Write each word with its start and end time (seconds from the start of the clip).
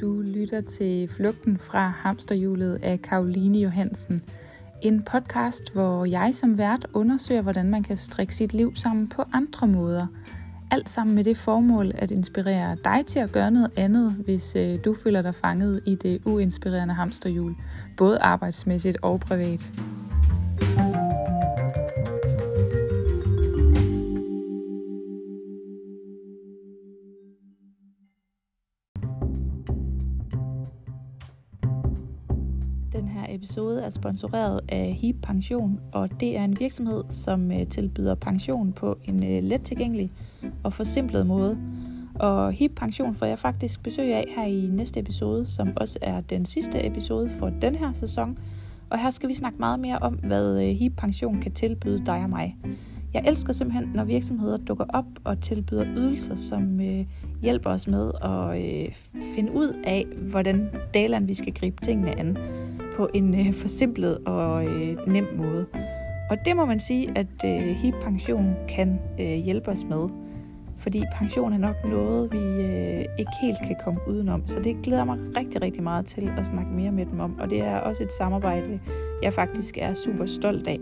Du 0.00 0.22
lytter 0.22 0.60
til 0.60 1.08
Flugten 1.08 1.58
fra 1.58 1.88
hamsterhjulet 1.88 2.78
af 2.82 3.02
Karoline 3.02 3.58
Johansen. 3.58 4.22
En 4.82 5.02
podcast, 5.02 5.72
hvor 5.72 6.04
jeg 6.04 6.34
som 6.34 6.58
vært 6.58 6.86
undersøger, 6.94 7.42
hvordan 7.42 7.70
man 7.70 7.82
kan 7.82 7.96
strikke 7.96 8.34
sit 8.34 8.54
liv 8.54 8.76
sammen 8.76 9.08
på 9.08 9.22
andre 9.32 9.66
måder. 9.66 10.06
Alt 10.70 10.88
sammen 10.88 11.14
med 11.14 11.24
det 11.24 11.36
formål 11.36 11.92
at 11.94 12.10
inspirere 12.10 12.76
dig 12.84 13.06
til 13.06 13.18
at 13.18 13.32
gøre 13.32 13.50
noget 13.50 13.70
andet, 13.76 14.12
hvis 14.12 14.56
øh, 14.56 14.78
du 14.84 14.94
føler 14.94 15.22
dig 15.22 15.34
fanget 15.34 15.80
i 15.86 15.94
det 15.94 16.20
uinspirerende 16.24 16.94
hamsterhjul, 16.94 17.54
både 17.96 18.18
arbejdsmæssigt 18.18 18.96
og 19.02 19.20
privat. 19.20 19.70
Episode 33.54 33.82
er 33.82 33.90
sponsoreret 33.90 34.60
af 34.68 34.92
HIP 35.00 35.16
Pension, 35.22 35.80
og 35.92 36.20
det 36.20 36.36
er 36.36 36.44
en 36.44 36.56
virksomhed, 36.60 37.02
som 37.08 37.52
øh, 37.52 37.66
tilbyder 37.66 38.14
pension 38.14 38.72
på 38.72 38.98
en 39.04 39.24
øh, 39.24 39.42
let 39.42 39.62
tilgængelig 39.62 40.12
og 40.62 40.72
forsimplet 40.72 41.26
måde. 41.26 41.58
Og 42.14 42.52
HIP 42.52 42.72
Pension 42.76 43.14
får 43.14 43.26
jeg 43.26 43.38
faktisk 43.38 43.82
besøg 43.82 44.14
af 44.14 44.24
her 44.36 44.44
i 44.44 44.66
næste 44.72 45.00
episode, 45.00 45.46
som 45.46 45.72
også 45.76 45.98
er 46.02 46.20
den 46.20 46.46
sidste 46.46 46.86
episode 46.86 47.30
for 47.38 47.50
den 47.62 47.74
her 47.74 47.92
sæson. 47.92 48.38
Og 48.90 48.98
her 48.98 49.10
skal 49.10 49.28
vi 49.28 49.34
snakke 49.34 49.58
meget 49.58 49.80
mere 49.80 49.98
om, 49.98 50.14
hvad 50.14 50.62
øh, 50.62 50.68
HIP 50.68 50.92
Pension 50.96 51.40
kan 51.40 51.52
tilbyde 51.52 52.06
dig 52.06 52.22
og 52.22 52.30
mig. 52.30 52.56
Jeg 53.14 53.24
elsker 53.26 53.52
simpelthen, 53.52 53.90
når 53.94 54.04
virksomheder 54.04 54.56
dukker 54.56 54.84
op 54.88 55.06
og 55.24 55.40
tilbyder 55.40 55.86
ydelser, 55.96 56.34
som 56.34 56.80
øh, 56.80 57.06
hjælper 57.42 57.70
os 57.70 57.86
med 57.86 58.10
at 58.22 58.64
øh, 58.64 58.94
finde 59.34 59.52
ud 59.52 59.82
af, 59.84 60.06
hvordan 60.30 60.70
dalen 60.94 61.28
vi 61.28 61.34
skal 61.34 61.54
gribe 61.54 61.76
tingene 61.84 62.18
an 62.20 62.36
på 62.94 63.08
en 63.14 63.34
øh, 63.40 63.54
forsimplet 63.54 64.18
og 64.26 64.66
øh, 64.66 64.96
nem 65.06 65.26
måde. 65.36 65.66
Og 66.30 66.36
det 66.44 66.56
må 66.56 66.64
man 66.64 66.80
sige, 66.80 67.10
at 67.16 67.44
øh, 67.44 67.76
HIP 67.76 67.94
Pension 68.02 68.54
kan 68.68 68.98
øh, 69.20 69.26
hjælpe 69.26 69.70
os 69.70 69.84
med. 69.84 70.08
Fordi 70.78 71.04
pension 71.14 71.52
er 71.52 71.58
nok 71.58 71.76
noget, 71.84 72.32
vi 72.32 72.38
øh, 72.38 73.04
ikke 73.18 73.30
helt 73.42 73.58
kan 73.66 73.76
komme 73.84 74.00
udenom. 74.08 74.42
Så 74.46 74.60
det 74.60 74.76
glæder 74.82 75.04
mig 75.04 75.18
rigtig, 75.36 75.62
rigtig 75.62 75.82
meget 75.82 76.06
til 76.06 76.30
at 76.38 76.46
snakke 76.46 76.70
mere 76.72 76.92
med 76.92 77.06
dem 77.06 77.20
om. 77.20 77.38
Og 77.38 77.50
det 77.50 77.60
er 77.60 77.76
også 77.76 78.02
et 78.02 78.12
samarbejde, 78.12 78.80
jeg 79.22 79.32
faktisk 79.32 79.78
er 79.78 79.94
super 79.94 80.26
stolt 80.26 80.68
af. 80.68 80.80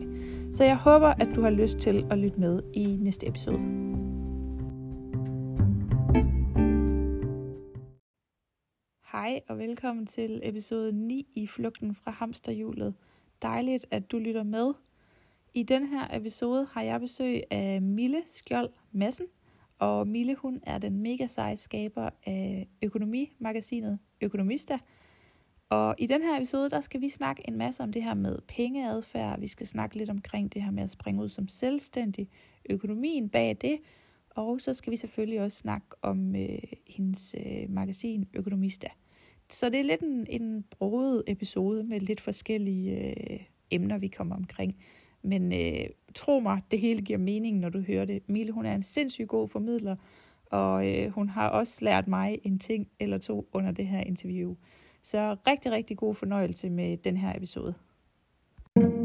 Så 0.52 0.64
jeg 0.64 0.76
håber, 0.76 1.08
at 1.08 1.28
du 1.34 1.42
har 1.42 1.50
lyst 1.50 1.78
til 1.78 2.06
at 2.10 2.18
lytte 2.18 2.40
med 2.40 2.60
i 2.74 2.98
næste 3.00 3.28
episode. 3.28 3.60
Hej 9.12 9.40
og 9.48 9.58
velkommen 9.58 10.06
til 10.06 10.40
episode 10.42 10.92
9 10.92 11.26
i 11.34 11.46
Flugten 11.46 11.94
fra 11.94 12.10
hamsterhjulet. 12.10 12.94
Dejligt, 13.42 13.86
at 13.90 14.12
du 14.12 14.18
lytter 14.18 14.42
med. 14.42 14.72
I 15.54 15.62
den 15.62 15.86
her 15.86 16.16
episode 16.16 16.68
har 16.72 16.82
jeg 16.82 17.00
besøg 17.00 17.42
af 17.50 17.82
Mille 17.82 18.22
Skjold 18.26 18.70
Madsen, 18.92 19.26
og 19.78 20.08
Mille 20.08 20.34
hun 20.34 20.60
er 20.62 20.78
den 20.78 20.98
mega 20.98 21.26
seje 21.26 21.56
skaber 21.56 22.10
af 22.26 22.68
økonomimagasinet 22.82 23.98
Økonomista. 24.20 24.78
Og 25.68 25.94
i 25.98 26.06
den 26.06 26.22
her 26.22 26.36
episode, 26.36 26.70
der 26.70 26.80
skal 26.80 27.00
vi 27.00 27.08
snakke 27.08 27.48
en 27.48 27.56
masse 27.56 27.82
om 27.82 27.92
det 27.92 28.02
her 28.02 28.14
med 28.14 28.38
pengeadfærd. 28.48 29.40
Vi 29.40 29.46
skal 29.46 29.66
snakke 29.66 29.96
lidt 29.96 30.10
omkring 30.10 30.54
det 30.54 30.62
her 30.62 30.70
med 30.70 30.82
at 30.82 30.90
springe 30.90 31.22
ud 31.22 31.28
som 31.28 31.48
selvstændig, 31.48 32.28
økonomien 32.70 33.28
bag 33.28 33.56
det, 33.60 33.78
og 34.30 34.60
så 34.60 34.74
skal 34.74 34.90
vi 34.90 34.96
selvfølgelig 34.96 35.40
også 35.40 35.58
snakke 35.58 35.86
om 36.02 36.36
øh, 36.36 36.58
hendes 36.86 37.36
øh, 37.38 37.70
magasin 37.70 38.28
Økonomista. 38.34 38.88
Så 39.52 39.68
det 39.68 39.80
er 39.80 39.84
lidt 39.84 40.00
en, 40.00 40.26
en 40.30 40.64
broet 40.70 41.22
episode 41.26 41.84
med 41.84 42.00
lidt 42.00 42.20
forskellige 42.20 43.08
øh, 43.08 43.40
emner, 43.70 43.98
vi 43.98 44.08
kommer 44.08 44.36
omkring. 44.36 44.76
Men 45.22 45.52
øh, 45.52 45.86
tro 46.14 46.40
mig, 46.40 46.60
det 46.70 46.78
hele 46.78 47.02
giver 47.02 47.18
mening, 47.18 47.58
når 47.58 47.68
du 47.68 47.80
hører 47.80 48.04
det. 48.04 48.22
Mille, 48.28 48.52
hun 48.52 48.66
er 48.66 48.74
en 48.74 48.82
sindssygt 48.82 49.28
god 49.28 49.48
formidler, 49.48 49.96
og 50.50 50.88
øh, 50.88 51.10
hun 51.10 51.28
har 51.28 51.48
også 51.48 51.84
lært 51.84 52.08
mig 52.08 52.38
en 52.44 52.58
ting 52.58 52.88
eller 53.00 53.18
to 53.18 53.48
under 53.52 53.72
det 53.72 53.86
her 53.86 54.00
interview. 54.00 54.54
Så 55.02 55.36
rigtig, 55.46 55.72
rigtig 55.72 55.96
god 55.96 56.14
fornøjelse 56.14 56.70
med 56.70 56.96
den 56.96 57.16
her 57.16 57.36
episode. 57.36 57.74
Hej 58.76 59.01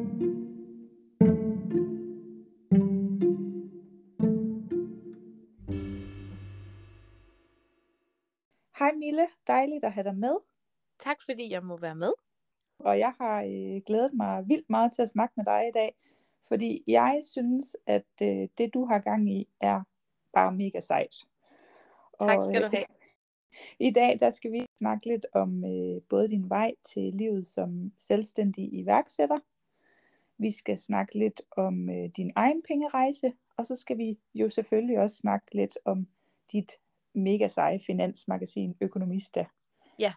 Mille, 8.97 9.27
dejligt 9.47 9.83
at 9.83 9.93
have 9.93 10.03
dig 10.03 10.15
med. 10.15 10.35
Tak 10.99 11.17
fordi 11.25 11.51
jeg 11.51 11.63
må 11.63 11.77
være 11.77 11.95
med. 11.95 12.13
Og 12.79 12.99
jeg 12.99 13.13
har 13.21 13.43
øh, 13.43 13.81
glædet 13.85 14.13
mig 14.13 14.47
vildt 14.47 14.69
meget 14.69 14.91
til 14.91 15.01
at 15.01 15.09
snakke 15.09 15.33
med 15.37 15.45
dig 15.45 15.67
i 15.67 15.71
dag, 15.71 15.95
fordi 16.47 16.83
jeg 16.87 17.21
synes, 17.23 17.77
at 17.85 18.05
øh, 18.21 18.47
det 18.57 18.73
du 18.73 18.85
har 18.85 18.99
gang 18.99 19.31
i 19.31 19.47
er 19.61 19.81
bare 20.33 20.51
mega 20.51 20.79
sejt. 20.79 21.15
Tak 22.21 22.41
skal 22.43 22.63
og, 22.63 22.71
du 22.71 22.77
have. 22.77 22.85
I 23.89 23.91
dag 23.91 24.19
der 24.19 24.31
skal 24.31 24.51
vi 24.51 24.65
snakke 24.77 25.07
lidt 25.07 25.25
om 25.33 25.65
øh, 25.65 26.01
både 26.09 26.29
din 26.29 26.49
vej 26.49 26.71
til 26.83 27.13
livet 27.13 27.47
som 27.47 27.91
selvstændig 27.97 28.73
iværksætter. 28.73 29.39
Vi 30.37 30.51
skal 30.51 30.77
snakke 30.77 31.19
lidt 31.19 31.41
om 31.51 31.89
øh, 31.89 32.09
din 32.17 32.31
egen 32.35 32.63
pengerejse, 32.67 33.33
og 33.57 33.65
så 33.65 33.75
skal 33.75 33.97
vi 33.97 34.19
jo 34.35 34.49
selvfølgelig 34.49 34.99
også 34.99 35.15
snakke 35.15 35.55
lidt 35.55 35.77
om 35.85 36.07
dit 36.51 36.71
mega 37.17 37.47
seje 37.47 37.79
finansmagasin 37.85 38.75
Økonomista. 38.81 39.45
Ja. 39.99 40.13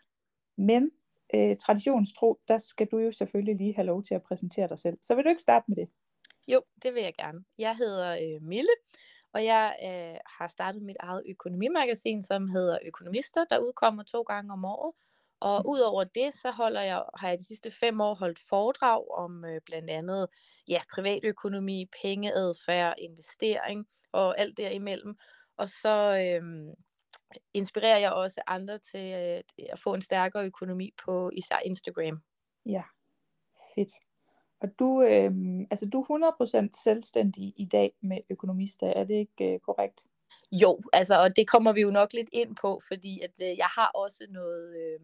Men 0.57 0.91
øh, 1.35 1.57
traditionstro, 1.57 2.41
der 2.49 2.59
skal 2.59 2.87
du 2.87 2.99
jo 2.99 3.13
selvfølgelig 3.13 3.57
lige 3.57 3.75
have 3.75 3.87
lov 3.87 4.03
til 4.03 4.15
at 4.15 4.23
præsentere 4.23 4.69
dig 4.69 4.79
selv. 4.79 4.99
Så 5.03 5.15
vil 5.15 5.25
du 5.25 5.29
ikke 5.29 5.41
starte 5.41 5.65
med 5.69 5.77
det? 5.77 5.89
Jo, 6.49 6.63
det 6.83 6.95
vil 6.95 7.03
jeg 7.03 7.15
gerne. 7.15 7.45
Jeg 7.59 7.77
hedder 7.77 8.11
øh, 8.11 8.43
Mille, 8.43 8.71
og 9.33 9.45
jeg 9.45 9.77
øh, 9.85 10.19
har 10.39 10.47
startet 10.47 10.83
mit 10.83 10.97
eget 11.01 11.23
økonomimagasin, 11.29 12.23
som 12.23 12.49
hedder 12.49 12.79
Økonomister, 12.87 13.45
der 13.45 13.59
udkommer 13.59 14.03
to 14.03 14.23
gange 14.23 14.53
om 14.53 14.65
året. 14.65 14.95
Og 15.41 15.69
udover 15.69 16.05
det, 16.05 16.35
så 16.35 16.51
holder 16.51 16.81
jeg, 16.81 17.03
har 17.19 17.29
jeg 17.29 17.39
de 17.39 17.47
sidste 17.47 17.71
fem 17.71 18.01
år 18.01 18.15
holdt 18.15 18.39
foredrag 18.49 19.11
om 19.11 19.45
øh, 19.45 19.61
blandt 19.67 19.91
andet 19.91 20.27
ja, 20.69 20.81
privatøkonomi, 20.95 21.87
pengeadfærd, 22.03 22.95
investering 22.99 23.87
og 24.13 24.41
alt 24.41 24.57
derimellem. 24.57 25.15
Og 25.57 25.69
så 25.69 26.17
øh, 26.19 26.75
inspirerer 27.55 27.99
jeg 27.99 28.13
også 28.13 28.41
andre 28.47 28.79
til 28.79 29.01
øh, 29.01 29.43
at 29.73 29.79
få 29.79 29.95
en 29.95 30.03
stærkere 30.03 30.45
økonomi 30.47 30.93
på 31.05 31.31
især 31.37 31.59
Instagram. 31.65 32.23
Ja, 32.67 32.83
fedt. 33.75 33.93
Og 34.61 34.69
du, 34.79 35.03
øh, 35.03 35.31
altså 35.71 35.87
du 35.87 36.01
er 36.01 36.65
100% 36.73 36.83
selvstændig 36.85 37.55
i 37.57 37.65
dag 37.65 37.93
med 38.01 38.19
økonomister, 38.31 38.87
er 38.87 39.05
det 39.05 39.15
ikke 39.15 39.55
øh, 39.55 39.61
korrekt? 39.61 40.07
Jo, 40.53 40.81
altså, 40.93 41.21
og 41.23 41.37
det 41.37 41.49
kommer 41.49 41.73
vi 41.73 41.81
jo 41.81 41.91
nok 41.91 42.13
lidt 42.13 42.29
ind 42.33 42.57
på, 42.57 42.81
fordi 42.89 43.21
at 43.21 43.31
øh, 43.43 43.59
jeg 43.59 43.67
har 43.67 43.91
også 43.95 44.27
noget 44.31 44.77
øh, 44.77 45.01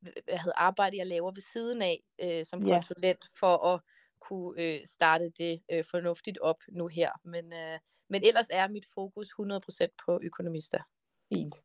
hvad 0.00 0.38
hedder, 0.38 0.58
arbejde, 0.58 0.96
jeg 0.96 1.06
laver 1.06 1.30
ved 1.32 1.42
siden 1.42 1.82
af 1.82 2.02
øh, 2.18 2.44
som 2.44 2.62
Ja. 2.62 2.74
konsulent 2.74 3.24
for 3.40 3.56
at 3.56 3.80
kunne 4.20 4.62
øh, 4.62 4.80
starte 4.86 5.30
det 5.38 5.62
øh, 5.72 5.84
fornuftigt 5.90 6.38
op 6.38 6.60
nu 6.68 6.86
her. 6.86 7.10
Men, 7.24 7.52
øh, 7.52 7.78
men 8.08 8.24
ellers 8.24 8.46
er 8.50 8.68
mit 8.68 8.86
fokus 8.94 9.28
100% 9.28 9.86
på 10.06 10.20
økonomister. 10.22 10.78
Fint. 11.28 11.62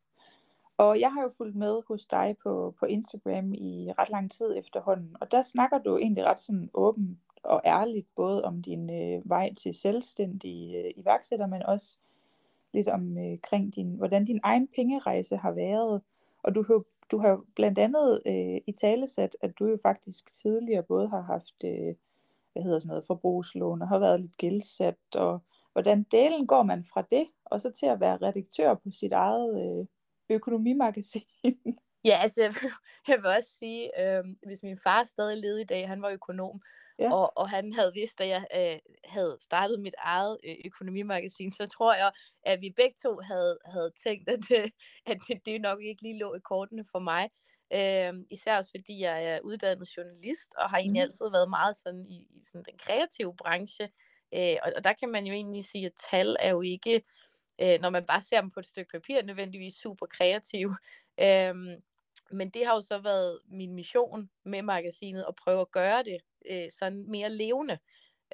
Og 0.76 1.00
jeg 1.00 1.12
har 1.12 1.22
jo 1.22 1.30
fulgt 1.36 1.56
med 1.56 1.82
hos 1.88 2.06
dig 2.06 2.36
på, 2.42 2.74
på 2.78 2.86
Instagram 2.86 3.54
i 3.54 3.92
ret 3.98 4.10
lang 4.10 4.30
tid 4.30 4.56
efterhånden, 4.56 5.16
og 5.20 5.32
der 5.32 5.42
snakker 5.42 5.78
du 5.78 5.96
egentlig 5.96 6.24
ret 6.24 6.40
sådan 6.40 6.70
åbent 6.74 7.18
og 7.44 7.60
ærligt, 7.64 8.06
både 8.16 8.44
om 8.44 8.62
din 8.62 8.90
øh, 8.90 9.30
vej 9.30 9.54
til 9.54 9.74
selvstændig 9.74 10.74
øh, 10.76 10.90
iværksætter, 10.96 11.46
men 11.46 11.62
også 11.62 11.98
lidt 12.72 12.88
om 12.88 13.18
øh, 13.18 13.38
kring 13.42 13.74
din, 13.74 13.94
hvordan 13.94 14.24
din 14.24 14.40
egen 14.42 14.68
pengerejse 14.76 15.36
har 15.36 15.52
været. 15.52 16.02
Og 16.42 16.54
du, 16.54 16.62
har- 16.62 16.84
du 17.10 17.18
har 17.18 17.40
blandt 17.56 17.78
andet 17.78 18.22
øh, 18.26 18.60
i 18.66 18.72
talesat, 18.80 19.36
at 19.40 19.58
du 19.58 19.66
jo 19.66 19.76
faktisk 19.82 20.32
tidligere 20.32 20.82
både 20.82 21.08
har 21.08 21.20
haft, 21.20 21.64
øh, 21.64 21.94
hvad 22.52 22.62
hedder 22.62 22.78
sådan 22.78 22.88
noget, 22.88 23.04
forbrugslån, 23.06 23.82
og 23.82 23.88
har 23.88 23.98
været 23.98 24.20
lidt 24.20 24.36
gældsat, 24.36 24.96
og 25.14 25.42
hvordan 25.72 26.02
delen 26.02 26.46
går 26.46 26.62
man 26.62 26.84
fra 26.84 27.02
det, 27.10 27.24
og 27.52 27.60
så 27.60 27.70
til 27.70 27.86
at 27.86 28.00
være 28.00 28.16
redaktør 28.16 28.74
på 28.74 28.90
sit 29.00 29.12
eget 29.12 29.50
øh, 29.62 29.86
økonomimagasin. 30.36 31.22
Ja, 32.04 32.18
altså 32.22 32.42
jeg 33.08 33.18
vil 33.18 33.26
også 33.26 33.48
sige, 33.58 34.00
øh, 34.02 34.24
hvis 34.46 34.62
min 34.62 34.78
far 34.84 35.04
stadig 35.04 35.36
levede 35.38 35.60
i 35.60 35.64
dag, 35.64 35.88
han 35.88 36.02
var 36.02 36.10
økonom, 36.10 36.60
Ja. 36.98 37.12
og, 37.14 37.32
og 37.38 37.50
han 37.50 37.72
havde 37.72 37.92
vidst, 37.94 38.20
at 38.20 38.28
jeg 38.28 38.44
øh, 38.56 38.78
havde 39.04 39.36
startet 39.40 39.80
mit 39.80 39.94
eget 39.98 40.38
øh, 40.44 40.54
økonomimagasin, 40.64 41.52
så 41.52 41.66
tror 41.66 41.94
jeg, 41.94 42.12
at 42.42 42.60
vi 42.60 42.70
begge 42.76 42.94
to 43.02 43.20
havde, 43.22 43.58
havde 43.64 43.92
tænkt, 44.04 44.28
at, 44.30 44.40
øh, 44.58 44.68
at 45.06 45.18
det, 45.46 45.60
nok 45.60 45.82
ikke 45.82 46.02
lige 46.02 46.18
lå 46.18 46.34
i 46.34 46.40
kortene 46.40 46.84
for 46.92 46.98
mig. 46.98 47.30
Øh, 47.72 48.14
især 48.30 48.56
også 48.56 48.70
fordi 48.76 49.00
jeg 49.00 49.24
er 49.24 49.40
uddannet 49.40 49.96
journalist, 49.96 50.50
og 50.58 50.70
har 50.70 50.78
egentlig 50.78 51.00
Mhm. 51.00 51.06
altid 51.10 51.30
været 51.32 51.50
meget 51.50 51.76
sådan 51.76 52.06
i, 52.06 52.16
i 52.30 52.42
sådan 52.44 52.64
den 52.70 52.78
kreative 52.78 53.36
branche. 53.36 53.84
Øh, 54.34 54.56
og, 54.62 54.72
og 54.76 54.84
der 54.84 54.92
kan 54.92 55.08
man 55.08 55.24
jo 55.26 55.32
egentlig 55.32 55.64
sige, 55.64 55.86
at 55.86 55.92
tal 56.10 56.36
er 56.40 56.50
jo 56.50 56.60
ikke 56.60 57.02
øh, 57.60 57.80
når 57.80 57.90
man 57.90 58.06
bare 58.06 58.20
ser 58.20 58.40
dem 58.40 58.50
på 58.50 58.60
et 58.60 58.66
stykke 58.66 58.90
papir, 58.92 59.22
nødvendigvis 59.22 59.74
super 59.74 60.06
kreative. 60.06 60.76
Øh, 61.20 61.54
men 62.30 62.50
det 62.50 62.66
har 62.66 62.74
jo 62.74 62.80
så 62.80 62.98
været 62.98 63.38
min 63.48 63.74
mission 63.74 64.30
med 64.44 64.62
magasinet 64.62 65.24
at 65.28 65.34
prøve 65.34 65.60
at 65.60 65.70
gøre 65.70 66.02
det 66.02 66.18
øh, 66.50 66.70
sådan 66.78 67.04
mere 67.08 67.30
levende, 67.30 67.78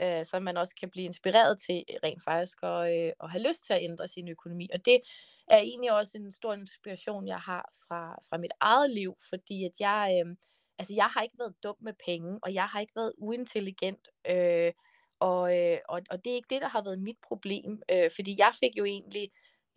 øh, 0.03 0.25
så 0.25 0.41
man 0.41 0.57
også 0.57 0.75
kan 0.81 0.91
blive 0.91 1.05
inspireret 1.05 1.61
til 1.61 1.85
rent 2.05 2.23
faktisk 2.25 2.59
at, 2.63 2.95
øh, 2.95 3.13
at 3.23 3.31
have 3.31 3.49
lyst 3.49 3.65
til 3.65 3.73
at 3.73 3.83
ændre 3.83 4.09
sin 4.09 4.29
økonomi. 4.29 4.69
Og 4.75 4.85
det 4.85 5.01
er 5.49 5.59
egentlig 5.59 5.93
også 5.93 6.19
en 6.19 6.33
stor 6.33 6.55
inspiration, 6.55 7.29
jeg 7.29 7.39
har 7.39 7.71
fra, 7.89 8.19
fra 8.31 8.39
mit 8.39 8.53
eget 8.61 8.91
liv, 8.91 9.15
fordi 9.29 9.65
at 9.65 9.73
jeg, 9.81 10.23
øh, 10.27 10.37
altså 10.79 10.95
jeg 10.95 11.07
har 11.07 11.23
ikke 11.23 11.39
været 11.39 11.55
dum 11.63 11.77
med 11.81 11.93
penge, 12.07 12.39
og 12.43 12.55
jeg 12.55 12.65
har 12.65 12.81
ikke 12.81 12.97
været 12.97 13.13
uintelligent. 13.19 14.09
Øh, 14.31 14.73
og, 15.21 15.59
øh, 15.59 15.79
og, 15.89 16.01
og 16.11 16.25
det 16.25 16.31
er 16.31 16.35
ikke 16.35 16.55
det, 16.55 16.61
der 16.61 16.69
har 16.69 16.83
været 16.83 16.99
mit 16.99 17.19
problem, 17.23 17.83
øh, 17.93 18.11
fordi 18.17 18.37
jeg 18.39 18.53
fik 18.61 18.79
jo 18.79 18.85
egentlig 18.85 19.31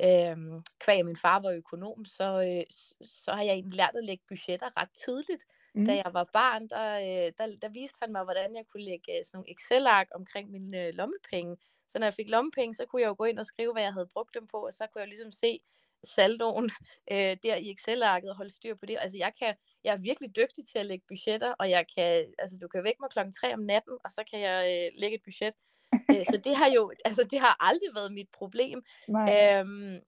øh, 0.03 0.37
kvæg 0.79 1.05
min 1.05 1.15
far 1.15 1.39
var 1.39 1.51
økonom, 1.51 2.05
så, 2.05 2.27
øh, 2.49 2.63
så 3.01 3.31
har 3.31 3.43
jeg 3.43 3.53
egentlig 3.53 3.77
lært 3.77 3.95
at 3.95 4.05
lægge 4.05 4.23
budgetter 4.27 4.69
ret 4.81 4.89
tidligt. 5.05 5.45
Mm. 5.73 5.85
Da 5.85 5.95
jeg 5.95 6.11
var 6.13 6.29
barn, 6.33 6.67
der, 6.67 6.87
øh, 6.99 7.31
der, 7.37 7.57
der 7.61 7.69
viste 7.69 7.97
han 8.01 8.11
mig, 8.11 8.23
hvordan 8.23 8.55
jeg 8.55 8.65
kunne 8.71 8.83
lægge 8.83 9.17
øh, 9.17 9.25
sådan 9.25 9.37
nogle 9.37 9.51
Excel-ark 9.51 10.07
omkring 10.15 10.51
mine 10.51 10.87
øh, 10.87 10.93
lommepenge. 10.93 11.57
Så 11.87 11.99
når 11.99 12.05
jeg 12.05 12.13
fik 12.13 12.29
lommepenge, 12.29 12.73
så 12.73 12.85
kunne 12.85 13.01
jeg 13.01 13.07
jo 13.07 13.15
gå 13.17 13.23
ind 13.23 13.39
og 13.39 13.45
skrive, 13.45 13.73
hvad 13.73 13.83
jeg 13.83 13.93
havde 13.93 14.09
brugt 14.13 14.35
dem 14.35 14.47
på, 14.47 14.57
og 14.57 14.73
så 14.73 14.87
kunne 14.87 14.99
jeg 14.99 15.07
jo 15.07 15.09
ligesom 15.09 15.31
se 15.31 15.59
saldoen 16.03 16.71
øh, 17.11 17.37
der 17.43 17.55
i 17.55 17.71
Excel-arket 17.71 18.29
og 18.29 18.37
holde 18.37 18.53
styr 18.53 18.75
på 18.75 18.85
det. 18.85 18.97
Altså 19.01 19.17
jeg, 19.17 19.31
kan, 19.39 19.55
jeg 19.83 19.93
er 19.93 19.97
virkelig 19.97 20.35
dygtig 20.35 20.63
til 20.71 20.79
at 20.79 20.85
lægge 20.85 21.05
budgetter, 21.07 21.53
og 21.59 21.69
jeg 21.69 21.85
kan, 21.95 22.25
altså 22.39 22.57
du 22.61 22.67
kan 22.67 22.83
vække 22.83 22.97
mig 23.01 23.09
klokken 23.09 23.33
3 23.33 23.53
om 23.53 23.59
natten, 23.59 23.97
og 24.03 24.11
så 24.11 24.23
kan 24.31 24.41
jeg 24.41 24.59
øh, 24.71 24.99
lægge 25.01 25.15
et 25.15 25.23
budget. 25.23 25.55
Øh, 26.11 26.25
så 26.25 26.41
det 26.43 26.55
har 26.55 26.69
jo, 26.69 26.91
altså 27.07 27.23
det 27.31 27.39
har 27.39 27.55
aldrig 27.59 27.89
været 27.95 28.13
mit 28.13 28.29
problem. 28.33 28.83
Øhm, 29.33 29.99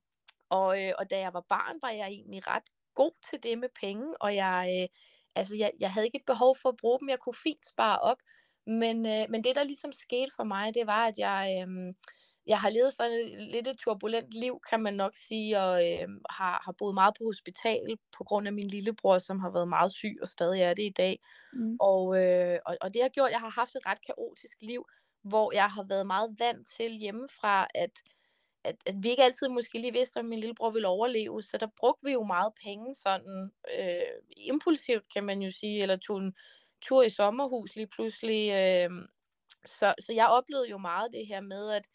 og, 0.50 0.84
øh, 0.84 0.94
og 1.00 1.10
da 1.10 1.20
jeg 1.20 1.34
var 1.34 1.46
barn, 1.50 1.80
var 1.82 1.90
jeg 1.90 2.08
egentlig 2.08 2.48
ret 2.48 2.70
god 2.96 3.12
til 3.30 3.44
det 3.44 3.58
med 3.58 3.70
penge, 3.82 4.22
og 4.22 4.36
jeg, 4.36 4.62
øh, 4.78 4.88
altså 5.36 5.56
jeg, 5.58 5.72
jeg 5.80 5.92
havde 5.92 6.08
ikke 6.08 6.18
et 6.18 6.26
behov 6.26 6.56
for 6.62 6.70
at 6.70 6.78
bruge 6.82 7.00
dem. 7.00 7.10
Jeg 7.10 7.20
kunne 7.20 7.44
fint 7.44 7.66
spare 7.66 8.00
op. 8.00 8.18
Men, 8.68 9.06
øh, 9.06 9.26
men 9.30 9.44
det, 9.44 9.56
der 9.56 9.64
ligesom 9.64 9.92
skete 9.92 10.32
for 10.36 10.44
mig, 10.44 10.74
det 10.74 10.88
var, 10.88 11.06
at 11.06 11.18
jeg, 11.18 11.44
øh, 11.62 11.94
jeg 12.48 12.60
har 12.60 12.70
levet 12.70 12.94
sådan 12.94 13.12
et 13.12 13.42
lidt 13.52 13.68
et 13.68 13.78
turbulent 13.78 14.34
liv, 14.34 14.60
kan 14.70 14.80
man 14.82 14.94
nok 14.94 15.16
sige, 15.16 15.60
og 15.60 15.92
øh, 15.92 16.08
har, 16.30 16.62
har 16.66 16.72
boet 16.78 16.94
meget 16.94 17.14
på 17.18 17.24
hospital 17.24 17.98
på 18.18 18.24
grund 18.24 18.48
af 18.48 18.54
min 18.54 18.68
lillebror, 18.68 19.18
som 19.18 19.40
har 19.40 19.50
været 19.50 19.68
meget 19.68 19.92
syg 19.92 20.18
og 20.22 20.28
stadig 20.28 20.62
er 20.62 20.74
det 20.74 20.84
i 20.84 20.94
dag. 20.98 21.20
Mm. 21.54 21.78
Og, 21.80 22.18
øh, 22.24 22.60
og, 22.66 22.78
og 22.82 22.94
det 22.94 23.02
har 23.02 23.10
gjort, 23.10 23.28
at 23.28 23.32
jeg 23.32 23.40
har 23.40 23.50
haft 23.50 23.76
et 23.76 23.86
ret 23.86 24.06
kaotisk 24.06 24.58
liv, 24.62 24.86
hvor 25.22 25.54
jeg 25.54 25.66
har 25.66 25.84
været 25.84 26.08
meget 26.08 26.36
vant 26.40 26.68
til 26.68 26.92
hjemmefra, 26.92 27.68
at, 27.76 27.92
at, 28.64 28.76
at 28.86 28.96
vi 29.04 29.10
ikke 29.10 29.24
altid 29.24 29.48
måske 29.48 29.80
lige 29.80 29.94
vidste, 29.94 30.18
om 30.18 30.26
min 30.26 30.40
lillebror 30.40 30.70
ville 30.70 30.88
overleve, 30.88 31.42
så 31.42 31.58
der 31.58 31.68
brugte 31.78 32.06
vi 32.06 32.12
jo 32.12 32.24
meget 32.24 32.54
penge 32.64 32.96
sådan 32.96 33.52
øh, 33.80 34.36
impulsivt, 34.38 35.14
kan 35.14 35.24
man 35.24 35.42
jo 35.42 35.52
sige, 35.52 35.82
eller 35.82 35.96
tog 35.98 36.18
en 36.18 36.36
tur 36.82 37.04
i 37.04 37.10
sommerhus 37.10 37.76
lige 37.76 37.88
pludselig. 37.88 38.52
Øh, 38.52 38.90
så, 39.66 39.94
så 40.00 40.14
jeg 40.14 40.28
oplevede 40.28 40.70
jo 40.70 40.78
meget 40.78 41.12
det 41.12 41.28
her 41.28 41.42
med, 41.42 41.72
at, 41.72 41.88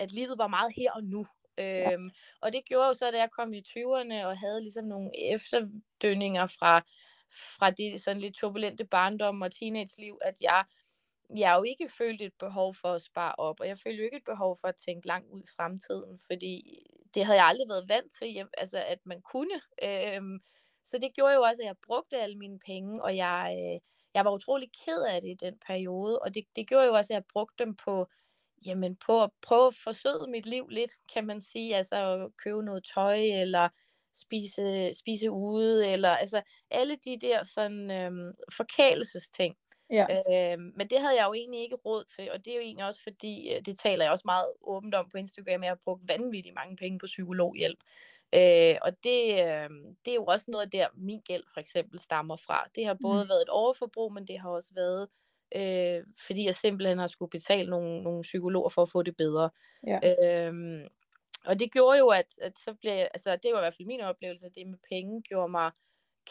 at 0.00 0.12
livet 0.12 0.38
var 0.38 0.46
meget 0.46 0.72
her 0.76 0.92
og 0.92 1.04
nu. 1.04 1.26
Ja. 1.58 1.92
Øhm, 1.92 2.10
og 2.40 2.52
det 2.52 2.64
gjorde 2.64 2.86
jo 2.86 2.92
så, 2.92 3.10
da 3.10 3.18
jeg 3.18 3.30
kom 3.30 3.52
i 3.54 3.62
20'erne 3.68 4.26
og 4.26 4.38
havde 4.38 4.60
ligesom 4.60 4.84
nogle 4.84 5.10
efterdønninger 5.32 6.46
fra, 6.46 6.82
fra 7.58 7.70
det 7.70 8.00
sådan 8.00 8.20
lidt 8.20 8.36
turbulente 8.36 8.84
barndom 8.84 9.42
og 9.42 9.52
teenage-liv, 9.52 10.18
at 10.22 10.34
jeg 10.40 10.64
jeg 11.36 11.54
jo 11.58 11.62
ikke 11.62 11.88
følte 11.98 12.24
et 12.24 12.32
behov 12.38 12.74
for 12.74 12.92
at 12.92 13.02
spare 13.02 13.34
op, 13.38 13.60
og 13.60 13.68
jeg 13.68 13.78
følte 13.78 13.98
jo 13.98 14.04
ikke 14.04 14.16
et 14.16 14.24
behov 14.24 14.58
for 14.60 14.68
at 14.68 14.76
tænke 14.86 15.06
langt 15.06 15.30
ud 15.30 15.42
i 15.42 15.52
fremtiden, 15.56 16.18
fordi 16.26 16.86
det 17.14 17.24
havde 17.24 17.38
jeg 17.38 17.46
aldrig 17.46 17.68
været 17.68 17.88
vant 17.88 18.12
til, 18.18 18.46
altså 18.58 18.84
at 18.86 18.98
man 19.04 19.22
kunne. 19.22 19.60
Øhm, 19.82 20.40
så 20.84 20.98
det 20.98 21.14
gjorde 21.14 21.34
jo 21.34 21.42
også, 21.42 21.62
at 21.62 21.66
jeg 21.66 21.76
brugte 21.86 22.20
alle 22.20 22.38
mine 22.38 22.58
penge, 22.66 23.02
og 23.02 23.16
jeg, 23.16 23.56
øh, 23.58 23.80
jeg 24.14 24.24
var 24.24 24.32
utrolig 24.34 24.70
ked 24.84 25.02
af 25.02 25.20
det 25.20 25.28
i 25.30 25.44
den 25.46 25.58
periode, 25.66 26.18
og 26.18 26.34
det, 26.34 26.44
det 26.56 26.68
gjorde 26.68 26.86
jo 26.86 26.94
også, 26.94 27.12
at 27.12 27.14
jeg 27.14 27.24
brugte 27.32 27.64
dem 27.64 27.76
på, 27.76 28.06
jamen 28.66 28.96
på 29.06 29.22
at 29.22 29.30
prøve 29.42 29.66
at 29.66 29.74
forsøde 29.84 30.30
mit 30.30 30.46
liv 30.46 30.68
lidt, 30.68 30.90
kan 31.14 31.26
man 31.26 31.40
sige, 31.40 31.76
altså 31.76 31.96
at 31.96 32.36
købe 32.44 32.62
noget 32.62 32.84
tøj, 32.94 33.18
eller 33.18 33.68
spise, 34.14 34.94
spise 34.94 35.30
ude, 35.30 35.88
eller 35.88 36.10
altså 36.10 36.42
alle 36.70 36.96
de 37.04 37.18
der 37.20 37.42
sådan 37.42 37.90
øhm, 37.90 38.32
forkælelsesting. 38.52 39.56
Ja. 39.90 40.06
Øh, 40.10 40.58
men 40.58 40.90
det 40.90 41.00
havde 41.00 41.16
jeg 41.16 41.26
jo 41.26 41.32
egentlig 41.32 41.60
ikke 41.60 41.76
råd 41.76 42.04
til, 42.16 42.30
og 42.32 42.44
det 42.44 42.50
er 42.50 42.54
jo 42.54 42.62
egentlig 42.62 42.86
også 42.86 43.02
fordi, 43.02 43.54
øh, 43.54 43.62
det 43.66 43.78
taler 43.78 44.04
jeg 44.04 44.12
også 44.12 44.22
meget 44.24 44.46
åbent 44.62 44.94
om 44.94 45.08
på 45.08 45.18
Instagram, 45.18 45.62
jeg 45.62 45.70
har 45.70 45.80
brugt 45.84 46.08
vanvittigt 46.08 46.54
mange 46.54 46.76
penge 46.76 46.98
på 46.98 47.06
psykologhjælp. 47.06 47.78
Øh, 48.34 48.76
og 48.82 48.92
det, 49.04 49.22
øh, 49.30 49.70
det 50.04 50.10
er 50.10 50.14
jo 50.14 50.24
også 50.24 50.44
noget 50.48 50.64
af 50.64 50.70
der, 50.70 50.86
min 50.94 51.20
gæld 51.20 51.44
for 51.52 51.60
eksempel 51.60 52.00
stammer 52.00 52.36
fra. 52.36 52.64
Det 52.74 52.86
har 52.86 52.96
både 53.02 53.24
mm. 53.24 53.28
været 53.28 53.42
et 53.42 53.48
overforbrug, 53.48 54.12
men 54.12 54.26
det 54.26 54.40
har 54.40 54.50
også 54.50 54.72
været, 54.74 55.08
øh, 55.56 56.04
fordi 56.26 56.46
jeg 56.46 56.54
simpelthen 56.54 56.98
har 56.98 57.06
skulle 57.06 57.30
betale 57.30 57.70
nogle, 57.70 58.02
nogle 58.02 58.22
psykologer 58.22 58.68
for 58.68 58.82
at 58.82 58.88
få 58.88 59.02
det 59.02 59.16
bedre. 59.16 59.50
Ja. 59.86 59.98
Øh, 60.04 60.54
og 61.44 61.58
det 61.58 61.72
gjorde 61.72 61.98
jo, 61.98 62.08
at, 62.08 62.26
at 62.42 62.58
så 62.58 62.74
blev, 62.74 62.92
altså 62.92 63.36
det 63.36 63.50
var 63.52 63.58
i 63.58 63.62
hvert 63.62 63.74
fald 63.74 63.86
min 63.86 64.00
oplevelse, 64.00 64.46
at 64.46 64.54
det 64.54 64.66
med 64.66 64.78
penge 64.88 65.22
gjorde 65.22 65.50
mig 65.50 65.70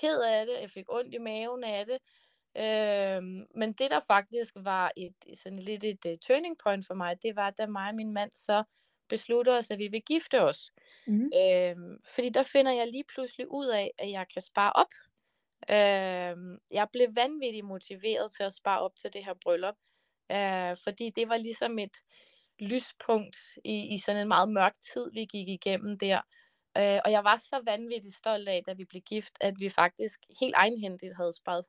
ked 0.01 0.21
af 0.21 0.45
det, 0.45 0.61
jeg 0.61 0.69
fik 0.69 0.85
ondt 0.89 1.13
i 1.13 1.17
maven 1.17 1.63
af 1.63 1.85
det, 1.85 1.97
Øh, 2.57 3.23
men 3.55 3.73
det, 3.73 3.91
der 3.91 3.99
faktisk 4.07 4.53
var 4.55 4.91
et 4.97 5.13
sådan 5.33 5.59
lidt 5.59 5.83
et 5.83 6.05
uh, 6.05 6.11
turning 6.27 6.57
point 6.63 6.87
for 6.87 6.93
mig, 6.93 7.23
det 7.23 7.35
var, 7.35 7.49
da 7.49 7.65
mig 7.65 7.89
og 7.89 7.95
min 7.95 8.13
mand 8.13 8.31
så 8.31 8.63
besluttede 9.09 9.57
os, 9.57 9.71
at 9.71 9.79
vi 9.79 9.87
vil 9.87 10.01
gifte 10.01 10.41
os. 10.41 10.71
Mm. 11.07 11.31
Øh, 11.35 11.75
fordi 12.15 12.29
der 12.29 12.43
finder 12.43 12.71
jeg 12.71 12.87
lige 12.87 13.03
pludselig 13.13 13.51
ud 13.51 13.67
af, 13.67 13.91
at 13.97 14.11
jeg 14.11 14.25
kan 14.33 14.41
spare 14.41 14.73
op. 14.73 14.93
Øh, 15.69 16.57
jeg 16.71 16.87
blev 16.93 17.15
vanvittigt 17.15 17.65
motiveret 17.65 18.31
til 18.31 18.43
at 18.43 18.53
spare 18.53 18.79
op 18.81 18.95
til 18.95 19.13
det 19.13 19.25
her 19.25 19.33
bryllup. 19.43 19.75
Øh, 20.31 20.77
fordi 20.83 21.09
det 21.09 21.29
var 21.29 21.37
ligesom 21.37 21.79
et 21.79 21.97
lyspunkt 22.59 23.37
i, 23.63 23.95
i 23.95 23.97
sådan 23.97 24.21
en 24.21 24.27
meget 24.27 24.49
mørk 24.49 24.73
tid, 24.93 25.11
vi 25.13 25.25
gik 25.25 25.47
igennem 25.47 25.97
der. 25.97 26.21
Øh, 26.77 26.99
og 27.05 27.11
jeg 27.11 27.23
var 27.23 27.35
så 27.35 27.61
vanvittigt 27.65 28.15
stolt 28.15 28.49
af, 28.49 28.63
da 28.67 28.73
vi 28.73 28.85
blev 28.85 29.01
gift, 29.01 29.37
at 29.41 29.53
vi 29.59 29.69
faktisk 29.69 30.19
helt 30.41 30.55
egenhændigt 30.57 31.15
havde 31.15 31.33
sparet 31.33 31.65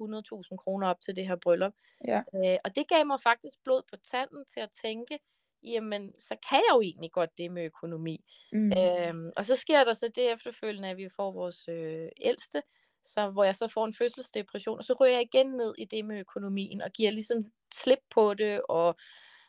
100.000 0.51 0.57
kroner 0.57 0.89
op 0.89 1.01
til 1.01 1.17
det 1.17 1.27
her 1.27 1.37
bryllup. 1.37 1.73
Ja. 2.09 2.23
Øh, 2.35 2.59
og 2.65 2.77
det 2.77 2.89
gav 2.89 3.07
mig 3.07 3.21
faktisk 3.21 3.57
blod 3.65 3.83
på 3.91 3.97
tanden 4.11 4.45
til 4.55 4.61
at 4.61 4.71
tænke, 4.83 5.19
jamen, 5.63 6.21
så 6.21 6.37
kan 6.49 6.59
jeg 6.59 6.75
jo 6.75 6.81
egentlig 6.81 7.13
godt 7.13 7.39
det 7.39 7.51
med 7.53 7.65
økonomi. 7.65 8.25
Mm. 8.53 8.73
Øhm, 8.79 9.31
og 9.37 9.45
så 9.45 9.57
sker 9.57 9.85
der 9.85 9.93
så 9.93 10.09
det 10.15 10.33
efterfølgende, 10.33 10.89
at 10.89 10.97
vi 10.97 11.09
får 11.17 11.33
vores 11.33 11.69
øh, 11.69 12.09
ældste, 12.21 12.63
så, 13.05 13.31
hvor 13.31 13.45
jeg 13.45 13.55
så 13.55 13.69
får 13.69 13.87
en 13.87 13.95
fødselsdepression, 13.95 14.79
og 14.79 14.85
så 14.85 14.97
ryger 15.01 15.13
jeg 15.13 15.23
igen 15.23 15.47
ned 15.47 15.75
i 15.79 15.85
det 15.85 16.05
med 16.05 16.19
økonomien, 16.19 16.83
og 16.83 16.91
giver 16.91 17.11
ligesom 17.11 17.45
slip 17.75 17.99
på 18.11 18.35
det, 18.35 18.63
og, 18.69 18.95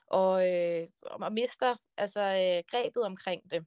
og, 0.07 0.49
øh, 0.49 0.87
og 1.03 1.33
mister 1.33 1.75
altså, 1.97 2.21
øh, 2.21 2.63
grebet 2.71 3.03
omkring 3.03 3.51
det 3.51 3.65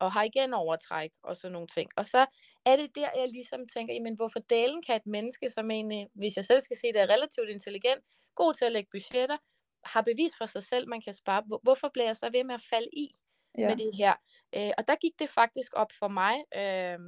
og 0.00 0.12
har 0.12 0.22
igen 0.22 0.54
overtræk 0.54 1.10
og 1.22 1.36
sådan 1.36 1.52
nogle 1.52 1.68
ting. 1.68 1.90
Og 1.96 2.04
så 2.04 2.26
er 2.64 2.76
det 2.76 2.94
der, 2.94 3.08
jeg 3.16 3.28
ligesom 3.28 3.60
tænker, 3.74 3.94
jamen 3.94 4.14
hvorfor 4.14 4.38
delen 4.38 4.82
kan 4.82 4.96
et 4.96 5.06
menneske, 5.06 5.48
som 5.48 5.70
egentlig, 5.70 6.08
hvis 6.14 6.36
jeg 6.36 6.44
selv 6.44 6.60
skal 6.60 6.76
se 6.76 6.86
det, 6.86 7.00
er 7.00 7.10
relativt 7.10 7.48
intelligent, 7.48 8.04
god 8.34 8.54
til 8.54 8.64
at 8.64 8.72
lægge 8.72 8.90
budgetter, 8.90 9.36
har 9.84 10.02
bevis 10.02 10.32
for 10.38 10.46
sig 10.46 10.62
selv, 10.62 10.88
man 10.88 11.00
kan 11.00 11.14
spare, 11.14 11.42
hvorfor 11.62 11.88
bliver 11.92 12.06
jeg 12.06 12.16
så 12.16 12.30
ved 12.32 12.44
med 12.44 12.54
at 12.54 12.66
falde 12.70 12.88
i 12.92 13.08
ja. 13.58 13.68
med 13.68 13.76
det 13.76 13.90
her? 13.96 14.14
Øh, 14.56 14.72
og 14.78 14.88
der 14.88 14.96
gik 14.96 15.18
det 15.18 15.28
faktisk 15.28 15.72
op 15.72 15.92
for 15.98 16.08
mig, 16.08 16.34
øh, 16.60 16.98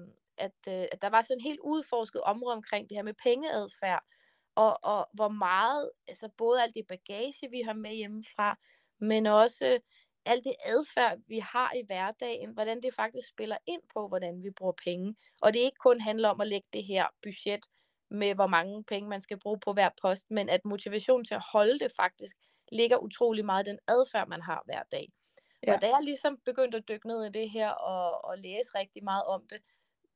at, 0.42 0.58
øh, 0.68 0.86
at 0.92 1.02
der 1.02 1.10
var 1.10 1.22
sådan 1.22 1.36
en 1.38 1.44
helt 1.44 1.60
udforsket 1.60 2.20
område 2.20 2.54
omkring 2.54 2.88
det 2.88 2.96
her 2.96 3.02
med 3.02 3.14
pengeadfærd, 3.22 4.02
og, 4.54 4.78
og 4.82 5.08
hvor 5.12 5.28
meget, 5.28 5.90
altså 6.08 6.28
både 6.38 6.62
alt 6.62 6.74
det 6.74 6.86
bagage, 6.86 7.50
vi 7.50 7.60
har 7.60 7.72
med 7.72 7.94
hjemmefra, 7.94 8.58
men 8.98 9.26
også 9.26 9.78
alt 10.24 10.44
det 10.44 10.54
adfærd, 10.64 11.18
vi 11.26 11.38
har 11.38 11.72
i 11.74 11.82
hverdagen, 11.86 12.50
hvordan 12.50 12.82
det 12.82 12.94
faktisk 12.94 13.28
spiller 13.28 13.56
ind 13.66 13.82
på, 13.94 14.08
hvordan 14.08 14.42
vi 14.42 14.50
bruger 14.50 14.72
penge. 14.84 15.16
Og 15.42 15.52
det 15.52 15.60
ikke 15.60 15.76
kun 15.76 16.00
handler 16.00 16.28
om 16.28 16.40
at 16.40 16.48
lægge 16.48 16.68
det 16.72 16.84
her 16.84 17.06
budget 17.22 17.66
med, 18.10 18.34
hvor 18.34 18.46
mange 18.46 18.84
penge 18.84 19.08
man 19.08 19.20
skal 19.20 19.38
bruge 19.40 19.60
på 19.60 19.72
hver 19.72 19.90
post, 20.02 20.30
men 20.30 20.48
at 20.48 20.64
motivationen 20.64 21.24
til 21.24 21.34
at 21.34 21.44
holde 21.52 21.78
det 21.78 21.92
faktisk 21.96 22.36
ligger 22.72 22.96
utrolig 22.96 23.44
meget 23.44 23.66
i 23.66 23.70
den 23.70 23.78
adfærd, 23.88 24.28
man 24.28 24.42
har 24.42 24.62
hver 24.64 24.82
dag. 24.92 25.12
Ja. 25.66 25.74
Og 25.74 25.82
da 25.82 25.86
jeg 25.86 25.98
ligesom 26.02 26.38
begyndte 26.44 26.78
at 26.78 26.88
dykke 26.88 27.06
ned 27.06 27.24
i 27.24 27.30
det 27.30 27.50
her 27.50 27.70
og, 27.70 28.24
og 28.24 28.38
læse 28.38 28.70
rigtig 28.74 29.04
meget 29.04 29.24
om 29.24 29.46
det, 29.50 29.62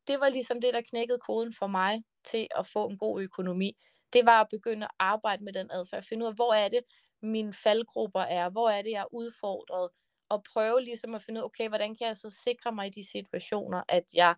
det 0.07 0.21
var 0.21 0.29
ligesom 0.29 0.61
det, 0.61 0.75
der 0.75 0.81
knækkede 0.81 1.19
koden 1.19 1.53
for 1.53 1.67
mig 1.67 2.03
til 2.25 2.49
at 2.57 2.67
få 2.67 2.89
en 2.89 2.99
god 2.99 3.23
økonomi. 3.23 3.77
Det 4.13 4.27
var 4.27 4.41
at 4.41 4.49
begynde 4.51 4.87
at 4.87 4.91
arbejde 4.99 5.45
med 5.45 5.53
den 5.53 5.71
adfærd, 5.71 6.03
finde 6.03 6.25
ud 6.25 6.29
af, 6.29 6.35
hvor 6.35 6.55
er 6.55 6.69
det, 6.69 6.81
mine 7.23 7.53
faldgrupper 7.53 8.21
er, 8.21 8.51
hvor 8.51 8.71
er 8.71 8.83
det, 8.83 8.91
jeg 8.91 9.01
er 9.01 9.15
udfordret, 9.15 9.91
og 10.29 10.45
prøve 10.53 10.81
ligesom 10.81 11.15
at 11.15 11.23
finde 11.23 11.41
ud 11.41 11.45
okay, 11.45 11.69
hvordan 11.69 11.97
kan 11.97 12.07
jeg 12.07 12.17
så 12.17 12.31
sikre 12.45 12.73
mig 12.73 12.87
i 12.87 12.91
de 12.91 13.11
situationer, 13.11 13.83
at 13.89 14.05
jeg 14.15 14.35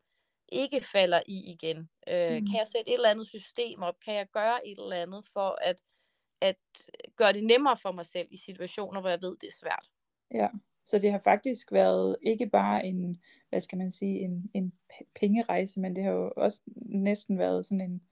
ikke 0.53 0.81
falder 0.81 1.23
i 1.27 1.53
igen? 1.53 1.77
Øh, 2.09 2.37
mm. 2.37 2.47
Kan 2.47 2.59
jeg 2.59 2.67
sætte 2.67 2.91
et 2.91 2.95
eller 2.95 3.11
andet 3.11 3.27
system 3.27 3.83
op? 3.83 3.95
Kan 4.05 4.15
jeg 4.15 4.27
gøre 4.33 4.69
et 4.69 4.79
eller 4.79 4.97
andet 4.97 5.25
for 5.33 5.59
at, 5.63 5.83
at 6.41 6.57
gøre 7.17 7.33
det 7.33 7.45
nemmere 7.45 7.77
for 7.77 7.93
mig 7.93 8.07
selv 8.07 8.29
i 8.31 8.37
situationer, 8.37 9.01
hvor 9.01 9.11
jeg 9.11 9.23
ved, 9.23 9.37
det 9.41 9.47
er 9.47 9.57
svært? 9.61 9.89
Ja, 10.35 10.49
Så 10.89 10.99
det 10.99 11.13
har 11.13 11.19
faktisk 11.19 11.73
været 11.73 12.17
ikke 12.23 12.47
bare 12.47 12.87
en, 12.87 13.23
hvad 13.49 13.61
skal 13.61 13.79
man 13.79 13.91
sige, 13.91 14.19
en, 14.21 14.51
en 14.55 14.73
pengerejse, 15.21 15.81
men 15.81 15.97
det 15.97 16.05
har 16.05 16.11
jo 16.11 16.33
også 16.37 16.61
næsten 16.77 17.39
været 17.39 17.67
sådan 17.67 17.81
en, 17.81 18.03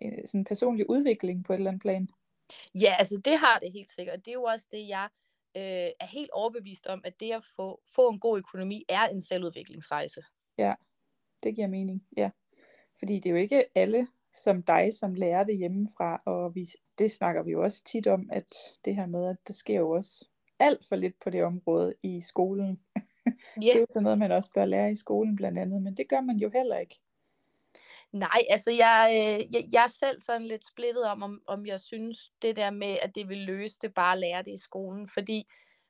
en 0.00 0.26
sådan 0.26 0.44
personlig 0.44 0.90
udvikling 0.90 1.44
på 1.44 1.52
et 1.52 1.56
eller 1.56 1.70
andet 1.70 1.82
plan. 1.82 2.08
Ja, 2.74 2.94
altså 2.98 3.20
det 3.24 3.38
har 3.38 3.58
det 3.58 3.72
helt 3.72 3.90
sikkert. 3.90 4.24
Det 4.24 4.28
er 4.28 4.34
jo 4.34 4.42
også 4.42 4.66
det, 4.70 4.88
jeg 4.88 5.08
øh, 5.56 5.90
er 6.00 6.06
helt 6.06 6.30
overbevist 6.30 6.86
om, 6.86 7.00
at 7.04 7.20
det 7.20 7.32
at 7.32 7.44
få, 7.56 7.80
få 7.94 8.08
en 8.08 8.20
god 8.20 8.38
økonomi 8.38 8.82
er 8.88 9.08
en 9.08 9.22
selvudviklingsrejse. 9.22 10.22
Ja, 10.58 10.74
det 11.42 11.54
giver 11.54 11.66
mening, 11.66 12.06
ja. 12.16 12.30
Fordi 12.98 13.14
det 13.14 13.26
er 13.26 13.30
jo 13.30 13.36
ikke 13.36 13.64
alle 13.74 14.08
som 14.32 14.62
dig, 14.62 14.94
som 14.94 15.14
lærer 15.14 15.44
det 15.44 15.58
hjemmefra, 15.58 16.18
og 16.26 16.54
vi, 16.54 16.66
det 16.98 17.12
snakker 17.12 17.42
vi 17.42 17.50
jo 17.50 17.62
også 17.62 17.84
tit 17.84 18.06
om, 18.06 18.30
at 18.32 18.54
det 18.84 18.96
her 18.96 19.06
med, 19.06 19.28
at 19.28 19.36
der 19.46 19.52
sker 19.52 19.78
jo 19.78 19.90
også 19.90 20.29
alt 20.60 20.86
for 20.88 20.96
lidt 20.96 21.14
på 21.24 21.30
det 21.30 21.44
område 21.44 21.94
i 22.02 22.20
skolen. 22.20 22.80
Yeah. 23.62 23.72
det 23.72 23.76
er 23.76 23.80
jo 23.80 23.86
sådan 23.90 24.02
noget, 24.02 24.18
man 24.18 24.32
også 24.32 24.50
bør 24.54 24.64
lære 24.64 24.92
i 24.92 24.96
skolen 24.96 25.36
blandt 25.36 25.58
andet, 25.58 25.82
men 25.82 25.96
det 25.96 26.08
gør 26.08 26.20
man 26.20 26.36
jo 26.36 26.50
heller 26.54 26.78
ikke. 26.78 27.00
Nej, 28.12 28.40
altså 28.50 28.70
jeg, 28.70 29.10
øh, 29.10 29.54
jeg, 29.54 29.68
jeg 29.72 29.84
er 29.84 29.88
selv 29.88 30.20
sådan 30.20 30.46
lidt 30.46 30.64
splittet 30.68 31.04
om, 31.04 31.22
om, 31.22 31.42
om 31.46 31.66
jeg 31.66 31.80
synes 31.80 32.32
det 32.42 32.56
der 32.56 32.70
med, 32.70 32.96
at 33.02 33.14
det 33.14 33.28
vil 33.28 33.38
løse 33.38 33.78
det, 33.82 33.94
bare 33.94 34.12
at 34.12 34.18
lære 34.18 34.42
det 34.42 34.52
i 34.52 34.62
skolen. 34.62 35.08
Fordi 35.08 35.46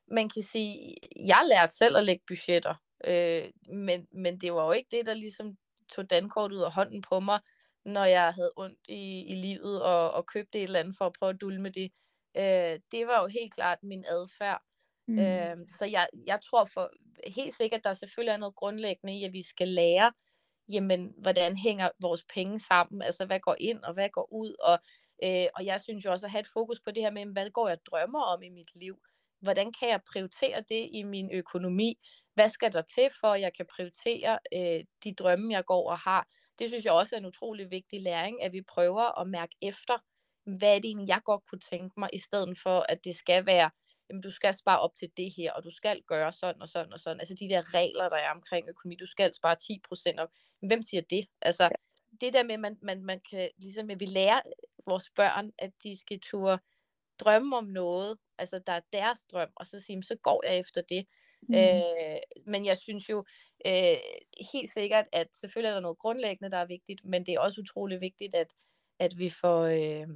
man 0.07 0.29
kan 0.29 0.41
sige, 0.41 0.95
jeg 1.15 1.41
lærte 1.49 1.73
selv 1.73 1.97
at 1.97 2.03
lægge 2.03 2.23
budgetter, 2.27 2.73
øh, 3.07 3.43
men, 3.75 4.07
men 4.11 4.37
det 4.37 4.53
var 4.53 4.65
jo 4.65 4.71
ikke 4.71 4.97
det, 4.97 5.05
der 5.05 5.13
ligesom 5.13 5.57
tog 5.95 6.09
dankort 6.09 6.51
ud 6.51 6.61
af 6.61 6.73
hånden 6.73 7.01
på 7.01 7.19
mig, 7.19 7.39
når 7.85 8.05
jeg 8.05 8.33
havde 8.33 8.51
ondt 8.55 8.79
i, 8.87 9.25
i 9.27 9.35
livet 9.35 9.81
og, 9.83 10.11
og 10.11 10.25
købte 10.25 10.57
et 10.57 10.63
eller 10.63 10.79
andet 10.79 10.95
for 10.97 11.05
at 11.05 11.13
prøve 11.19 11.29
at 11.29 11.41
dulme 11.41 11.69
det. 11.69 11.91
Øh, 12.37 12.79
det 12.91 13.07
var 13.07 13.21
jo 13.21 13.27
helt 13.27 13.53
klart 13.53 13.83
min 13.83 14.05
adfærd. 14.07 14.61
Mm. 15.07 15.19
Øh, 15.19 15.57
så 15.77 15.85
jeg, 15.85 16.07
jeg 16.27 16.39
tror 16.41 16.65
for 16.65 16.91
helt 17.27 17.53
sikkert, 17.53 17.83
der 17.83 17.93
selvfølgelig 17.93 18.33
er 18.33 18.37
noget 18.37 18.55
grundlæggende 18.55 19.17
i, 19.19 19.23
at 19.23 19.33
vi 19.33 19.41
skal 19.41 19.67
lære, 19.67 20.11
jamen, 20.71 21.13
hvordan 21.17 21.57
hænger 21.57 21.89
vores 21.99 22.23
penge 22.33 22.59
sammen, 22.59 23.01
altså 23.01 23.25
hvad 23.25 23.39
går 23.39 23.55
ind 23.59 23.83
og 23.83 23.93
hvad 23.93 24.09
går 24.09 24.33
ud, 24.33 24.55
og, 24.59 24.79
øh, 25.23 25.47
og 25.55 25.65
jeg 25.65 25.81
synes 25.81 26.05
jo 26.05 26.11
også 26.11 26.25
at 26.25 26.31
have 26.31 26.39
et 26.39 26.53
fokus 26.53 26.79
på 26.79 26.91
det 26.91 27.03
her 27.03 27.11
med, 27.11 27.25
hvad 27.25 27.49
går 27.49 27.67
jeg 27.67 27.77
drømmer 27.91 28.21
om 28.21 28.43
i 28.43 28.49
mit 28.49 28.75
liv, 28.75 28.99
hvordan 29.41 29.73
kan 29.79 29.89
jeg 29.89 30.01
prioritere 30.11 30.63
det 30.69 30.89
i 30.91 31.03
min 31.03 31.29
økonomi, 31.33 31.99
hvad 32.33 32.49
skal 32.49 32.73
der 32.73 32.81
til 32.81 33.09
for, 33.21 33.27
at 33.27 33.41
jeg 33.41 33.53
kan 33.53 33.65
prioritere 33.75 34.39
øh, 34.53 34.83
de 35.03 35.13
drømme, 35.13 35.53
jeg 35.53 35.65
går 35.65 35.91
og 35.91 35.97
har. 35.97 36.27
Det 36.59 36.69
synes 36.69 36.85
jeg 36.85 36.93
også 36.93 37.15
er 37.15 37.19
en 37.19 37.25
utrolig 37.25 37.71
vigtig 37.71 38.01
læring, 38.01 38.43
at 38.43 38.53
vi 38.53 38.61
prøver 38.61 39.19
at 39.21 39.27
mærke 39.27 39.55
efter, 39.61 39.97
hvad 40.45 40.75
er 40.75 40.79
det 40.79 40.85
egentlig, 40.85 41.07
jeg 41.07 41.21
godt 41.25 41.43
kunne 41.49 41.59
tænke 41.59 41.99
mig, 41.99 42.09
i 42.13 42.17
stedet 42.17 42.57
for, 42.63 42.85
at 42.89 43.05
det 43.05 43.15
skal 43.15 43.45
være, 43.45 43.69
jamen, 44.09 44.21
du 44.21 44.31
skal 44.31 44.53
spare 44.53 44.79
op 44.79 44.95
til 44.95 45.11
det 45.17 45.33
her, 45.37 45.53
og 45.53 45.63
du 45.63 45.71
skal 45.71 46.01
gøre 46.07 46.31
sådan 46.31 46.61
og 46.61 46.67
sådan 46.67 46.93
og 46.93 46.99
sådan. 46.99 47.19
Altså 47.19 47.33
de 47.33 47.49
der 47.49 47.73
regler, 47.73 48.09
der 48.09 48.17
er 48.17 48.31
omkring 48.31 48.69
økonomi, 48.69 48.95
du 48.95 49.05
skal 49.05 49.33
spare 49.33 49.55
10% 50.17 50.21
op. 50.21 50.29
Hvem 50.67 50.81
siger 50.81 51.01
det? 51.01 51.25
Altså, 51.41 51.69
det 52.21 52.33
der 52.33 52.43
med, 52.43 52.53
at 52.53 52.59
man, 52.59 52.77
man, 52.81 53.03
man 53.03 53.21
kan, 53.31 53.49
ligesom, 53.57 53.89
at 53.89 53.99
vi 53.99 54.05
lærer 54.05 54.41
vores 54.85 55.09
børn, 55.15 55.51
at 55.59 55.71
de 55.83 55.99
skal 55.99 56.19
turde 56.19 56.59
drømme 57.19 57.57
om 57.57 57.65
noget, 57.65 58.17
altså 58.37 58.59
der 58.67 58.73
er 58.73 58.81
deres 58.93 59.23
drøm, 59.31 59.49
og 59.55 59.67
så 59.67 59.79
sige, 59.79 60.03
så 60.03 60.15
går 60.15 60.45
jeg 60.45 60.59
efter 60.59 60.81
det. 60.81 61.07
Mm. 61.41 61.55
Øh, 61.55 62.19
men 62.45 62.65
jeg 62.65 62.77
synes 62.77 63.09
jo 63.09 63.25
øh, 63.65 63.97
helt 64.53 64.71
sikkert, 64.71 65.07
at 65.11 65.27
selvfølgelig 65.35 65.69
er 65.69 65.73
der 65.73 65.81
noget 65.81 65.97
grundlæggende, 65.97 66.51
der 66.51 66.57
er 66.57 66.65
vigtigt, 66.65 67.05
men 67.05 67.25
det 67.25 67.33
er 67.33 67.39
også 67.39 67.61
utrolig 67.61 68.01
vigtigt, 68.01 68.35
at, 68.35 68.53
at 69.01 69.17
vi 69.17 69.29
får... 69.29 69.61
Øh, 69.65 70.07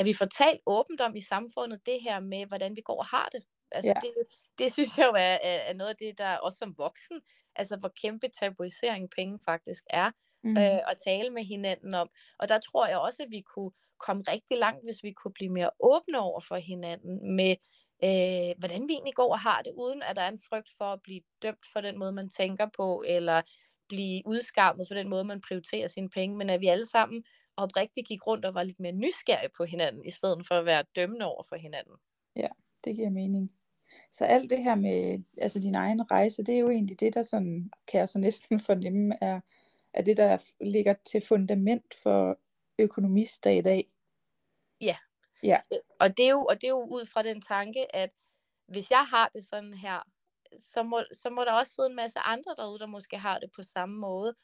at 0.00 0.06
vi 0.06 0.12
får 0.12 0.26
talt 0.26 0.60
åbent 0.66 1.00
om 1.00 1.16
i 1.16 1.20
samfundet 1.20 1.86
det 1.86 2.02
her 2.02 2.20
med, 2.20 2.46
hvordan 2.46 2.76
vi 2.76 2.80
går 2.80 2.98
og 2.98 3.06
har 3.06 3.28
det. 3.32 3.42
Altså 3.72 3.90
ja. 3.90 4.00
det, 4.00 4.12
det 4.58 4.72
synes 4.72 4.98
jeg 4.98 5.06
jo 5.06 5.12
er, 5.16 5.38
er 5.42 5.72
noget 5.72 5.90
af 5.90 5.96
det, 5.96 6.18
der 6.18 6.36
også 6.36 6.58
som 6.58 6.74
voksen, 6.78 7.20
altså 7.56 7.76
hvor 7.76 7.92
kæmpe 8.02 8.28
tabuisering 8.40 9.10
penge 9.10 9.38
faktisk 9.44 9.84
er, 9.90 10.10
mm. 10.44 10.56
øh, 10.56 10.90
at 10.90 10.96
tale 11.04 11.30
med 11.30 11.44
hinanden 11.44 11.94
om. 11.94 12.08
Og 12.38 12.48
der 12.48 12.58
tror 12.58 12.86
jeg 12.86 12.98
også, 12.98 13.22
at 13.22 13.30
vi 13.30 13.40
kunne 13.40 13.70
komme 13.98 14.22
rigtig 14.28 14.58
langt, 14.58 14.84
hvis 14.84 15.02
vi 15.02 15.12
kunne 15.12 15.32
blive 15.32 15.52
mere 15.52 15.70
åbne 15.80 16.18
over 16.18 16.40
for 16.40 16.56
hinanden 16.56 17.36
med, 17.36 17.56
øh, 18.04 18.54
hvordan 18.58 18.88
vi 18.88 18.92
egentlig 18.92 19.14
går 19.14 19.32
og 19.32 19.40
har 19.40 19.62
det, 19.62 19.72
uden 19.76 20.02
at 20.02 20.16
der 20.16 20.22
er 20.22 20.28
en 20.28 20.40
frygt 20.48 20.70
for 20.78 20.84
at 20.84 21.02
blive 21.02 21.20
dømt 21.42 21.66
for 21.72 21.80
den 21.80 21.98
måde, 21.98 22.12
man 22.12 22.28
tænker 22.28 22.66
på, 22.76 23.04
eller 23.06 23.42
blive 23.88 24.22
udskammet 24.26 24.88
for 24.88 24.94
den 24.94 25.08
måde, 25.08 25.24
man 25.24 25.40
prioriterer 25.40 25.88
sine 25.88 26.10
penge, 26.10 26.36
men 26.36 26.50
at 26.50 26.60
vi 26.60 26.66
alle 26.66 26.86
sammen 26.86 27.24
oprigtigt 27.58 28.08
gik 28.08 28.26
rundt 28.26 28.44
og 28.44 28.54
var 28.54 28.62
lidt 28.62 28.80
mere 28.80 28.92
nysgerrige 28.92 29.50
på 29.56 29.64
hinanden, 29.64 30.04
i 30.04 30.10
stedet 30.10 30.46
for 30.46 30.54
at 30.54 30.64
være 30.64 30.84
dømmende 30.96 31.26
over 31.26 31.42
for 31.48 31.56
hinanden. 31.56 31.94
Ja, 32.36 32.48
det 32.84 32.96
giver 32.96 33.10
mening. 33.10 33.50
Så 34.12 34.24
alt 34.24 34.50
det 34.50 34.62
her 34.62 34.74
med 34.74 35.22
altså 35.38 35.58
din 35.60 35.74
egen 35.74 36.10
rejse, 36.10 36.42
det 36.42 36.54
er 36.54 36.58
jo 36.58 36.70
egentlig 36.70 37.00
det, 37.00 37.14
der 37.14 37.22
sådan, 37.22 37.70
kan 37.86 38.00
jeg 38.00 38.08
så 38.08 38.18
næsten 38.18 38.60
fornemme, 38.68 39.16
er, 39.20 39.40
er 39.94 40.02
det, 40.02 40.16
der 40.16 40.38
ligger 40.60 40.94
til 41.06 41.22
fundament 41.28 41.94
for 42.02 42.38
økonomister 42.78 43.50
i 43.50 43.60
dag. 43.60 43.88
Ja. 44.80 44.96
ja. 45.42 45.60
Og, 46.00 46.16
det 46.16 46.24
er 46.26 46.30
jo, 46.30 46.44
og 46.44 46.54
det 46.54 46.64
er 46.64 46.68
jo 46.68 46.86
ud 46.90 47.06
fra 47.06 47.22
den 47.22 47.40
tanke, 47.40 47.96
at 47.96 48.10
hvis 48.66 48.90
jeg 48.90 49.04
har 49.10 49.28
det 49.28 49.44
sådan 49.44 49.74
her, 49.74 50.02
så 50.58 50.82
må, 50.82 51.02
så 51.12 51.30
må 51.30 51.44
der 51.44 51.52
også 51.52 51.74
sidde 51.74 51.88
en 51.88 51.96
masse 51.96 52.18
andre 52.18 52.54
derude, 52.56 52.78
der 52.78 52.86
måske 52.86 53.18
har 53.18 53.38
det 53.38 53.50
på 53.56 53.62
samme 53.62 53.98
måde, 53.98 54.34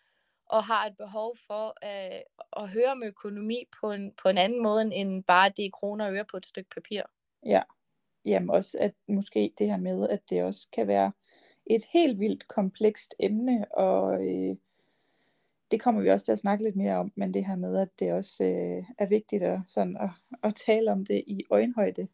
og 0.47 0.65
har 0.65 0.87
et 0.87 0.97
behov 0.97 1.37
for 1.47 1.67
øh, 1.85 2.21
at 2.63 2.71
høre 2.71 2.93
om 2.93 3.03
økonomi 3.03 3.65
på 3.81 3.93
en, 3.93 4.13
på 4.23 4.29
en 4.29 4.39
anden 4.39 4.63
måde, 4.63 4.95
end 4.95 5.25
bare 5.25 5.53
det 5.57 5.73
kroner 5.73 6.07
og 6.07 6.15
øre 6.15 6.25
på 6.25 6.37
et 6.37 6.47
stykke 6.47 6.71
papir. 6.71 7.03
Ja, 7.47 7.63
jamen 8.25 8.51
også 8.51 8.79
at 8.81 8.95
måske 9.09 9.53
det 9.59 9.67
her 9.67 9.77
med, 9.77 10.09
at 10.09 10.21
det 10.31 10.43
også 10.43 10.69
kan 10.73 10.87
være 10.87 11.13
et 11.67 11.83
helt 11.93 12.21
vildt 12.21 12.49
komplekst 12.49 13.15
emne, 13.21 13.73
og 13.73 14.27
øh, 14.27 14.57
det 15.71 15.81
kommer 15.81 16.01
vi 16.01 16.11
også 16.11 16.25
til 16.25 16.33
at 16.33 16.39
snakke 16.39 16.65
lidt 16.65 16.77
mere 16.77 16.97
om, 16.97 17.13
men 17.17 17.35
det 17.35 17.47
her 17.47 17.57
med, 17.57 17.79
at 17.79 17.89
det 17.99 18.13
også 18.13 18.45
øh, 18.45 18.85
er 18.99 19.07
vigtigt 19.07 19.43
at, 19.43 19.61
sådan, 19.67 19.97
at, 19.97 20.11
at 20.43 20.55
tale 20.67 20.93
om 20.93 21.07
det 21.07 21.25
i 21.27 21.45
øjenhøjde. 21.51 22.09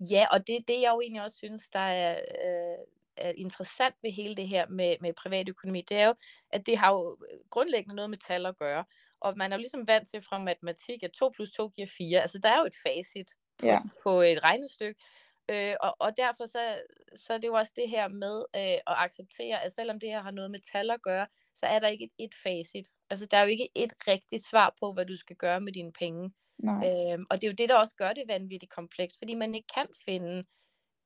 Ja, 0.00 0.26
og 0.32 0.46
det 0.46 0.68
det, 0.68 0.80
jeg 0.82 0.92
jo 0.94 1.00
egentlig 1.00 1.22
også 1.22 1.36
synes, 1.36 1.70
der 1.70 1.78
er, 1.78 2.12
øh, 2.16 2.78
er 3.16 3.32
interessant 3.36 3.94
ved 4.02 4.12
hele 4.12 4.34
det 4.34 4.48
her 4.48 4.66
med, 4.68 4.96
med 5.00 5.12
privatøkonomi, 5.12 5.80
det 5.88 5.96
er 5.96 6.06
jo, 6.06 6.14
at 6.50 6.66
det 6.66 6.78
har 6.78 6.92
jo 6.92 7.18
grundlæggende 7.50 7.94
noget 7.96 8.10
med 8.10 8.18
tal 8.18 8.46
at 8.46 8.56
gøre. 8.56 8.84
Og 9.20 9.36
man 9.36 9.52
er 9.52 9.56
jo 9.56 9.58
ligesom 9.58 9.86
vant 9.86 10.08
til 10.08 10.22
fra 10.22 10.38
matematik, 10.38 11.02
at 11.02 11.10
2 11.10 11.28
plus 11.28 11.50
2 11.50 11.68
giver 11.68 11.88
4. 11.98 12.20
Altså 12.20 12.38
der 12.38 12.48
er 12.48 12.58
jo 12.58 12.66
et 12.66 12.74
facit 12.86 13.30
på, 13.58 13.66
ja. 13.66 13.78
på 14.02 14.20
et 14.20 14.44
regnestykke. 14.44 15.00
Øh, 15.48 15.74
og, 15.80 15.96
og 15.98 16.16
derfor 16.16 16.46
så, 16.46 16.82
så 17.14 17.34
er 17.34 17.38
det 17.38 17.48
jo 17.48 17.54
også 17.54 17.72
det 17.76 17.88
her 17.88 18.08
med 18.08 18.44
øh, 18.56 18.60
at 18.62 18.80
acceptere, 18.86 19.64
at 19.64 19.72
selvom 19.72 20.00
det 20.00 20.08
her 20.08 20.22
har 20.22 20.30
noget 20.30 20.50
med 20.50 20.58
tal 20.72 20.90
at 20.90 21.02
gøre, 21.02 21.26
så 21.54 21.66
er 21.66 21.78
der 21.78 21.88
ikke 21.88 22.04
et, 22.04 22.24
et 22.24 22.34
facit. 22.42 22.88
Altså 23.10 23.26
der 23.30 23.36
er 23.36 23.42
jo 23.42 23.48
ikke 23.48 23.68
et 23.74 23.92
rigtigt 24.08 24.46
svar 24.46 24.74
på, 24.80 24.92
hvad 24.92 25.06
du 25.06 25.16
skal 25.16 25.36
gøre 25.36 25.60
med 25.60 25.72
dine 25.72 25.92
penge. 25.92 26.32
Nej. 26.58 26.74
Øh, 26.74 27.18
og 27.30 27.36
det 27.36 27.46
er 27.46 27.50
jo 27.50 27.54
det, 27.58 27.68
der 27.68 27.74
også 27.74 27.94
gør 27.96 28.12
det 28.12 28.28
vanvittigt 28.28 28.72
komplekst, 28.72 29.18
fordi 29.18 29.34
man 29.34 29.54
ikke 29.54 29.68
kan 29.74 29.86
finde 30.04 30.44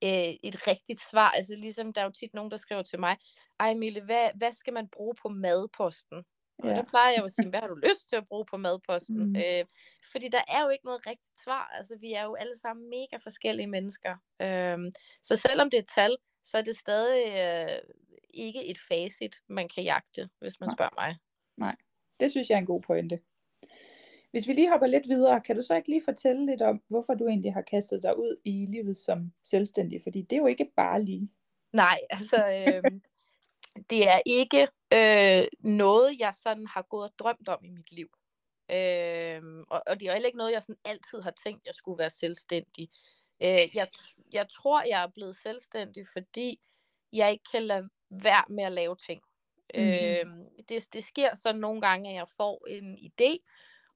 øh, 0.05 0.35
et 0.43 0.67
rigtigt 0.67 1.01
svar. 1.01 1.31
Altså 1.31 1.55
ligesom, 1.55 1.93
der 1.93 2.01
er 2.01 2.05
jo 2.05 2.11
tit 2.11 2.35
nogen, 2.35 2.51
der 2.51 2.57
skriver 2.57 2.83
til 2.83 3.01
mig, 3.01 3.17
ej 3.61 3.75
Mille, 3.75 4.01
hvad, 4.03 4.29
hvad 4.35 4.53
skal 4.53 4.73
man 4.73 4.89
bruge 4.89 5.15
på 5.23 5.29
madposten? 5.29 6.25
Ja. 6.65 6.71
Og 6.71 6.77
det 6.77 6.87
plejer 6.87 7.11
jeg 7.11 7.19
jo 7.19 7.25
at 7.25 7.31
sige, 7.31 7.49
hvad 7.49 7.61
har 7.61 7.69
du 7.69 7.75
lyst 7.89 8.09
til 8.09 8.17
at 8.17 8.29
bruge 8.29 8.45
på 8.51 8.57
madposten? 8.57 9.25
Mm. 9.25 9.37
Øh, 9.37 9.65
fordi 10.13 10.29
der 10.29 10.43
er 10.49 10.63
jo 10.63 10.69
ikke 10.69 10.85
noget 10.85 11.07
rigtigt 11.07 11.41
svar. 11.45 11.71
Altså, 11.79 11.97
vi 12.01 12.13
er 12.13 12.25
jo 12.25 12.35
alle 12.35 12.59
sammen 12.59 12.91
mega 12.91 13.17
forskellige 13.23 13.67
mennesker. 13.67 14.17
Øh, 14.43 14.79
så 15.23 15.37
selvom 15.37 15.71
det 15.71 15.79
er 15.79 15.93
tal, 15.95 16.17
så 16.45 16.59
er 16.59 16.63
det 16.63 16.77
stadig 16.77 17.25
øh, 17.45 17.79
ikke 18.35 18.67
et 18.67 18.79
facit, 18.89 19.37
man 19.49 19.69
kan 19.69 19.85
jagte, 19.85 20.31
hvis 20.39 20.61
man 20.61 20.69
Nej. 20.69 20.75
spørger 20.77 20.95
mig. 20.97 21.17
Nej, 21.57 21.77
det 22.21 22.31
synes 22.31 22.49
jeg 22.49 22.55
er 22.55 22.61
en 22.61 22.67
god 22.67 22.83
pointe. 22.83 23.21
Hvis 24.31 24.49
vi 24.49 24.53
lige 24.53 24.71
hopper 24.71 24.87
lidt 24.87 25.09
videre, 25.09 25.41
kan 25.41 25.57
du 25.57 25.63
så 25.63 25.77
ikke 25.77 25.89
lige 25.89 26.05
fortælle 26.05 26.47
lidt 26.47 26.63
om, 26.63 26.83
hvorfor 26.89 27.15
du 27.15 27.27
egentlig 27.29 27.53
har 27.55 27.63
kastet 27.63 28.03
dig 28.03 28.19
ud 28.19 28.37
i 28.45 28.67
livet 28.69 28.97
som 28.97 29.33
selvstændig? 29.45 30.03
Fordi 30.03 30.23
det 30.23 30.33
er 30.33 30.41
jo 30.41 30.47
ikke 30.47 30.73
bare 30.77 31.03
lige. 31.03 31.31
Nej, 31.73 31.99
altså 32.11 32.37
øh, 32.37 33.01
det 33.91 34.09
er 34.09 34.21
ikke 34.27 34.69
øh, 34.93 35.49
noget, 35.61 36.19
jeg 36.19 36.35
sådan 36.35 36.67
har 36.67 36.83
gået 36.83 37.05
og 37.05 37.19
drømt 37.19 37.49
om 37.49 37.65
i 37.65 37.69
mit 37.69 37.93
liv. 37.93 38.09
Øh, 38.71 39.43
og, 39.69 39.83
og 39.87 40.01
det 40.01 40.09
er 40.09 40.13
heller 40.13 40.27
ikke 40.27 40.39
noget, 40.39 40.53
jeg 40.53 40.63
sådan 40.63 40.81
altid 40.85 41.21
har 41.21 41.35
tænkt, 41.45 41.67
jeg 41.67 41.75
skulle 41.75 41.99
være 41.99 42.11
selvstændig. 42.11 42.91
Øh, 43.43 43.77
jeg, 43.77 43.89
jeg 44.33 44.49
tror, 44.49 44.83
jeg 44.83 45.03
er 45.03 45.09
blevet 45.15 45.37
selvstændig, 45.37 46.07
fordi 46.13 46.61
jeg 47.13 47.33
ikke 47.33 47.45
kan 47.53 47.63
lade 47.63 47.89
være 48.11 48.45
med 48.49 48.65
at 48.65 48.73
lave 48.73 48.97
ting. 48.97 49.23
Mm-hmm. 49.75 49.91
Øh, 49.91 50.27
det, 50.69 50.89
det 50.93 51.05
sker 51.05 51.35
så 51.35 51.53
nogle 51.53 51.81
gange, 51.81 52.11
at 52.11 52.17
jeg 52.17 52.29
får 52.37 52.67
en 52.69 52.99
idé, 52.99 53.37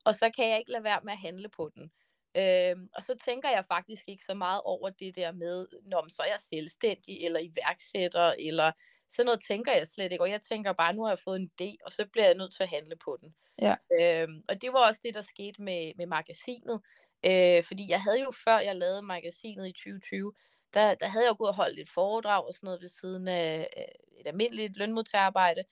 og 0.04 0.14
så 0.14 0.30
kan 0.36 0.48
jeg 0.48 0.58
ikke 0.58 0.70
lade 0.70 0.84
være 0.84 1.00
med 1.04 1.12
at 1.12 1.18
handle 1.18 1.48
på 1.48 1.70
den. 1.74 1.90
Øhm, 2.36 2.88
og 2.94 3.02
så 3.02 3.14
tænker 3.24 3.50
jeg 3.50 3.64
faktisk 3.64 4.02
ikke 4.08 4.24
så 4.24 4.34
meget 4.34 4.60
over 4.64 4.90
det 4.90 5.16
der 5.16 5.32
med, 5.32 5.66
når 5.82 6.08
så 6.08 6.22
er 6.22 6.26
jeg 6.26 6.40
selvstændig, 6.40 7.24
eller 7.24 7.40
iværksætter, 7.40 8.34
eller 8.38 8.72
sådan 9.08 9.26
noget 9.26 9.40
tænker 9.48 9.72
jeg 9.72 9.86
slet 9.86 10.12
ikke. 10.12 10.24
Og 10.24 10.30
jeg 10.30 10.42
tænker 10.42 10.72
bare, 10.72 10.92
nu 10.94 11.02
har 11.02 11.10
jeg 11.10 11.18
fået 11.18 11.40
en 11.40 11.50
idé, 11.60 11.76
og 11.84 11.92
så 11.92 12.06
bliver 12.12 12.24
jeg 12.24 12.34
nødt 12.34 12.54
til 12.54 12.62
at 12.62 12.68
handle 12.68 12.96
på 12.96 13.18
den. 13.20 13.34
Ja. 13.62 13.74
Øhm, 14.00 14.42
og 14.48 14.62
det 14.62 14.72
var 14.72 14.86
også 14.88 15.00
det, 15.04 15.14
der 15.14 15.20
skete 15.20 15.62
med, 15.62 15.92
med 15.96 16.06
magasinet. 16.06 16.80
Øh, 17.26 17.64
fordi 17.64 17.90
jeg 17.90 18.02
havde 18.02 18.22
jo, 18.22 18.30
før 18.44 18.58
jeg 18.58 18.76
lavede 18.76 19.02
magasinet 19.02 19.68
i 19.68 19.72
2020, 19.72 20.32
der, 20.74 20.94
der 20.94 21.06
havde 21.06 21.24
jeg 21.24 21.30
jo 21.30 21.36
gået 21.38 21.48
og 21.48 21.56
holdt 21.56 21.80
et 21.80 21.88
foredrag 21.88 22.46
og 22.46 22.54
sådan 22.54 22.66
noget 22.66 22.82
ved 22.82 22.88
siden 22.88 23.28
af 23.28 23.68
et 24.20 24.26
almindeligt 24.26 24.76
lønmodtagerarbejde. 24.76 25.64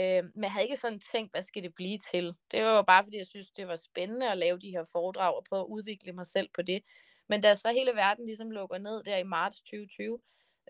Øh, 0.00 0.24
men 0.34 0.42
jeg 0.42 0.52
havde 0.52 0.64
ikke 0.64 0.76
sådan 0.76 1.00
tænkt, 1.00 1.32
hvad 1.32 1.42
skal 1.42 1.62
det 1.62 1.74
blive 1.74 1.98
til? 2.10 2.34
Det 2.50 2.64
var 2.64 2.76
jo 2.76 2.82
bare, 2.82 3.04
fordi 3.04 3.18
jeg 3.18 3.26
synes, 3.26 3.50
det 3.50 3.68
var 3.68 3.76
spændende 3.76 4.30
at 4.30 4.38
lave 4.38 4.58
de 4.58 4.70
her 4.70 4.84
foredrag 4.92 5.36
og 5.36 5.44
prøve 5.48 5.60
at 5.60 5.66
udvikle 5.66 6.12
mig 6.12 6.26
selv 6.26 6.48
på 6.54 6.62
det. 6.62 6.82
Men 7.28 7.40
da 7.40 7.54
så 7.54 7.72
hele 7.72 7.92
verden 7.94 8.24
ligesom 8.24 8.50
lukker 8.50 8.78
ned 8.78 9.02
der 9.02 9.16
i 9.16 9.22
marts 9.22 9.60
2020, 9.60 10.18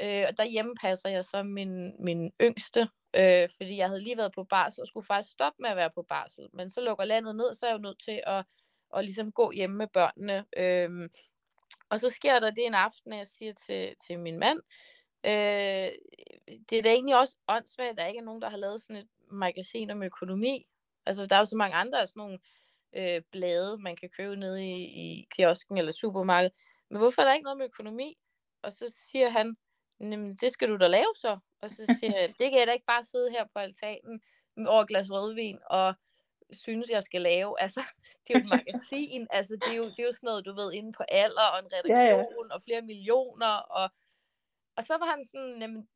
øh, 0.01 0.25
og 0.29 0.37
der 0.37 0.45
hjemmepasser 0.45 1.09
jeg 1.09 1.25
så 1.25 1.43
min, 1.43 2.05
min 2.05 2.33
yngste, 2.43 2.89
øh, 3.17 3.49
fordi 3.57 3.77
jeg 3.77 3.89
havde 3.89 4.03
lige 4.03 4.17
været 4.17 4.33
på 4.33 4.45
barsel 4.45 4.81
og 4.81 4.87
skulle 4.87 5.07
faktisk 5.07 5.33
stoppe 5.33 5.63
med 5.63 5.71
at 5.71 5.77
være 5.77 5.91
på 5.95 6.03
barsel. 6.03 6.49
Men 6.53 6.71
så 6.71 6.81
lukker 6.81 7.05
landet 7.05 7.37
ned, 7.37 7.55
så 7.55 7.67
er 7.67 7.71
jeg 7.71 7.77
jo 7.77 7.83
nødt 7.83 8.03
til 8.05 8.23
at, 8.27 8.45
at 8.97 9.05
ligesom 9.05 9.33
gå 9.33 9.51
hjemme 9.51 9.77
med 9.77 9.87
børnene. 9.87 10.45
Øh, 10.57 11.09
og 11.91 11.99
så 11.99 12.09
sker 12.09 12.41
der 12.41 12.51
det 12.51 12.67
en 12.67 12.75
aften, 12.75 13.13
at 13.13 13.19
jeg 13.19 13.27
siger 13.27 13.53
til, 13.53 13.95
til 14.07 14.19
min 14.19 14.39
mand, 14.39 14.61
øh, 15.25 15.93
det 16.71 16.79
er 16.79 16.83
da 16.83 16.89
egentlig 16.89 17.17
også 17.19 17.37
åndssvagt, 17.49 17.91
at 17.91 17.97
der 17.97 18.07
ikke 18.07 18.19
er 18.19 18.25
nogen, 18.25 18.43
der 18.43 18.51
har 18.51 18.57
lavet 18.57 18.83
sådan 18.83 18.97
et 18.97 19.09
magasin 19.31 19.91
om 19.91 20.03
økonomi. 20.03 20.67
Altså, 21.07 21.27
der 21.27 21.37
er 21.37 21.41
jo 21.41 21.47
så 21.47 21.57
mange 21.57 21.77
andre 21.77 22.07
sådan 22.07 22.21
nogle 22.21 22.39
øh, 22.97 23.23
blade, 23.33 23.79
man 23.79 23.97
kan 23.97 24.11
købe 24.11 24.37
nede 24.37 24.67
i, 24.67 24.85
i 24.85 25.29
kiosken 25.37 25.79
eller 25.79 25.93
supermarkedet. 25.93 26.53
Men 26.91 26.99
hvorfor 26.99 27.23
er 27.23 27.27
der 27.27 27.35
ikke 27.35 27.45
noget 27.45 27.59
med 27.59 27.67
økonomi? 27.67 28.19
Og 28.63 28.73
så 28.73 28.95
siger 29.11 29.29
han, 29.29 29.57
det 30.41 30.53
skal 30.53 30.69
du 30.69 30.77
da 30.77 30.87
lave 30.87 31.15
så. 31.15 31.39
Og 31.63 31.71
så 31.71 31.97
siger 32.01 32.21
jeg, 32.21 32.29
det 32.29 32.51
kan 32.51 32.59
jeg 32.59 32.67
da 32.67 32.73
ikke 32.73 32.87
bare 32.87 33.05
sidde 33.05 33.31
her 33.31 33.45
på 33.45 33.59
altanen 33.59 34.21
over 34.67 34.83
et 34.83 34.89
glas 34.89 35.11
rødvin 35.11 35.59
og 35.67 35.95
synes, 36.53 36.89
jeg 36.91 37.03
skal 37.03 37.21
lave. 37.21 37.61
Altså, 37.61 37.81
det 38.29 38.35
er 38.35 38.39
jo 38.39 38.45
et 38.45 38.51
magasin. 38.51 39.27
altså, 39.31 39.55
det 39.55 39.73
er, 39.73 39.77
jo, 39.77 39.85
det 39.85 39.99
er 39.99 40.05
jo 40.05 40.11
sådan 40.11 40.27
noget, 40.27 40.45
du 40.45 40.55
ved, 40.55 40.73
inde 40.73 40.93
på 40.93 41.03
alder 41.09 41.43
og 41.43 41.59
en 41.59 41.73
redaktion 41.73 42.35
ja, 42.35 42.47
ja. 42.49 42.55
og 42.55 42.63
flere 42.63 42.83
millioner. 42.83 43.47
Og, 43.47 43.91
og 44.79 44.85
så 44.85 44.95
var 45.01 45.09
han 45.15 45.25
sådan, 45.25 45.55
jamen, 45.63 45.89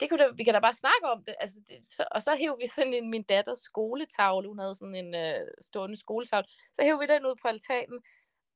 det 0.00 0.08
kunne 0.08 0.22
da, 0.24 0.28
vi 0.38 0.44
kan 0.44 0.54
da 0.54 0.60
bare 0.60 0.82
snakke 0.84 1.06
om 1.14 1.24
det. 1.26 1.34
Altså, 1.40 1.58
det 1.68 1.76
så, 1.96 2.04
og 2.10 2.22
så 2.22 2.36
hævde 2.40 2.60
vi 2.62 2.66
sådan 2.66 2.94
en, 2.94 3.10
min 3.10 3.22
datters 3.22 3.58
skoletavle. 3.58 4.48
Hun 4.48 4.58
havde 4.58 4.74
sådan 4.74 4.94
en 4.94 5.14
øh, 5.14 5.40
stående 5.60 5.96
skoletavle. 5.96 6.46
Så 6.74 6.80
hævde 6.82 7.00
vi 7.00 7.06
den 7.12 7.26
ud 7.26 7.36
på 7.42 7.48
altanen. 7.48 7.98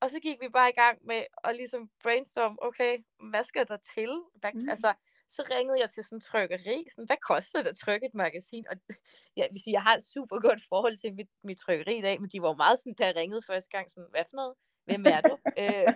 Og 0.02 0.10
så 0.10 0.20
gik 0.20 0.38
vi 0.40 0.48
bare 0.48 0.68
i 0.70 0.78
gang 0.82 0.98
med 1.10 1.22
at 1.44 1.56
ligesom 1.56 1.90
brainstorm, 2.02 2.58
okay, 2.62 2.92
hvad 3.30 3.44
skal 3.44 3.68
der 3.68 3.78
til? 3.94 4.10
Hvad, 4.40 4.52
mm. 4.54 4.68
Altså, 4.68 4.92
så 5.28 5.42
ringede 5.50 5.80
jeg 5.80 5.90
til 5.90 6.04
sådan 6.04 6.16
en 6.16 6.20
trykkeri, 6.20 6.86
sådan, 6.90 7.06
hvad 7.06 7.20
koster 7.30 7.62
det 7.62 7.70
at 7.70 7.78
trykke 7.78 8.06
et 8.06 8.14
magasin? 8.14 8.64
Og 8.70 8.76
jeg 9.38 9.48
vil 9.52 9.62
sige, 9.62 9.74
jeg 9.74 9.82
har 9.82 9.96
et 9.96 10.04
super 10.14 10.38
godt 10.46 10.62
forhold 10.68 10.96
til 10.96 11.14
mit, 11.14 11.30
mit 11.42 11.58
trykkeri 11.58 11.96
i 11.98 12.06
dag, 12.08 12.20
men 12.20 12.30
de 12.30 12.42
var 12.42 12.54
meget 12.54 12.78
sådan, 12.78 12.94
da 12.94 13.06
jeg 13.06 13.16
ringede 13.16 13.42
første 13.50 13.70
gang, 13.70 13.90
sådan, 13.90 14.10
hvad 14.10 14.24
for 14.30 14.36
noget? 14.36 14.54
Hvem 14.84 15.02
er 15.14 15.20
du? 15.20 15.34
øh, 15.62 15.92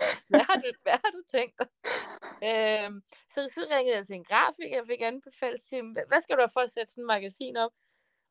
hvad, 0.30 0.40
har 0.48 0.56
du 0.56 0.70
hvad 0.82 0.98
har 1.04 1.10
du 1.16 1.22
tænkt 1.34 1.54
dig? 1.58 1.68
Øh, 2.48 2.90
så, 3.32 3.38
så 3.54 3.60
ringede 3.70 3.96
jeg 3.96 4.06
til 4.06 4.16
en 4.16 4.24
grafiker, 4.24 4.76
jeg 4.76 4.86
fik 4.86 5.00
anbefalet 5.00 5.60
til 5.60 5.82
hvad 6.08 6.20
skal 6.20 6.36
du 6.36 6.40
have 6.40 6.56
for 6.56 6.60
at 6.60 6.70
sætte 6.70 6.92
sådan 6.92 7.04
et 7.04 7.06
magasin 7.06 7.56
op? 7.56 7.72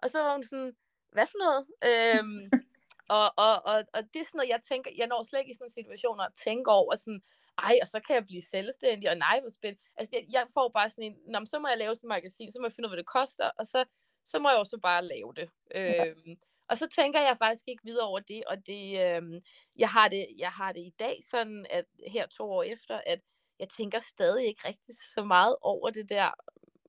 Og 0.03 0.09
så 0.09 0.19
var 0.23 0.33
hun 0.33 0.43
sådan, 0.43 0.75
hvad 1.11 1.27
for 1.27 1.37
noget? 1.45 1.63
Øh, 1.89 2.23
og, 3.17 3.27
og, 3.45 3.53
og, 3.71 3.77
og 3.93 4.01
det 4.13 4.19
er 4.19 4.27
sådan 4.27 4.37
noget, 4.39 4.49
jeg 4.49 4.61
tænker, 4.61 4.91
jeg 4.97 5.07
når 5.07 5.23
slet 5.23 5.39
ikke 5.39 5.51
i 5.51 5.53
sådan 5.53 5.63
nogle 5.63 5.79
situationer 5.79 6.23
at 6.23 6.33
tænke 6.45 6.71
over 6.71 6.95
sådan, 6.95 7.21
ej, 7.57 7.75
og 7.81 7.87
så 7.87 7.99
kan 7.99 8.15
jeg 8.15 8.25
blive 8.25 8.41
selvstændig, 8.41 9.09
og 9.09 9.17
nej, 9.17 9.39
hvor 9.39 9.49
spændende. 9.49 9.83
Altså, 9.97 10.15
jeg, 10.15 10.25
jeg 10.31 10.45
får 10.53 10.69
bare 10.69 10.89
sådan 10.89 11.03
en, 11.03 11.15
Nå, 11.27 11.45
så 11.45 11.59
må 11.59 11.67
jeg 11.67 11.77
lave 11.77 11.95
sådan 11.95 12.07
en 12.07 12.15
magasin, 12.17 12.51
så 12.51 12.59
må 12.59 12.65
jeg 12.65 12.73
finde 12.73 12.87
ud 12.87 12.91
af, 12.91 12.95
hvad 12.95 13.03
det 13.03 13.13
koster, 13.19 13.49
og 13.59 13.65
så, 13.65 13.85
så 14.23 14.39
må 14.39 14.49
jeg 14.49 14.57
også 14.57 14.79
bare 14.81 15.05
lave 15.05 15.33
det. 15.35 15.49
Ja. 15.75 16.05
Øhm, 16.05 16.39
og 16.69 16.77
så 16.77 16.87
tænker 16.95 17.21
jeg 17.21 17.37
faktisk 17.37 17.67
ikke 17.67 17.83
videre 17.83 18.07
over 18.07 18.19
det, 18.19 18.43
og 18.47 18.67
det, 18.67 19.15
øhm, 19.15 19.41
jeg, 19.77 19.89
har 19.89 20.07
det, 20.07 20.27
jeg 20.37 20.49
har 20.49 20.71
det 20.71 20.81
i 20.81 20.93
dag 20.99 21.19
sådan, 21.31 21.65
at 21.69 21.85
her 22.07 22.27
to 22.27 22.51
år 22.51 22.63
efter, 22.63 23.01
at 23.05 23.19
jeg 23.59 23.69
tænker 23.69 23.99
stadig 23.99 24.47
ikke 24.47 24.67
rigtig 24.67 24.95
så 25.15 25.23
meget 25.23 25.55
over 25.61 25.89
det 25.89 26.09
der 26.09 26.31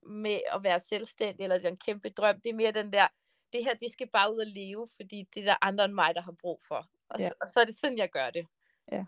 med 0.02 0.40
at 0.54 0.62
være 0.62 0.80
selvstændig, 0.80 1.44
eller 1.44 1.58
den 1.58 1.76
kæmpe 1.76 2.08
drøm. 2.08 2.40
Det 2.40 2.50
er 2.50 2.54
mere 2.54 2.72
den 2.72 2.92
der, 2.92 3.08
det 3.52 3.64
her, 3.64 3.74
det 3.74 3.92
skal 3.92 4.08
bare 4.12 4.32
ud 4.34 4.38
og 4.38 4.46
leve, 4.46 4.88
fordi 4.96 5.28
det 5.34 5.40
er 5.40 5.44
der 5.44 5.56
andre 5.62 5.84
end 5.84 5.92
mig, 5.92 6.14
der 6.14 6.22
har 6.22 6.34
brug 6.40 6.62
for. 6.68 6.86
Og, 7.08 7.20
ja. 7.20 7.28
så, 7.28 7.34
og 7.40 7.48
så 7.48 7.60
er 7.60 7.64
det 7.64 7.76
sådan, 7.76 7.98
jeg 7.98 8.10
gør 8.10 8.30
det. 8.30 8.46
Ja. 8.92 9.04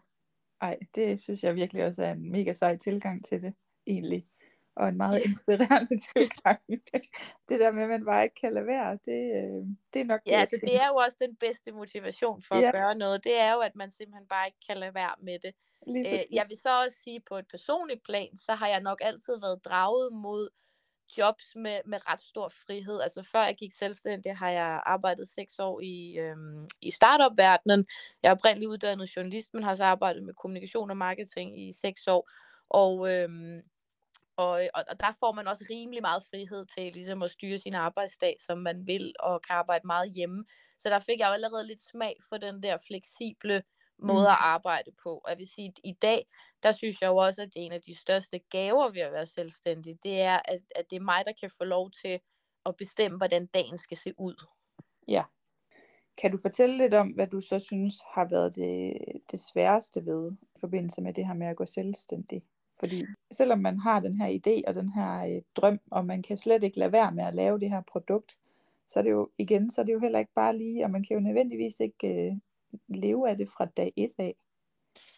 Ej, 0.61 0.79
det 0.95 1.23
synes 1.23 1.45
jeg 1.45 1.55
virkelig 1.55 1.85
også 1.85 2.05
er 2.05 2.13
en 2.13 2.31
mega 2.31 2.53
sej 2.53 2.77
tilgang 2.77 3.25
til 3.25 3.43
det, 3.43 3.55
egentlig. 3.87 4.27
Og 4.77 4.89
en 4.89 4.97
meget 4.97 5.25
inspirerende 5.25 5.99
tilgang. 6.15 6.61
det 7.49 7.61
der 7.61 7.71
med, 7.73 7.83
at 7.83 7.89
man 7.89 8.05
bare 8.05 8.25
ikke 8.25 8.41
kan 8.41 8.55
lade 8.55 8.67
være, 8.67 8.99
det, 9.05 9.23
øh, 9.41 9.67
det 9.95 10.01
er 10.01 10.05
nok 10.05 10.21
Ja, 10.27 10.41
altså 10.41 10.59
det 10.65 10.77
er 10.77 10.89
jo 10.89 10.95
også 10.95 11.17
den 11.21 11.37
bedste 11.37 11.73
motivation 11.73 12.43
for 12.43 12.57
ja. 12.57 12.67
at 12.67 12.75
gøre 12.75 12.95
noget. 12.95 13.25
Det 13.25 13.41
er 13.41 13.53
jo, 13.53 13.61
at 13.61 13.77
man 13.77 13.91
simpelthen 13.91 14.27
bare 14.29 14.47
ikke 14.47 14.59
kan 14.69 14.77
lade 14.77 14.95
være 14.95 15.15
med 15.23 15.39
det. 15.39 15.55
Æ, 16.07 16.23
jeg 16.33 16.45
vil 16.49 16.57
så 16.63 16.83
også 16.83 16.97
sige, 16.97 17.21
på 17.29 17.37
et 17.37 17.47
personligt 17.51 18.05
plan, 18.05 18.37
så 18.37 18.55
har 18.55 18.69
jeg 18.69 18.81
nok 18.81 18.99
altid 19.05 19.41
været 19.41 19.65
draget 19.65 20.13
mod 20.13 20.49
jobs 21.19 21.45
med, 21.57 21.81
med 21.87 21.99
ret 22.09 22.21
stor 22.21 22.49
frihed. 22.67 23.01
Altså 23.01 23.23
før 23.23 23.45
jeg 23.45 23.57
gik 23.57 23.73
selvstændig, 23.73 24.37
har 24.37 24.51
jeg 24.51 24.83
arbejdet 24.87 25.29
seks 25.29 25.59
år 25.59 25.81
i, 25.81 26.19
øhm, 26.19 26.69
i 26.83 26.91
startup-verdenen. 26.91 27.87
Jeg 28.23 28.29
er 28.29 28.33
oprindeligt 28.33 28.69
uddannet 28.69 29.17
journalist, 29.17 29.55
men 29.55 29.63
har 29.63 29.75
så 29.75 29.85
arbejdet 29.85 30.23
med 30.23 30.35
kommunikation 30.35 30.91
og 30.91 30.97
marketing 30.97 31.69
i 31.69 31.73
seks 31.73 32.09
år. 32.09 32.31
Og, 32.69 33.11
øhm, 33.13 33.61
og, 34.37 34.69
og 34.75 35.01
der 35.01 35.17
får 35.21 35.33
man 35.33 35.49
også 35.49 35.65
rimelig 35.71 36.03
meget 36.03 36.23
frihed 36.31 36.67
til 36.67 36.93
ligesom 36.93 37.23
at 37.23 37.31
styre 37.31 37.59
sin 37.59 37.75
arbejdsdag, 37.75 38.37
som 38.41 38.59
man 38.59 38.87
vil, 38.87 39.15
og 39.21 39.43
kan 39.43 39.57
arbejde 39.57 39.87
meget 39.87 40.13
hjemme. 40.13 40.45
Så 40.79 40.89
der 40.89 40.99
fik 40.99 41.19
jeg 41.19 41.27
jo 41.27 41.33
allerede 41.33 41.67
lidt 41.67 41.83
smag 41.83 42.17
for 42.29 42.37
den 42.37 42.63
der 42.63 42.77
fleksible 42.87 43.63
måde 43.99 44.29
at 44.29 44.39
mm. 44.41 44.55
arbejde 44.55 44.91
på. 45.03 45.11
Og 45.25 45.31
jeg 45.31 45.39
vil 45.39 45.49
sige, 45.49 45.69
at 45.69 45.81
i 45.85 45.93
dag, 45.93 46.27
der 46.63 46.73
synes 46.73 47.01
jeg 47.01 47.09
jo 47.09 47.17
også, 47.17 47.43
at 47.43 47.55
det 47.55 47.63
er 47.63 47.67
en 47.67 47.73
af 47.73 47.83
de 47.83 47.97
største 47.97 48.39
gaver 48.39 48.91
ved 48.93 49.01
at 49.01 49.13
være 49.13 49.27
selvstændig. 49.27 50.03
Det 50.03 50.21
er, 50.21 50.41
at, 50.45 50.61
at 50.77 50.91
det 50.91 50.97
er 50.97 51.01
mig, 51.01 51.25
der 51.25 51.33
kan 51.41 51.51
få 51.59 51.65
lov 51.65 51.91
til 51.91 52.21
at 52.67 52.77
bestemme, 52.77 53.17
hvordan 53.19 53.47
dagen 53.47 53.79
skal 53.79 53.97
se 53.97 54.15
ud. 54.19 54.47
Ja. 55.09 55.23
Kan 56.17 56.31
du 56.31 56.39
fortælle 56.43 56.79
lidt 56.79 56.95
om, 56.95 57.09
hvad 57.09 57.27
du 57.27 57.41
så 57.41 57.59
synes 57.59 57.95
har 58.15 58.29
været 58.31 58.55
det, 58.55 58.95
det 59.31 59.41
sværeste 59.41 60.07
ved 60.07 60.33
i 60.33 60.59
forbindelse 60.61 61.01
med 61.01 61.15
det 61.15 61.27
her 61.27 61.35
med 61.35 61.47
at 61.47 61.57
gå 61.57 61.67
selvstændig? 61.67 62.43
Fordi 62.83 63.05
selvom 63.31 63.59
man 63.59 63.79
har 63.79 64.01
den 64.01 64.15
her 64.21 64.29
idé 64.29 64.69
og 64.69 64.75
den 64.75 64.89
her 64.89 65.25
øh, 65.25 65.43
drøm, 65.57 65.81
og 65.91 66.07
man 66.07 66.23
kan 66.23 66.37
slet 66.37 66.63
ikke 66.63 66.79
lade 66.79 66.93
være 66.93 67.13
med 67.13 67.25
at 67.25 67.35
lave 67.35 67.61
det 67.61 67.71
her 67.71 67.81
produkt, 67.81 68.37
så 68.89 68.99
er 68.99 69.03
det 69.03 69.11
jo 69.11 69.31
igen, 69.39 69.71
så 69.71 69.81
er 69.81 69.85
det 69.85 69.93
jo 69.93 69.99
heller 69.99 70.19
ikke 70.19 70.33
bare 70.35 70.57
lige, 70.57 70.85
og 70.85 70.91
man 70.91 71.05
kan 71.05 71.15
jo 71.15 71.21
nødvendigvis 71.21 71.81
ikke 71.81 72.29
øh, 72.29 72.33
leve 72.89 73.31
af 73.31 73.37
det 73.37 73.49
fra 73.49 73.65
dag 73.65 73.93
et 73.97 74.13
af? 74.19 74.35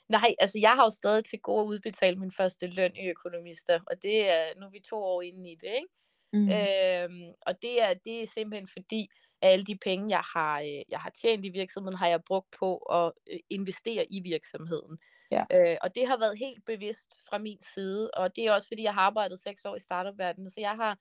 Nej, 0.08 0.34
altså 0.38 0.58
jeg 0.58 0.70
har 0.70 0.84
jo 0.84 0.90
stadig 0.90 1.24
til 1.24 1.40
gode 1.40 1.60
at 1.60 1.66
udbetale 1.66 2.16
min 2.16 2.32
første 2.32 2.66
løn 2.66 2.96
i 2.96 3.08
økonomister, 3.08 3.80
og 3.90 4.02
det 4.02 4.28
er, 4.28 4.60
nu 4.60 4.66
er 4.66 4.70
vi 4.70 4.80
to 4.80 4.96
år 4.96 5.22
inde 5.22 5.50
i 5.50 5.54
det, 5.54 5.72
ikke? 5.74 5.94
Mm. 6.32 6.48
Øhm, 6.48 7.34
og 7.46 7.62
det 7.62 7.82
er, 7.82 7.94
det 7.94 8.22
er 8.22 8.26
simpelthen 8.26 8.68
fordi, 8.72 9.08
at 9.42 9.52
alle 9.52 9.64
de 9.64 9.76
penge, 9.84 10.10
jeg 10.10 10.22
har, 10.34 10.60
øh, 10.60 10.82
jeg 10.88 10.98
har 10.98 11.10
tjent 11.10 11.44
i 11.44 11.48
virksomheden, 11.48 11.98
har 11.98 12.08
jeg 12.08 12.24
brugt 12.26 12.50
på 12.58 12.76
at 12.76 13.12
øh, 13.32 13.38
investere 13.50 14.06
i 14.12 14.20
virksomheden. 14.20 14.98
Ja. 15.34 15.72
Øh, 15.72 15.76
og 15.82 15.94
det 15.94 16.06
har 16.06 16.16
været 16.16 16.38
helt 16.38 16.64
bevidst 16.64 17.16
fra 17.28 17.38
min 17.38 17.62
side, 17.74 18.10
og 18.10 18.36
det 18.36 18.46
er 18.46 18.52
også 18.52 18.68
fordi, 18.68 18.82
jeg 18.82 18.94
har 18.94 19.00
arbejdet 19.00 19.40
seks 19.40 19.64
år 19.64 19.76
i 19.76 19.78
startup-verdenen, 19.78 20.50
så 20.50 20.60
jeg 20.60 20.76
har 20.76 20.98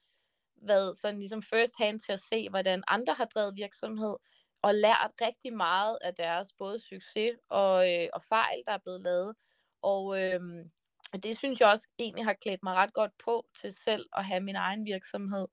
været 0.62 0.98
sådan 0.98 1.19
ligesom 1.19 1.41
first 1.41 1.74
hand 1.78 2.00
til 2.00 2.12
at 2.12 2.19
se, 2.19 2.50
hvordan 2.50 2.84
andre 2.88 3.13
har 3.13 3.26
drevet 3.26 3.56
virksomhed, 3.56 4.15
og 4.62 4.76
lært 4.76 5.12
rigtig 5.22 5.54
meget 5.54 5.98
af 6.02 6.15
deres 6.15 6.54
både 6.58 6.80
succes 6.80 7.32
og, 7.50 7.93
øh, 7.93 8.08
og 8.13 8.22
fejl, 8.22 8.62
der 8.65 8.72
er 8.72 8.78
blevet 8.78 9.02
lavet. 9.02 9.36
Og 9.82 10.22
øh, 10.22 10.39
det 11.24 11.38
synes 11.38 11.60
jeg 11.60 11.67
også 11.67 11.88
egentlig 12.00 12.26
har 12.26 12.34
klædt 12.34 12.63
mig 12.63 12.74
ret 12.76 12.93
godt 12.93 13.12
på 13.26 13.46
til 13.62 13.72
selv 13.72 14.06
at 14.13 14.26
have 14.26 14.41
min 14.41 14.56
egen 14.56 14.86
virksomhed. 14.86 15.48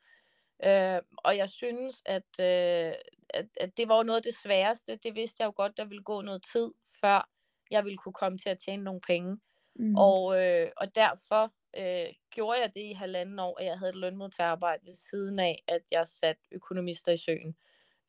Øh, 0.65 1.01
og 1.17 1.37
jeg 1.37 1.49
synes, 1.49 2.03
at, 2.07 2.41
øh, 2.41 2.95
at, 3.31 3.47
at 3.61 3.77
det 3.77 3.89
var 3.89 4.03
noget 4.03 4.17
af 4.17 4.23
det 4.23 4.37
sværeste. 4.43 4.97
Det 4.97 5.15
vidste 5.15 5.37
jeg 5.41 5.47
jo 5.47 5.53
godt, 5.57 5.77
der 5.77 5.85
ville 5.85 6.03
gå 6.03 6.23
noget 6.23 6.43
tid, 6.53 6.73
før 7.01 7.29
jeg 7.71 7.85
ville 7.85 7.97
kunne 7.99 8.13
komme 8.13 8.39
til 8.39 8.49
at 8.49 8.59
tjene 8.59 8.85
nogle 8.85 9.01
penge. 9.01 9.39
Mm. 9.77 9.95
Og, 9.97 10.43
øh, 10.43 10.71
og 10.77 10.95
derfor 10.95 11.53
øh, 11.79 12.15
gjorde 12.31 12.61
jeg 12.61 12.75
det 12.75 12.81
i 12.81 12.93
halvanden 12.93 13.39
år, 13.39 13.61
at 13.61 13.67
jeg 13.67 13.79
havde 13.79 13.91
et 13.91 13.97
lønmodtagerarbejde 13.97 14.87
ved 14.87 14.95
siden 14.95 15.39
af, 15.39 15.65
at 15.69 15.83
jeg 15.91 16.07
satte 16.07 16.43
økonomister 16.53 17.13
i 17.13 17.17
søen. 17.17 17.57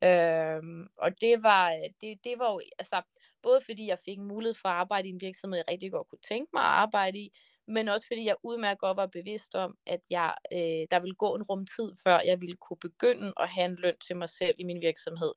Øhm, 0.04 0.88
og 0.98 1.22
det 1.22 1.44
var, 1.44 1.76
det, 2.02 2.24
det 2.24 2.40
var 2.40 2.54
jo, 2.54 2.62
altså, 2.80 3.02
både 3.42 3.62
fordi 3.66 3.88
jeg 3.88 4.00
fik 4.06 4.18
en 4.18 4.26
mulighed 4.28 4.56
for 4.62 4.70
at 4.70 4.76
arbejde 4.76 5.08
i 5.08 5.12
en 5.12 5.22
virksomhed, 5.22 5.58
jeg 5.58 5.66
rigtig 5.72 5.92
godt 5.92 6.08
kunne 6.10 6.28
tænke 6.28 6.50
mig 6.54 6.64
at 6.64 6.70
arbejde 6.70 7.20
i, 7.20 7.34
men 7.68 7.88
også 7.88 8.08
fordi 8.08 8.26
jeg 8.26 8.36
udmærket 8.44 8.80
godt 8.80 8.98
var 8.98 9.06
bevidst 9.06 9.56
om, 9.56 9.78
at 9.86 10.00
jeg, 10.10 10.36
øh, 10.54 10.88
der 10.92 11.00
ville 11.00 11.16
gå 11.16 11.36
en 11.36 11.44
rum 11.44 11.66
tid, 11.76 11.94
før 12.04 12.20
jeg 12.26 12.42
ville 12.42 12.56
kunne 12.58 12.78
begynde 12.78 13.34
at 13.40 13.50
have 13.50 13.66
en 13.66 13.76
løn 13.76 13.96
til 14.08 14.16
mig 14.16 14.30
selv 14.30 14.56
i 14.60 14.64
min 14.64 14.82
virksomhed. 14.82 15.34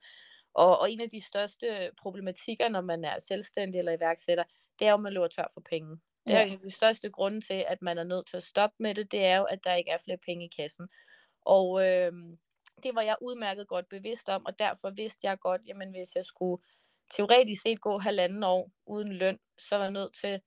Og, 0.54 0.78
og 0.78 0.92
en 0.92 1.00
af 1.00 1.10
de 1.10 1.22
største 1.26 1.90
problematikker, 2.02 2.68
når 2.68 2.80
man 2.80 3.04
er 3.04 3.18
selvstændig 3.18 3.78
eller 3.78 3.92
iværksætter, 3.92 4.44
det 4.78 4.86
er 4.86 4.90
jo, 4.90 4.96
at 4.96 5.00
man 5.00 5.12
løber 5.12 5.28
tør 5.28 5.46
for 5.54 5.60
penge. 5.70 6.00
Det 6.26 6.34
er 6.34 6.40
ja. 6.40 6.46
en 6.46 6.52
af 6.52 6.58
de 6.58 6.74
største 6.74 7.10
grunde 7.10 7.40
til, 7.40 7.64
at 7.68 7.82
man 7.82 7.98
er 7.98 8.04
nødt 8.04 8.26
til 8.26 8.36
at 8.36 8.42
stoppe 8.42 8.76
med 8.78 8.94
det, 8.94 9.12
det 9.12 9.24
er 9.24 9.36
jo, 9.36 9.44
at 9.44 9.64
der 9.64 9.74
ikke 9.74 9.90
er 9.90 9.98
flere 10.04 10.18
penge 10.26 10.44
i 10.44 10.62
kassen. 10.62 10.88
Og, 11.40 11.86
øh, 11.86 12.12
det 12.82 12.94
var 12.94 13.02
jeg 13.02 13.16
udmærket 13.20 13.68
godt 13.68 13.88
bevidst 13.88 14.28
om, 14.28 14.46
og 14.46 14.58
derfor 14.58 14.90
vidste 14.90 15.18
jeg 15.22 15.38
godt, 15.38 15.60
jamen 15.66 15.90
hvis 15.90 16.16
jeg 16.16 16.24
skulle 16.24 16.62
teoretisk 17.10 17.62
set 17.62 17.80
gå 17.80 17.98
halvanden 17.98 18.42
år 18.44 18.70
uden 18.86 19.12
løn, 19.12 19.38
så 19.58 19.76
var 19.76 19.84
jeg 19.84 19.92
nødt 19.92 20.14
til 20.14 20.40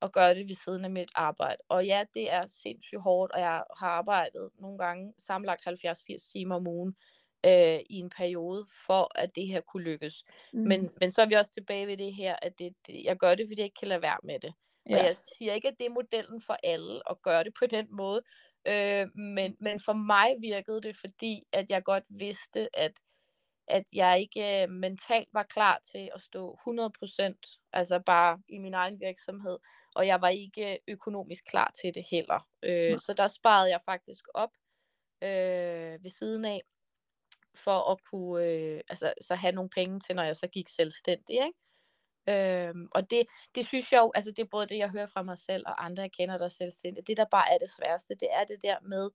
og 0.00 0.12
gøre 0.12 0.34
det 0.34 0.48
ved 0.48 0.54
siden 0.54 0.84
af 0.84 0.90
mit 0.90 1.10
arbejde. 1.14 1.62
Og 1.68 1.86
ja, 1.86 2.04
det 2.14 2.32
er 2.32 2.46
sindssygt 2.46 3.00
hårdt, 3.00 3.32
og 3.32 3.40
jeg 3.40 3.64
har 3.78 3.88
arbejdet 3.88 4.50
nogle 4.58 4.78
gange 4.78 5.14
sammenlagt 5.18 5.66
70-80 5.66 6.32
timer 6.32 6.54
om 6.54 6.66
ugen 6.66 6.96
øh, 7.44 7.80
i 7.90 7.96
en 7.98 8.10
periode, 8.10 8.66
for 8.86 9.18
at 9.18 9.34
det 9.34 9.46
her 9.46 9.60
kunne 9.60 9.82
lykkes. 9.82 10.24
Mm. 10.52 10.60
Men, 10.60 10.90
men 11.00 11.10
så 11.10 11.22
er 11.22 11.26
vi 11.26 11.34
også 11.34 11.52
tilbage 11.52 11.86
ved 11.86 11.96
det 11.96 12.14
her, 12.14 12.36
at 12.42 12.58
det, 12.58 12.74
det, 12.86 13.04
jeg 13.04 13.16
gør 13.16 13.34
det, 13.34 13.46
fordi 13.48 13.60
jeg 13.60 13.64
ikke 13.64 13.78
kan 13.80 13.88
lade 13.88 14.02
være 14.02 14.18
med 14.22 14.40
det. 14.40 14.54
Ja. 14.90 14.98
Og 14.98 15.04
jeg 15.04 15.16
siger 15.16 15.52
ikke, 15.52 15.68
at 15.68 15.74
det 15.78 15.86
er 15.86 15.90
modellen 15.90 16.40
for 16.40 16.56
alle 16.62 17.10
at 17.10 17.22
gøre 17.22 17.44
det 17.44 17.54
på 17.58 17.66
den 17.66 17.86
måde, 17.90 18.22
øh, 18.66 19.08
men, 19.18 19.56
men 19.60 19.80
for 19.80 19.92
mig 19.92 20.34
virkede 20.40 20.82
det, 20.82 20.96
fordi 20.96 21.42
at 21.52 21.70
jeg 21.70 21.82
godt 21.84 22.04
vidste, 22.10 22.68
at 22.76 22.92
at 23.68 23.84
jeg 23.92 24.20
ikke 24.20 24.62
øh, 24.62 24.70
mentalt 24.70 25.28
var 25.32 25.42
klar 25.42 25.80
til 25.92 26.10
at 26.14 26.20
stå 26.20 26.58
100%, 26.68 27.68
altså 27.72 27.98
bare 28.06 28.42
i 28.48 28.58
min 28.58 28.74
egen 28.74 29.00
virksomhed, 29.00 29.58
og 29.94 30.06
jeg 30.06 30.20
var 30.20 30.28
ikke 30.28 30.78
økonomisk 30.88 31.44
klar 31.44 31.72
til 31.80 31.94
det 31.94 32.04
heller. 32.10 32.48
Øh. 32.62 32.98
Så 32.98 33.14
der 33.16 33.26
sparede 33.26 33.70
jeg 33.70 33.80
faktisk 33.84 34.24
op 34.34 34.50
øh, 35.22 36.04
ved 36.04 36.10
siden 36.10 36.44
af, 36.44 36.60
for 37.56 37.90
at 37.92 37.98
kunne 38.10 38.44
øh, 38.44 38.80
altså, 38.88 39.12
så 39.20 39.34
have 39.34 39.52
nogle 39.52 39.70
penge 39.70 40.00
til, 40.00 40.16
når 40.16 40.22
jeg 40.22 40.36
så 40.36 40.46
gik 40.46 40.68
selvstændig. 40.68 41.34
Ikke? 41.34 41.58
Øhm, 42.28 42.88
og 42.90 43.10
det, 43.10 43.26
det 43.54 43.66
synes 43.66 43.92
jeg 43.92 43.98
jo, 43.98 44.12
altså 44.14 44.30
det 44.30 44.38
er 44.38 44.48
både 44.50 44.66
det, 44.66 44.78
jeg 44.78 44.90
hører 44.90 45.06
fra 45.06 45.22
mig 45.22 45.38
selv 45.38 45.64
og 45.66 45.84
andre, 45.84 46.02
jeg 46.02 46.12
kender, 46.12 46.36
der 46.36 46.44
er 46.44 46.48
selvstændige. 46.48 47.04
Det, 47.06 47.16
der 47.16 47.24
bare 47.30 47.54
er 47.54 47.58
det 47.58 47.70
sværeste, 47.70 48.14
det 48.14 48.28
er 48.32 48.44
det 48.44 48.62
der 48.62 48.76
med, 48.82 49.10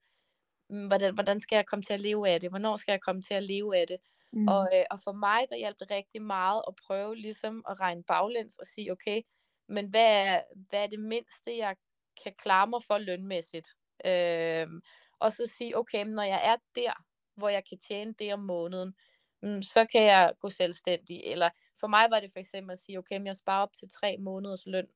mm, 0.69 0.87
hvordan, 0.87 1.13
hvordan 1.13 1.41
skal 1.41 1.55
jeg 1.55 1.65
komme 1.65 1.83
til 1.83 1.93
at 1.93 2.01
leve 2.01 2.29
af 2.29 2.39
det? 2.39 2.49
Hvornår 2.49 2.75
skal 2.75 2.91
jeg 2.91 3.01
komme 3.01 3.21
til 3.21 3.33
at 3.33 3.43
leve 3.43 3.77
af 3.77 3.87
det? 3.87 3.97
Mm. 4.33 4.47
Og, 4.47 4.69
øh, 4.73 4.83
og 4.91 4.99
for 4.99 5.11
mig, 5.11 5.45
der 5.49 5.55
hjalp 5.55 5.79
det 5.79 5.91
rigtig 5.91 6.21
meget 6.21 6.61
at 6.67 6.73
prøve 6.87 7.15
ligesom 7.15 7.65
at 7.69 7.79
regne 7.79 8.03
baglæns 8.03 8.55
og 8.55 8.65
sige, 8.65 8.91
okay, 8.91 9.21
men 9.67 9.89
hvad 9.89 10.25
er, 10.25 10.41
hvad 10.69 10.83
er 10.83 10.87
det 10.87 10.99
mindste, 10.99 11.57
jeg 11.57 11.75
kan 12.23 12.33
klare 12.37 12.67
mig 12.67 12.83
for 12.87 12.97
lønmæssigt? 12.97 13.67
Øhm, 14.05 14.81
og 15.19 15.33
så 15.33 15.45
sige, 15.45 15.77
okay, 15.77 16.05
når 16.05 16.23
jeg 16.23 16.41
er 16.43 16.55
der, 16.75 16.93
hvor 17.39 17.49
jeg 17.49 17.63
kan 17.69 17.79
tjene 17.79 18.13
det 18.19 18.33
om 18.33 18.39
måneden, 18.39 18.95
mm, 19.41 19.61
så 19.61 19.85
kan 19.85 20.03
jeg 20.03 20.33
gå 20.39 20.49
selvstændig. 20.49 21.21
Eller 21.23 21.49
for 21.79 21.87
mig 21.87 22.07
var 22.11 22.19
det 22.19 22.31
for 22.33 22.39
eksempel 22.39 22.71
at 22.71 22.79
sige, 22.79 22.97
okay, 22.97 23.25
jeg 23.25 23.35
sparer 23.35 23.61
op 23.61 23.73
til 23.73 23.89
tre 23.89 24.17
måneders 24.19 24.65
løn 24.65 24.87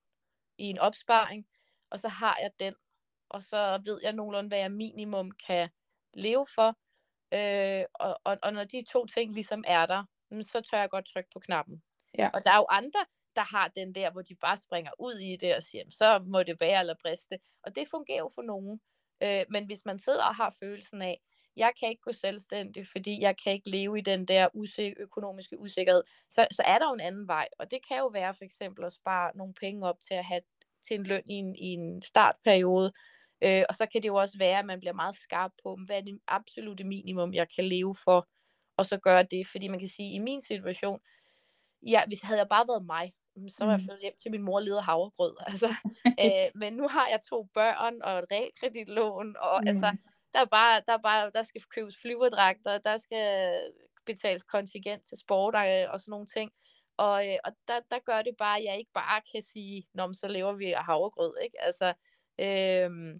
i 0.58 0.64
en 0.64 0.80
opsparing, 0.80 1.48
og 1.90 2.00
så 2.00 2.08
har 2.08 2.38
jeg 2.42 2.52
den, 2.60 2.74
og 3.30 3.44
så 3.44 3.82
ved 3.86 4.00
jeg 4.04 4.14
nogenlunde, 4.14 4.48
hvad 4.48 4.60
jeg 4.60 4.72
minimum 4.72 5.32
kan 5.32 5.70
leve 6.14 6.46
for, 6.56 6.78
Øh, 7.34 7.86
og, 7.94 8.20
og, 8.24 8.38
og 8.44 8.54
når 8.54 8.64
de 8.64 8.84
to 8.92 9.06
ting 9.06 9.34
ligesom 9.34 9.64
er 9.68 9.86
der, 9.86 10.04
mm, 10.32 10.42
så 10.42 10.62
tør 10.62 10.80
jeg 10.80 10.90
godt 10.90 11.06
trykke 11.06 11.30
på 11.34 11.40
knappen. 11.40 11.84
Ja. 12.18 12.30
Og 12.34 12.46
der 12.46 12.52
er 12.52 12.58
jo 12.58 12.66
andre, 12.70 13.06
der 13.36 13.56
har 13.56 13.68
den 13.68 13.96
der, 13.96 14.12
hvor 14.12 14.22
de 14.22 14.36
bare 14.36 14.58
springer 14.58 14.92
ud 15.00 15.14
i 15.14 15.36
det 15.36 15.56
og 15.56 15.64
siger, 15.64 15.84
så 15.90 16.24
må 16.26 16.44
det 16.44 16.60
være 16.60 16.80
eller 16.80 16.96
briste. 17.02 17.40
Og 17.64 17.76
det 17.76 17.88
fungerer 17.88 18.18
jo 18.18 18.30
for 18.36 18.42
nogen. 18.42 18.82
Øh, 19.24 19.46
men 19.50 19.66
hvis 19.66 19.86
man 19.86 20.00
sidder 20.00 20.24
og 20.24 20.36
har 20.36 20.56
følelsen 20.60 21.02
af, 21.02 21.22
jeg 21.58 21.72
kan 21.80 21.90
ikke 21.90 22.02
gå 22.02 22.12
selvstændig, 22.12 22.88
fordi 22.92 23.22
jeg 23.22 23.36
kan 23.44 23.54
ikke 23.54 23.70
leve 23.70 23.98
i 23.98 24.02
den 24.02 24.26
der 24.26 24.48
usik- 24.56 25.02
økonomiske 25.02 25.60
usikkerhed, 25.60 26.04
så, 26.30 26.48
så 26.52 26.64
er 26.66 26.80
der 26.80 26.88
jo 26.88 26.94
en 26.94 27.00
anden 27.00 27.28
vej. 27.28 27.48
Og 27.60 27.72
det 27.72 27.80
kan 27.88 27.98
jo 27.98 28.08
være 28.08 28.34
for 28.34 28.44
eksempel 28.44 28.86
at 28.86 28.94
spare 28.94 29.32
nogle 29.36 29.54
penge 29.54 29.88
op 29.88 29.98
til 30.08 30.14
at 30.14 30.26
have 30.26 30.42
til 30.88 30.96
en 30.96 31.04
løn 31.04 31.24
i 31.30 31.34
en, 31.34 31.56
i 31.56 31.68
en 31.68 32.02
startperiode, 32.02 32.92
Øh, 33.44 33.64
og 33.70 33.76
så 33.76 33.86
kan 33.86 34.02
det 34.02 34.08
jo 34.08 34.16
også 34.16 34.38
være, 34.38 34.60
at 34.60 34.66
man 34.66 34.80
bliver 34.80 34.94
meget 34.94 35.16
skarp 35.16 35.52
på, 35.64 35.78
hvad 35.86 35.98
er 35.98 36.02
det 36.02 36.20
absolute 36.28 36.84
minimum, 36.84 37.34
jeg 37.34 37.48
kan 37.56 37.66
leve 37.66 37.96
for, 38.04 38.28
og 38.78 38.86
så 38.86 38.98
gøre 38.98 39.24
det. 39.24 39.48
Fordi 39.48 39.68
man 39.68 39.80
kan 39.80 39.88
sige, 39.88 40.10
at 40.10 40.16
i 40.16 40.20
min 40.20 40.42
situation, 40.42 41.00
ja, 41.88 42.02
hvis 42.08 42.22
havde 42.22 42.40
jeg 42.40 42.48
bare 42.50 42.68
været 42.68 42.86
mig, 42.86 43.14
så 43.50 43.66
var 43.66 43.72
jeg 43.72 43.80
mm. 43.80 43.84
flyttet 43.84 44.02
hjem 44.02 44.14
til 44.22 44.32
min 44.32 44.42
mor 44.42 44.56
og 44.56 44.64
leder 44.64 44.82
havregrød. 44.82 45.36
Altså, 45.52 45.70
øh, 46.24 46.48
men 46.56 46.74
nu 46.74 46.88
har 46.88 47.08
jeg 47.08 47.20
to 47.30 47.50
børn 47.54 48.02
og 48.02 48.20
et 48.20 48.26
realkreditlån, 48.32 49.36
og 49.40 49.62
mm. 49.62 49.68
altså, 49.68 49.98
der 50.34 50.40
er 50.40 50.46
bare, 50.46 50.82
der 50.88 50.94
er 50.94 50.98
bare, 50.98 51.32
der 51.34 51.44
skal 51.44 51.62
købes 51.62 51.98
flyverdragter, 52.02 52.78
der 52.78 52.98
skal 52.98 53.60
betales 54.06 54.44
kontingent 54.44 55.04
til 55.04 55.18
sport 55.18 55.56
og, 55.56 55.66
og 55.90 56.00
sådan 56.00 56.12
nogle 56.12 56.28
ting. 56.28 56.52
Og, 56.98 57.28
øh, 57.28 57.38
og 57.44 57.52
der, 57.68 57.80
der 57.92 58.00
gør 58.00 58.22
det 58.22 58.38
bare, 58.38 58.58
at 58.58 58.64
jeg 58.64 58.78
ikke 58.78 58.92
bare 58.94 59.22
kan 59.32 59.42
sige, 59.42 59.84
Nå, 59.94 60.14
så 60.14 60.28
lever 60.28 60.54
vi 60.54 60.72
af 60.72 60.86
havregrød, 60.86 61.34
ikke? 61.44 61.62
Altså, 61.62 61.94
øh, 62.40 63.20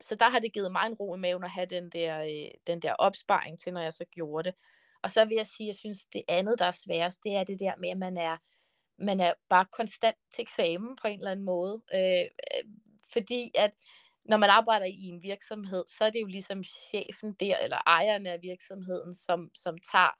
så 0.00 0.14
der 0.14 0.30
har 0.30 0.38
det 0.38 0.52
givet 0.52 0.72
mig 0.72 0.86
en 0.86 0.94
ro 0.94 1.14
i 1.14 1.18
maven 1.18 1.44
at 1.44 1.50
have 1.50 1.66
den 1.66 1.90
der, 1.90 2.22
øh, 2.22 2.50
den 2.66 2.82
der 2.82 2.94
opsparing 2.94 3.60
til, 3.60 3.72
når 3.72 3.80
jeg 3.80 3.92
så 3.92 4.04
gjorde 4.04 4.48
det. 4.48 4.58
Og 5.02 5.10
så 5.10 5.24
vil 5.24 5.34
jeg 5.34 5.46
sige, 5.46 5.66
at 5.66 5.68
jeg 5.68 5.76
synes, 5.76 6.06
det 6.12 6.22
andet, 6.28 6.58
der 6.58 6.64
er 6.64 6.70
sværest, 6.70 7.24
det 7.24 7.34
er 7.34 7.44
det 7.44 7.60
der 7.60 7.76
med, 7.76 7.88
at 7.88 7.98
man 7.98 8.16
er, 8.16 8.36
man 8.98 9.20
er 9.20 9.32
bare 9.48 9.66
konstant 9.72 10.16
til 10.34 10.42
eksamen 10.42 10.96
på 10.96 11.08
en 11.08 11.18
eller 11.18 11.30
anden 11.30 11.46
måde. 11.46 11.82
Øh, 11.94 12.24
øh 12.54 12.70
fordi 13.12 13.50
at 13.54 13.76
når 14.26 14.36
man 14.36 14.50
arbejder 14.50 14.86
i 14.86 15.04
en 15.04 15.22
virksomhed, 15.22 15.84
så 15.98 16.04
er 16.04 16.10
det 16.10 16.20
jo 16.20 16.26
ligesom 16.26 16.64
chefen 16.64 17.32
der, 17.32 17.56
eller 17.58 17.78
ejeren 17.86 18.26
af 18.26 18.42
virksomheden, 18.42 19.14
som, 19.14 19.50
som 19.54 19.78
tager 19.92 20.10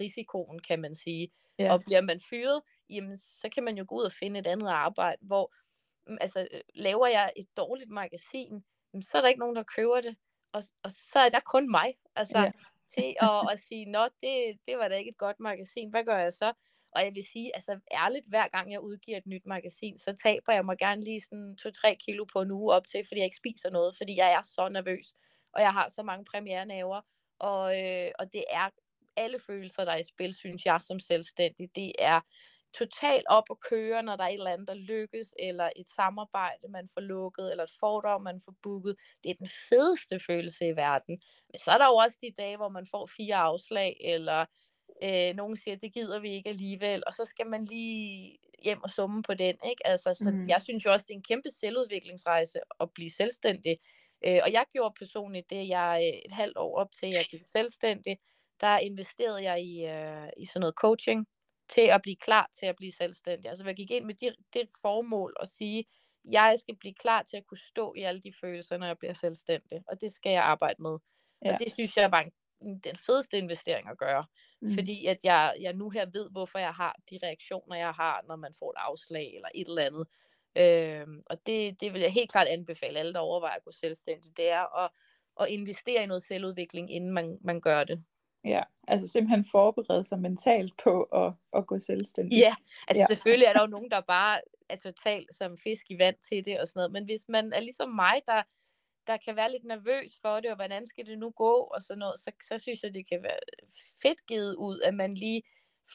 risikoen, 0.00 0.58
kan 0.58 0.80
man 0.80 0.94
sige. 0.94 1.30
Ja. 1.58 1.72
Og 1.72 1.80
bliver 1.86 2.00
man 2.00 2.20
fyret, 2.30 2.62
jamen, 2.90 3.16
så 3.16 3.48
kan 3.54 3.64
man 3.64 3.78
jo 3.78 3.84
gå 3.88 3.94
ud 3.94 4.04
og 4.04 4.12
finde 4.12 4.40
et 4.40 4.46
andet 4.46 4.68
arbejde, 4.68 5.18
hvor 5.20 5.54
mm, 6.06 6.18
altså, 6.20 6.48
laver 6.74 7.06
jeg 7.06 7.32
et 7.36 7.46
dårligt 7.56 7.90
magasin, 7.90 8.64
så 9.00 9.18
er 9.18 9.20
der 9.20 9.28
ikke 9.28 9.40
nogen, 9.40 9.56
der 9.56 9.62
køber 9.76 10.00
det. 10.00 10.16
Og, 10.52 10.62
og 10.82 10.90
så 10.90 11.18
er 11.18 11.28
der 11.28 11.40
kun 11.40 11.70
mig. 11.70 11.94
Altså, 12.16 12.38
ja. 12.38 12.52
til 12.94 13.16
at, 13.20 13.52
at 13.52 13.58
sige, 13.58 13.90
nå, 13.90 14.04
det, 14.04 14.58
det 14.66 14.78
var 14.78 14.88
da 14.88 14.94
ikke 14.94 15.10
et 15.10 15.18
godt 15.18 15.40
magasin. 15.40 15.90
Hvad 15.90 16.04
gør 16.04 16.18
jeg 16.18 16.32
så? 16.32 16.52
Og 16.92 17.04
jeg 17.04 17.14
vil 17.14 17.24
sige, 17.32 17.50
altså 17.56 17.80
ærligt, 17.92 18.28
hver 18.28 18.48
gang 18.48 18.72
jeg 18.72 18.80
udgiver 18.80 19.18
et 19.18 19.26
nyt 19.26 19.46
magasin, 19.46 19.98
så 19.98 20.16
taber 20.24 20.52
jeg 20.52 20.64
mig 20.64 20.78
gerne 20.78 21.02
lige 21.02 21.20
sådan 21.20 21.56
2-3 21.62 21.94
kilo 22.06 22.24
på 22.32 22.40
en 22.40 22.50
uge 22.50 22.74
op 22.74 22.86
til, 22.86 23.04
fordi 23.08 23.18
jeg 23.18 23.24
ikke 23.24 23.36
spiser 23.36 23.70
noget, 23.70 23.96
fordi 23.96 24.16
jeg 24.16 24.32
er 24.32 24.42
så 24.42 24.68
nervøs, 24.68 25.14
og 25.52 25.62
jeg 25.62 25.72
har 25.72 25.88
så 25.88 26.02
mange 26.02 26.24
premierenæver, 26.24 27.00
og, 27.38 27.80
øh, 27.80 28.10
og 28.18 28.32
det 28.32 28.44
er 28.50 28.68
alle 29.16 29.38
følelser, 29.38 29.84
der 29.84 29.92
er 29.92 29.96
i 29.96 30.02
spil, 30.02 30.34
synes 30.34 30.66
jeg 30.66 30.80
som 30.80 31.00
selvstændig. 31.00 31.68
Det 31.74 31.92
er 31.98 32.20
totalt 32.78 33.26
op 33.28 33.44
at 33.50 33.60
køre, 33.60 34.02
når 34.02 34.16
der 34.16 34.24
er 34.24 34.28
et 34.28 34.34
eller 34.34 34.50
andet, 34.50 34.68
der 34.68 34.74
lykkes, 34.74 35.34
eller 35.38 35.70
et 35.76 35.88
samarbejde, 35.88 36.68
man 36.68 36.88
får 36.94 37.00
lukket, 37.00 37.50
eller 37.50 37.64
et 37.64 37.76
fordom, 37.80 38.22
man 38.22 38.40
får 38.44 38.54
booket. 38.62 38.96
Det 39.22 39.30
er 39.30 39.34
den 39.34 39.48
fedeste 39.68 40.20
følelse 40.26 40.66
i 40.66 40.76
verden. 40.76 41.22
Men 41.50 41.58
så 41.58 41.70
er 41.70 41.78
der 41.78 41.86
jo 41.86 41.94
også 41.94 42.18
de 42.22 42.42
dage, 42.42 42.56
hvor 42.56 42.68
man 42.68 42.86
får 42.90 43.06
fire 43.16 43.36
afslag, 43.36 43.96
eller 44.00 44.46
øh, 45.02 45.34
nogen 45.34 45.56
siger, 45.56 45.76
det 45.76 45.92
gider 45.92 46.20
vi 46.20 46.30
ikke 46.30 46.48
alligevel, 46.48 47.02
og 47.06 47.12
så 47.12 47.24
skal 47.24 47.46
man 47.46 47.64
lige 47.64 48.38
hjem 48.64 48.82
og 48.82 48.90
summe 48.90 49.22
på 49.22 49.34
den. 49.34 49.56
Ikke? 49.70 49.86
Altså, 49.86 50.14
så 50.14 50.30
mm. 50.30 50.48
Jeg 50.48 50.62
synes 50.62 50.84
jo 50.84 50.92
også, 50.92 51.04
det 51.08 51.14
er 51.14 51.18
en 51.18 51.22
kæmpe 51.22 51.48
selvudviklingsrejse 51.50 52.58
at 52.80 52.90
blive 52.94 53.10
selvstændig. 53.10 53.78
Øh, 54.26 54.40
og 54.44 54.52
jeg 54.52 54.64
gjorde 54.72 54.94
personligt 54.98 55.50
det, 55.50 55.68
jeg 55.68 56.02
øh, 56.02 56.20
et 56.26 56.32
halvt 56.32 56.56
år 56.56 56.76
op 56.76 56.92
til, 56.92 57.08
jeg 57.08 57.26
gik 57.30 57.42
selvstændig, 57.52 58.18
der 58.60 58.78
investerede 58.78 59.42
jeg 59.42 59.62
i, 59.62 59.86
øh, 59.86 60.28
i 60.36 60.46
sådan 60.46 60.60
noget 60.60 60.74
coaching, 60.74 61.26
til 61.68 61.80
at 61.80 62.02
blive 62.02 62.16
klar 62.16 62.48
til 62.58 62.66
at 62.66 62.76
blive 62.76 62.92
selvstændig. 62.92 63.48
Altså 63.48 63.64
jeg 63.64 63.76
gik 63.76 63.90
ind 63.90 64.04
med 64.04 64.14
det, 64.14 64.34
det 64.52 64.68
formål 64.82 65.36
at 65.40 65.48
sige, 65.48 65.84
jeg 66.30 66.56
skal 66.58 66.76
blive 66.76 66.94
klar 66.94 67.22
til 67.22 67.36
at 67.36 67.46
kunne 67.46 67.58
stå 67.58 67.94
i 67.96 68.02
alle 68.02 68.20
de 68.20 68.32
følelser, 68.40 68.76
når 68.76 68.86
jeg 68.86 68.98
bliver 68.98 69.12
selvstændig, 69.12 69.82
og 69.88 70.00
det 70.00 70.12
skal 70.12 70.32
jeg 70.32 70.42
arbejde 70.42 70.82
med. 70.82 70.98
Ja. 71.44 71.52
Og 71.52 71.58
det 71.58 71.72
synes 71.72 71.96
jeg 71.96 72.10
var 72.10 72.20
en, 72.20 72.32
den 72.60 72.96
fedeste 73.06 73.38
investering 73.38 73.88
at 73.88 73.98
gøre, 73.98 74.24
mm. 74.60 74.74
fordi 74.74 75.06
at 75.06 75.18
jeg, 75.24 75.54
jeg 75.60 75.72
nu 75.72 75.90
her 75.90 76.06
ved, 76.12 76.30
hvorfor 76.30 76.58
jeg 76.58 76.72
har 76.72 76.96
de 77.10 77.18
reaktioner, 77.22 77.76
jeg 77.76 77.92
har, 77.92 78.24
når 78.28 78.36
man 78.36 78.54
får 78.58 78.70
et 78.70 78.76
afslag 78.76 79.34
eller 79.34 79.48
et 79.54 79.68
eller 79.68 79.82
andet. 79.82 80.06
Øhm, 80.56 81.22
og 81.26 81.46
det, 81.46 81.80
det 81.80 81.92
vil 81.92 82.00
jeg 82.00 82.12
helt 82.12 82.32
klart 82.32 82.46
anbefale 82.46 82.98
alle, 82.98 83.12
der 83.12 83.20
overvejer 83.20 83.56
at 83.56 83.64
gå 83.64 83.72
selvstændig, 83.72 84.36
det 84.36 84.50
er 84.50 84.84
at, 84.84 84.90
at 85.40 85.48
investere 85.48 86.02
i 86.02 86.06
noget 86.06 86.22
selvudvikling, 86.22 86.92
inden 86.92 87.12
man, 87.12 87.38
man 87.40 87.60
gør 87.60 87.84
det. 87.84 88.04
Ja, 88.44 88.62
altså 88.88 89.08
simpelthen 89.08 89.44
forberede 89.50 90.04
sig 90.04 90.18
mentalt 90.18 90.72
på 90.84 91.02
at, 91.02 91.32
at 91.56 91.66
gå 91.66 91.78
selvstændig. 91.78 92.38
Ja, 92.38 92.54
altså 92.88 93.00
ja. 93.00 93.06
selvfølgelig 93.06 93.46
er 93.46 93.52
der 93.52 93.60
jo 93.60 93.66
nogen, 93.66 93.90
der 93.90 94.00
bare 94.00 94.40
er 94.68 94.76
totalt 94.76 95.34
som 95.34 95.56
fisk 95.56 95.90
i 95.90 95.98
vand 95.98 96.16
til 96.28 96.44
det 96.44 96.60
og 96.60 96.66
sådan 96.66 96.78
noget, 96.78 96.92
men 96.92 97.04
hvis 97.04 97.28
man 97.28 97.52
er 97.52 97.60
ligesom 97.60 97.88
mig, 97.88 98.20
der, 98.26 98.42
der 99.06 99.16
kan 99.16 99.36
være 99.36 99.52
lidt 99.52 99.64
nervøs 99.64 100.10
for 100.22 100.40
det, 100.40 100.50
og 100.50 100.56
hvordan 100.56 100.86
skal 100.86 101.06
det 101.06 101.18
nu 101.18 101.30
gå, 101.30 101.52
og 101.52 101.82
sådan 101.82 101.98
noget, 101.98 102.20
så, 102.20 102.30
så 102.48 102.58
synes 102.58 102.82
jeg, 102.82 102.94
det 102.94 103.08
kan 103.08 103.22
være 103.22 103.38
fedt 104.02 104.26
givet 104.26 104.54
ud, 104.54 104.80
at 104.80 104.94
man 104.94 105.14
lige 105.14 105.42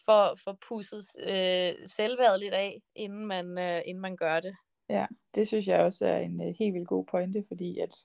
får, 0.05 0.35
får 0.43 0.57
pusset 0.69 1.05
øh, 1.19 1.87
selvværdet 1.87 2.39
lidt 2.39 2.53
af, 2.53 2.81
inden 2.95 3.25
man, 3.25 3.57
øh, 3.57 3.81
inden 3.85 4.01
man 4.01 4.15
gør 4.15 4.39
det. 4.39 4.55
Ja, 4.89 5.05
det 5.35 5.47
synes 5.47 5.67
jeg 5.67 5.79
også 5.79 6.05
er 6.05 6.17
en 6.17 6.41
øh, 6.41 6.53
helt 6.59 6.73
vildt 6.73 6.87
god 6.87 7.05
pointe, 7.05 7.43
fordi 7.47 7.79
at 7.79 7.95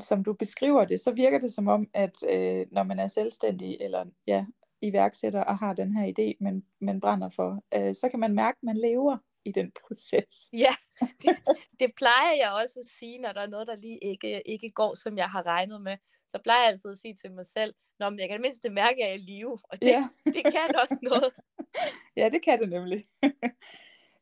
som 0.00 0.24
du 0.24 0.32
beskriver 0.32 0.84
det, 0.84 1.00
så 1.00 1.12
virker 1.12 1.38
det 1.38 1.52
som 1.52 1.68
om, 1.68 1.88
at 1.94 2.16
øh, 2.30 2.66
når 2.70 2.82
man 2.82 2.98
er 2.98 3.08
selvstændig 3.08 3.76
eller 3.80 4.04
ja, 4.26 4.46
iværksætter 4.80 5.40
og 5.40 5.58
har 5.58 5.72
den 5.72 5.96
her 5.96 6.12
idé, 6.12 6.36
man, 6.40 6.64
man 6.80 7.00
brænder 7.00 7.28
for, 7.28 7.62
øh, 7.74 7.94
så 7.94 8.08
kan 8.08 8.20
man 8.20 8.34
mærke, 8.34 8.56
at 8.56 8.62
man 8.62 8.76
lever 8.76 9.16
i 9.44 9.52
den 9.52 9.72
proces. 9.72 10.48
Ja, 10.64 10.74
det, 11.00 11.36
det 11.80 11.90
plejer 11.96 12.34
jeg 12.36 12.50
også 12.62 12.80
at 12.80 12.88
sige, 12.98 13.18
når 13.18 13.32
der 13.32 13.40
er 13.40 13.46
noget, 13.46 13.66
der 13.66 13.76
lige 13.76 13.98
ikke, 14.02 14.42
ikke 14.46 14.70
går, 14.70 14.94
som 14.94 15.18
jeg 15.18 15.28
har 15.28 15.46
regnet 15.46 15.82
med. 15.82 15.96
Så 16.28 16.38
plejer 16.44 16.60
jeg 16.60 16.68
altid 16.68 16.90
at 16.90 16.98
sige 16.98 17.14
til 17.14 17.32
mig 17.32 17.46
selv, 17.46 17.74
Nå, 18.00 18.10
men 18.10 18.18
jeg 18.18 18.28
kan 18.28 18.40
mindst 18.40 18.66
mærke, 18.70 18.94
at 18.94 18.98
jeg 18.98 19.08
er 19.08 19.14
i 19.14 19.18
live, 19.18 19.58
og 19.64 19.82
det, 19.82 19.88
ja. 19.88 20.08
det 20.34 20.42
kan 20.42 20.76
også 20.82 20.98
noget. 21.02 21.32
Ja, 22.16 22.28
det 22.28 22.42
kan 22.42 22.60
det 22.60 22.68
nemlig. 22.68 23.08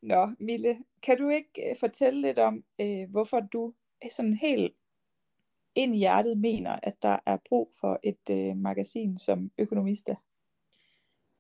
Nå, 0.03 0.35
Mille, 0.39 0.79
kan 1.03 1.19
du 1.19 1.29
ikke 1.29 1.71
øh, 1.71 1.77
fortælle 1.81 2.21
lidt 2.21 2.39
om, 2.39 2.65
øh, 2.81 3.11
hvorfor 3.11 3.41
du 3.41 3.75
sådan 4.11 4.33
helt 4.33 4.77
ind 5.75 5.95
i 5.95 5.99
hjertet 5.99 6.39
mener, 6.39 6.79
at 6.83 7.03
der 7.03 7.19
er 7.27 7.37
brug 7.49 7.73
for 7.81 8.01
et 8.03 8.31
øh, 8.31 8.57
magasin 8.57 9.19
som 9.19 9.51
økonomister? 9.59 10.15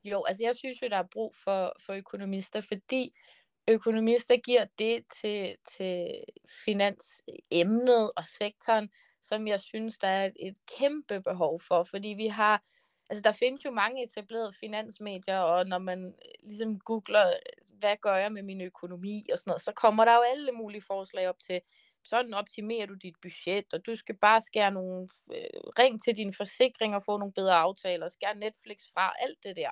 Jo, 0.04 0.24
altså 0.24 0.44
jeg 0.44 0.56
synes 0.56 0.82
jo, 0.82 0.88
der 0.88 0.96
er 0.96 1.08
brug 1.12 1.34
for, 1.44 1.72
for 1.86 1.92
økonomister, 1.92 2.60
fordi 2.60 3.14
økonomister 3.68 4.36
giver 4.36 4.64
det 4.78 5.04
til, 5.20 5.56
til 5.76 6.24
finansemnet 6.64 8.10
og 8.16 8.24
sektoren, 8.24 8.90
som 9.22 9.46
jeg 9.46 9.60
synes, 9.60 9.98
der 9.98 10.08
er 10.08 10.30
et, 10.36 10.56
kæmpe 10.78 11.20
behov 11.20 11.60
for, 11.60 11.82
fordi 11.82 12.08
vi 12.08 12.26
har, 12.26 12.62
altså 13.10 13.22
der 13.22 13.32
findes 13.32 13.64
jo 13.64 13.70
mange 13.70 14.04
etablerede 14.04 14.52
finansmedier, 14.60 15.38
og 15.38 15.66
når 15.66 15.78
man 15.78 16.04
øh, 16.06 16.48
ligesom 16.48 16.78
googler, 16.80 17.26
øh, 17.26 17.78
hvad 17.78 17.96
gør 18.02 18.16
jeg 18.16 18.32
med 18.32 18.42
min 18.42 18.60
økonomi 18.60 19.26
og 19.32 19.38
sådan 19.38 19.50
noget, 19.50 19.62
så 19.62 19.72
kommer 19.72 20.04
der 20.04 20.14
jo 20.14 20.20
alle 20.20 20.52
mulige 20.52 20.82
forslag 20.82 21.28
op 21.28 21.40
til, 21.40 21.60
sådan 22.04 22.34
optimerer 22.34 22.86
du 22.86 22.94
dit 22.94 23.14
budget, 23.22 23.64
og 23.72 23.86
du 23.86 23.94
skal 23.94 24.14
bare 24.14 24.40
skære 24.40 24.70
nogle, 24.70 25.08
øh, 25.34 25.60
ring 25.78 26.02
til 26.02 26.16
din 26.16 26.34
forsikring 26.34 26.94
og 26.94 27.02
få 27.02 27.16
nogle 27.16 27.32
bedre 27.32 27.54
aftaler, 27.54 28.08
skære 28.08 28.34
Netflix 28.34 28.78
fra, 28.94 29.12
alt 29.20 29.38
det 29.42 29.56
der. 29.56 29.70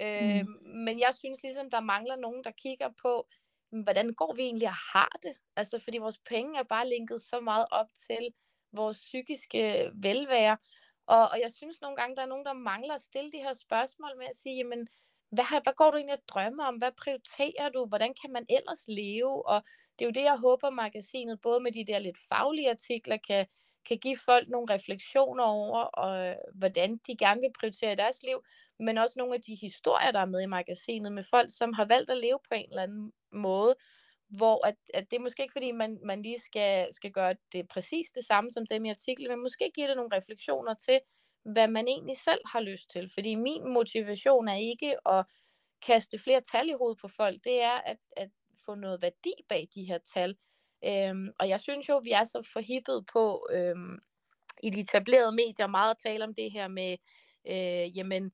Øh, 0.00 0.22
mm. 0.22 0.38
Øhm, 0.38 0.84
men 0.84 1.00
jeg 1.00 1.14
synes 1.14 1.42
ligesom, 1.42 1.70
der 1.70 1.80
mangler 1.80 2.16
nogen, 2.16 2.44
der 2.44 2.50
kigger 2.50 2.88
på, 3.02 3.28
hvordan 3.70 4.14
går 4.14 4.34
vi 4.34 4.42
egentlig 4.42 4.68
og 4.68 4.74
har 4.92 5.18
det? 5.22 5.34
Altså, 5.56 5.78
fordi 5.78 5.98
vores 5.98 6.18
penge 6.18 6.58
er 6.58 6.62
bare 6.62 6.88
linket 6.88 7.20
så 7.22 7.40
meget 7.40 7.66
op 7.70 7.86
til 8.06 8.28
vores 8.72 8.96
psykiske 8.96 9.90
velvære. 9.94 10.56
Og, 11.06 11.28
og 11.30 11.40
jeg 11.40 11.50
synes 11.52 11.80
nogle 11.80 11.96
gange, 11.96 12.16
der 12.16 12.22
er 12.22 12.26
nogen, 12.26 12.46
der 12.46 12.52
mangler 12.52 12.94
at 12.94 13.00
stille 13.00 13.32
de 13.32 13.38
her 13.38 13.52
spørgsmål 13.52 14.10
med 14.18 14.26
at 14.26 14.36
sige, 14.36 14.56
jamen, 14.56 14.88
hvad, 15.30 15.62
hvad 15.62 15.72
går 15.76 15.90
du 15.90 15.96
egentlig 15.96 16.12
at 16.12 16.28
drømme 16.28 16.62
om? 16.62 16.74
Hvad 16.74 16.92
prioriterer 16.92 17.68
du? 17.68 17.86
Hvordan 17.86 18.14
kan 18.22 18.32
man 18.32 18.46
ellers 18.50 18.84
leve? 18.88 19.46
Og 19.48 19.62
det 19.98 20.04
er 20.04 20.08
jo 20.08 20.12
det, 20.12 20.22
jeg 20.22 20.38
håber, 20.38 20.70
magasinet, 20.70 21.40
både 21.40 21.60
med 21.60 21.72
de 21.72 21.84
der 21.86 21.98
lidt 21.98 22.18
faglige 22.28 22.70
artikler, 22.70 23.16
kan, 23.16 23.46
kan 23.88 23.98
give 23.98 24.18
folk 24.24 24.48
nogle 24.48 24.74
refleksioner 24.74 25.44
over, 25.44 25.80
og, 25.80 26.26
øh, 26.26 26.36
hvordan 26.54 26.96
de 27.06 27.16
gerne 27.16 27.40
vil 27.40 27.52
prioritere 27.60 27.96
deres 27.96 28.22
liv, 28.22 28.44
men 28.80 28.98
også 28.98 29.14
nogle 29.16 29.34
af 29.34 29.42
de 29.42 29.54
historier, 29.54 30.10
der 30.10 30.20
er 30.20 30.26
med 30.26 30.40
i 30.40 30.46
magasinet, 30.46 31.12
med 31.12 31.24
folk, 31.30 31.48
som 31.56 31.72
har 31.72 31.84
valgt 31.84 32.10
at 32.10 32.16
leve 32.16 32.38
på 32.48 32.54
en 32.54 32.68
eller 32.70 32.82
anden 32.82 33.12
måde, 33.32 33.74
hvor 34.28 34.66
at, 34.66 34.76
at 34.94 35.10
det 35.10 35.16
er 35.16 35.20
måske 35.20 35.42
ikke, 35.42 35.52
fordi 35.52 35.72
man, 35.72 35.98
man 36.04 36.22
lige 36.22 36.40
skal, 36.40 36.94
skal 36.94 37.10
gøre 37.10 37.34
det 37.52 37.68
præcis 37.68 38.06
det 38.14 38.24
samme 38.24 38.50
som 38.50 38.66
dem 38.66 38.84
i 38.84 38.90
artiklen, 38.90 39.30
men 39.30 39.42
måske 39.42 39.70
giver 39.74 39.86
det 39.86 39.96
nogle 39.96 40.16
refleksioner 40.16 40.74
til, 40.74 41.00
hvad 41.44 41.68
man 41.68 41.88
egentlig 41.88 42.16
selv 42.16 42.40
har 42.52 42.60
lyst 42.60 42.90
til. 42.90 43.10
Fordi 43.14 43.34
min 43.34 43.72
motivation 43.72 44.48
er 44.48 44.54
ikke 44.54 45.08
at 45.08 45.26
kaste 45.86 46.18
flere 46.18 46.40
tal 46.52 46.68
i 46.68 46.74
hovedet 46.78 46.98
på 47.00 47.08
folk, 47.08 47.44
det 47.44 47.62
er 47.62 47.80
at, 47.86 47.96
at 48.16 48.30
få 48.64 48.74
noget 48.74 49.02
værdi 49.02 49.32
bag 49.48 49.68
de 49.74 49.84
her 49.84 49.98
tal. 50.14 50.36
Øhm, 50.84 51.32
og 51.38 51.48
jeg 51.48 51.60
synes 51.60 51.88
jo, 51.88 52.00
vi 52.04 52.10
er 52.10 52.24
så 52.24 52.48
forhippet 52.52 53.06
på 53.12 53.48
øhm, 53.52 53.98
i 54.62 54.70
de 54.70 54.80
etablerede 54.80 55.36
medier 55.36 55.66
meget 55.66 55.90
at 55.90 56.02
tale 56.06 56.24
om 56.24 56.34
det 56.34 56.52
her 56.52 56.68
med, 56.68 56.96
øh, 57.48 57.96
jamen, 57.98 58.32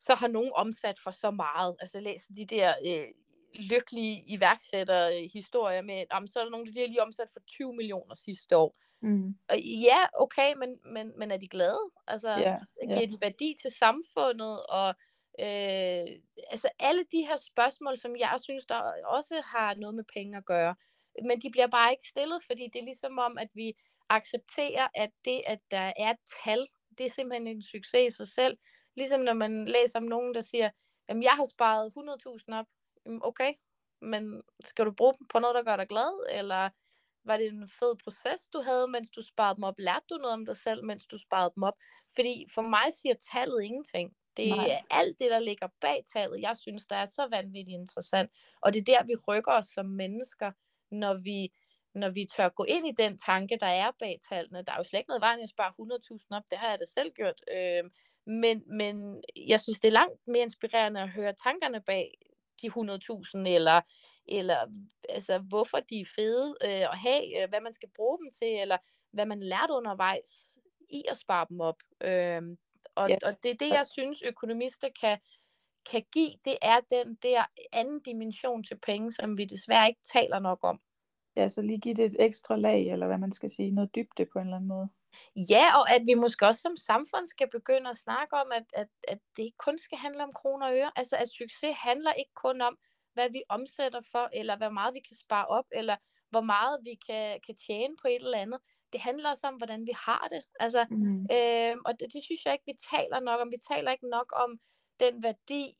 så 0.00 0.14
har 0.14 0.28
nogen 0.28 0.52
omsat 0.54 0.98
for 0.98 1.10
så 1.10 1.30
meget. 1.30 1.76
Altså 1.80 2.00
læs 2.00 2.26
de 2.36 2.46
der 2.46 2.74
øh, 2.86 3.08
lykkelige 3.54 4.24
iværksætterhistorier 4.28 5.82
med, 5.82 6.04
jamen, 6.12 6.28
så 6.28 6.38
er 6.38 6.44
der 6.44 6.50
nogen, 6.50 6.66
der 6.66 6.86
lige 6.86 7.02
omsat 7.02 7.28
for 7.32 7.40
20 7.40 7.74
millioner 7.74 8.14
sidste 8.14 8.56
år. 8.56 8.74
Mm. 9.02 9.34
Og 9.48 9.58
ja, 9.60 9.98
okay, 10.18 10.54
men, 10.56 10.78
men, 10.84 11.12
men 11.18 11.30
er 11.30 11.36
de 11.36 11.46
glade? 11.46 11.90
Altså, 12.06 12.28
yeah, 12.28 12.58
giver 12.82 12.98
yeah. 12.98 13.10
de 13.10 13.20
værdi 13.20 13.54
til 13.62 13.70
samfundet? 13.70 14.66
Og 14.66 14.88
øh, 15.40 16.06
altså 16.50 16.68
alle 16.78 17.04
de 17.12 17.26
her 17.28 17.36
spørgsmål, 17.36 17.96
som 17.96 18.16
jeg 18.16 18.38
synes, 18.42 18.66
der 18.66 18.92
også 19.06 19.42
har 19.44 19.74
noget 19.74 19.94
med 19.94 20.04
penge 20.14 20.36
at 20.36 20.44
gøre, 20.44 20.74
men 21.22 21.40
de 21.40 21.50
bliver 21.50 21.66
bare 21.66 21.90
ikke 21.90 22.08
stillet, 22.08 22.42
fordi 22.46 22.68
det 22.72 22.78
er 22.78 22.84
ligesom 22.84 23.18
om, 23.18 23.38
at 23.38 23.48
vi 23.54 23.72
accepterer, 24.08 24.88
at 24.94 25.10
det, 25.24 25.42
at 25.46 25.58
der 25.70 25.92
er 25.96 26.10
et 26.10 26.16
tal, 26.44 26.66
det 26.98 27.06
er 27.06 27.10
simpelthen 27.10 27.46
en 27.46 27.62
succes 27.62 28.12
i 28.12 28.16
sig 28.16 28.28
selv. 28.28 28.58
Ligesom 28.96 29.20
når 29.20 29.32
man 29.32 29.64
læser 29.64 29.98
om 29.98 30.04
nogen, 30.04 30.34
der 30.34 30.40
siger, 30.40 30.70
jamen 31.08 31.22
jeg 31.22 31.32
har 31.32 31.44
sparet 31.44 31.92
100.000 32.48 32.58
op. 32.58 32.66
Okay, 33.20 33.52
men 34.00 34.42
skal 34.64 34.84
du 34.84 34.90
bruge 34.90 35.14
dem 35.18 35.26
på 35.26 35.38
noget, 35.38 35.54
der 35.54 35.62
gør 35.62 35.76
dig 35.76 35.88
glad? 35.88 36.26
Eller 36.30 36.70
var 37.24 37.36
det 37.36 37.46
en 37.46 37.68
fed 37.68 37.96
proces, 38.04 38.48
du 38.52 38.62
havde, 38.64 38.88
mens 38.88 39.10
du 39.10 39.22
sparede 39.22 39.56
dem 39.56 39.64
op? 39.64 39.78
Lærte 39.78 40.06
du 40.10 40.14
noget 40.14 40.34
om 40.34 40.46
dig 40.46 40.56
selv, 40.56 40.84
mens 40.84 41.06
du 41.06 41.18
sparede 41.18 41.52
dem 41.54 41.62
op? 41.62 41.74
Fordi 42.14 42.46
for 42.54 42.62
mig 42.62 42.92
siger 42.92 43.14
tallet 43.32 43.62
ingenting. 43.62 44.16
Det 44.36 44.50
er 44.50 44.56
Nej. 44.56 44.82
alt 44.90 45.18
det, 45.18 45.30
der 45.30 45.38
ligger 45.38 45.68
bag 45.80 46.02
tallet, 46.12 46.40
jeg 46.40 46.56
synes, 46.56 46.86
der 46.86 46.96
er 46.96 47.06
så 47.06 47.26
vanvittigt 47.30 47.74
interessant. 47.74 48.30
Og 48.60 48.72
det 48.72 48.80
er 48.80 48.84
der, 48.84 49.06
vi 49.06 49.14
rykker 49.28 49.52
os 49.52 49.64
som 49.66 49.86
mennesker, 49.86 50.52
når 50.90 51.14
vi, 51.24 51.52
når 51.94 52.10
vi 52.10 52.24
tør 52.36 52.48
gå 52.48 52.64
ind 52.64 52.86
i 52.86 52.92
den 53.02 53.18
tanke, 53.18 53.58
der 53.60 53.66
er 53.66 53.90
bag 53.98 54.20
tallene. 54.28 54.62
Der 54.62 54.72
er 54.72 54.76
jo 54.76 54.84
slet 54.84 54.98
ikke 55.00 55.08
noget 55.08 55.20
vejen 55.20 55.40
at 55.40 55.48
spare 55.48 55.72
100.000 56.20 56.26
op, 56.30 56.42
det 56.50 56.58
har 56.58 56.70
jeg 56.70 56.78
da 56.78 56.84
selv 56.84 57.12
gjort. 57.12 57.40
Øh, 57.56 57.84
men, 58.26 58.62
men 58.66 59.22
jeg 59.36 59.60
synes, 59.60 59.80
det 59.80 59.88
er 59.88 59.92
langt 59.92 60.20
mere 60.26 60.42
inspirerende 60.42 61.00
at 61.00 61.08
høre 61.08 61.32
tankerne 61.32 61.80
bag 61.80 62.18
de 62.62 62.68
100.000, 62.68 63.48
eller, 63.48 63.80
eller 64.28 64.58
altså, 65.08 65.38
hvorfor 65.38 65.80
de 65.80 66.00
er 66.00 66.04
fede 66.16 66.56
øh, 66.64 66.70
at 66.70 66.98
have, 66.98 67.42
øh, 67.42 67.48
hvad 67.48 67.60
man 67.60 67.72
skal 67.72 67.88
bruge 67.96 68.18
dem 68.18 68.30
til, 68.38 68.60
eller 68.60 68.78
hvad 69.12 69.26
man 69.26 69.40
lærte 69.40 69.72
undervejs 69.72 70.58
i 70.90 71.02
at 71.08 71.16
spare 71.16 71.46
dem 71.48 71.60
op. 71.60 71.82
Øh, 72.00 72.42
og, 72.94 73.08
ja. 73.10 73.16
og 73.26 73.42
det 73.42 73.50
er 73.50 73.56
det, 73.60 73.68
jeg 73.68 73.86
synes, 73.92 74.22
økonomister 74.22 74.88
kan, 75.00 75.18
kan 75.90 76.04
give, 76.12 76.30
det 76.44 76.56
er 76.62 76.80
den 76.90 77.14
der 77.22 77.44
anden 77.72 78.00
dimension 78.00 78.64
til 78.64 78.78
penge, 78.86 79.12
som 79.12 79.38
vi 79.38 79.44
desværre 79.44 79.88
ikke 79.88 80.02
taler 80.12 80.38
nok 80.38 80.58
om. 80.62 80.80
Ja, 81.36 81.48
så 81.48 81.62
lige 81.62 81.80
give 81.80 81.94
det 81.94 82.04
et 82.04 82.16
ekstra 82.18 82.56
lag, 82.56 82.88
eller 82.92 83.06
hvad 83.06 83.18
man 83.18 83.32
skal 83.32 83.50
sige, 83.50 83.70
noget 83.70 83.94
dybde 83.94 84.26
på 84.32 84.38
en 84.38 84.44
eller 84.44 84.56
anden 84.56 84.68
måde. 84.68 84.88
Ja, 85.50 85.78
og 85.78 85.94
at 85.94 86.02
vi 86.06 86.14
måske 86.14 86.46
også 86.46 86.60
som 86.60 86.76
samfund 86.76 87.26
skal 87.26 87.50
begynde 87.50 87.90
at 87.90 87.96
snakke 87.96 88.36
om, 88.36 88.52
at, 88.52 88.64
at, 88.74 88.88
at 89.08 89.18
det 89.36 89.42
ikke 89.42 89.56
kun 89.58 89.78
skal 89.78 89.98
handle 89.98 90.22
om 90.22 90.32
kroner 90.32 90.66
og 90.66 90.76
øre. 90.76 90.90
Altså 90.96 91.16
at 91.16 91.28
succes 91.30 91.74
handler 91.76 92.12
ikke 92.12 92.34
kun 92.34 92.60
om, 92.60 92.78
hvad 93.14 93.30
vi 93.30 93.42
omsætter 93.48 94.00
for, 94.12 94.28
eller 94.32 94.56
hvor 94.56 94.70
meget 94.70 94.94
vi 94.94 95.00
kan 95.00 95.16
spare 95.16 95.46
op, 95.46 95.64
eller 95.72 95.96
hvor 96.30 96.40
meget 96.40 96.78
vi 96.84 96.94
kan, 97.06 97.40
kan 97.46 97.56
tjene 97.66 97.94
på 98.02 98.08
et 98.08 98.22
eller 98.22 98.38
andet. 98.38 98.60
Det 98.92 99.00
handler 99.00 99.30
også 99.30 99.46
om, 99.46 99.54
hvordan 99.54 99.86
vi 99.86 99.92
har 100.06 100.28
det. 100.30 100.42
Altså, 100.60 100.86
mm. 100.90 101.22
øh, 101.32 101.76
og 101.86 101.92
det, 102.00 102.12
det 102.12 102.24
synes 102.24 102.44
jeg 102.44 102.52
ikke, 102.52 102.66
vi 102.66 102.76
taler 102.90 103.20
nok 103.20 103.40
om. 103.40 103.50
Vi 103.50 103.60
taler 103.72 103.90
ikke 103.92 104.08
nok 104.08 104.32
om 104.36 104.58
den 105.00 105.22
værdi, 105.22 105.76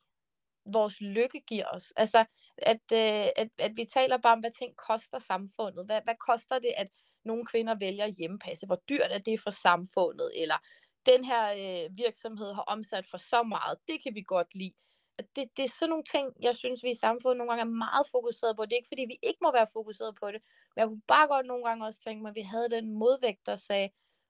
vores 0.67 1.01
lykke 1.01 1.41
giver 1.41 1.67
os. 1.73 1.93
Altså, 1.97 2.25
at, 2.59 2.85
øh, 2.93 3.29
at, 3.37 3.49
at 3.59 3.73
vi 3.77 3.85
taler 3.85 4.19
bare 4.19 4.33
om, 4.33 4.41
hvad 4.41 4.51
ting 4.59 4.77
koster 4.77 5.19
samfundet. 5.19 5.87
Hvad, 5.87 6.01
hvad 6.05 6.15
koster 6.29 6.59
det, 6.59 6.73
at 6.77 6.89
nogle 7.25 7.47
kvinder 7.47 7.75
vælger 7.75 8.07
hjemmepasse? 8.07 8.67
Hvor 8.67 8.81
dyrt 8.89 9.11
er 9.11 9.19
det 9.19 9.41
for 9.41 9.51
samfundet? 9.51 10.31
Eller 10.35 10.59
den 11.07 11.25
her 11.25 11.45
øh, 11.53 11.97
virksomhed 11.97 12.55
har 12.55 12.63
omsat 12.63 13.07
for 13.07 13.19
så 13.19 13.43
meget. 13.43 13.79
Det 13.89 14.03
kan 14.03 14.15
vi 14.15 14.23
godt 14.27 14.55
lide. 14.55 14.75
Det, 15.19 15.45
det 15.57 15.65
er 15.65 15.69
sådan 15.79 15.89
nogle 15.89 16.05
ting, 16.11 16.27
jeg 16.41 16.55
synes, 16.55 16.83
vi 16.83 16.91
i 16.91 16.95
samfundet 16.95 17.37
nogle 17.37 17.51
gange 17.51 17.61
er 17.61 17.79
meget 17.87 18.07
fokuseret 18.11 18.57
på. 18.57 18.65
Det 18.65 18.73
er 18.73 18.77
ikke, 18.77 18.89
fordi 18.95 19.05
vi 19.09 19.19
ikke 19.23 19.39
må 19.43 19.53
være 19.53 19.67
fokuseret 19.73 20.15
på 20.23 20.27
det, 20.27 20.41
men 20.75 20.81
jeg 20.81 20.89
kunne 20.89 21.03
bare 21.09 21.29
godt 21.29 21.47
nogle 21.47 21.65
gange 21.65 21.87
også 21.87 22.01
tænke 22.01 22.23
mig, 22.23 22.29
at 22.29 22.35
vi 22.35 22.41
havde 22.41 22.71
den 22.71 22.93
modvægt, 22.93 23.47
der 23.47 23.55
sagde, 23.55 23.89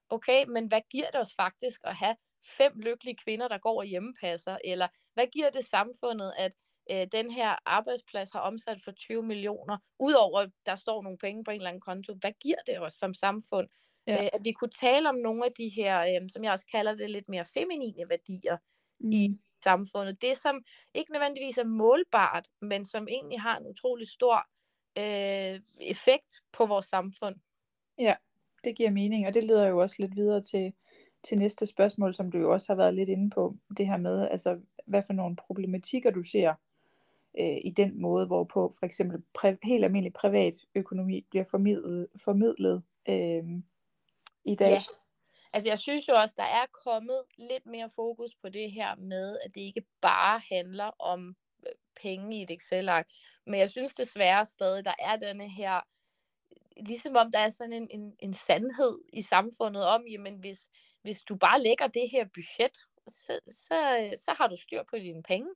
okay, 0.09 0.45
men 0.47 0.67
hvad 0.67 0.81
giver 0.91 1.11
det 1.11 1.21
os 1.21 1.33
faktisk 1.33 1.81
at 1.83 1.95
have 1.95 2.15
fem 2.57 2.79
lykkelige 2.79 3.17
kvinder, 3.23 3.47
der 3.47 3.57
går 3.57 3.79
og 3.79 3.85
hjemmepasser? 3.85 4.57
Eller 4.63 4.87
hvad 5.13 5.27
giver 5.27 5.49
det 5.49 5.65
samfundet, 5.67 6.33
at 6.37 6.53
øh, 6.91 7.07
den 7.11 7.31
her 7.31 7.55
arbejdsplads 7.65 8.31
har 8.31 8.39
omsat 8.39 8.77
for 8.83 8.91
20 8.91 9.23
millioner, 9.23 9.77
udover 9.99 10.45
der 10.65 10.75
står 10.75 11.03
nogle 11.03 11.17
penge 11.17 11.43
på 11.43 11.51
en 11.51 11.57
eller 11.57 11.69
anden 11.69 11.81
konto? 11.81 12.13
Hvad 12.13 12.31
giver 12.43 12.57
det 12.67 12.79
os 12.79 12.93
som 12.93 13.13
samfund? 13.13 13.67
Ja. 14.07 14.23
Øh, 14.23 14.29
at 14.33 14.41
vi 14.43 14.51
kunne 14.51 14.75
tale 14.81 15.09
om 15.09 15.15
nogle 15.15 15.45
af 15.45 15.51
de 15.51 15.69
her, 15.75 16.01
øh, 16.01 16.29
som 16.29 16.43
jeg 16.43 16.51
også 16.51 16.65
kalder 16.71 16.95
det, 16.95 17.09
lidt 17.09 17.29
mere 17.29 17.45
feminine 17.53 18.09
værdier 18.09 18.57
mm. 18.99 19.11
i 19.11 19.39
samfundet. 19.63 20.21
Det, 20.21 20.37
som 20.37 20.63
ikke 20.93 21.11
nødvendigvis 21.11 21.57
er 21.57 21.63
målbart, 21.63 22.47
men 22.61 22.85
som 22.85 23.07
egentlig 23.07 23.41
har 23.41 23.57
en 23.57 23.67
utrolig 23.67 24.07
stor 24.07 24.37
øh, 24.97 25.61
effekt 25.81 26.31
på 26.51 26.65
vores 26.65 26.85
samfund. 26.85 27.35
Ja, 27.99 28.15
det 28.63 28.75
giver 28.75 28.91
mening, 28.91 29.27
og 29.27 29.33
det 29.33 29.43
leder 29.43 29.67
jo 29.67 29.77
også 29.81 29.95
lidt 29.99 30.15
videre 30.15 30.41
til, 30.41 30.73
til 31.23 31.37
næste 31.37 31.65
spørgsmål, 31.65 32.13
som 32.13 32.31
du 32.31 32.37
jo 32.37 32.51
også 32.51 32.73
har 32.73 32.75
været 32.75 32.93
lidt 32.93 33.09
inde 33.09 33.29
på, 33.29 33.55
det 33.77 33.87
her 33.87 33.97
med, 33.97 34.27
altså, 34.31 34.59
hvad 34.85 35.03
for 35.03 35.13
nogle 35.13 35.35
problematikker 35.35 36.11
du 36.11 36.23
ser 36.23 36.53
øh, 37.39 37.57
i 37.63 37.71
den 37.77 38.01
måde, 38.01 38.25
hvorpå 38.25 38.73
for 38.79 38.85
eksempel 38.85 39.23
præ, 39.33 39.55
helt 39.63 39.83
almindelig 39.85 40.13
privat 40.13 40.53
økonomi 40.75 41.25
bliver 41.29 41.45
formidlet, 41.51 42.07
formidlet 42.23 42.83
øh, 43.09 43.43
i 44.45 44.55
dag. 44.55 44.71
Ja. 44.71 44.81
Altså 45.53 45.69
jeg 45.69 45.79
synes 45.79 46.07
jo 46.07 46.13
også, 46.13 46.35
der 46.37 46.43
er 46.43 46.65
kommet 46.85 47.21
lidt 47.37 47.65
mere 47.65 47.89
fokus 47.95 48.35
på 48.41 48.49
det 48.49 48.71
her 48.71 48.95
med, 48.95 49.37
at 49.45 49.55
det 49.55 49.61
ikke 49.61 49.83
bare 50.01 50.41
handler 50.51 50.91
om 50.99 51.35
øh, 51.67 51.73
penge 52.01 52.37
i 52.37 52.41
et 52.41 52.51
Excel-ark. 52.51 53.07
Men 53.45 53.59
jeg 53.59 53.69
synes 53.69 53.93
desværre 53.93 54.45
stadig, 54.45 54.85
der 54.85 54.93
er 54.99 55.15
denne 55.15 55.49
her, 55.49 55.81
ligesom 56.87 57.15
om 57.15 57.31
der 57.31 57.39
er 57.39 57.49
sådan 57.49 57.73
en, 57.73 57.87
en, 57.91 58.15
en 58.19 58.33
sandhed 58.33 58.99
i 59.13 59.21
samfundet 59.21 59.85
om, 59.85 60.03
jamen 60.11 60.35
hvis, 60.35 60.67
hvis 61.01 61.21
du 61.21 61.35
bare 61.35 61.61
lægger 61.61 61.87
det 61.87 62.09
her 62.11 62.25
budget, 62.33 62.77
så, 63.07 63.39
så, 63.47 64.09
så 64.25 64.33
har 64.37 64.47
du 64.47 64.55
styr 64.55 64.83
på 64.89 64.95
dine 64.95 65.23
penge. 65.23 65.49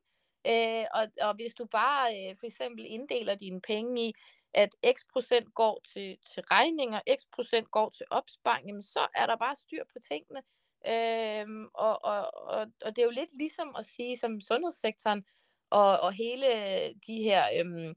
Øh, 0.47 0.85
og, 0.93 1.07
og 1.21 1.35
hvis 1.35 1.53
du 1.53 1.65
bare 1.65 2.05
øh, 2.11 2.35
for 2.39 2.45
eksempel 2.45 2.85
inddeler 2.87 3.35
dine 3.35 3.61
penge 3.61 4.07
i, 4.07 4.13
at 4.53 4.75
x 4.97 4.99
procent 5.13 5.53
går 5.53 5.81
til, 5.93 6.17
til 6.33 6.43
regninger, 6.43 6.99
x 7.17 7.21
procent 7.33 7.71
går 7.71 7.89
til 7.89 8.05
opsparing, 8.09 8.67
jamen 8.67 8.83
så 8.83 9.07
er 9.15 9.25
der 9.25 9.35
bare 9.37 9.55
styr 9.55 9.83
på 9.93 9.99
tingene. 10.11 10.41
Øhm, 10.87 11.65
og, 11.73 12.03
og, 12.03 12.33
og, 12.33 12.67
og 12.85 12.95
det 12.95 12.99
er 12.99 13.05
jo 13.05 13.11
lidt 13.11 13.37
ligesom 13.37 13.75
at 13.79 13.85
sige, 13.85 14.17
som 14.17 14.41
sundhedssektoren 14.41 15.23
og, 15.69 15.99
og 15.99 16.13
hele 16.13 16.47
de 17.07 17.23
her, 17.23 17.43
øhm, 17.59 17.95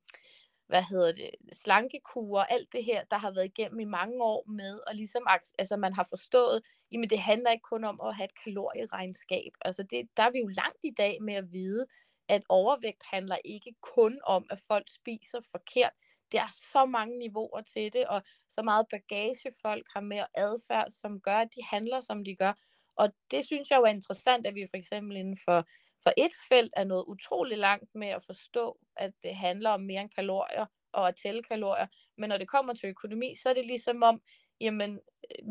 hvad 0.66 0.82
hedder 0.82 1.12
det, 1.12 1.30
slankekurer, 1.52 2.44
alt 2.44 2.72
det 2.72 2.84
her, 2.84 3.04
der 3.04 3.18
har 3.18 3.32
været 3.32 3.44
igennem 3.44 3.80
i 3.80 3.84
mange 3.84 4.22
år 4.24 4.44
med, 4.50 4.80
og 4.86 4.94
ligesom, 4.94 5.26
altså 5.58 5.76
man 5.76 5.94
har 5.94 6.06
forstået, 6.10 6.62
jamen 6.92 7.10
det 7.10 7.18
handler 7.18 7.50
ikke 7.50 7.62
kun 7.62 7.84
om 7.84 8.00
at 8.04 8.16
have 8.16 8.24
et 8.24 8.44
kalorieregnskab. 8.44 9.52
Altså 9.60 9.82
det, 9.82 10.08
der 10.16 10.22
er 10.22 10.30
vi 10.30 10.38
jo 10.38 10.48
langt 10.48 10.84
i 10.84 10.94
dag 10.96 11.22
med 11.22 11.34
at 11.34 11.52
vide, 11.52 11.86
at 12.32 12.42
overvægt 12.48 13.02
handler 13.04 13.36
ikke 13.44 13.74
kun 13.80 14.20
om, 14.24 14.46
at 14.50 14.58
folk 14.68 14.86
spiser 14.88 15.40
forkert. 15.50 15.92
Der 16.32 16.42
er 16.42 16.52
så 16.72 16.86
mange 16.86 17.18
niveauer 17.18 17.60
til 17.60 17.92
det, 17.92 18.06
og 18.06 18.22
så 18.48 18.62
meget 18.62 18.86
bagage 18.90 19.52
folk 19.62 19.86
har 19.94 20.00
med 20.00 20.24
adfærd, 20.34 20.90
som 20.90 21.20
gør, 21.20 21.36
at 21.36 21.48
de 21.54 21.62
handler, 21.70 22.00
som 22.00 22.24
de 22.24 22.36
gør. 22.36 22.52
Og 22.96 23.12
det 23.30 23.46
synes 23.46 23.70
jeg 23.70 23.78
jo 23.78 23.82
er 23.82 23.88
interessant, 23.88 24.46
at 24.46 24.54
vi 24.54 24.66
for 24.70 24.76
eksempel 24.76 25.16
inden 25.16 25.36
for, 25.44 25.64
for 26.02 26.12
et 26.16 26.32
felt 26.48 26.72
er 26.76 26.84
noget 26.84 27.04
utrolig 27.08 27.58
langt 27.58 27.94
med 27.94 28.08
at 28.08 28.22
forstå, 28.22 28.78
at 28.96 29.12
det 29.22 29.36
handler 29.36 29.70
om 29.70 29.80
mere 29.80 30.00
end 30.00 30.10
kalorier 30.10 30.66
og 30.92 31.08
at 31.08 31.16
tælle 31.16 31.42
kalorier. 31.42 31.86
Men 32.18 32.28
når 32.28 32.38
det 32.38 32.48
kommer 32.48 32.74
til 32.74 32.88
økonomi, 32.88 33.34
så 33.42 33.48
er 33.48 33.54
det 33.54 33.66
ligesom 33.66 34.02
om, 34.02 34.22
jamen, 34.60 35.00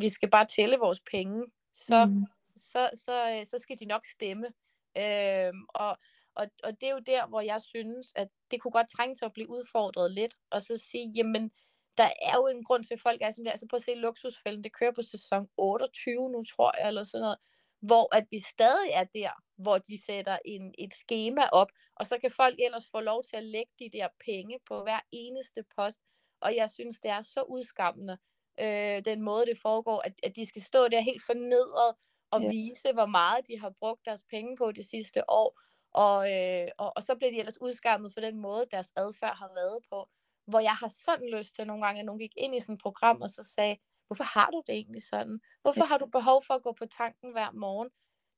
vi 0.02 0.10
skal 0.10 0.30
bare 0.30 0.46
tælle 0.46 0.78
vores 0.78 1.02
penge, 1.12 1.46
så, 1.74 2.06
mm. 2.06 2.26
så, 2.56 2.90
så, 2.94 3.42
så 3.46 3.60
skal 3.60 3.80
de 3.80 3.86
nok 3.86 4.06
stemme. 4.06 4.48
Øhm, 4.98 5.66
og, 5.70 5.98
og, 6.36 6.48
og 6.64 6.82
det 6.82 6.90
er 6.90 6.94
jo 6.94 7.00
der, 7.00 7.28
hvor 7.28 7.42
jeg 7.42 7.62
synes, 7.62 8.08
at 8.16 8.28
det 8.52 8.62
kunne 8.62 8.72
godt 8.72 8.90
trænge 8.90 9.16
til 9.16 9.26
at 9.26 9.34
blive 9.34 9.50
udfordret 9.50 10.12
lidt, 10.12 10.36
og 10.50 10.62
så 10.62 10.78
sige, 10.78 11.12
jamen, 11.16 11.52
der 11.98 12.10
er 12.22 12.36
jo 12.36 12.48
en 12.48 12.64
grund 12.64 12.84
til, 12.84 12.94
at 12.94 13.00
folk 13.00 13.22
er 13.22 13.32
som 13.32 13.44
det. 13.44 13.52
Altså 13.52 13.68
prøv 13.70 13.78
at 13.78 13.84
se 13.84 13.96
luksusfælden, 13.96 14.64
det 14.64 14.74
kører 14.74 14.92
på 14.92 15.02
sæson 15.02 15.50
28 15.58 16.32
nu, 16.32 16.44
tror 16.44 16.72
jeg, 16.78 16.88
eller 16.88 17.04
sådan 17.04 17.22
noget. 17.22 17.38
Hvor 17.82 18.16
at 18.16 18.26
vi 18.32 18.40
stadig 18.40 18.92
er 18.94 19.04
der, 19.04 19.32
hvor 19.58 19.78
de 19.78 20.06
sætter 20.06 20.38
en, 20.46 20.74
et 20.78 20.94
schema 20.94 21.46
op, 21.52 21.72
og 21.96 22.06
så 22.08 22.18
kan 22.18 22.32
folk 22.32 22.56
ellers 22.60 22.88
få 22.92 23.00
lov 23.00 23.24
til 23.24 23.36
at 23.38 23.44
lægge 23.44 23.72
de 23.80 23.90
der 23.98 24.08
penge 24.26 24.60
på 24.68 24.84
hver 24.84 25.00
eneste 25.12 25.64
post. 25.76 26.00
Og 26.42 26.56
jeg 26.56 26.70
synes, 26.70 27.00
det 27.00 27.12
er 27.12 27.22
så 27.22 27.42
udskammende, 27.42 28.18
øh, 28.60 29.06
den 29.06 29.22
måde, 29.22 29.46
det 29.46 29.58
foregår, 29.58 30.02
at, 30.06 30.14
at 30.24 30.36
de 30.36 30.46
skal 30.46 30.62
stå 30.62 30.88
der 30.88 31.02
helt 31.02 31.24
fornedret 31.26 31.96
og 32.32 32.42
ja. 32.42 32.48
vise, 32.50 32.94
hvor 32.94 33.06
meget 33.06 33.48
de 33.48 33.60
har 33.60 33.74
brugt 33.80 34.06
deres 34.06 34.24
penge 34.30 34.58
på 34.58 34.72
det 34.72 34.86
sidste 34.86 35.30
år. 35.30 35.60
Og, 35.92 36.32
øh, 36.34 36.68
og, 36.78 36.94
og 36.96 37.04
så 37.04 37.16
bliver 37.16 37.32
de 37.32 37.40
ellers 37.40 37.62
udskammet 37.62 38.14
for 38.14 38.22
den 38.22 38.40
måde, 38.40 38.66
deres 38.72 38.92
adfærd 38.96 39.38
har 39.38 39.52
været 39.56 39.80
på 39.90 40.10
hvor 40.52 40.60
jeg 40.60 40.76
har 40.82 40.88
sådan 41.06 41.30
lyst 41.36 41.56
til 41.56 41.68
nogle 41.68 41.84
gange, 41.86 42.00
at 42.00 42.06
nogen 42.06 42.20
gik 42.20 42.34
ind 42.38 42.56
i 42.56 42.60
sådan 42.60 42.76
et 42.76 42.82
program 42.82 43.22
og 43.22 43.30
så 43.30 43.44
sagde, 43.44 43.78
hvorfor 44.08 44.24
har 44.24 44.50
du 44.52 44.64
det 44.68 44.76
egentlig 44.76 45.04
sådan? 45.04 45.40
Hvorfor 45.62 45.84
har 45.84 45.98
du 45.98 46.06
behov 46.06 46.44
for 46.48 46.54
at 46.54 46.64
gå 46.64 46.72
på 46.72 46.86
tanken 46.86 47.32
hver 47.32 47.52
morgen? 47.52 47.90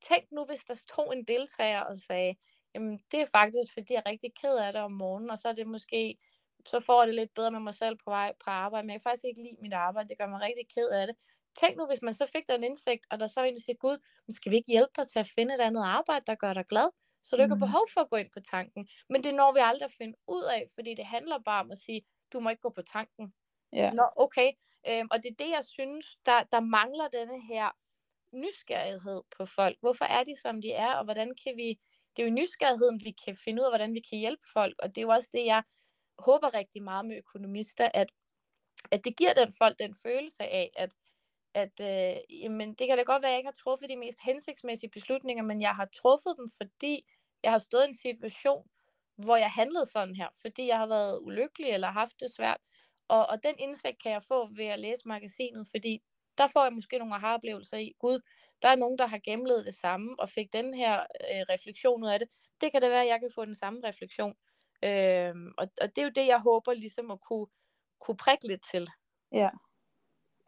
Tænk 0.09 0.31
nu, 0.31 0.45
hvis 0.45 0.63
der 0.67 0.73
stod 0.73 1.13
en 1.13 1.23
deltager 1.23 1.81
og 1.81 1.97
sagde, 1.97 2.35
jamen 2.75 2.99
det 3.11 3.19
er 3.21 3.25
faktisk, 3.25 3.73
fordi 3.73 3.93
jeg 3.93 4.03
er 4.05 4.09
rigtig 4.11 4.31
ked 4.41 4.55
af 4.57 4.73
det 4.73 4.81
om 4.81 4.91
morgenen, 4.91 5.29
og 5.29 5.37
så 5.37 5.47
er 5.47 5.53
det 5.53 5.67
måske, 5.67 6.17
så 6.65 6.79
får 6.79 7.01
jeg 7.01 7.07
det 7.07 7.15
lidt 7.15 7.33
bedre 7.33 7.51
med 7.51 7.59
mig 7.59 7.75
selv 7.75 7.95
på 7.95 8.09
vej 8.09 8.33
på 8.43 8.49
arbejde, 8.49 8.85
men 8.85 8.93
jeg 8.93 8.99
kan 9.01 9.09
faktisk 9.09 9.25
ikke 9.25 9.41
lide 9.41 9.61
mit 9.61 9.73
arbejde, 9.73 10.09
det 10.09 10.17
gør 10.17 10.27
mig 10.27 10.41
rigtig 10.41 10.65
ked 10.75 10.89
af 10.89 11.07
det. 11.07 11.15
Tænk 11.59 11.77
nu, 11.77 11.85
hvis 11.85 12.01
man 12.01 12.13
så 12.13 12.25
fik 12.35 12.47
den 12.47 12.63
indsigt, 12.63 13.05
og 13.11 13.19
der 13.19 13.27
så 13.27 13.41
der 13.41 13.61
siger, 13.65 13.75
Gud, 13.77 13.97
skal 14.29 14.51
vi 14.51 14.55
ikke 14.57 14.71
hjælpe 14.71 14.93
dig 14.95 15.07
til 15.07 15.19
at 15.19 15.27
finde 15.35 15.53
et 15.53 15.59
andet 15.61 15.83
arbejde, 15.83 16.25
der 16.27 16.35
gør 16.35 16.53
dig 16.53 16.65
glad? 16.65 16.89
Så 17.23 17.35
du 17.35 17.41
ikke 17.41 17.51
har 17.51 17.55
mm. 17.55 17.67
behov 17.67 17.85
for 17.93 18.01
at 18.01 18.09
gå 18.09 18.15
ind 18.15 18.31
på 18.33 18.39
tanken. 18.39 18.87
Men 19.09 19.23
det 19.23 19.33
når 19.33 19.53
vi 19.53 19.59
aldrig 19.61 19.85
at 19.85 19.97
finde 19.97 20.17
ud 20.27 20.43
af, 20.43 20.65
fordi 20.75 20.93
det 20.93 21.05
handler 21.05 21.39
bare 21.45 21.63
om 21.63 21.71
at 21.71 21.77
sige, 21.77 22.01
du 22.33 22.39
må 22.39 22.49
ikke 22.49 22.61
gå 22.61 22.69
på 22.69 22.81
tanken. 22.81 23.33
Ja. 23.73 23.91
Nå, 23.91 24.03
okay. 24.15 24.51
Øhm, 24.87 25.07
og 25.11 25.23
det 25.23 25.29
er 25.31 25.35
det, 25.43 25.49
jeg 25.49 25.63
synes, 25.67 26.05
der, 26.25 26.43
der 26.43 26.59
mangler 26.59 27.07
denne 27.07 27.41
her 27.41 27.69
nysgerrighed 28.33 29.21
på 29.37 29.45
folk. 29.45 29.77
Hvorfor 29.79 30.05
er 30.05 30.23
de, 30.23 30.35
som 30.41 30.61
de 30.61 30.71
er, 30.71 30.93
og 30.93 31.03
hvordan 31.03 31.31
kan 31.43 31.57
vi... 31.57 31.79
Det 32.15 32.23
er 32.23 32.27
jo 32.27 32.33
nysgerrigheden, 32.33 33.01
vi 33.05 33.11
kan 33.25 33.35
finde 33.45 33.61
ud 33.61 33.65
af, 33.65 33.71
hvordan 33.71 33.93
vi 33.93 33.99
kan 34.09 34.17
hjælpe 34.17 34.43
folk, 34.53 34.75
og 34.79 34.89
det 34.89 34.97
er 34.97 35.01
jo 35.01 35.09
også 35.09 35.29
det, 35.33 35.45
jeg 35.45 35.63
håber 36.19 36.53
rigtig 36.53 36.83
meget 36.83 37.05
med 37.05 37.17
økonomister, 37.17 37.89
at, 37.93 38.11
at 38.91 39.05
det 39.05 39.17
giver 39.17 39.33
den 39.33 39.53
folk 39.57 39.79
den 39.79 39.95
følelse 40.03 40.43
af, 40.43 40.71
at, 40.75 40.93
at 41.53 41.79
øh, 41.81 42.41
jamen, 42.43 42.73
det 42.73 42.87
kan 42.87 42.97
da 42.97 43.03
godt 43.03 43.21
være, 43.21 43.29
at 43.29 43.33
jeg 43.33 43.39
ikke 43.39 43.47
har 43.47 43.63
truffet 43.63 43.89
de 43.89 43.95
mest 43.95 44.19
hensigtsmæssige 44.23 44.89
beslutninger, 44.89 45.43
men 45.43 45.61
jeg 45.61 45.75
har 45.75 45.87
truffet 46.01 46.33
dem, 46.37 46.47
fordi 46.57 47.05
jeg 47.43 47.51
har 47.51 47.59
stået 47.59 47.85
i 47.85 47.87
en 47.87 47.97
situation, 47.97 48.69
hvor 49.17 49.35
jeg 49.35 49.49
handlede 49.49 49.85
sådan 49.85 50.15
her, 50.15 50.27
fordi 50.41 50.67
jeg 50.67 50.77
har 50.77 50.87
været 50.87 51.19
ulykkelig 51.21 51.69
eller 51.69 51.87
haft 51.87 52.19
det 52.19 52.31
svært. 52.31 52.57
Og, 53.07 53.27
og 53.27 53.43
den 53.43 53.55
indsigt 53.59 54.01
kan 54.03 54.11
jeg 54.11 54.23
få 54.23 54.53
ved 54.55 54.65
at 54.65 54.79
læse 54.79 55.07
magasinet, 55.07 55.67
fordi 55.71 56.01
der 56.37 56.47
får 56.47 56.63
jeg 56.63 56.73
måske 56.73 56.97
nogle 56.97 57.15
aha-oplevelser 57.15 57.77
i, 57.77 57.93
gud, 57.99 58.19
der 58.61 58.67
er 58.69 58.75
nogen, 58.75 58.97
der 58.97 59.07
har 59.07 59.19
gennemlevet 59.23 59.65
det 59.65 59.73
samme, 59.73 60.15
og 60.19 60.29
fik 60.29 60.53
den 60.53 60.73
her 60.73 60.99
øh, 60.99 61.43
refleksion 61.49 62.03
ud 62.03 62.09
af 62.09 62.19
det. 62.19 62.27
Det 62.61 62.71
kan 62.71 62.81
det 62.81 62.91
være, 62.91 63.01
at 63.01 63.07
jeg 63.07 63.19
kan 63.19 63.31
få 63.35 63.45
den 63.45 63.55
samme 63.55 63.79
refleksion. 63.83 64.35
Øh, 64.83 65.35
og, 65.57 65.67
og 65.81 65.95
det 65.95 65.97
er 65.97 66.03
jo 66.03 66.11
det, 66.15 66.27
jeg 66.27 66.39
håber 66.39 66.73
ligesom 66.73 67.11
at 67.11 67.19
kunne, 67.21 67.47
kunne 67.99 68.17
prikke 68.17 68.47
lidt 68.47 68.61
til. 68.71 68.87
Ja. 69.31 69.49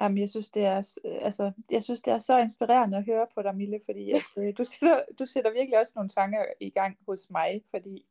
Jamen, 0.01 0.17
jeg 0.17 0.29
synes, 0.29 0.49
det 0.49 0.65
er, 0.65 0.97
altså, 1.21 1.51
jeg 1.71 1.83
synes, 1.83 2.01
det 2.01 2.13
er 2.13 2.19
så 2.19 2.37
inspirerende 2.37 2.97
at 2.97 3.05
høre 3.05 3.27
på 3.35 3.41
dig, 3.41 3.55
Mille, 3.55 3.79
fordi 3.85 4.11
at, 4.11 4.23
øh, 4.37 4.53
du, 4.57 4.63
sætter, 4.63 5.01
du 5.19 5.25
sætter 5.25 5.51
virkelig 5.51 5.79
også 5.79 5.93
nogle 5.95 6.09
tanker 6.09 6.45
i 6.59 6.69
gang 6.69 6.97
hos 7.05 7.29
mig, 7.29 7.61
fordi 7.69 8.05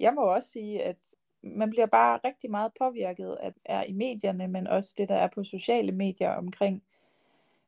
jeg 0.00 0.14
må 0.14 0.22
også 0.22 0.48
sige, 0.48 0.82
at 0.82 0.96
man 1.42 1.70
bliver 1.70 1.86
bare 1.86 2.20
rigtig 2.24 2.50
meget 2.50 2.72
påvirket 2.78 3.36
af, 3.40 3.52
er 3.64 3.84
i 3.84 3.92
medierne, 3.92 4.48
men 4.48 4.66
også 4.66 4.94
det, 4.98 5.08
der 5.08 5.14
er 5.14 5.28
på 5.34 5.44
sociale 5.44 5.92
medier 5.92 6.30
omkring 6.30 6.82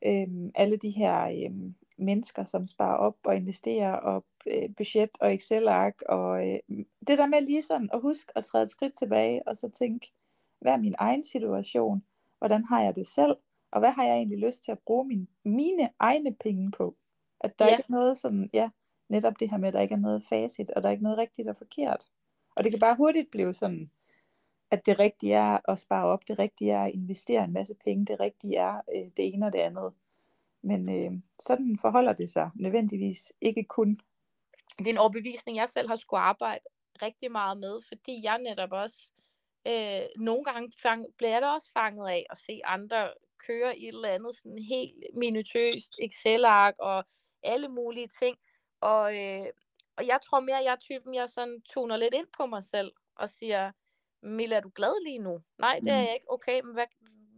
øhm, 0.05 0.51
alle 0.55 0.77
de 0.77 0.90
her 0.90 1.47
øhm, 1.47 1.75
mennesker, 1.97 2.45
som 2.45 2.67
sparer 2.67 2.97
op 2.97 3.17
og 3.25 3.37
investerer, 3.37 3.93
og 3.93 4.25
øh, 4.47 4.75
budget 4.77 5.11
og 5.21 5.35
Excel-ark, 5.35 6.03
og 6.09 6.49
øh, 6.49 6.59
det 7.07 7.19
der 7.19 7.27
med 7.27 7.40
lige 7.40 7.62
sådan 7.62 7.90
at 7.93 8.01
huske 8.01 8.33
at 8.37 8.45
træde 8.45 8.62
et 8.62 8.71
skridt 8.71 8.99
tilbage, 8.99 9.49
og 9.49 9.57
så 9.57 9.69
tænke, 9.69 10.12
hvad 10.61 10.73
er 10.73 10.77
min 10.77 10.95
egen 10.99 11.23
situation? 11.23 12.05
Hvordan 12.44 12.64
har 12.64 12.83
jeg 12.83 12.96
det 12.96 13.07
selv? 13.07 13.37
Og 13.72 13.80
hvad 13.80 13.90
har 13.90 14.04
jeg 14.04 14.16
egentlig 14.16 14.38
lyst 14.38 14.64
til 14.64 14.72
at 14.72 14.78
bruge 14.78 15.04
min, 15.04 15.28
mine 15.44 15.90
egne 15.98 16.35
penge 16.35 16.70
på? 16.70 16.96
At 17.40 17.59
der 17.59 17.64
ja. 17.64 17.70
ikke 17.70 17.85
er 17.88 17.92
noget 17.92 18.18
sådan, 18.18 18.50
ja, 18.52 18.70
netop 19.09 19.40
det 19.40 19.50
her 19.50 19.57
med, 19.57 19.68
at 19.68 19.74
der 19.74 19.80
ikke 19.80 19.94
er 19.94 19.98
noget 19.98 20.24
facit, 20.28 20.70
og 20.70 20.83
der 20.83 20.88
er 20.88 20.92
ikke 20.92 21.02
noget 21.02 21.18
rigtigt 21.18 21.48
og 21.48 21.57
forkert. 21.57 22.07
Og 22.57 22.64
det 22.64 22.72
kan 22.72 22.80
bare 22.80 22.96
hurtigt 22.96 23.30
blive 23.30 23.54
sådan, 23.54 23.90
at 24.70 24.87
det 24.87 24.98
rigtige 24.98 25.35
er 25.35 25.70
at 25.70 25.78
spare 25.78 26.04
op, 26.04 26.28
det 26.28 26.38
rigtige 26.38 26.72
er 26.72 26.85
at 26.85 26.92
investere 26.92 27.44
en 27.44 27.52
masse 27.52 27.74
penge, 27.85 28.07
det 28.07 28.20
rigtige 28.20 28.57
er 28.57 28.80
øh, 28.94 29.11
det 29.16 29.35
ene 29.35 29.46
og 29.46 29.52
det 29.52 29.59
andet. 29.59 29.92
Men 30.62 30.92
øh, 30.92 31.12
sådan 31.38 31.78
forholder 31.80 32.12
det 32.12 32.30
sig 32.30 32.50
nødvendigvis 32.54 33.33
ikke 33.40 33.64
kun. 33.64 34.00
Det 34.78 34.87
er 34.87 34.90
en 34.90 34.98
overbevisning, 34.98 35.57
jeg 35.57 35.68
selv 35.68 35.88
har 35.88 35.96
skulle 35.96 36.20
arbejde 36.20 36.64
rigtig 37.02 37.33
meget 37.33 37.59
med, 37.59 37.80
fordi 37.88 38.20
jeg 38.24 38.38
netop 38.38 38.72
også 38.72 39.13
øh, 39.66 40.07
nogle 40.16 40.44
gange 40.44 40.72
fang, 40.83 41.07
bliver 41.16 41.31
jeg 41.31 41.42
da 41.42 41.46
også 41.46 41.70
fanget 41.72 42.09
af 42.09 42.27
at 42.31 42.38
se 42.38 42.61
andre 42.64 43.11
køre 43.46 43.79
i 43.79 43.88
et 43.88 43.94
eller 43.94 44.09
andet 44.09 44.37
sådan 44.37 44.59
helt 44.59 45.05
minutøst 45.14 45.94
Excel-ark 46.03 46.74
og 46.79 47.05
alle 47.42 47.68
mulige 47.68 48.09
ting. 48.09 48.38
Og, 48.81 49.16
øh, 49.16 49.46
og 49.96 50.07
jeg 50.07 50.18
tror 50.24 50.40
mere, 50.40 50.59
at 50.59 50.64
jeg 50.64 50.72
er 50.72 50.77
typen, 50.77 51.14
jeg 51.14 51.29
sådan 51.29 51.62
tuner 51.62 51.96
lidt 51.96 52.14
ind 52.14 52.27
på 52.38 52.46
mig 52.46 52.64
selv 52.64 52.92
og 53.16 53.29
siger, 53.31 53.72
Mille, 54.22 54.55
er 54.55 54.61
du 54.61 54.70
glad 54.74 55.05
lige 55.05 55.18
nu? 55.18 55.42
Nej, 55.59 55.81
det 55.85 55.92
er 55.92 56.00
mm. 56.00 56.05
jeg 56.05 56.14
ikke. 56.14 56.33
Okay, 56.33 56.61
men 56.61 56.74
hvad, 56.74 56.87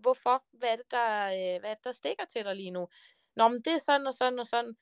hvorfor? 0.00 0.44
Hvad 0.52 0.68
er, 0.68 0.76
det, 0.76 0.90
der, 0.90 1.26
øh, 1.26 1.60
hvad 1.60 1.70
er 1.70 1.74
det, 1.74 1.84
der 1.84 1.92
stikker 1.92 2.24
til 2.24 2.44
dig 2.44 2.56
lige 2.56 2.70
nu? 2.70 2.88
Nå, 3.36 3.48
men 3.48 3.62
det 3.62 3.72
er 3.72 3.78
sådan 3.78 4.06
og 4.06 4.14
sådan 4.14 4.38
og 4.38 4.46
sådan. 4.46 4.76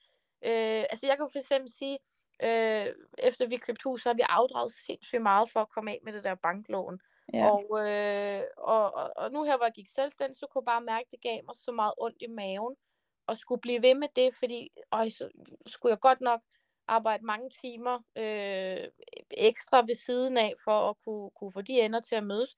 Øh, 0.45 0.85
altså, 0.91 1.07
jeg 1.07 1.17
kan 1.17 1.29
for 1.33 1.39
eksempel 1.39 1.73
sige, 1.73 1.99
øh, 2.43 2.87
efter 3.19 3.47
vi 3.47 3.57
købte 3.57 3.85
hus, 3.85 4.03
så 4.03 4.09
har 4.09 4.15
vi 4.15 4.23
afdraget 4.29 4.73
sindssygt 4.73 5.23
meget 5.23 5.51
for 5.51 5.61
at 5.61 5.69
komme 5.69 5.91
af 5.91 6.01
med 6.05 6.13
det 6.13 6.25
der 6.25 6.35
banklån. 6.35 7.01
Ja. 7.33 7.51
Og, 7.51 7.89
øh, 7.89 8.43
og, 8.57 8.95
og, 8.95 9.13
og 9.17 9.33
nu 9.33 9.45
her, 9.45 9.57
hvor 9.57 9.67
jeg 9.67 9.73
gik 9.75 9.89
selvstændig, 9.89 10.37
så 10.37 10.47
kunne 10.47 10.63
jeg 10.63 10.67
bare 10.73 10.81
mærke, 10.81 11.07
at 11.07 11.13
det 11.13 11.21
gav 11.23 11.41
mig 11.45 11.55
så 11.55 11.73
meget 11.73 11.95
ondt 11.99 12.23
i 12.23 12.27
maven, 12.27 12.77
og 13.27 13.37
skulle 13.37 13.61
blive 13.61 13.83
ved 13.83 13.95
med 13.95 14.09
det, 14.17 14.35
fordi 14.35 14.69
øj, 14.93 15.09
så 15.09 15.29
skulle 15.67 15.91
jeg 15.91 16.01
godt 16.01 16.21
nok 16.21 16.41
arbejde 16.89 17.27
mange 17.27 17.51
timer 17.51 17.99
øh, 18.17 18.89
ekstra 19.31 19.81
ved 19.87 19.95
siden 19.95 20.37
af, 20.37 20.53
for 20.65 20.91
at 20.91 20.97
kunne, 21.05 21.31
kunne 21.31 21.53
få 21.53 21.63
de 21.63 21.81
ender 21.81 22.01
til 22.01 22.15
at 22.15 22.25
mødes. 22.25 22.57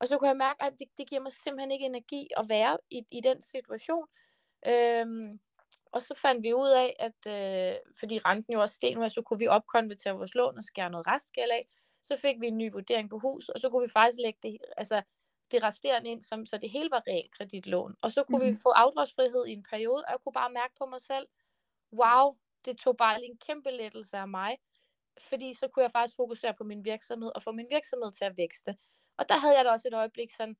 Og 0.00 0.08
så 0.08 0.18
kunne 0.18 0.28
jeg 0.28 0.36
mærke, 0.36 0.62
at 0.62 0.72
det, 0.78 0.88
det 0.98 1.08
giver 1.08 1.20
mig 1.22 1.32
simpelthen 1.32 1.70
ikke 1.70 1.86
energi 1.86 2.28
at 2.36 2.48
være 2.48 2.78
i, 2.90 3.02
i 3.10 3.20
den 3.20 3.42
situation. 3.42 4.06
Øhm, 4.66 5.40
og 5.92 6.02
så 6.02 6.14
fandt 6.22 6.42
vi 6.42 6.54
ud 6.54 6.70
af, 6.70 6.96
at 6.98 7.26
øh, 7.26 7.76
fordi 7.98 8.18
renten 8.18 8.52
jo 8.52 8.60
også 8.60 8.74
steg 8.74 8.94
nu, 8.94 9.08
så 9.08 9.22
kunne 9.22 9.38
vi 9.38 9.46
opkonvertere 9.46 10.14
vores 10.14 10.34
lån 10.34 10.56
og 10.56 10.62
skære 10.62 10.90
noget 10.90 11.06
restgæld 11.06 11.50
af. 11.50 11.68
Så 12.02 12.16
fik 12.16 12.40
vi 12.40 12.46
en 12.46 12.58
ny 12.58 12.72
vurdering 12.72 13.10
på 13.10 13.18
hus, 13.18 13.48
og 13.48 13.60
så 13.60 13.70
kunne 13.70 13.86
vi 13.86 13.92
faktisk 13.92 14.18
lægge 14.22 14.38
det, 14.42 14.58
altså, 14.76 15.02
det 15.50 15.62
resterende 15.62 16.10
ind, 16.10 16.22
som, 16.22 16.46
så 16.46 16.58
det 16.58 16.70
hele 16.70 16.90
var 16.90 17.02
realkreditlån. 17.06 17.96
Og 18.00 18.12
så 18.12 18.24
kunne 18.24 18.38
mm-hmm. 18.38 18.52
vi 18.52 18.62
få 18.62 18.68
afdragsfrihed 18.68 19.46
i 19.46 19.52
en 19.52 19.62
periode, 19.70 20.04
og 20.06 20.10
jeg 20.10 20.18
kunne 20.24 20.32
bare 20.32 20.50
mærke 20.50 20.74
på 20.78 20.86
mig 20.86 21.00
selv, 21.00 21.26
wow, 21.92 22.36
det 22.64 22.78
tog 22.78 22.96
bare 22.96 23.20
lige 23.20 23.30
en 23.30 23.38
kæmpe 23.38 23.70
lettelse 23.70 24.16
af 24.16 24.28
mig. 24.28 24.58
fordi 25.18 25.54
så 25.54 25.68
kunne 25.68 25.82
jeg 25.82 25.92
faktisk 25.92 26.16
fokusere 26.16 26.54
på 26.54 26.64
min 26.64 26.84
virksomhed 26.84 27.32
og 27.34 27.42
få 27.42 27.52
min 27.52 27.66
virksomhed 27.70 28.12
til 28.12 28.24
at 28.24 28.36
vækste. 28.36 28.76
Og 29.16 29.28
der 29.28 29.38
havde 29.38 29.56
jeg 29.56 29.64
da 29.64 29.70
også 29.70 29.88
et 29.88 29.94
øjeblik 29.94 30.30
sådan, 30.30 30.56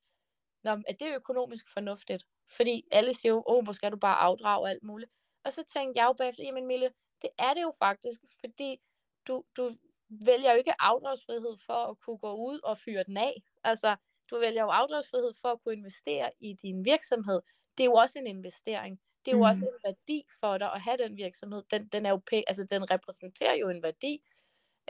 Nå, 0.64 0.70
at 0.70 1.00
det 1.00 1.08
er 1.08 1.16
økonomisk 1.16 1.72
fornuftigt. 1.72 2.26
Fordi 2.56 2.84
alle 2.92 3.14
siger 3.14 3.32
jo, 3.32 3.42
åh, 3.46 3.64
hvor 3.64 3.72
skal 3.72 3.92
du 3.92 3.96
bare 3.96 4.16
afdrage 4.16 4.70
alt 4.70 4.82
muligt. 4.82 5.10
Og 5.44 5.52
så 5.52 5.64
tænkte 5.64 6.00
jeg 6.00 6.06
jo 6.06 6.12
bagefter, 6.12 6.44
jamen 6.44 6.66
Mille, 6.66 6.90
det 7.22 7.30
er 7.38 7.54
det 7.54 7.62
jo 7.62 7.72
faktisk, 7.78 8.20
fordi 8.40 8.80
du, 9.26 9.44
du 9.56 9.70
vælger 10.26 10.52
jo 10.52 10.58
ikke 10.58 10.74
afdragsfrihed 10.78 11.56
for 11.66 11.80
at 11.90 12.00
kunne 12.00 12.18
gå 12.18 12.32
ud 12.32 12.60
og 12.64 12.78
fyre 12.78 13.04
den 13.04 13.16
af. 13.16 13.42
Altså, 13.64 13.96
du 14.30 14.38
vælger 14.38 14.62
jo 14.62 14.68
afdragsfrihed 14.68 15.32
for 15.40 15.48
at 15.48 15.62
kunne 15.62 15.74
investere 15.74 16.30
i 16.40 16.52
din 16.62 16.84
virksomhed. 16.84 17.40
Det 17.78 17.84
er 17.84 17.88
jo 17.92 17.94
også 17.94 18.18
en 18.18 18.26
investering. 18.26 19.00
Det 19.24 19.32
er 19.32 19.36
jo 19.36 19.42
mm. 19.42 19.50
også 19.50 19.64
en 19.64 19.80
værdi 19.84 20.24
for 20.40 20.58
dig 20.58 20.72
at 20.72 20.80
have 20.80 20.96
den 20.96 21.16
virksomhed. 21.16 21.62
Den, 21.70 21.88
den, 21.88 22.06
er 22.06 22.10
jo 22.10 22.20
pæ- 22.32 22.42
altså, 22.46 22.64
den 22.64 22.90
repræsenterer 22.90 23.54
jo 23.54 23.68
en 23.68 23.82
værdi. 23.82 24.22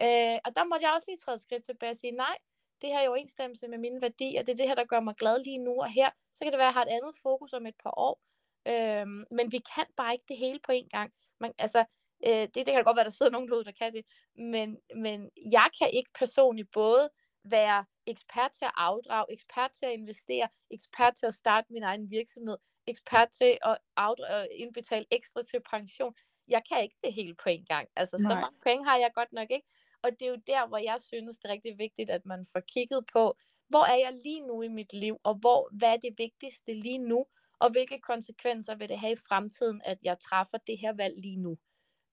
Øh, 0.01 0.39
og 0.45 0.51
der 0.57 0.64
måtte 0.64 0.87
jeg 0.87 0.93
også 0.95 1.05
lige 1.09 1.18
træde 1.18 1.39
skridt 1.39 1.64
tilbage 1.64 1.91
og 1.91 1.97
sige, 1.97 2.11
nej, 2.11 2.37
det 2.83 2.91
her 2.91 2.99
er 2.99 3.05
jo 3.05 3.14
enstemmelse 3.14 3.68
med 3.68 3.79
mine 3.79 4.03
værdier, 4.03 4.43
det 4.43 4.53
er 4.53 4.57
det 4.57 4.68
her, 4.68 4.75
der 4.75 4.85
gør 4.85 5.01
mig 5.01 5.14
glad 5.14 5.45
lige 5.45 5.59
nu 5.59 5.81
og 5.81 5.91
her. 5.93 6.11
Så 6.35 6.45
kan 6.45 6.53
det 6.53 6.59
være, 6.59 6.68
at 6.68 6.75
jeg 6.75 6.81
har 6.81 6.85
et 6.85 6.97
andet 6.97 7.14
fokus 7.23 7.53
om 7.53 7.66
et 7.66 7.75
par 7.83 7.95
år. 7.97 8.20
Øhm, 8.66 9.25
men 9.31 9.53
vi 9.53 9.61
kan 9.75 9.87
bare 9.97 10.12
ikke 10.12 10.25
det 10.29 10.37
hele 10.37 10.61
på 10.66 10.73
én 10.73 10.89
gang. 10.89 11.12
Man, 11.41 11.53
altså, 11.59 11.85
øh, 12.27 12.33
det, 12.33 12.55
det 12.55 12.66
kan 12.66 12.85
godt 12.85 12.97
være, 12.97 13.05
der 13.05 13.11
sidder 13.11 13.33
nogen 13.33 13.49
derude, 13.49 13.64
der 13.64 13.73
kan 13.73 13.93
det. 13.93 14.05
Men, 14.37 14.79
men 14.97 15.31
jeg 15.53 15.68
kan 15.79 15.91
ikke 15.93 16.11
personligt 16.18 16.70
både 16.73 17.11
være 17.45 17.85
ekspert 18.07 18.51
til 18.53 18.64
at 18.64 18.73
afdrage, 18.77 19.27
ekspert 19.33 19.70
til 19.79 19.87
at 19.87 19.93
investere, 19.93 20.49
ekspert 20.70 21.14
til 21.14 21.27
at 21.27 21.35
starte 21.35 21.73
min 21.73 21.83
egen 21.83 22.11
virksomhed, 22.11 22.57
ekspert 22.87 23.29
til 23.31 23.59
at 23.62 23.79
afdrage, 23.97 24.49
indbetale 24.55 25.05
ekstra 25.11 25.43
til 25.43 25.61
pension. 25.70 26.14
Jeg 26.49 26.62
kan 26.68 26.83
ikke 26.83 26.97
det 27.05 27.12
hele 27.12 27.35
på 27.35 27.49
én 27.49 27.64
gang. 27.64 27.89
Altså, 27.97 28.16
Nej. 28.16 28.31
så 28.31 28.35
mange 28.35 28.59
penge 28.64 28.85
har 28.85 28.97
jeg 28.97 29.11
godt 29.14 29.33
nok 29.33 29.51
ikke. 29.51 29.66
Og 30.03 30.11
det 30.11 30.23
er 30.23 30.31
jo 30.31 30.41
der, 30.47 30.66
hvor 30.68 30.79
jeg 30.79 30.99
synes, 31.01 31.39
det 31.39 31.45
er 31.45 31.53
rigtig 31.53 31.79
vigtigt, 31.79 32.11
at 32.11 32.27
man 32.27 32.45
får 32.53 32.61
kigget 32.75 33.07
på, 33.12 33.37
hvor 33.68 33.85
er 33.85 33.99
jeg 34.05 34.12
lige 34.25 34.47
nu 34.47 34.62
i 34.62 34.68
mit 34.68 34.93
liv, 34.93 35.16
og 35.25 35.35
hvor, 35.35 35.68
hvad 35.79 35.93
er 35.93 35.97
det 35.97 36.14
vigtigste 36.18 36.75
lige 36.75 36.99
nu, 36.99 37.27
og 37.59 37.70
hvilke 37.70 37.99
konsekvenser 38.01 38.75
vil 38.75 38.89
det 38.89 38.99
have 38.99 39.12
i 39.12 39.25
fremtiden, 39.29 39.81
at 39.85 39.99
jeg 40.05 40.16
træffer 40.18 40.59
det 40.66 40.79
her 40.79 40.93
valg 40.93 41.14
lige 41.18 41.37
nu. 41.37 41.59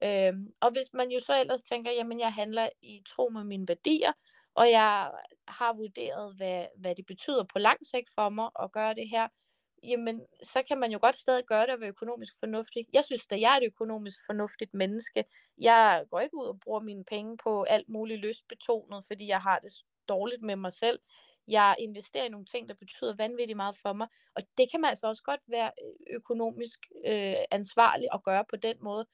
Øhm, 0.04 0.48
og 0.62 0.72
hvis 0.72 0.94
man 0.94 1.10
jo 1.12 1.20
så 1.20 1.40
ellers 1.40 1.62
tænker, 1.62 1.92
jamen 1.92 2.20
jeg 2.20 2.34
handler 2.34 2.70
i 2.82 3.02
tro 3.08 3.30
med 3.30 3.44
mine 3.44 3.68
værdier, 3.68 4.14
og 4.56 4.72
jeg 4.72 5.12
har 5.48 5.74
vurderet, 5.74 6.36
hvad, 6.36 6.66
hvad 6.78 6.96
det 6.96 7.06
betyder 7.06 7.44
på 7.44 7.60
lang 7.60 7.86
sigt 7.86 8.10
for 8.16 8.30
mig 8.30 8.50
at 8.64 8.72
gøre 8.72 8.94
det 8.94 9.10
her, 9.10 9.28
jamen 9.84 10.22
så 10.44 10.64
kan 10.68 10.78
man 10.78 10.92
jo 10.92 11.00
godt 11.02 11.16
stadig 11.16 11.46
gøre 11.46 11.66
det 11.66 11.74
og 11.74 11.80
være 11.82 11.90
økonomisk 11.90 12.34
fornuftig. 12.40 12.86
Jeg 12.94 13.04
synes 13.04 13.28
da, 13.28 13.40
jeg 13.40 13.54
er 13.54 13.58
et 13.58 13.68
økonomisk 13.68 14.18
fornuftigt 14.26 14.74
menneske. 14.74 15.26
Jeg 15.58 16.06
går 16.10 16.20
ikke 16.20 16.38
ud 16.38 16.46
og 16.46 16.60
bruger 16.60 16.80
mine 16.80 17.04
penge 17.04 17.38
på 17.38 17.64
alt 17.64 17.90
muligt 17.90 18.20
lystbetonet, 18.20 19.04
fordi 19.08 19.28
jeg 19.28 19.40
har 19.40 19.60
det 19.60 19.72
dårligt 20.10 20.42
med 20.42 20.56
mig 20.56 20.74
selv. 20.74 21.00
Jeg 21.48 21.76
investerer 21.80 22.26
i 22.26 22.30
nogle 22.30 22.46
ting, 22.46 22.70
der 22.70 22.76
betyder 22.76 23.16
vanvittigt 23.16 23.58
meget 23.58 23.76
for 23.78 23.94
mig, 23.94 24.08
og 24.36 24.44
det 24.58 24.72
kan 24.72 24.82
man 24.82 24.90
altså 24.90 25.08
også 25.08 25.24
godt 25.24 25.42
være 25.48 25.72
øh, 25.84 26.16
økonomisk 26.16 26.80
øh, 27.08 27.36
ansvarlig 27.52 28.08
at 28.14 28.24
gøre 28.24 28.46
på 28.50 28.56
den 28.56 28.78
måde. 28.82 29.06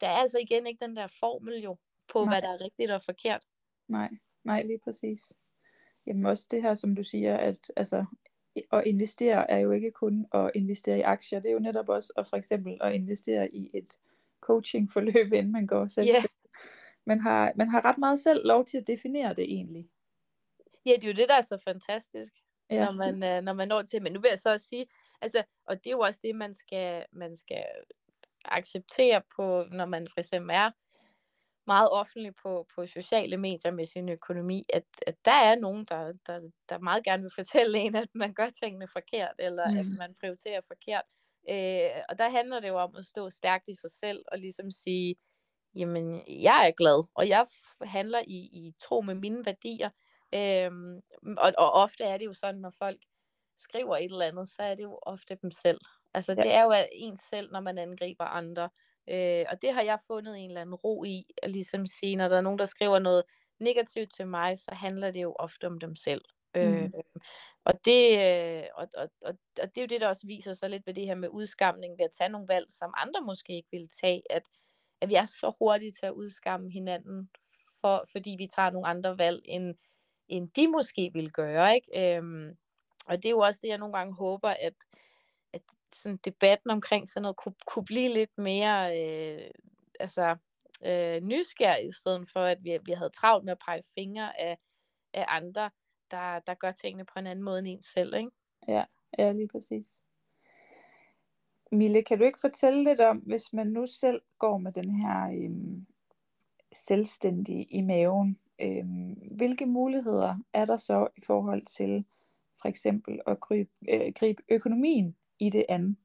Der 0.00 0.06
er 0.06 0.16
altså 0.16 0.38
igen 0.38 0.66
ikke 0.66 0.84
den 0.84 0.96
der 0.96 1.06
formel 1.06 1.62
jo 1.62 1.76
på, 2.12 2.24
Nej. 2.24 2.34
hvad 2.34 2.42
der 2.42 2.54
er 2.54 2.60
rigtigt 2.64 2.90
og 2.90 3.02
forkert. 3.02 3.44
Nej, 3.88 4.10
nej, 4.44 4.62
lige 4.62 4.78
præcis. 4.84 5.32
Jamen 6.06 6.26
også 6.26 6.48
det 6.50 6.62
her, 6.62 6.74
som 6.74 6.94
du 6.94 7.02
siger, 7.02 7.36
at 7.36 7.58
altså, 7.76 8.04
at 8.72 8.82
investere 8.86 9.50
er 9.50 9.58
jo 9.58 9.70
ikke 9.70 9.90
kun 9.90 10.26
at 10.34 10.50
investere 10.54 10.98
i 10.98 11.02
aktier, 11.02 11.40
det 11.40 11.48
er 11.48 11.52
jo 11.52 11.58
netop 11.58 11.88
også 11.88 12.12
at 12.16 12.26
for 12.26 12.36
eksempel 12.36 12.78
at 12.80 12.94
investere 12.94 13.54
i 13.54 13.70
et 13.74 13.98
coachingforløb, 14.40 15.32
inden 15.32 15.52
man 15.52 15.66
går 15.66 15.88
selv. 15.88 16.08
Yeah. 16.08 16.22
Man, 17.06 17.20
har, 17.20 17.52
man 17.56 17.68
har 17.68 17.84
ret 17.84 17.98
meget 17.98 18.18
selv 18.18 18.46
lov 18.46 18.64
til 18.64 18.78
at 18.78 18.86
definere 18.86 19.34
det 19.34 19.44
egentlig. 19.44 19.88
Ja, 20.86 20.92
det 20.92 21.04
er 21.04 21.08
jo 21.08 21.16
det, 21.16 21.28
der 21.28 21.34
er 21.34 21.40
så 21.40 21.58
fantastisk, 21.64 22.32
ja. 22.70 22.84
når, 22.84 22.92
man, 22.92 23.22
øh, 23.22 23.42
når 23.42 23.52
man 23.52 23.68
når 23.68 23.82
til. 23.82 24.02
Men 24.02 24.12
nu 24.12 24.20
vil 24.20 24.28
jeg 24.28 24.38
så 24.38 24.50
også 24.50 24.66
sige, 24.66 24.86
altså, 25.20 25.42
og 25.64 25.76
det 25.76 25.86
er 25.86 25.90
jo 25.90 26.00
også 26.00 26.20
det, 26.22 26.34
man 26.34 26.54
skal, 26.54 27.06
man 27.12 27.36
skal 27.36 27.64
acceptere 28.44 29.22
på, 29.36 29.64
når 29.70 29.86
man 29.86 30.08
for 30.08 30.20
eksempel 30.20 30.54
er 30.54 30.70
meget 31.66 31.90
offentlig 31.90 32.34
på, 32.34 32.66
på 32.74 32.86
sociale 32.86 33.36
medier 33.36 33.70
med 33.70 33.86
sin 33.86 34.08
økonomi, 34.08 34.64
at, 34.72 34.84
at 35.06 35.16
der 35.24 35.32
er 35.32 35.54
nogen, 35.54 35.84
der, 35.84 36.12
der, 36.26 36.50
der 36.68 36.78
meget 36.78 37.04
gerne 37.04 37.22
vil 37.22 37.32
fortælle 37.34 37.78
en, 37.78 37.94
at 37.94 38.08
man 38.14 38.34
gør 38.34 38.50
tingene 38.62 38.88
forkert, 38.88 39.34
eller 39.38 39.70
mm. 39.70 39.76
at 39.78 39.86
man 39.98 40.14
prioriterer 40.20 40.60
forkert. 40.66 41.02
Øh, 41.50 42.02
og 42.08 42.18
der 42.18 42.28
handler 42.30 42.60
det 42.60 42.68
jo 42.68 42.76
om 42.76 42.96
at 42.96 43.04
stå 43.04 43.30
stærkt 43.30 43.68
i 43.68 43.74
sig 43.74 43.90
selv, 43.90 44.24
og 44.32 44.38
ligesom 44.38 44.70
sige, 44.70 45.16
jamen, 45.74 46.22
jeg 46.28 46.68
er 46.68 46.72
glad, 46.76 47.04
og 47.14 47.28
jeg 47.28 47.46
handler 47.82 48.22
i, 48.26 48.36
i 48.36 48.74
tro 48.80 49.00
med 49.00 49.14
mine 49.14 49.46
værdier. 49.46 49.90
Øh, 50.34 50.70
og, 51.38 51.52
og 51.58 51.72
ofte 51.72 52.04
er 52.04 52.18
det 52.18 52.24
jo 52.24 52.34
sådan, 52.34 52.60
når 52.60 52.70
folk 52.78 52.98
skriver 53.56 53.96
et 53.96 54.04
eller 54.04 54.26
andet, 54.26 54.48
så 54.48 54.62
er 54.62 54.74
det 54.74 54.82
jo 54.82 54.98
ofte 55.02 55.38
dem 55.42 55.50
selv. 55.50 55.80
Altså, 56.14 56.34
ja. 56.38 56.42
det 56.42 56.52
er 56.52 56.62
jo 56.62 56.72
en 56.92 57.16
selv, 57.16 57.52
når 57.52 57.60
man 57.60 57.78
angriber 57.78 58.24
andre. 58.24 58.70
Øh, 59.08 59.44
og 59.50 59.62
det 59.62 59.74
har 59.74 59.82
jeg 59.82 59.98
fundet 60.06 60.38
en 60.38 60.50
eller 60.50 60.60
anden 60.60 60.74
ro 60.74 61.04
i, 61.04 61.26
at 61.42 61.50
ligesom 61.50 61.86
sige, 61.86 62.16
når 62.16 62.28
der 62.28 62.36
er 62.36 62.40
nogen, 62.40 62.58
der 62.58 62.64
skriver 62.64 62.98
noget 62.98 63.24
negativt 63.60 64.14
til 64.14 64.26
mig, 64.26 64.58
så 64.58 64.70
handler 64.74 65.10
det 65.10 65.22
jo 65.22 65.36
ofte 65.38 65.66
om 65.66 65.80
dem 65.80 65.96
selv. 65.96 66.24
Mm. 66.54 66.60
Øh, 66.60 66.90
og, 67.64 67.84
det, 67.84 68.18
øh, 68.18 68.64
og, 68.74 68.88
og, 68.96 69.10
og, 69.22 69.34
og 69.62 69.68
det 69.68 69.78
er 69.78 69.82
jo 69.82 69.86
det, 69.86 70.00
der 70.00 70.08
også 70.08 70.26
viser 70.26 70.54
sig 70.54 70.70
lidt 70.70 70.86
ved 70.86 70.94
det 70.94 71.06
her 71.06 71.14
med 71.14 71.28
udskamning, 71.28 71.98
ved 71.98 72.04
at 72.04 72.10
tage 72.18 72.28
nogle 72.28 72.48
valg, 72.48 72.66
som 72.70 72.94
andre 72.96 73.20
måske 73.20 73.56
ikke 73.56 73.68
vil 73.72 73.88
tage, 74.00 74.22
at, 74.30 74.42
at 75.00 75.08
vi 75.08 75.14
er 75.14 75.24
så 75.24 75.52
hurtige 75.58 75.92
til 75.92 76.06
at 76.06 76.12
udskamme 76.12 76.70
hinanden, 76.70 77.30
for, 77.80 78.04
fordi 78.12 78.36
vi 78.38 78.46
tager 78.46 78.70
nogle 78.70 78.88
andre 78.88 79.18
valg, 79.18 79.40
end, 79.44 79.74
end 80.28 80.50
de 80.56 80.68
måske 80.68 81.10
vil 81.12 81.32
gøre. 81.32 81.74
Ikke? 81.74 82.16
Øhm, 82.16 82.56
og 83.06 83.16
det 83.16 83.24
er 83.24 83.30
jo 83.30 83.38
også 83.38 83.60
det, 83.62 83.68
jeg 83.68 83.78
nogle 83.78 83.94
gange 83.94 84.14
håber, 84.14 84.48
at 84.48 84.74
sådan 85.94 86.18
debatten 86.24 86.70
omkring 86.70 87.08
sådan 87.08 87.22
noget 87.22 87.36
kunne, 87.36 87.54
kunne 87.66 87.84
blive 87.84 88.08
lidt 88.08 88.38
mere 88.38 89.00
øh, 89.00 89.50
altså, 90.00 90.36
øh, 90.84 91.22
nysgerrig, 91.22 91.88
i 91.88 91.92
stedet 91.92 92.30
for 92.32 92.40
at 92.40 92.58
vi, 92.64 92.78
vi 92.84 92.92
havde 92.92 93.10
travlt 93.10 93.44
med 93.44 93.52
at 93.52 93.58
pege 93.66 93.82
fingre 93.94 94.40
af, 94.40 94.58
af 95.14 95.24
andre, 95.28 95.70
der, 96.10 96.38
der 96.38 96.54
gør 96.54 96.72
tingene 96.72 97.04
på 97.04 97.18
en 97.18 97.26
anden 97.26 97.44
måde 97.44 97.58
end 97.58 97.68
en 97.68 97.82
selv. 97.82 98.14
Ikke? 98.14 98.30
Ja, 98.68 98.84
ja, 99.18 99.32
lige 99.32 99.48
præcis. 99.48 100.02
Mille, 101.72 102.02
kan 102.02 102.18
du 102.18 102.24
ikke 102.24 102.40
fortælle 102.40 102.84
lidt 102.84 103.00
om, 103.00 103.16
hvis 103.16 103.52
man 103.52 103.66
nu 103.66 103.86
selv 103.86 104.22
går 104.38 104.58
med 104.58 104.72
den 104.72 104.90
her 104.90 105.44
øhm, 105.44 105.86
selvstændige 106.72 107.64
i 107.64 107.80
maven, 107.80 108.38
øhm, 108.60 109.12
hvilke 109.36 109.66
muligheder 109.66 110.36
er 110.52 110.64
der 110.64 110.76
så 110.76 111.08
i 111.16 111.20
forhold 111.20 111.66
til 111.66 112.04
for 112.60 112.68
eksempel 112.68 113.20
at 113.26 113.40
gribe, 113.40 113.70
øh, 113.88 114.12
gribe 114.14 114.42
økonomien 114.48 115.16
i 115.42 115.50
det 115.50 115.64
andet. 115.68 115.96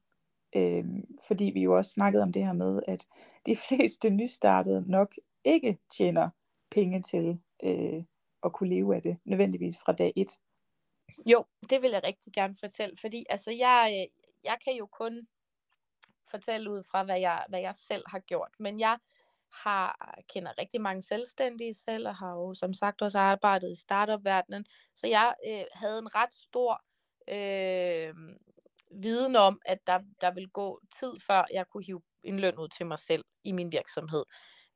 Øhm, 0.56 1.16
fordi 1.26 1.44
vi 1.44 1.62
jo 1.62 1.76
også 1.76 1.90
snakkede 1.90 2.22
om 2.22 2.32
det 2.32 2.46
her 2.46 2.52
med, 2.52 2.82
at 2.88 3.06
de 3.46 3.56
fleste 3.68 4.10
nystartede 4.10 4.90
nok 4.90 5.14
ikke 5.44 5.78
tjener 5.96 6.30
penge 6.70 7.02
til 7.02 7.40
øh, 7.62 8.04
at 8.44 8.52
kunne 8.52 8.68
leve 8.68 8.96
af 8.96 9.02
det, 9.02 9.18
nødvendigvis 9.24 9.78
fra 9.78 9.92
dag 9.92 10.12
et. 10.16 10.30
Jo, 11.26 11.44
det 11.70 11.82
vil 11.82 11.90
jeg 11.90 12.04
rigtig 12.04 12.32
gerne 12.32 12.56
fortælle, 12.60 12.96
fordi 13.00 13.26
altså 13.30 13.50
jeg, 13.50 13.92
øh, 14.00 14.24
jeg 14.44 14.56
kan 14.64 14.76
jo 14.76 14.86
kun 14.86 15.26
fortælle 16.30 16.70
ud 16.70 16.82
fra, 16.90 17.04
hvad 17.04 17.20
jeg, 17.20 17.44
hvad 17.48 17.60
jeg 17.60 17.74
selv 17.74 18.04
har 18.06 18.18
gjort, 18.18 18.50
men 18.58 18.80
jeg 18.80 18.98
har 19.52 20.18
kender 20.34 20.58
rigtig 20.58 20.80
mange 20.80 21.02
selvstændige 21.02 21.74
selv, 21.74 22.08
og 22.08 22.16
har 22.16 22.32
jo 22.32 22.54
som 22.54 22.74
sagt 22.74 23.02
også 23.02 23.18
arbejdet 23.18 23.70
i 23.70 23.80
startup-verdenen, 23.80 24.66
så 24.94 25.06
jeg 25.06 25.34
øh, 25.48 25.64
havde 25.72 25.98
en 25.98 26.14
ret 26.14 26.32
stor 26.32 26.84
øh, 27.28 28.14
viden 28.90 29.36
om, 29.36 29.60
at 29.64 29.78
der, 29.86 29.98
der 30.20 30.30
vil 30.34 30.48
gå 30.48 30.80
tid, 31.00 31.12
før 31.26 31.44
jeg 31.52 31.66
kunne 31.68 31.84
hive 31.84 32.02
en 32.22 32.40
løn 32.40 32.58
ud 32.58 32.68
til 32.68 32.86
mig 32.86 32.98
selv 32.98 33.24
i 33.44 33.52
min 33.52 33.72
virksomhed. 33.72 34.24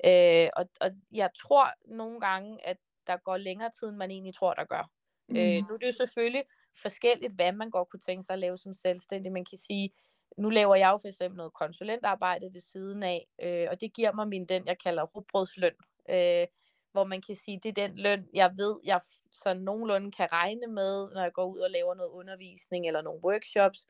Øh, 0.05 0.49
og, 0.57 0.69
og 0.81 0.91
jeg 1.13 1.31
tror 1.43 1.71
nogle 1.85 2.21
gange, 2.21 2.67
at 2.67 2.77
der 3.07 3.17
går 3.17 3.37
længere 3.37 3.71
tid, 3.81 3.89
end 3.89 3.97
man 3.97 4.11
egentlig 4.11 4.35
tror, 4.35 4.55
der 4.55 4.65
gør. 4.65 4.91
Mm. 5.29 5.37
Øh, 5.37 5.55
nu 5.69 5.75
er 5.75 5.79
det 5.79 5.87
jo 5.87 5.93
selvfølgelig 5.93 6.45
forskelligt, 6.83 7.35
hvad 7.35 7.53
man 7.53 7.71
godt 7.71 7.89
kunne 7.89 8.01
tænke 8.01 8.23
sig 8.23 8.33
at 8.33 8.39
lave 8.39 8.59
som 8.59 8.75
selvstændig. 8.75 9.33
Man 9.33 9.45
kan 9.45 9.59
sige, 9.59 9.93
nu 10.39 10.51
laver 10.51 10.75
jeg 10.75 10.91
jo 10.91 10.99
for 10.99 11.09
eksempel 11.09 11.37
noget 11.37 11.53
konsulentarbejde 11.53 12.53
ved 12.53 12.61
siden 12.61 13.03
af, 13.03 13.27
øh, 13.43 13.67
og 13.71 13.81
det 13.81 13.95
giver 13.95 14.13
mig 14.13 14.29
min 14.29 14.47
den, 14.47 14.67
jeg 14.67 14.77
kalder 14.79 15.03
rubrødsløn. 15.03 15.75
Øh, 16.11 16.47
hvor 16.93 17.05
man 17.05 17.23
kan 17.23 17.35
sige, 17.37 17.61
det 17.63 17.69
er 17.69 17.89
den 17.89 17.99
løn, 17.99 18.29
jeg 18.35 18.53
ved, 18.57 18.77
jeg 18.85 19.01
så 19.33 19.55
nogenlunde 19.55 20.13
kan 20.13 20.33
regne 20.33 20.67
med, 20.67 21.11
når 21.15 21.23
jeg 21.23 21.33
går 21.33 21.45
ud 21.47 21.59
og 21.59 21.71
laver 21.71 21.95
noget 21.95 22.11
undervisning 22.11 22.87
eller 22.87 23.03
nogle 23.03 23.25
workshops. 23.25 23.87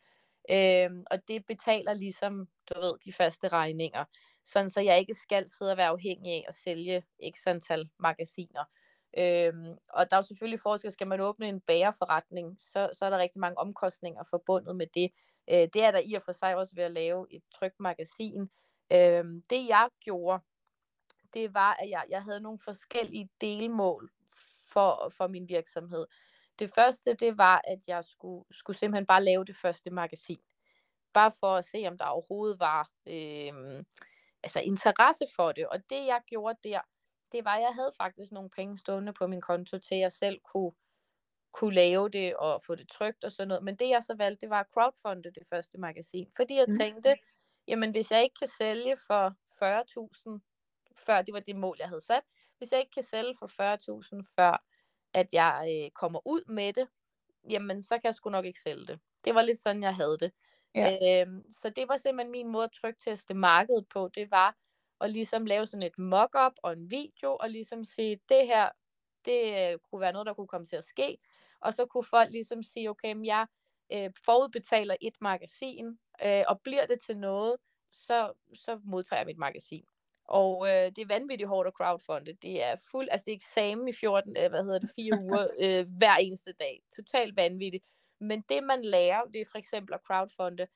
Øhm, 0.50 1.02
og 1.10 1.28
det 1.28 1.46
betaler 1.46 1.94
ligesom, 1.94 2.48
du 2.70 2.80
ved, 2.80 2.94
de 3.04 3.12
faste 3.12 3.48
regninger. 3.48 4.04
Sådan 4.44 4.70
så 4.70 4.80
jeg 4.80 4.98
ikke 4.98 5.14
skal 5.14 5.48
sidde 5.48 5.70
og 5.70 5.76
være 5.76 5.88
afhængig 5.88 6.32
af 6.32 6.44
at 6.48 6.54
sælge 6.54 7.02
x 7.34 7.46
antal 7.46 7.88
magasiner. 7.98 8.64
Øhm, 9.18 9.76
og 9.88 10.10
der 10.10 10.16
er 10.16 10.18
jo 10.18 10.22
selvfølgelig 10.22 10.60
forskel, 10.60 10.92
skal 10.92 11.06
man 11.06 11.20
åbne 11.20 11.48
en 11.48 11.60
bagerforretning, 11.60 12.60
så, 12.60 12.90
så 12.92 13.04
er 13.04 13.10
der 13.10 13.18
rigtig 13.18 13.40
mange 13.40 13.58
omkostninger 13.58 14.22
forbundet 14.30 14.76
med 14.76 14.86
det. 14.94 15.10
Øh, 15.50 15.68
det 15.74 15.82
er 15.84 15.90
der 15.90 16.00
i 16.04 16.14
og 16.14 16.22
for 16.22 16.32
sig 16.32 16.56
også 16.56 16.72
ved 16.74 16.84
at 16.84 16.92
lave 16.92 17.26
et 17.30 17.42
trygt 17.54 17.80
magasin. 17.80 18.50
Øhm, 18.92 19.42
det 19.50 19.68
jeg 19.68 19.88
gjorde, 20.00 20.42
det 21.34 21.54
var, 21.54 21.76
at 21.80 21.90
jeg, 21.90 22.04
jeg 22.08 22.22
havde 22.22 22.40
nogle 22.40 22.58
forskellige 22.58 23.28
delmål 23.40 24.10
for, 24.72 25.12
for 25.16 25.26
min 25.26 25.48
virksomhed. 25.48 26.06
Det 26.58 26.70
første, 26.74 27.14
det 27.14 27.38
var, 27.38 27.60
at 27.64 27.78
jeg 27.86 28.04
skulle, 28.04 28.44
skulle 28.50 28.76
simpelthen 28.76 29.06
bare 29.06 29.24
lave 29.24 29.44
det 29.44 29.56
første 29.56 29.90
magasin. 29.90 30.40
Bare 31.12 31.32
for 31.40 31.56
at 31.56 31.64
se, 31.64 31.84
om 31.88 31.98
der 31.98 32.04
overhovedet 32.04 32.60
var 32.60 32.90
øh, 33.06 33.84
altså 34.42 34.60
interesse 34.60 35.24
for 35.36 35.52
det. 35.52 35.68
Og 35.68 35.78
det, 35.90 36.06
jeg 36.06 36.20
gjorde 36.26 36.58
der, 36.64 36.80
det 37.32 37.44
var, 37.44 37.54
at 37.56 37.62
jeg 37.62 37.74
havde 37.74 37.92
faktisk 37.96 38.32
nogle 38.32 38.50
penge 38.50 38.78
stående 38.78 39.12
på 39.12 39.26
min 39.26 39.40
konto, 39.40 39.78
til 39.78 39.96
jeg 39.96 40.12
selv 40.12 40.40
kunne, 40.52 40.72
kunne 41.52 41.74
lave 41.74 42.08
det 42.08 42.36
og 42.36 42.62
få 42.62 42.74
det 42.74 42.88
trygt 42.88 43.24
og 43.24 43.30
sådan 43.30 43.48
noget. 43.48 43.64
Men 43.64 43.76
det, 43.76 43.88
jeg 43.88 44.02
så 44.02 44.14
valgte, 44.14 44.40
det 44.40 44.50
var 44.50 44.60
at 44.60 44.70
crowdfunde 44.74 45.30
det 45.30 45.46
første 45.50 45.78
magasin. 45.78 46.28
Fordi 46.36 46.54
jeg 46.54 46.66
mm. 46.68 46.76
tænkte, 46.78 47.16
jamen 47.68 47.90
hvis 47.90 48.10
jeg 48.10 48.22
ikke 48.22 48.36
kan 48.38 48.48
sælge 48.48 48.96
for 49.06 49.34
40.000, 50.34 50.51
før 50.98 51.22
det 51.22 51.34
var 51.34 51.40
det 51.40 51.56
mål, 51.56 51.76
jeg 51.80 51.88
havde 51.88 52.00
sat, 52.00 52.22
hvis 52.58 52.72
jeg 52.72 52.80
ikke 52.80 52.90
kan 52.90 53.02
sælge 53.02 53.34
for 53.38 53.46
40.000, 53.46 54.34
før 54.36 54.64
at 55.14 55.26
jeg 55.32 55.82
øh, 55.84 55.90
kommer 55.90 56.26
ud 56.26 56.44
med 56.48 56.72
det, 56.72 56.88
jamen 57.50 57.82
så 57.82 57.94
kan 57.94 58.04
jeg 58.04 58.14
sgu 58.14 58.30
nok 58.30 58.44
ikke 58.44 58.60
sælge 58.60 58.86
det. 58.86 59.00
Det 59.24 59.34
var 59.34 59.42
lidt 59.42 59.58
sådan, 59.60 59.82
jeg 59.82 59.96
havde 59.96 60.18
det. 60.18 60.32
Ja. 60.74 61.22
Øhm, 61.22 61.52
så 61.52 61.70
det 61.70 61.88
var 61.88 61.96
simpelthen 61.96 62.30
min 62.32 62.48
måde 62.48 62.64
at 62.64 62.72
trykteste 62.80 63.34
markedet 63.34 63.86
på. 63.88 64.08
Det 64.14 64.30
var 64.30 64.56
at 65.00 65.10
ligesom 65.10 65.46
lave 65.46 65.66
sådan 65.66 65.82
et 65.82 65.98
mock-up 65.98 66.52
og 66.62 66.72
en 66.72 66.90
video, 66.90 67.36
og 67.40 67.50
ligesom 67.50 67.84
sige, 67.84 68.20
det 68.28 68.46
her, 68.46 68.68
det 69.24 69.72
øh, 69.72 69.78
kunne 69.78 70.00
være 70.00 70.12
noget, 70.12 70.26
der 70.26 70.34
kunne 70.34 70.48
komme 70.48 70.66
til 70.66 70.76
at 70.76 70.84
ske. 70.84 71.18
Og 71.60 71.74
så 71.74 71.86
kunne 71.86 72.04
folk 72.04 72.30
ligesom 72.30 72.62
sige, 72.62 72.90
okay, 72.90 73.12
men 73.12 73.24
jeg 73.26 73.46
øh, 73.92 74.10
forudbetaler 74.24 74.96
et 75.00 75.14
magasin, 75.20 75.98
øh, 76.24 76.44
og 76.48 76.60
bliver 76.60 76.86
det 76.86 77.00
til 77.00 77.16
noget, 77.16 77.56
så, 77.90 78.32
så 78.54 78.80
modtager 78.84 79.20
jeg 79.20 79.26
mit 79.26 79.38
magasin. 79.38 79.84
Og 80.24 80.68
øh, 80.68 80.86
det 80.96 80.98
er 80.98 81.06
vanvittigt 81.06 81.48
hårdt 81.48 81.66
at 81.68 81.74
crowdfunde. 81.74 82.32
Det 82.32 82.62
er 82.62 82.76
fuld, 82.90 83.08
altså 83.10 83.24
det 83.24 83.32
er 83.32 83.36
eksamen 83.36 83.88
i 83.88 83.92
14, 83.92 84.36
øh, 84.36 84.50
hvad 84.50 84.64
hedder 84.64 84.78
det, 84.78 84.90
fire 84.96 85.18
uger 85.26 85.46
øh, 85.60 85.86
hver 85.98 86.16
eneste 86.16 86.52
dag. 86.52 86.82
Totalt 86.96 87.36
vanvittigt. 87.36 87.86
Men 88.20 88.44
det 88.48 88.64
man 88.64 88.84
lærer, 88.84 89.24
det 89.24 89.40
er 89.40 89.44
for 89.50 89.58
eksempel 89.58 89.94
at 89.94 90.00
crowdfunde, 90.06 90.66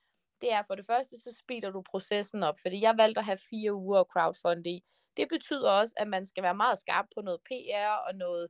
det 0.41 0.51
er 0.51 0.61
for 0.67 0.75
det 0.75 0.85
første, 0.85 1.19
så 1.19 1.35
speeder 1.39 1.71
du 1.71 1.81
processen 1.81 2.43
op, 2.43 2.59
fordi 2.61 2.81
jeg 2.81 2.97
valgte 2.97 3.19
at 3.19 3.25
have 3.25 3.37
fire 3.49 3.73
uger 3.73 3.99
at 3.99 4.07
crowdfunde 4.13 4.69
i. 4.69 4.83
Det 5.17 5.27
betyder 5.29 5.69
også, 5.69 5.93
at 5.97 6.07
man 6.07 6.25
skal 6.25 6.43
være 6.43 6.55
meget 6.55 6.79
skarp 6.79 7.05
på 7.15 7.21
noget 7.21 7.39
PR 7.41 8.07
og 8.07 8.15
noget 8.15 8.47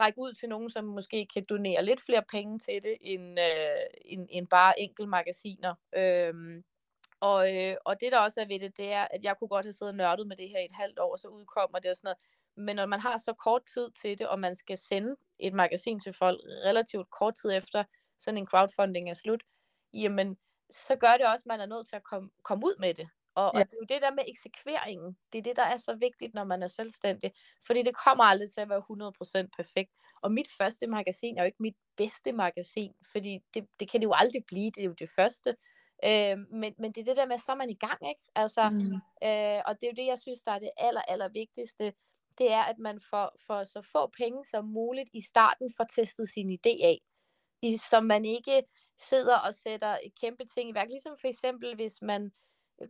række 0.00 0.20
ud 0.20 0.32
til 0.32 0.48
nogen, 0.48 0.70
som 0.70 0.84
måske 0.84 1.26
kan 1.34 1.44
donere 1.48 1.84
lidt 1.84 2.00
flere 2.00 2.22
penge 2.30 2.58
til 2.58 2.82
det, 2.82 2.96
end, 3.00 3.40
øh, 3.40 3.86
end, 4.04 4.28
end 4.30 4.48
bare 4.48 4.80
enkelte 4.80 5.08
magasiner. 5.08 5.74
Øhm, 5.96 6.64
og, 7.30 7.56
øh, 7.56 7.76
og 7.84 8.00
det 8.00 8.12
der 8.12 8.18
også 8.18 8.40
er 8.40 8.44
ved 8.44 8.60
det, 8.60 8.76
det 8.76 8.92
er, 8.92 9.06
at 9.10 9.24
jeg 9.24 9.34
kunne 9.38 9.48
godt 9.48 9.66
have 9.66 9.72
siddet 9.72 9.92
og 9.92 9.96
nørdet 9.96 10.26
med 10.26 10.36
det 10.36 10.48
her 10.48 10.58
i 10.58 10.64
et 10.64 10.74
halvt 10.74 10.98
år, 10.98 11.12
og 11.12 11.18
så 11.18 11.28
udkommer 11.28 11.78
det 11.78 11.90
og 11.90 11.96
sådan 11.96 12.06
noget. 12.06 12.18
Men 12.66 12.76
når 12.76 12.86
man 12.86 13.00
har 13.00 13.18
så 13.18 13.32
kort 13.32 13.62
tid 13.74 13.90
til 14.02 14.18
det, 14.18 14.28
og 14.28 14.38
man 14.38 14.54
skal 14.56 14.78
sende 14.78 15.16
et 15.38 15.52
magasin 15.52 16.00
til 16.00 16.12
folk 16.12 16.40
relativt 16.44 17.10
kort 17.10 17.34
tid 17.34 17.52
efter, 17.52 17.84
sådan 18.18 18.38
en 18.38 18.46
crowdfunding 18.46 19.10
er 19.10 19.14
slut, 19.14 19.42
jamen, 19.92 20.36
så 20.70 20.96
gør 20.96 21.16
det 21.16 21.26
også, 21.26 21.42
at 21.42 21.46
man 21.46 21.60
er 21.60 21.66
nødt 21.66 21.88
til 21.88 21.96
at 21.96 22.02
komme, 22.02 22.30
komme 22.42 22.66
ud 22.66 22.76
med 22.78 22.94
det. 22.94 23.08
Og, 23.34 23.50
ja. 23.54 23.60
og 23.60 23.66
det 23.66 23.74
er 23.74 23.82
jo 23.82 23.94
det 23.94 24.02
der 24.02 24.10
med 24.10 24.24
eksekveringen, 24.28 25.16
det 25.32 25.38
er 25.38 25.42
det, 25.42 25.56
der 25.56 25.62
er 25.62 25.76
så 25.76 25.94
vigtigt, 25.94 26.34
når 26.34 26.44
man 26.44 26.62
er 26.62 26.66
selvstændig. 26.66 27.32
Fordi 27.66 27.82
det 27.82 27.96
kommer 27.96 28.24
aldrig 28.24 28.52
til 28.52 28.60
at 28.60 28.68
være 28.68 28.82
100% 29.44 29.48
perfekt. 29.56 29.90
Og 30.22 30.32
mit 30.32 30.48
første 30.58 30.86
magasin 30.86 31.38
er 31.38 31.42
jo 31.42 31.46
ikke 31.46 31.62
mit 31.62 31.76
bedste 31.96 32.32
magasin, 32.32 32.92
fordi 33.12 33.38
det, 33.54 33.66
det 33.80 33.90
kan 33.90 34.00
det 34.00 34.06
jo 34.06 34.14
aldrig 34.16 34.44
blive, 34.46 34.70
det 34.70 34.80
er 34.80 34.84
jo 34.84 34.92
det 34.98 35.10
første. 35.16 35.56
Øh, 36.06 36.38
men, 36.50 36.74
men 36.78 36.92
det 36.92 37.00
er 37.00 37.04
det 37.04 37.16
der 37.16 37.26
med, 37.26 37.38
så 37.38 37.52
er 37.52 37.54
man 37.54 37.70
i 37.70 37.74
gang, 37.74 38.08
ikke? 38.08 38.20
Altså, 38.34 38.70
mm. 38.70 38.94
øh, 39.28 39.60
og 39.66 39.72
det 39.80 39.84
er 39.86 39.92
jo 39.92 39.96
det, 39.96 40.06
jeg 40.06 40.18
synes, 40.18 40.42
der 40.42 40.52
er 40.52 40.58
det 40.58 40.70
aller, 40.76 41.02
aller 41.02 41.28
vigtigste. 41.28 41.92
Det 42.38 42.52
er, 42.52 42.62
at 42.62 42.78
man 42.78 43.00
får, 43.10 43.36
får 43.46 43.64
så 43.64 43.82
få 43.92 44.06
penge 44.06 44.44
som 44.44 44.64
muligt 44.64 45.10
i 45.12 45.20
starten 45.20 45.70
for 45.76 45.84
testet 45.84 46.28
sin 46.28 46.50
idé 46.50 46.84
af. 46.84 46.98
I, 47.62 47.76
så 47.76 48.00
man 48.00 48.24
ikke 48.24 48.62
sidder 48.98 49.36
og 49.36 49.54
sætter 49.54 49.98
kæmpe 50.20 50.44
ting 50.44 50.70
i 50.70 50.74
værk. 50.74 50.88
Ligesom 50.88 51.16
for 51.20 51.28
eksempel, 51.28 51.74
hvis 51.74 52.02
man 52.02 52.32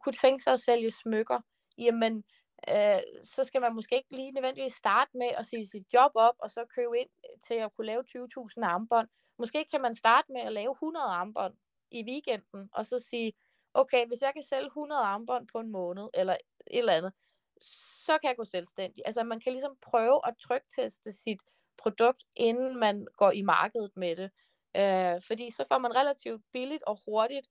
kunne 0.00 0.12
tænke 0.12 0.42
sig 0.42 0.52
at 0.52 0.60
sælge 0.60 0.90
smykker, 0.90 1.40
jamen, 1.78 2.24
øh, 2.68 3.00
så 3.24 3.44
skal 3.44 3.60
man 3.60 3.74
måske 3.74 3.96
ikke 3.96 4.16
lige 4.16 4.32
nødvendigvis 4.32 4.72
starte 4.72 5.10
med 5.14 5.30
at 5.38 5.46
sige 5.46 5.66
sit 5.66 5.94
job 5.94 6.10
op, 6.14 6.34
og 6.38 6.50
så 6.50 6.64
købe 6.76 6.98
ind 6.98 7.08
til 7.46 7.54
at 7.54 7.72
kunne 7.76 7.86
lave 7.86 8.04
20.000 8.08 8.62
armbånd. 8.62 9.08
Måske 9.38 9.64
kan 9.70 9.80
man 9.80 9.94
starte 9.94 10.32
med 10.32 10.40
at 10.40 10.52
lave 10.52 10.72
100 10.72 11.04
armbånd 11.04 11.54
i 11.94 12.04
weekenden, 12.08 12.68
og 12.72 12.86
så 12.86 12.98
sige, 13.10 13.32
okay, 13.74 14.06
hvis 14.06 14.22
jeg 14.22 14.32
kan 14.32 14.42
sælge 14.42 14.66
100 14.66 15.00
armbånd 15.00 15.48
på 15.52 15.58
en 15.60 15.70
måned, 15.72 16.08
eller 16.14 16.32
et 16.32 16.78
eller 16.78 16.92
andet, 16.92 17.12
så 18.06 18.18
kan 18.18 18.28
jeg 18.28 18.36
gå 18.36 18.44
selvstændig. 18.44 19.02
Altså 19.06 19.24
man 19.24 19.40
kan 19.40 19.52
ligesom 19.52 19.76
prøve 19.82 20.20
at 20.28 20.34
trykteste 20.38 21.10
sit 21.10 21.42
produkt, 21.78 22.24
inden 22.36 22.78
man 22.78 23.06
går 23.16 23.30
i 23.30 23.42
markedet 23.42 23.90
med 23.96 24.16
det. 24.16 24.30
Øh, 24.76 25.22
fordi 25.22 25.50
så 25.50 25.64
får 25.68 25.78
man 25.78 25.96
relativt 25.96 26.42
billigt 26.52 26.82
og 26.82 26.98
hurtigt 27.06 27.48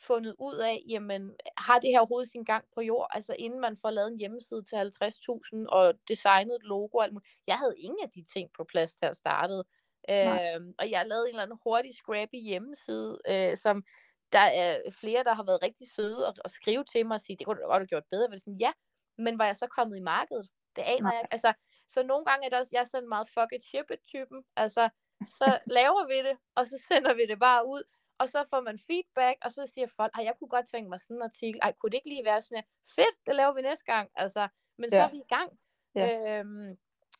fundet 0.00 0.34
ud 0.38 0.54
af, 0.54 0.82
jamen, 0.88 1.36
har 1.56 1.78
det 1.78 1.90
her 1.90 1.98
overhovedet 1.98 2.30
sin 2.30 2.44
gang 2.44 2.64
på 2.74 2.80
jord? 2.80 3.06
Altså 3.10 3.36
inden 3.38 3.60
man 3.60 3.76
får 3.76 3.90
lavet 3.90 4.12
en 4.12 4.18
hjemmeside 4.18 4.62
til 4.62 4.76
50.000 4.76 5.66
og 5.68 5.94
designet 6.08 6.54
et 6.54 6.62
logo 6.64 6.96
og 6.98 7.04
alt 7.04 7.12
muligt. 7.12 7.30
Jeg 7.46 7.58
havde 7.58 7.74
ingen 7.78 8.00
af 8.02 8.10
de 8.10 8.24
ting 8.34 8.50
på 8.56 8.64
plads 8.64 8.94
til 8.94 9.06
at 9.06 9.16
starte. 9.16 9.62
Øh, 10.08 10.60
og 10.78 10.90
jeg 10.90 11.06
lavede 11.06 11.28
en 11.28 11.34
eller 11.34 11.42
anden 11.42 11.58
hurtig, 11.64 11.94
scrappy 11.94 12.36
hjemmeside, 12.36 13.18
øh, 13.28 13.56
som 13.56 13.84
der 14.32 14.46
er 14.62 14.90
flere, 14.90 15.24
der 15.24 15.34
har 15.34 15.44
været 15.44 15.62
rigtig 15.62 15.86
søde 15.96 16.26
og, 16.28 16.34
og 16.44 16.50
skrive 16.50 16.84
til 16.84 17.06
mig 17.06 17.14
og 17.14 17.20
sige, 17.20 17.36
det 17.36 17.46
kunne 17.46 17.62
du 17.62 17.66
godt 17.66 17.82
have 17.82 17.86
gjort 17.86 18.04
bedre. 18.10 18.28
Men 18.28 18.38
sådan, 18.38 18.60
ja, 18.60 18.72
men 19.18 19.38
var 19.38 19.46
jeg 19.46 19.56
så 19.56 19.66
kommet 19.66 19.96
i 19.96 20.00
markedet? 20.00 20.48
Det 20.76 20.82
aner 20.82 21.02
Nej. 21.02 21.12
jeg 21.12 21.28
Altså, 21.30 21.52
så 21.88 22.02
nogle 22.02 22.24
gange 22.24 22.44
er 22.44 22.50
det 22.50 22.58
også, 22.58 22.70
jeg 22.72 22.80
er 22.80 22.84
sådan 22.84 23.08
meget 23.08 23.28
fuck 23.28 23.52
it, 23.52 23.64
ship 23.64 23.90
it 23.90 24.02
typen. 24.06 24.44
Altså, 24.56 24.88
så 25.24 25.44
laver 25.78 26.06
vi 26.06 26.28
det, 26.28 26.36
og 26.54 26.66
så 26.66 26.84
sender 26.88 27.14
vi 27.14 27.26
det 27.26 27.38
bare 27.38 27.66
ud, 27.66 27.82
og 28.18 28.28
så 28.28 28.44
får 28.50 28.60
man 28.60 28.78
feedback, 28.86 29.36
og 29.44 29.50
så 29.52 29.70
siger 29.74 29.86
folk, 29.96 30.12
jeg 30.16 30.34
kunne 30.38 30.48
godt 30.48 30.68
tænke 30.68 30.88
mig 30.88 31.00
sådan 31.00 31.16
en 31.16 31.22
artikel, 31.22 31.60
ej, 31.62 31.72
kunne 31.72 31.90
det 31.90 31.96
ikke 31.96 32.08
lige 32.08 32.24
være 32.24 32.42
sådan, 32.42 32.64
fedt, 32.96 33.16
det 33.26 33.34
laver 33.36 33.54
vi 33.54 33.62
næste 33.62 33.84
gang, 33.84 34.10
altså, 34.14 34.48
men 34.78 34.88
ja. 34.92 34.96
så 34.96 35.02
er 35.02 35.10
vi 35.10 35.16
i 35.16 35.30
gang. 35.36 35.50
Ja. 35.94 36.38
Øhm, 36.38 36.78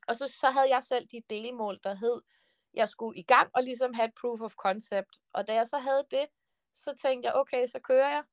og 0.09 0.15
så, 0.17 0.27
så 0.41 0.51
havde 0.51 0.71
jeg 0.75 0.83
selv 0.83 1.07
de 1.07 1.23
delmål, 1.31 1.79
der 1.85 1.95
hed, 1.95 2.23
jeg 2.75 2.89
skulle 2.89 3.19
i 3.19 3.23
gang 3.23 3.51
og 3.55 3.63
ligesom 3.63 3.95
have 3.95 4.09
et 4.09 4.15
proof 4.21 4.41
of 4.41 4.55
concept. 4.55 5.17
Og 5.33 5.47
da 5.47 5.55
jeg 5.55 5.67
så 5.67 5.79
havde 5.79 6.05
det, 6.11 6.27
så 6.75 6.95
tænkte 7.03 7.27
jeg, 7.27 7.35
okay, 7.35 7.67
så 7.67 7.79
kører 7.81 8.09
jeg. 8.09 8.25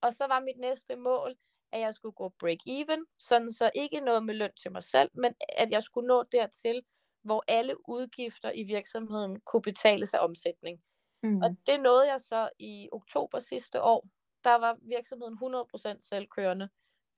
Og 0.00 0.12
så 0.12 0.26
var 0.26 0.40
mit 0.40 0.58
næste 0.58 0.96
mål, 0.96 1.34
at 1.72 1.80
jeg 1.80 1.94
skulle 1.94 2.12
gå 2.12 2.32
break-even, 2.44 3.04
sådan 3.18 3.50
så 3.50 3.70
ikke 3.74 4.00
noget 4.00 4.24
med 4.24 4.34
løn 4.34 4.52
til 4.62 4.72
mig 4.72 4.82
selv, 4.82 5.10
men 5.14 5.34
at 5.48 5.70
jeg 5.70 5.82
skulle 5.82 6.08
nå 6.08 6.22
dertil, 6.22 6.82
hvor 7.22 7.44
alle 7.48 7.88
udgifter 7.88 8.52
i 8.54 8.62
virksomheden 8.62 9.40
kunne 9.40 9.62
betales 9.62 10.14
af 10.14 10.24
omsætning. 10.24 10.82
Mm. 11.22 11.42
Og 11.42 11.56
det 11.66 11.80
nåede 11.80 12.10
jeg 12.10 12.20
så 12.20 12.48
i 12.58 12.88
oktober 12.92 13.38
sidste 13.38 13.82
år. 13.82 14.08
Der 14.44 14.54
var 14.54 14.76
virksomheden 14.82 15.38
100% 15.38 16.08
selvkørende, 16.08 16.68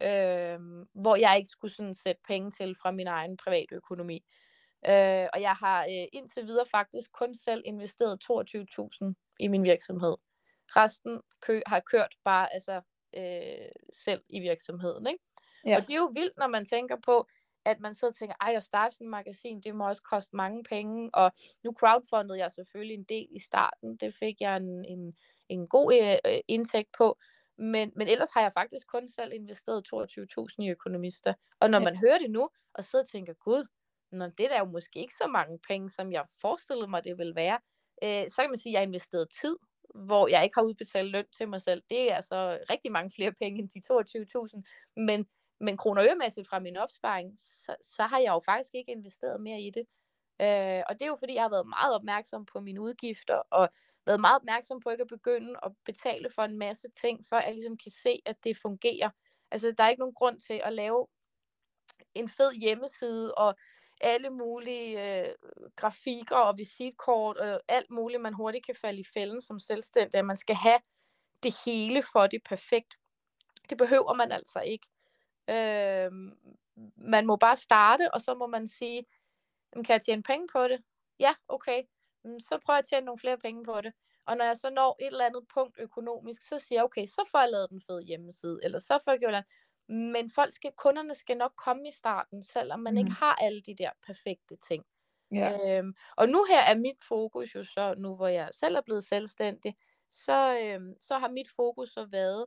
øh, 0.03 0.59
hvor 0.93 1.17
jeg 1.17 1.37
ikke 1.37 1.49
skulle 1.49 1.75
sådan 1.75 1.95
sætte 1.95 2.21
penge 2.29 2.51
til 2.51 2.75
fra 2.83 2.91
min 2.91 3.07
egen 3.07 3.37
private 3.37 3.75
økonomi. 3.75 4.25
Øh, 4.89 5.29
og 5.35 5.41
jeg 5.41 5.55
har 5.55 5.85
øh, 5.85 6.07
indtil 6.13 6.47
videre 6.47 6.67
faktisk 6.67 7.13
kun 7.13 7.35
selv 7.35 7.63
investeret 7.65 8.21
22.000 8.25 9.13
i 9.41 9.49
min 9.49 9.65
virksomhed. 9.65 10.17
Resten 10.77 11.21
kø, 11.41 11.61
har 11.67 11.81
kørt 11.81 12.15
bare 12.25 12.55
altså, 12.55 12.81
øh, 13.17 13.69
selv 13.93 14.23
i 14.29 14.41
virksomheden. 14.41 15.07
Ikke? 15.07 15.25
Ja. 15.67 15.77
Og 15.77 15.83
det 15.83 15.91
er 15.91 15.99
jo 15.99 16.11
vildt, 16.15 16.37
når 16.37 16.47
man 16.47 16.67
tænker 16.67 16.97
på, 17.05 17.27
at 17.65 17.81
man 17.81 17.95
sidder 17.95 18.13
og 18.13 18.17
tænker, 18.17 18.35
ej, 18.41 18.55
at 18.57 18.63
starte 18.63 18.95
sådan 18.95 19.07
en 19.07 19.11
magasin, 19.11 19.61
det 19.61 19.75
må 19.75 19.89
også 19.89 20.03
koste 20.03 20.37
mange 20.37 20.65
penge, 20.65 21.11
og 21.15 21.33
nu 21.65 21.73
crowdfundede 21.73 22.39
jeg 22.39 22.51
selvfølgelig 22.51 22.95
en 22.95 23.05
del 23.05 23.27
i 23.31 23.39
starten, 23.39 23.97
det 23.97 24.15
fik 24.15 24.41
jeg 24.41 24.57
en, 24.57 24.85
en, 24.85 25.17
en 25.49 25.69
god 25.69 26.19
øh, 26.27 26.41
indtægt 26.49 26.89
på, 26.99 27.19
men, 27.59 27.93
men 27.97 28.09
ellers 28.09 28.31
har 28.35 28.41
jeg 28.41 28.53
faktisk 28.53 28.87
kun 28.87 29.09
selv 29.09 29.33
investeret 29.33 29.87
22.000 29.95 30.55
i 30.59 30.71
økonomister, 30.71 31.35
og 31.61 31.71
når 31.71 31.79
ja. 31.79 31.85
man 31.85 31.97
hører 31.97 32.19
det 32.19 32.31
nu, 32.31 32.49
og 32.75 32.85
sidder 32.85 33.03
og 33.03 33.09
tænker, 33.09 33.33
gud, 33.33 33.67
Nå, 34.15 34.27
det 34.27 34.55
er 34.55 34.59
jo 34.59 34.65
måske 34.65 35.01
ikke 35.01 35.15
så 35.15 35.27
mange 35.27 35.59
penge, 35.59 35.91
som 35.91 36.13
jeg 36.13 36.25
forestillede 36.41 36.89
mig, 36.89 37.05
det 37.05 37.19
ville 37.19 37.35
være. 37.35 37.59
Øh, 38.03 38.31
så 38.31 38.43
kan 38.43 38.51
man 38.51 38.59
sige, 38.59 38.71
at 38.71 38.73
jeg 38.73 38.81
har 38.81 38.87
investeret 38.87 39.29
tid, 39.41 39.57
hvor 39.95 40.29
jeg 40.29 40.45
ikke 40.45 40.57
har 40.57 40.65
udbetalt 40.65 41.11
løn 41.11 41.27
til 41.37 41.49
mig 41.49 41.61
selv. 41.61 41.83
Det 41.91 42.11
er 42.11 42.17
altså 42.17 42.59
rigtig 42.71 42.93
mange 42.93 43.11
flere 43.11 43.33
penge 43.33 43.59
end 43.59 43.69
de 43.69 43.81
22.000. 44.57 44.63
Men, 44.97 45.27
men 45.61 45.77
kroner 45.77 46.05
øremæssigt 46.05 46.49
fra 46.49 46.59
min 46.59 46.77
opsparing, 46.77 47.39
så, 47.39 47.77
så 47.81 48.03
har 48.03 48.19
jeg 48.19 48.33
jo 48.33 48.41
faktisk 48.45 48.75
ikke 48.75 48.93
investeret 48.93 49.41
mere 49.41 49.61
i 49.61 49.71
det. 49.71 49.87
Øh, 50.41 50.83
og 50.89 50.95
det 50.95 51.03
er 51.03 51.07
jo 51.07 51.17
fordi, 51.17 51.35
jeg 51.35 51.43
har 51.43 51.51
været 51.51 51.67
meget 51.67 51.95
opmærksom 51.95 52.47
på 52.47 52.61
mine 52.61 52.81
udgifter, 52.81 53.43
og 53.51 53.69
været 54.07 54.21
meget 54.21 54.37
opmærksom 54.37 54.81
på 54.81 54.91
ikke 54.91 55.03
at 55.03 55.09
begynde 55.09 55.55
at 55.63 55.73
betale 55.85 56.31
for 56.31 56.43
en 56.43 56.59
masse 56.59 56.89
ting, 57.01 57.25
for 57.29 57.37
at 57.37 57.45
jeg 57.45 57.55
ligesom 57.55 57.77
kan 57.77 57.93
se, 57.93 58.23
at 58.27 58.37
det 58.45 58.57
fungerer. 58.57 59.11
Altså, 59.51 59.75
der 59.79 59.85
er 59.85 59.89
ikke 59.89 60.01
nogen 60.01 60.15
grund 60.15 60.41
til 60.41 60.61
at 60.65 60.73
lave 60.73 61.07
en 62.15 62.29
fed 62.29 62.53
hjemmeside, 62.53 63.35
og 63.35 63.55
alle 64.05 64.31
mulige 64.31 65.23
øh, 65.25 65.35
grafikker 65.77 66.37
og 66.37 66.59
visitkort 66.59 67.37
og 67.37 67.61
alt 67.69 67.91
muligt, 67.91 68.23
man 68.23 68.35
hurtigt 68.35 68.67
kan 68.67 68.75
falde 68.75 69.01
i 69.01 69.05
fælden 69.15 69.41
som 69.41 69.61
selvstændig, 69.61 70.19
at 70.19 70.25
man 70.25 70.37
skal 70.37 70.57
have 70.57 70.79
det 71.43 71.55
hele 71.65 72.03
for 72.13 72.27
det 72.27 72.43
perfekt. 72.49 72.99
Det 73.71 73.79
behøver 73.79 74.15
man 74.15 74.33
altså 74.33 74.61
ikke. 74.61 74.89
Øh, 75.51 76.11
man 76.97 77.27
må 77.27 77.37
bare 77.37 77.57
starte, 77.57 78.15
og 78.15 78.21
så 78.21 78.35
må 78.35 78.47
man 78.47 78.67
sige, 78.67 79.05
kan 79.75 79.93
jeg 79.95 80.03
tjene 80.03 80.23
penge 80.23 80.49
på 80.53 80.69
det? 80.69 80.81
Ja, 81.19 81.33
okay. 81.49 81.83
Så 82.41 82.59
prøver 82.65 82.77
jeg 82.77 82.79
at 82.79 82.89
tjene 82.89 83.07
nogle 83.07 83.19
flere 83.19 83.39
penge 83.39 83.65
på 83.65 83.81
det. 83.81 83.93
Og 84.27 84.37
når 84.37 84.45
jeg 84.45 84.57
så 84.57 84.71
når 84.71 84.97
et 85.01 85.07
eller 85.07 85.27
andet 85.27 85.45
punkt 85.55 85.77
økonomisk, 85.79 86.49
så 86.49 86.59
siger 86.59 86.79
jeg, 86.79 86.85
okay, 86.85 87.07
så 87.07 87.29
får 87.31 87.41
jeg 87.41 87.51
lavet 87.51 87.71
den 87.71 87.81
fede 87.87 88.03
hjemmeside, 88.03 88.61
eller 88.63 88.79
så 88.79 88.99
får 89.05 89.13
jeg 89.13 89.21
gjort 89.21 89.33
det. 89.33 89.45
Men 89.89 90.31
folk 90.31 90.53
skal, 90.53 90.73
kunderne 90.77 91.15
skal 91.15 91.37
nok 91.37 91.53
komme 91.57 91.89
i 91.89 91.93
starten, 91.93 92.43
selvom 92.43 92.81
man 92.81 92.95
mm. 92.95 92.99
ikke 92.99 93.11
har 93.11 93.35
alle 93.35 93.61
de 93.63 93.75
der 93.75 93.91
perfekte 94.07 94.57
ting. 94.57 94.85
Ja. 95.33 95.79
Øhm, 95.79 95.95
og 96.17 96.29
nu 96.29 96.47
her 96.51 96.61
er 96.61 96.75
mit 96.75 97.03
fokus 97.09 97.55
jo 97.55 97.65
så, 97.65 97.95
nu 97.99 98.15
hvor 98.15 98.29
jeg 98.29 98.49
selv 98.53 98.75
er 98.75 98.81
blevet 98.81 99.05
selvstændig, 99.05 99.77
så, 100.11 100.59
øhm, 100.63 100.95
så 101.01 101.19
har 101.19 101.29
mit 101.29 101.49
fokus 101.57 101.91
så 101.91 102.05
været 102.05 102.47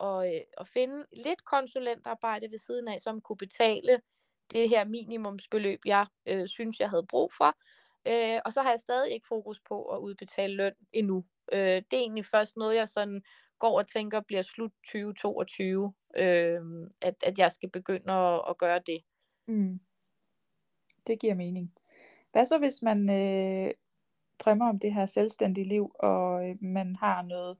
at, 0.00 0.34
øh, 0.34 0.40
at 0.58 0.68
finde 0.68 1.06
lidt 1.12 1.44
konsulentarbejde 1.44 2.50
ved 2.50 2.58
siden 2.58 2.88
af, 2.88 3.00
som 3.00 3.20
kunne 3.20 3.36
betale 3.36 4.00
det 4.52 4.68
her 4.68 4.84
minimumsbeløb, 4.84 5.80
jeg 5.84 6.06
øh, 6.26 6.48
synes, 6.48 6.80
jeg 6.80 6.90
havde 6.90 7.06
brug 7.06 7.32
for. 7.32 7.56
Øh, 8.06 8.40
og 8.44 8.52
så 8.52 8.62
har 8.62 8.70
jeg 8.70 8.80
stadig 8.80 9.12
ikke 9.12 9.26
fokus 9.26 9.60
på 9.60 9.84
at 9.84 9.98
udbetale 9.98 10.54
løn 10.54 10.74
endnu. 10.92 11.24
Øh, 11.52 11.58
det 11.58 11.92
er 11.92 11.98
egentlig 11.98 12.24
først 12.24 12.56
noget, 12.56 12.76
jeg 12.76 12.88
sådan 12.88 13.22
går 13.58 13.78
og 13.78 13.86
tænker 13.86 14.20
bliver 14.20 14.42
slut 14.42 14.72
2022, 14.84 15.92
øh, 16.16 16.60
at, 17.02 17.14
at 17.22 17.38
jeg 17.38 17.52
skal 17.52 17.70
begynde 17.70 18.12
at, 18.12 18.42
at 18.48 18.58
gøre 18.58 18.80
det. 18.86 19.00
Mm. 19.46 19.80
Det 21.06 21.20
giver 21.20 21.34
mening. 21.34 21.72
Hvad 22.32 22.44
så, 22.44 22.58
hvis 22.58 22.82
man 22.82 23.10
øh, 23.10 23.74
drømmer 24.38 24.68
om 24.68 24.78
det 24.78 24.94
her 24.94 25.06
selvstændige 25.06 25.68
liv, 25.68 25.92
og 25.98 26.48
øh, 26.48 26.56
man 26.62 26.96
har 26.96 27.22
noget, 27.22 27.56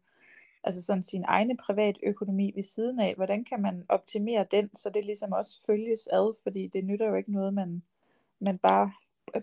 altså 0.65 0.83
sådan 0.83 1.03
sin 1.03 1.25
egen 1.29 1.57
privat 1.57 1.99
økonomi 2.03 2.53
ved 2.55 2.63
siden 2.63 3.01
af, 3.01 3.15
hvordan 3.15 3.45
kan 3.45 3.63
man 3.63 3.85
optimere 3.89 4.47
den, 4.51 4.75
så 4.75 4.91
det 4.91 5.05
ligesom 5.05 5.33
også 5.33 5.61
følges 5.67 6.07
ad, 6.13 6.43
fordi 6.43 6.67
det 6.67 6.85
nytter 6.85 7.07
jo 7.07 7.15
ikke 7.15 7.33
noget, 7.33 7.55
man, 7.55 7.83
man 8.41 8.59
bare 8.59 8.93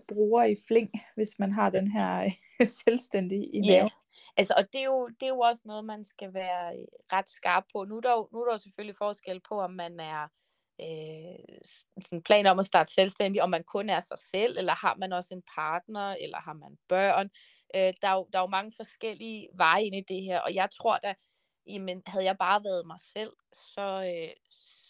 bruger 0.08 0.44
i 0.44 0.56
fling, 0.68 0.90
hvis 1.14 1.38
man 1.38 1.52
har 1.52 1.70
den 1.70 1.90
her 1.90 2.30
selvstændige 2.84 3.46
i 3.46 3.60
maven. 3.60 3.72
Yeah. 3.72 3.90
Altså, 4.36 4.54
og 4.56 4.72
det 4.72 4.80
er, 4.80 4.84
jo, 4.84 5.08
det 5.08 5.22
er 5.22 5.34
jo 5.34 5.40
også 5.40 5.62
noget, 5.64 5.84
man 5.84 6.04
skal 6.04 6.34
være 6.34 6.76
øh, 6.76 6.86
ret 7.12 7.28
skarp 7.28 7.64
på. 7.72 7.84
Nu 7.84 7.96
er 7.96 8.00
der 8.00 8.10
jo, 8.10 8.28
nu 8.32 8.40
er 8.40 8.44
der 8.44 8.52
jo 8.52 8.58
selvfølgelig 8.58 8.96
forskel 8.96 9.40
på, 9.48 9.60
om 9.60 9.70
man 9.70 10.00
er 10.00 10.28
øh, 10.80 11.58
sådan 12.04 12.22
plan 12.22 12.46
om 12.46 12.58
at 12.58 12.66
starte 12.66 12.92
selvstændig, 12.92 13.42
om 13.42 13.50
man 13.50 13.64
kun 13.64 13.90
er 13.90 14.00
sig 14.00 14.18
selv, 14.18 14.58
eller 14.58 14.74
har 14.74 14.94
man 14.94 15.12
også 15.12 15.34
en 15.34 15.42
partner, 15.54 16.16
eller 16.20 16.38
har 16.38 16.52
man 16.52 16.78
børn. 16.88 17.30
Øh, 17.74 17.92
der, 18.02 18.08
er 18.08 18.14
jo, 18.14 18.28
der 18.32 18.38
er 18.38 18.42
jo 18.42 18.56
mange 18.58 18.72
forskellige 18.76 19.48
veje 19.54 19.84
ind 19.84 19.96
i 19.96 20.04
det 20.08 20.22
her, 20.22 20.40
og 20.40 20.54
jeg 20.54 20.68
tror 20.70 20.98
da, 20.98 21.14
jamen, 21.66 22.02
havde 22.06 22.24
jeg 22.24 22.38
bare 22.38 22.64
været 22.64 22.86
mig 22.86 23.00
selv, 23.00 23.32
så, 23.52 24.12
øh, 24.14 24.32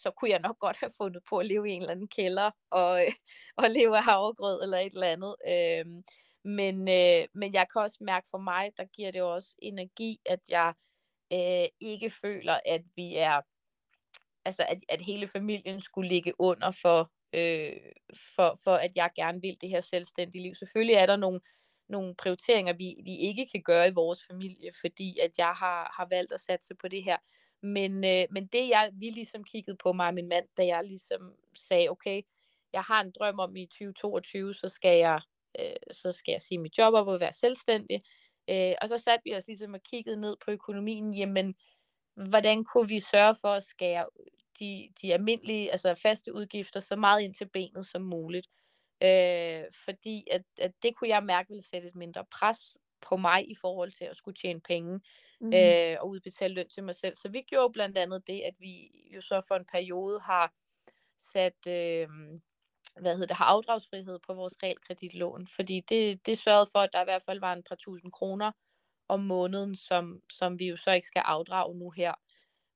så 0.03 0.11
kunne 0.11 0.31
jeg 0.31 0.39
nok 0.39 0.59
godt 0.59 0.77
have 0.77 0.91
fundet 0.97 1.23
på 1.29 1.37
at 1.37 1.45
leve 1.45 1.69
i 1.69 1.71
en 1.71 1.81
eller 1.81 1.91
anden 1.91 2.07
kælder, 2.07 2.51
og, 2.69 3.01
øh, 3.01 3.11
og 3.61 3.69
leve 3.69 3.97
af 3.97 4.03
havregrød 4.03 4.63
eller 4.63 4.77
et 4.77 4.93
eller 4.93 5.07
andet. 5.07 5.35
Øh, 5.47 5.85
men, 6.43 6.75
øh, 6.89 7.27
men 7.33 7.53
jeg 7.53 7.65
kan 7.73 7.81
også 7.81 7.97
mærke 8.01 8.27
for 8.31 8.37
mig, 8.37 8.71
der 8.77 8.85
giver 8.85 9.11
det 9.11 9.21
også 9.21 9.55
energi, 9.59 10.19
at 10.25 10.39
jeg 10.49 10.73
øh, 11.33 11.67
ikke 11.81 12.09
føler, 12.09 12.59
at 12.65 12.81
vi 12.95 13.15
er 13.15 13.41
altså 14.45 14.65
at, 14.69 14.79
at 14.89 15.01
hele 15.01 15.27
familien 15.27 15.81
skulle 15.81 16.09
ligge 16.09 16.33
under 16.39 16.71
for, 16.71 17.11
øh, 17.33 17.73
for, 18.35 18.59
for, 18.63 18.75
at 18.75 18.91
jeg 18.95 19.09
gerne 19.15 19.41
vil 19.41 19.57
det 19.61 19.69
her 19.69 19.81
selvstændige 19.81 20.41
liv. 20.41 20.55
Selvfølgelig 20.55 20.95
er 20.95 21.05
der 21.05 21.15
nogle, 21.15 21.39
nogle 21.89 22.15
prioriteringer, 22.15 22.73
vi, 22.73 22.95
vi 23.03 23.15
ikke 23.15 23.47
kan 23.51 23.61
gøre 23.61 23.87
i 23.87 23.93
vores 23.93 24.19
familie, 24.31 24.71
fordi 24.81 25.19
at 25.19 25.31
jeg 25.37 25.53
har, 25.53 25.93
har 25.97 26.07
valgt 26.09 26.33
at 26.33 26.41
satse 26.41 26.75
på 26.81 26.87
det 26.87 27.03
her. 27.03 27.17
Men, 27.61 28.03
øh, 28.03 28.25
men 28.31 28.47
det, 28.47 28.69
jeg, 28.69 28.89
vi 28.93 29.09
ligesom 29.09 29.43
kiggede 29.43 29.77
på 29.77 29.93
mig 29.93 30.07
og 30.07 30.13
min 30.13 30.27
mand, 30.27 30.47
da 30.57 30.65
jeg 30.65 30.83
ligesom 30.83 31.33
sagde, 31.55 31.89
okay, 31.89 32.21
jeg 32.73 32.81
har 32.81 33.01
en 33.01 33.11
drøm 33.19 33.39
om 33.39 33.55
i 33.55 33.65
2022, 33.65 34.53
så 34.53 34.69
skal 34.69 34.97
jeg, 34.97 35.21
øh, 35.59 35.75
så 35.91 36.11
skal 36.11 36.31
jeg 36.31 36.41
sige 36.41 36.57
mit 36.57 36.77
job 36.77 36.93
op 36.93 37.07
og 37.07 37.19
være 37.19 37.33
selvstændig. 37.33 37.99
Øh, 38.49 38.73
og 38.81 38.89
så 38.89 38.97
satte 38.97 39.23
vi 39.25 39.35
os 39.35 39.47
ligesom 39.47 39.73
og 39.73 39.81
kiggede 39.81 40.21
ned 40.21 40.35
på 40.45 40.51
økonomien, 40.51 41.13
jamen, 41.13 41.55
hvordan 42.15 42.63
kunne 42.63 42.87
vi 42.87 42.99
sørge 42.99 43.35
for 43.41 43.49
at 43.49 43.63
skære 43.63 44.05
de, 44.59 44.89
de 45.01 45.13
almindelige, 45.13 45.71
altså 45.71 45.95
faste 45.95 46.33
udgifter, 46.33 46.79
så 46.79 46.95
meget 46.95 47.21
ind 47.21 47.33
til 47.33 47.49
benet 47.49 47.85
som 47.85 48.01
muligt. 48.01 48.47
Øh, 49.03 49.63
fordi 49.85 50.27
at, 50.31 50.41
at 50.59 50.71
det 50.83 50.95
kunne 50.95 51.09
jeg 51.09 51.23
mærke 51.23 51.49
ville 51.49 51.63
sætte 51.63 51.87
et 51.87 51.95
mindre 51.95 52.25
pres 52.39 52.77
på 53.01 53.17
mig 53.17 53.49
i 53.51 53.55
forhold 53.55 53.91
til 53.91 54.05
at 54.05 54.15
skulle 54.15 54.35
tjene 54.35 54.61
penge 54.61 54.99
mm. 55.39 55.53
øh, 55.53 55.97
og 55.99 56.09
udbetale 56.09 56.53
løn 56.53 56.69
til 56.69 56.83
mig 56.83 56.95
selv. 56.95 57.15
Så 57.15 57.29
vi 57.29 57.41
gjorde 57.41 57.73
blandt 57.73 57.97
andet 57.97 58.27
det, 58.27 58.41
at 58.41 58.53
vi 58.59 58.91
jo 59.15 59.21
så 59.21 59.41
for 59.47 59.55
en 59.55 59.65
periode 59.71 60.19
har 60.19 60.53
sat, 61.17 61.67
øh, 61.67 62.07
hvad 63.01 63.13
hedder 63.13 63.27
det, 63.27 63.35
har 63.35 63.45
afdragsfrihed 63.45 64.19
på 64.27 64.33
vores 64.33 64.53
realkreditlån, 64.63 65.47
fordi 65.47 65.81
det, 65.89 66.25
det 66.25 66.37
sørgede 66.37 66.69
for, 66.71 66.79
at 66.79 66.89
der 66.93 67.01
i 67.01 67.05
hvert 67.05 67.23
fald 67.25 67.39
var 67.39 67.53
en 67.53 67.63
par 67.69 67.75
tusind 67.75 68.11
kroner 68.11 68.51
om 69.07 69.19
måneden, 69.19 69.75
som, 69.75 70.21
som 70.33 70.59
vi 70.59 70.67
jo 70.67 70.75
så 70.75 70.91
ikke 70.91 71.07
skal 71.07 71.21
afdrage 71.25 71.77
nu 71.77 71.89
her. 71.89 72.13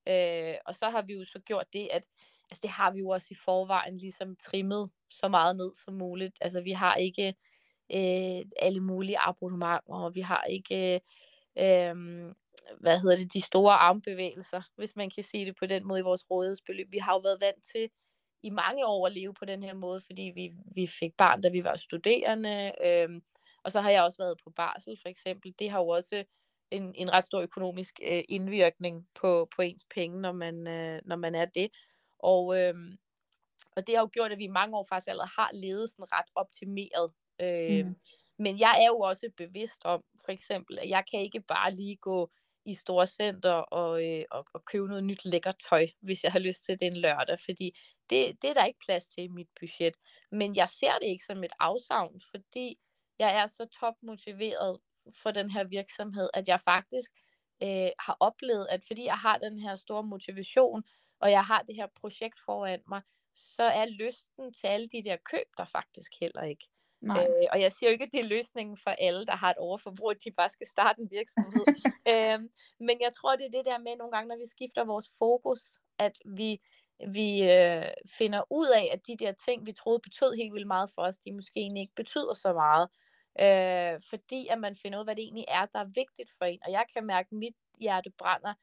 Øh, 0.07 0.55
og 0.65 0.75
så 0.75 0.89
har 0.89 1.01
vi 1.01 1.13
jo 1.13 1.25
så 1.25 1.39
gjort 1.39 1.73
det, 1.73 1.87
at 1.91 2.07
altså 2.51 2.61
det 2.61 2.69
har 2.69 2.91
vi 2.91 2.99
jo 2.99 3.09
også 3.09 3.27
i 3.31 3.35
forvejen 3.45 3.97
ligesom 3.97 4.35
trimmet 4.35 4.91
så 5.09 5.27
meget 5.27 5.55
ned 5.55 5.71
som 5.85 5.93
muligt. 5.93 6.37
Altså 6.41 6.61
vi 6.61 6.71
har 6.71 6.95
ikke 6.95 7.27
øh, 7.93 8.45
alle 8.59 8.79
mulige 8.79 9.19
abonnementer, 9.19 9.93
og 9.93 10.15
vi 10.15 10.21
har 10.21 10.43
ikke, 10.43 10.95
øh, 10.95 10.99
Øhm, 11.59 12.33
hvad 12.79 12.99
hedder 12.99 13.15
det, 13.15 13.33
de 13.33 13.41
store 13.41 13.73
armbevægelser, 13.73 14.61
hvis 14.75 14.95
man 14.95 15.09
kan 15.09 15.23
sige 15.23 15.45
det 15.45 15.55
på 15.55 15.65
den 15.65 15.87
måde 15.87 15.99
i 15.99 16.03
vores 16.03 16.31
rådighedsbeløb. 16.31 16.87
Vi 16.91 16.97
har 16.97 17.13
jo 17.13 17.19
været 17.19 17.41
vant 17.41 17.63
til 17.63 17.89
i 18.43 18.49
mange 18.49 18.85
år 18.85 19.07
at 19.07 19.13
leve 19.13 19.33
på 19.33 19.45
den 19.45 19.63
her 19.63 19.73
måde, 19.73 20.01
fordi 20.01 20.31
vi, 20.35 20.51
vi 20.75 20.87
fik 20.87 21.13
barn, 21.17 21.41
da 21.41 21.49
vi 21.49 21.63
var 21.63 21.75
studerende, 21.75 22.71
øh, 22.85 23.21
og 23.63 23.71
så 23.71 23.81
har 23.81 23.89
jeg 23.89 24.03
også 24.03 24.17
været 24.17 24.37
på 24.43 24.49
barsel 24.49 24.97
for 25.01 25.09
eksempel. 25.09 25.53
Det 25.59 25.69
har 25.69 25.79
jo 25.79 25.87
også 25.87 26.23
en, 26.71 26.95
en 26.95 27.13
ret 27.13 27.23
stor 27.23 27.41
økonomisk 27.41 27.99
øh, 28.03 28.23
indvirkning 28.29 29.07
på, 29.15 29.49
på 29.55 29.61
ens 29.61 29.85
penge, 29.95 30.21
når 30.21 30.31
man, 30.31 30.67
øh, 30.67 31.01
når 31.05 31.15
man 31.15 31.35
er 31.35 31.45
det. 31.45 31.71
Og, 32.19 32.59
øh, 32.59 32.75
og 33.75 33.87
det 33.87 33.95
har 33.95 34.01
jo 34.01 34.09
gjort, 34.13 34.31
at 34.31 34.37
vi 34.37 34.43
i 34.43 34.47
mange 34.47 34.77
år 34.77 34.85
faktisk 34.89 35.09
allerede 35.09 35.31
har 35.37 35.49
levet 35.53 35.89
sådan 35.89 36.11
ret 36.11 36.25
optimeret. 36.35 37.11
Øh, 37.41 37.85
mm. 37.85 37.95
Men 38.43 38.59
jeg 38.59 38.75
er 38.83 38.87
jo 38.87 38.99
også 38.99 39.29
bevidst 39.37 39.85
om, 39.85 40.03
for 40.25 40.31
eksempel, 40.31 40.79
at 40.79 40.89
jeg 40.89 41.03
kan 41.11 41.19
ikke 41.19 41.41
bare 41.41 41.71
lige 41.71 41.95
gå 41.95 42.31
i 42.65 42.73
store 42.73 43.07
center 43.07 43.51
og, 43.51 44.07
øh, 44.07 44.23
og, 44.31 44.45
og 44.53 44.65
købe 44.65 44.87
noget 44.87 45.03
nyt 45.03 45.25
lækkert 45.25 45.55
tøj, 45.69 45.87
hvis 46.01 46.23
jeg 46.23 46.31
har 46.31 46.39
lyst 46.39 46.63
til 46.63 46.79
det 46.79 46.87
en 46.87 46.97
lørdag, 46.97 47.39
fordi 47.39 47.77
det, 48.09 48.41
det 48.41 48.49
er 48.49 48.53
der 48.53 48.65
ikke 48.65 48.85
plads 48.85 49.05
til 49.05 49.23
i 49.23 49.27
mit 49.27 49.49
budget. 49.59 49.95
Men 50.31 50.55
jeg 50.55 50.69
ser 50.69 50.93
det 51.01 51.07
ikke 51.07 51.25
som 51.25 51.43
et 51.43 51.53
afsavn, 51.59 52.21
fordi 52.31 52.79
jeg 53.19 53.35
er 53.35 53.47
så 53.47 53.65
topmotiveret 53.79 54.79
for 55.21 55.31
den 55.31 55.49
her 55.49 55.63
virksomhed, 55.63 56.29
at 56.33 56.47
jeg 56.47 56.59
faktisk 56.59 57.11
øh, 57.63 57.91
har 57.99 58.17
oplevet, 58.19 58.67
at 58.69 58.83
fordi 58.87 59.03
jeg 59.05 59.17
har 59.17 59.37
den 59.37 59.59
her 59.59 59.75
store 59.75 60.03
motivation, 60.03 60.83
og 61.19 61.31
jeg 61.31 61.43
har 61.43 61.61
det 61.61 61.75
her 61.75 61.87
projekt 62.01 62.39
foran 62.45 62.81
mig, 62.87 63.01
så 63.35 63.63
er 63.63 63.85
lysten 63.85 64.53
til 64.53 64.67
alle 64.67 64.87
de 64.87 65.03
der 65.03 65.17
køb 65.31 65.47
der 65.57 65.65
faktisk 65.65 66.11
heller 66.21 66.43
ikke. 66.43 66.65
Nej. 67.01 67.27
Øh, 67.27 67.47
og 67.51 67.61
jeg 67.61 67.71
siger 67.71 67.89
jo 67.89 67.91
ikke, 67.91 68.05
at 68.05 68.11
det 68.11 68.19
er 68.19 68.33
løsningen 68.35 68.77
for 68.77 68.89
alle, 68.89 69.25
der 69.25 69.35
har 69.35 69.49
et 69.49 69.57
overforbrug, 69.57 70.11
at 70.11 70.23
de 70.25 70.31
bare 70.31 70.49
skal 70.49 70.67
starte 70.67 71.01
en 71.01 71.09
virksomhed. 71.11 71.65
øh, 72.13 72.39
men 72.79 72.95
jeg 73.01 73.11
tror, 73.17 73.35
det 73.35 73.45
er 73.45 73.51
det 73.51 73.65
der 73.65 73.77
med 73.77 73.97
nogle 73.97 74.11
gange, 74.11 74.27
når 74.29 74.37
vi 74.37 74.47
skifter 74.47 74.85
vores 74.85 75.09
fokus, 75.17 75.79
at 75.99 76.17
vi, 76.25 76.61
vi 77.07 77.29
øh, 77.51 77.85
finder 78.17 78.41
ud 78.49 78.67
af, 78.67 78.89
at 78.93 79.07
de 79.07 79.17
der 79.17 79.31
ting, 79.31 79.65
vi 79.65 79.71
troede 79.71 79.99
betød 79.99 80.35
helt 80.35 80.53
vildt 80.53 80.67
meget 80.67 80.89
for 80.95 81.01
os, 81.01 81.17
de 81.17 81.31
måske 81.31 81.59
egentlig 81.59 81.81
ikke 81.81 81.95
betyder 81.95 82.33
så 82.33 82.53
meget. 82.53 82.87
Øh, 83.39 84.01
fordi 84.09 84.47
at 84.47 84.59
man 84.59 84.75
finder 84.75 84.97
ud 84.97 85.01
af, 85.01 85.05
hvad 85.05 85.15
det 85.15 85.23
egentlig 85.23 85.45
er, 85.47 85.65
der 85.65 85.79
er 85.79 85.93
vigtigt 86.01 86.29
for 86.37 86.45
en. 86.45 86.59
Og 86.65 86.71
jeg 86.71 86.85
kan 86.93 87.05
mærke, 87.05 87.27
at 87.31 87.37
mit 87.37 87.55
hjerte 87.79 88.11
brænder 88.17 88.53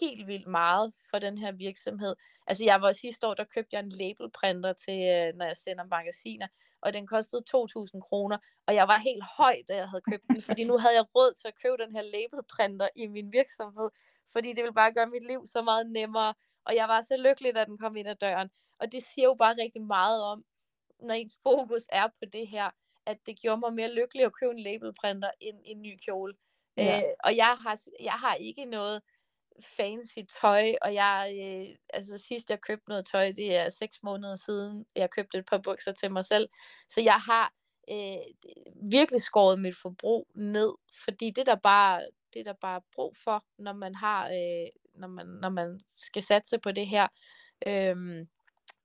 helt 0.00 0.26
vildt 0.26 0.46
meget 0.46 0.94
for 1.10 1.18
den 1.18 1.38
her 1.38 1.52
virksomhed. 1.52 2.16
Altså 2.46 2.64
jeg 2.64 2.80
var 2.80 2.92
sidste 2.92 3.26
år, 3.26 3.34
der 3.34 3.44
købte 3.44 3.76
jeg 3.76 3.80
en 3.80 3.92
labelprinter 4.00 4.72
til, 4.72 5.00
øh, 5.14 5.34
når 5.34 5.44
jeg 5.44 5.56
sender 5.56 5.84
magasiner, 5.84 6.46
og 6.82 6.92
den 6.92 7.06
kostede 7.06 7.42
2.000 7.56 8.00
kroner, 8.00 8.38
og 8.66 8.74
jeg 8.74 8.88
var 8.88 8.98
helt 8.98 9.24
høj, 9.38 9.56
da 9.68 9.76
jeg 9.76 9.88
havde 9.88 10.02
købt 10.10 10.24
den, 10.28 10.42
fordi 10.42 10.64
nu 10.64 10.78
havde 10.78 10.94
jeg 10.94 11.04
råd 11.14 11.34
til 11.40 11.48
at 11.48 11.60
købe 11.62 11.76
den 11.82 11.92
her 11.96 12.02
labelprinter 12.02 12.88
i 12.96 13.06
min 13.06 13.32
virksomhed, 13.32 13.90
fordi 14.32 14.48
det 14.48 14.62
ville 14.62 14.74
bare 14.74 14.92
gøre 14.92 15.06
mit 15.06 15.26
liv 15.26 15.46
så 15.46 15.62
meget 15.62 15.90
nemmere, 15.90 16.34
og 16.64 16.74
jeg 16.74 16.88
var 16.88 17.02
så 17.02 17.16
lykkelig, 17.16 17.54
da 17.54 17.64
den 17.64 17.78
kom 17.78 17.96
ind 17.96 18.08
ad 18.08 18.16
døren. 18.16 18.50
Og 18.78 18.92
det 18.92 19.02
siger 19.02 19.26
jo 19.26 19.34
bare 19.34 19.54
rigtig 19.62 19.82
meget 19.82 20.22
om, 20.22 20.44
når 21.00 21.14
ens 21.14 21.38
fokus 21.42 21.82
er 21.88 22.06
på 22.06 22.24
det 22.32 22.48
her, 22.48 22.70
at 23.06 23.18
det 23.26 23.40
gjorde 23.40 23.60
mig 23.60 23.72
mere 23.72 23.94
lykkelig 23.94 24.24
at 24.24 24.32
købe 24.40 24.52
en 24.52 24.60
labelprinter 24.60 25.30
end 25.40 25.58
en 25.64 25.82
ny 25.82 25.98
kjole. 26.04 26.34
Ja. 26.76 26.98
Øh, 26.98 27.12
og 27.24 27.36
jeg 27.36 27.56
har, 27.60 27.80
jeg 28.00 28.12
har 28.12 28.34
ikke 28.34 28.64
noget 28.64 29.02
fancy 29.64 30.18
tøj, 30.40 30.74
og 30.82 30.94
jeg, 30.94 31.32
øh, 31.42 31.76
altså 31.94 32.18
sidst 32.18 32.50
jeg 32.50 32.60
købte 32.60 32.88
noget 32.88 33.06
tøj, 33.06 33.32
det 33.32 33.56
er 33.56 33.70
seks 33.70 34.02
måneder 34.02 34.36
siden, 34.36 34.86
jeg 34.96 35.10
købte 35.10 35.38
et 35.38 35.46
par 35.46 35.58
bukser 35.58 35.92
til 35.92 36.12
mig 36.12 36.24
selv, 36.24 36.48
så 36.88 37.00
jeg 37.00 37.20
har 37.20 37.52
øh, 37.90 38.50
virkelig 38.90 39.20
skåret 39.20 39.60
mit 39.60 39.76
forbrug 39.76 40.28
ned, 40.34 40.72
fordi 41.04 41.30
det 41.30 41.46
der 41.46 41.56
bare, 41.56 42.06
det 42.34 42.46
der 42.46 42.52
bare 42.60 42.76
er 42.76 42.86
brug 42.94 43.16
for, 43.24 43.44
når 43.58 43.72
man 43.72 43.94
har, 43.94 44.28
øh, 44.28 44.68
når 44.94 45.08
man, 45.08 45.26
når 45.26 45.48
man 45.48 45.80
skal 45.88 46.22
satse 46.22 46.58
på 46.58 46.72
det 46.72 46.86
her, 46.88 47.08
øh, 47.66 48.26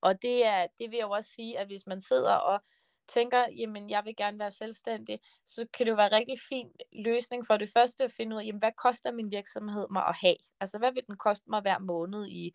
Og 0.02 0.22
det, 0.22 0.46
er, 0.46 0.68
det 0.80 0.92
vil 0.92 0.98
jeg 0.98 1.06
jo 1.06 1.12
også 1.12 1.30
sige, 1.30 1.60
at 1.60 1.68
hvis 1.68 1.88
man 1.88 2.02
sidder 2.02 2.34
og 2.34 2.64
tænker, 3.08 3.46
jamen 3.58 3.90
jeg 3.90 4.06
vil 4.06 4.16
gerne 4.16 4.40
være 4.40 4.52
selvstændig, 4.52 5.20
så 5.46 5.68
kan 5.74 5.86
det 5.86 5.92
jo 5.92 5.96
være 5.96 6.08
en 6.08 6.14
rigtig 6.14 6.40
fin 6.50 6.72
løsning 6.92 7.48
for 7.48 7.58
det 7.58 7.70
første 7.74 8.04
at 8.04 8.12
finde 8.12 8.36
ud 8.36 8.42
af, 8.42 8.46
jamen 8.46 8.60
hvad 8.60 8.72
koster 8.78 9.12
min 9.12 9.32
virksomhed 9.32 9.88
mig 9.92 10.06
at 10.08 10.16
have? 10.22 10.36
Altså 10.60 10.78
hvad 10.78 10.92
vil 10.92 11.04
den 11.08 11.18
koste 11.18 11.50
mig 11.50 11.62
hver 11.62 11.80
måned 11.80 12.28
i 12.28 12.54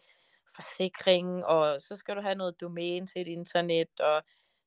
forsikring, 0.54 1.44
og 1.46 1.80
så 1.80 1.96
skal 1.96 2.16
du 2.16 2.20
have 2.20 2.34
noget 2.34 2.60
domæne 2.60 3.06
til 3.06 3.20
et 3.22 3.28
internet, 3.28 4.00
og 4.00 4.16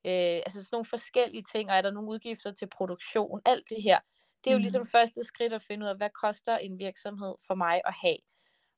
øh, 0.06 0.42
altså 0.46 0.60
sådan 0.60 0.70
nogle 0.72 0.86
forskellige 0.86 1.44
ting, 1.52 1.70
og 1.70 1.76
er 1.78 1.82
der 1.82 1.92
nogle 1.92 2.10
udgifter 2.10 2.52
til 2.52 2.68
produktion, 2.68 3.42
alt 3.46 3.70
det 3.70 3.84
her. 3.84 4.00
Det 4.44 4.50
er 4.50 4.54
jo 4.54 4.60
ligesom 4.60 4.82
mm. 4.82 4.88
første 4.88 5.24
skridt 5.24 5.54
at 5.54 5.62
finde 5.62 5.84
ud 5.86 5.90
af, 5.90 5.98
hvad 5.98 6.10
koster 6.10 6.58
en 6.58 6.80
virksomhed 6.80 7.36
for 7.48 7.56
mig 7.56 7.82
at 7.86 7.94
have. 8.02 8.18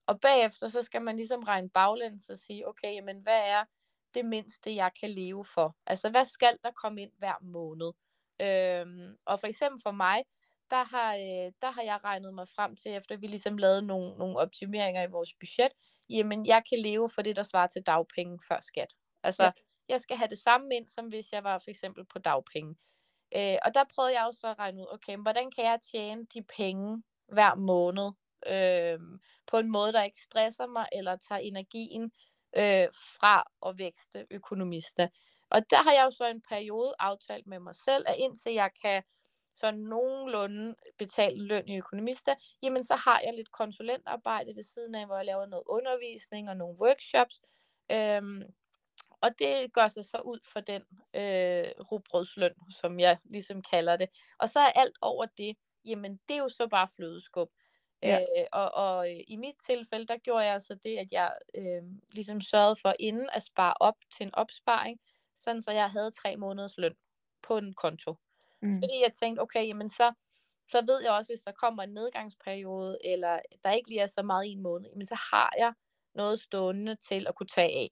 Og 0.08 0.20
bagefter, 0.20 0.68
så 0.68 0.82
skal 0.82 1.02
man 1.02 1.16
ligesom 1.16 1.44
regne 1.44 1.70
baglæns 1.70 2.30
og 2.30 2.38
sige, 2.38 2.68
okay, 2.68 2.94
jamen 2.94 3.20
hvad 3.20 3.42
er 3.46 3.64
det 4.16 4.26
mindste, 4.26 4.76
jeg 4.76 4.92
kan 5.00 5.10
leve 5.10 5.46
for? 5.46 5.76
Altså, 5.88 6.10
hvad 6.10 6.26
skal 6.26 6.58
der 6.64 6.72
komme 6.72 7.02
ind 7.02 7.12
hver 7.18 7.38
måned? 7.42 7.92
Øhm, 8.42 9.16
og 9.26 9.40
for 9.40 9.48
eksempel 9.48 9.82
for 9.84 9.92
mig, 9.92 10.24
der 10.70 10.84
har, 10.84 11.16
øh, 11.16 11.52
der 11.62 11.72
har 11.72 11.82
jeg 11.82 12.00
regnet 12.04 12.34
mig 12.34 12.48
frem 12.56 12.76
til, 12.76 12.92
efter 12.92 13.18
vi 13.18 13.28
ligesom 13.28 13.58
lavede 13.58 13.82
nogle, 13.82 14.18
nogle 14.18 14.38
optimeringer 14.38 15.04
i 15.04 15.12
vores 15.12 15.34
budget, 15.40 15.72
jamen 16.10 16.46
jeg 16.46 16.62
kan 16.70 16.80
leve 16.80 17.10
for 17.10 17.22
det, 17.22 17.36
der 17.36 17.44
svarer 17.44 17.68
til 17.68 17.82
dagpenge 17.82 18.40
før 18.48 18.60
skat. 18.60 18.94
Altså, 19.24 19.44
ja. 19.44 19.52
jeg 19.90 20.00
skal 20.00 20.18
have 20.18 20.30
det 20.30 20.40
samme 20.40 20.76
ind, 20.76 20.88
som 20.88 21.06
hvis 21.06 21.32
jeg 21.32 21.44
var 21.44 21.58
for 21.58 21.70
eksempel 21.70 22.06
på 22.06 22.20
dagpenge. 22.20 22.76
Øh, 23.36 23.58
og 23.66 23.74
der 23.74 23.84
prøvede 23.96 24.14
jeg 24.14 24.26
også 24.26 24.48
at 24.48 24.60
regne 24.60 24.82
ud, 24.82 24.88
okay, 24.92 25.18
hvordan 25.18 25.52
kan 25.52 25.66
jeg 25.66 25.80
tjene 25.92 26.26
de 26.34 26.44
penge 26.58 27.04
hver 27.28 27.56
måned, 27.56 28.12
øh, 28.48 29.00
på 29.48 29.58
en 29.58 29.72
måde, 29.72 29.94
der 29.94 30.04
ikke 30.04 30.24
stresser 30.24 30.68
mig, 30.68 30.86
eller 30.92 31.16
tager 31.16 31.40
energien 31.40 32.12
øh, 32.56 32.88
fra 32.94 33.44
at 33.66 33.78
vækste 33.78 34.28
økonomister. 34.32 35.08
Og 35.50 35.70
der 35.70 35.84
har 35.84 35.92
jeg 35.92 36.06
jo 36.06 36.12
så 36.12 36.26
en 36.26 36.42
periode 36.50 36.94
aftalt 37.00 37.48
med 37.48 37.60
mig 37.60 37.76
selv, 37.76 38.06
at 38.08 38.16
indtil 38.18 38.54
jeg 38.54 38.70
kan 38.82 39.04
så 39.56 39.72
nogenlunde 39.72 40.76
betale 40.98 41.44
løn 41.48 41.68
i 41.68 41.78
økonomister, 41.78 42.36
jamen 42.62 42.84
så 42.84 42.96
har 42.96 43.22
jeg 43.26 43.34
lidt 43.34 43.52
konsulentarbejde 43.52 44.56
ved 44.56 44.64
siden 44.64 44.96
af, 44.96 45.06
hvor 45.06 45.16
jeg 45.16 45.26
laver 45.26 45.46
noget 45.46 45.64
undervisning 45.68 46.50
og 46.50 46.58
nogle 46.58 46.78
workshops. 46.82 47.42
Øhm, 47.92 48.44
og 49.22 49.40
det 49.40 49.74
gør 49.74 49.88
sig 49.88 50.06
så 50.06 50.18
ud 50.18 50.40
for 50.54 50.60
den 50.60 50.82
øh, 51.14 51.72
rubrødsløn, 51.92 52.54
som 52.70 53.00
jeg 53.00 53.18
ligesom 53.24 53.62
kalder 53.62 53.96
det. 53.96 54.10
Og 54.40 54.50
så 54.50 54.60
er 54.60 54.72
alt 54.72 54.98
over 55.02 55.26
det, 55.26 55.58
jamen 55.86 56.20
det 56.28 56.36
er 56.36 56.42
jo 56.42 56.50
så 56.50 56.68
bare 56.68 56.88
flødeskum. 56.96 57.48
Ja. 58.04 58.20
Øh, 58.20 58.46
og, 58.52 58.74
og 58.74 59.10
i 59.10 59.36
mit 59.36 59.56
tilfælde, 59.66 60.06
der 60.06 60.18
gjorde 60.18 60.46
jeg 60.46 60.54
altså 60.54 60.76
det, 60.84 60.98
at 60.98 61.12
jeg 61.12 61.34
øh, 61.56 61.84
ligesom 62.12 62.42
sørgede 62.42 62.76
for 62.82 62.94
inden 63.00 63.30
at 63.34 63.44
spare 63.44 63.74
op 63.80 63.96
til 64.18 64.26
en 64.26 64.36
opsparing, 64.36 65.00
sådan 65.36 65.62
så 65.62 65.72
jeg 65.72 65.92
havde 65.92 66.12
tre 66.12 66.38
måneders 66.38 66.78
løn 66.78 66.96
på 67.42 67.58
en 67.58 67.74
konto. 67.74 68.16
Mm. 68.62 68.82
Fordi 68.82 69.02
jeg 69.04 69.14
tænkte, 69.14 69.42
okay, 69.42 69.68
jamen 69.68 69.90
så, 69.90 70.14
så 70.72 70.84
ved 70.88 71.02
jeg 71.02 71.12
også, 71.12 71.32
hvis 71.32 71.44
der 71.44 71.52
kommer 71.52 71.84
en 71.84 71.94
nedgangsperiode, 71.94 72.98
eller 73.04 73.40
der 73.64 73.72
ikke 73.72 73.90
lige 73.90 74.02
er 74.02 74.06
så 74.06 74.24
meget 74.24 74.46
i 74.46 74.52
en 74.52 74.62
måned, 74.62 74.90
jamen 74.90 75.06
så 75.06 75.16
har 75.32 75.54
jeg 75.58 75.74
noget 76.14 76.40
stående 76.40 76.96
til 76.96 77.28
at 77.28 77.36
kunne 77.36 77.48
tage 77.48 77.72
af. 77.78 77.92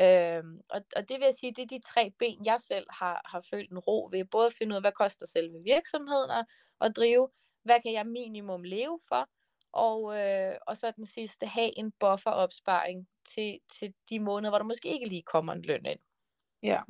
Øhm, 0.00 0.60
og, 0.70 0.84
og 0.96 1.08
det 1.08 1.18
vil 1.18 1.24
jeg 1.24 1.34
sige, 1.34 1.54
det 1.54 1.62
er 1.62 1.66
de 1.66 1.80
tre 1.92 2.12
ben, 2.18 2.46
jeg 2.46 2.60
selv 2.60 2.86
har, 2.90 3.22
har 3.24 3.40
følt 3.50 3.70
en 3.70 3.78
ro 3.78 4.08
ved. 4.12 4.24
Både 4.24 4.46
at 4.46 4.52
finde 4.52 4.72
ud 4.72 4.76
af, 4.76 4.82
hvad 4.82 4.92
koster 4.92 5.26
selve 5.26 5.62
virksomheden 5.64 6.30
at, 6.30 6.44
at 6.80 6.96
drive, 6.96 7.28
hvad 7.66 7.80
kan 7.82 7.92
jeg 7.92 8.06
minimum 8.06 8.62
leve 8.62 8.98
for, 9.08 9.28
og, 9.72 10.18
øh, 10.18 10.56
og 10.66 10.76
så 10.76 10.92
den 10.96 11.06
sidste, 11.06 11.46
have 11.46 11.78
en 11.78 11.92
bufferopsparing 12.00 13.08
til, 13.34 13.58
til 13.78 13.94
de 14.10 14.20
måneder, 14.20 14.50
hvor 14.50 14.58
der 14.58 14.64
måske 14.64 14.88
ikke 14.88 15.08
lige 15.08 15.22
kommer 15.22 15.52
en 15.52 15.62
løn 15.62 15.86
ind. 15.86 15.98
Ja. 16.62 16.80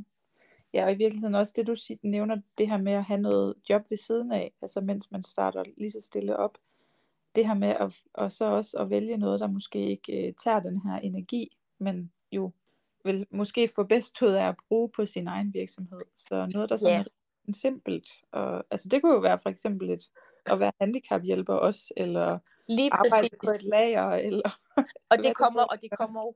Ja, 0.72 0.85
og 0.85 0.93
i 0.93 0.97
virkeligheden 0.97 1.35
også 1.35 1.53
det, 1.57 1.66
du 1.66 1.77
nævner, 2.03 2.37
det 2.59 2.68
her 2.68 2.77
med 2.77 2.93
at 2.93 3.05
have 3.05 3.20
noget 3.20 3.55
job 3.70 3.91
ved 3.91 3.97
siden 3.97 4.33
af, 4.33 4.53
altså 4.62 4.81
mens 4.81 5.11
man 5.11 5.22
starter 5.22 5.64
lige 5.77 5.91
så 5.91 6.01
stille 6.01 6.37
op. 6.37 6.59
Det 7.35 7.47
her 7.47 7.55
med 7.55 7.68
at, 7.68 8.01
og 8.14 8.33
så 8.33 8.45
også 8.45 8.79
at 8.79 8.91
vælge 8.91 9.16
noget, 9.16 9.41
der 9.41 9.47
måske 9.47 9.91
ikke 9.91 10.29
øh, 10.29 10.35
tager 10.45 10.61
den 10.61 10.81
her 10.81 10.99
energi, 10.99 11.57
men 11.79 12.12
jo 12.33 12.53
vil 13.05 13.27
måske 13.31 13.68
få 13.74 13.85
bedst 13.85 14.22
ud 14.22 14.33
af 14.33 14.49
at 14.49 14.57
bruge 14.68 14.91
på 14.97 15.05
sin 15.05 15.27
egen 15.27 15.55
virksomhed. 15.55 16.01
Så 16.16 16.47
noget, 16.53 16.68
der 16.68 16.77
sådan 16.77 16.95
yeah. 16.95 17.05
er 17.49 17.53
simpelt. 17.53 18.09
Og, 18.33 18.64
altså 18.70 18.89
det 18.89 19.03
kunne 19.03 19.14
jo 19.14 19.20
være 19.20 19.39
for 19.39 19.49
eksempel 19.49 19.91
et, 19.91 20.11
at 20.53 20.61
være 20.61 20.72
handicaphjælper 20.80 21.55
også, 21.55 21.94
eller 21.97 22.38
Lige 22.68 22.90
arbejde 22.92 23.28
præcis. 23.28 23.38
på 23.44 23.51
et 23.55 23.62
lager, 23.62 24.11
eller 24.28 24.61
og 25.11 25.18
det 25.22 25.36
kommer, 25.36 25.62
og 25.62 25.82
det 25.82 25.90
kommer 25.99 26.20
jo 26.20 26.34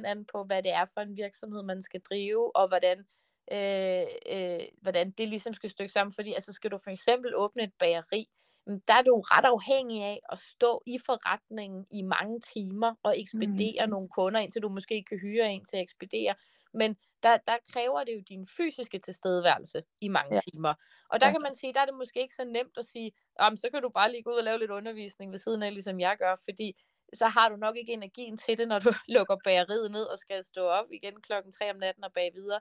100% 0.00 0.06
an 0.06 0.24
på, 0.24 0.44
hvad 0.44 0.62
det 0.62 0.72
er 0.72 0.84
for 0.94 1.00
en 1.00 1.16
virksomhed, 1.16 1.62
man 1.62 1.82
skal 1.82 2.00
drive, 2.00 2.56
og 2.56 2.68
hvordan 2.68 3.04
øh, 3.52 4.06
øh, 4.32 4.60
hvordan 4.82 5.10
det 5.10 5.28
ligesom 5.28 5.54
skal 5.54 5.70
stykke 5.70 5.92
sammen. 5.92 6.12
Fordi 6.12 6.32
altså, 6.32 6.52
skal 6.52 6.70
du 6.70 6.78
for 6.78 6.90
eksempel 6.90 7.36
åbne 7.36 7.62
et 7.62 7.72
bageri, 7.78 8.28
der 8.66 8.94
er 8.94 9.02
du 9.02 9.14
ret 9.20 9.44
afhængig 9.44 10.02
af 10.02 10.20
at 10.32 10.38
stå 10.38 10.80
i 10.86 10.98
forretningen 11.06 11.86
i 11.92 12.02
mange 12.02 12.40
timer 12.40 12.94
og 13.02 13.20
ekspedere 13.20 13.86
mm. 13.86 13.90
nogle 13.90 14.08
kunder, 14.08 14.40
indtil 14.40 14.62
du 14.62 14.68
måske 14.68 15.04
kan 15.08 15.18
hyre 15.18 15.52
en 15.52 15.64
til 15.64 15.76
at 15.76 15.82
ekspedere. 15.82 16.34
Men 16.74 16.96
der, 17.22 17.36
der 17.36 17.56
kræver 17.72 18.04
det 18.04 18.14
jo 18.14 18.22
din 18.28 18.46
fysiske 18.46 18.98
tilstedeværelse 18.98 19.82
i 20.00 20.08
mange 20.08 20.34
ja. 20.34 20.40
timer. 20.50 20.74
Og 21.10 21.20
der 21.20 21.26
ja. 21.26 21.32
kan 21.32 21.42
man 21.42 21.54
sige, 21.54 21.72
der 21.74 21.80
er 21.80 21.84
det 21.84 21.94
måske 21.94 22.22
ikke 22.22 22.34
så 22.34 22.44
nemt 22.44 22.78
at 22.78 22.84
sige, 22.84 23.12
så 23.38 23.68
kan 23.72 23.82
du 23.82 23.88
bare 23.88 24.10
lige 24.10 24.22
gå 24.22 24.30
ud 24.30 24.36
og 24.36 24.44
lave 24.44 24.58
lidt 24.58 24.70
undervisning 24.70 25.32
ved 25.32 25.38
siden 25.38 25.62
af, 25.62 25.72
ligesom 25.72 26.00
jeg 26.00 26.16
gør, 26.18 26.36
fordi 26.44 26.76
så 27.14 27.28
har 27.28 27.48
du 27.48 27.56
nok 27.56 27.76
ikke 27.76 27.92
energien 27.92 28.36
til 28.36 28.58
det, 28.58 28.68
når 28.68 28.78
du 28.78 28.92
lukker 29.16 29.36
bageriet 29.44 29.90
ned 29.90 30.02
og 30.02 30.18
skal 30.18 30.44
stå 30.44 30.62
op 30.62 30.86
igen 30.92 31.20
klokken 31.20 31.52
3 31.52 31.70
om 31.70 31.76
natten 31.76 32.04
og 32.04 32.12
bage 32.12 32.32
videre. 32.34 32.60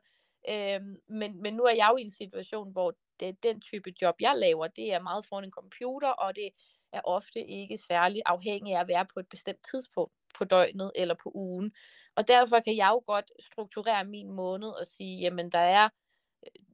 Øhm, 0.50 0.98
men, 1.08 1.42
men 1.42 1.54
nu 1.54 1.64
er 1.64 1.76
jeg 1.76 1.90
jo 1.92 1.98
i 1.98 2.02
en 2.02 2.12
situation, 2.12 2.72
hvor 2.72 2.94
den 3.32 3.62
type 3.62 3.94
job, 4.02 4.16
jeg 4.20 4.34
laver, 4.38 4.68
det 4.68 4.94
er 4.94 5.00
meget 5.00 5.26
foran 5.26 5.44
en 5.44 5.52
computer, 5.52 6.10
og 6.10 6.36
det 6.36 6.50
er 6.92 7.02
ofte 7.04 7.40
ikke 7.40 7.78
særlig 7.78 8.22
afhængig 8.26 8.76
af 8.76 8.80
at 8.82 8.88
være 8.88 9.06
på 9.14 9.20
et 9.20 9.30
bestemt 9.30 9.60
tidspunkt 9.72 10.14
på 10.38 10.44
døgnet 10.44 10.92
eller 10.96 11.16
på 11.24 11.32
ugen. 11.36 11.72
Og 12.16 12.28
derfor 12.28 12.60
kan 12.60 12.76
jeg 12.76 12.90
jo 12.90 13.02
godt 13.06 13.32
strukturere 13.40 14.06
min 14.06 14.32
måned 14.32 14.70
og 14.70 14.86
sige, 14.86 15.20
jamen 15.20 15.50
der 15.50 15.60
er 15.60 15.90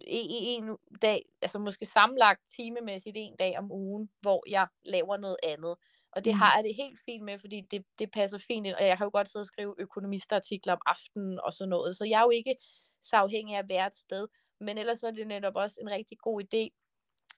en, 0.01 0.63
øh, 0.63 0.69
en 0.69 0.77
dag, 1.01 1.25
altså 1.41 1.59
måske 1.59 1.85
sammenlagt 1.85 2.41
timemæssigt 2.55 3.17
en 3.17 3.35
dag 3.35 3.57
om 3.57 3.71
ugen, 3.71 4.09
hvor 4.21 4.43
jeg 4.49 4.67
laver 4.83 5.17
noget 5.17 5.37
andet. 5.43 5.75
Og 6.11 6.25
det 6.25 6.33
mm. 6.33 6.39
har 6.39 6.55
jeg 6.55 6.63
det 6.63 6.75
helt 6.75 6.99
fint 7.05 7.23
med, 7.23 7.39
fordi 7.39 7.61
det, 7.71 7.85
det 7.99 8.11
passer 8.11 8.37
fint 8.37 8.67
ind, 8.67 8.75
og 8.75 8.87
jeg 8.87 8.97
kan 8.97 9.05
jo 9.05 9.11
godt 9.13 9.29
sidde 9.29 9.43
og 9.43 9.47
skrive 9.47 9.75
økonomisterartikler 9.77 10.73
om 10.73 10.81
aftenen 10.85 11.39
og 11.43 11.53
sådan 11.53 11.69
noget. 11.69 11.97
Så 11.97 12.05
jeg 12.05 12.19
er 12.19 12.23
jo 12.23 12.29
ikke 12.29 12.55
så 13.01 13.15
afhængig 13.15 13.55
af 13.55 13.59
at 13.59 13.69
være 13.69 13.87
et 13.87 13.95
sted. 13.95 14.27
Men 14.59 14.77
ellers 14.77 15.03
er 15.03 15.11
det 15.11 15.27
netop 15.27 15.55
også 15.55 15.77
en 15.81 15.91
rigtig 15.91 16.17
god 16.17 16.41
idé, 16.43 16.69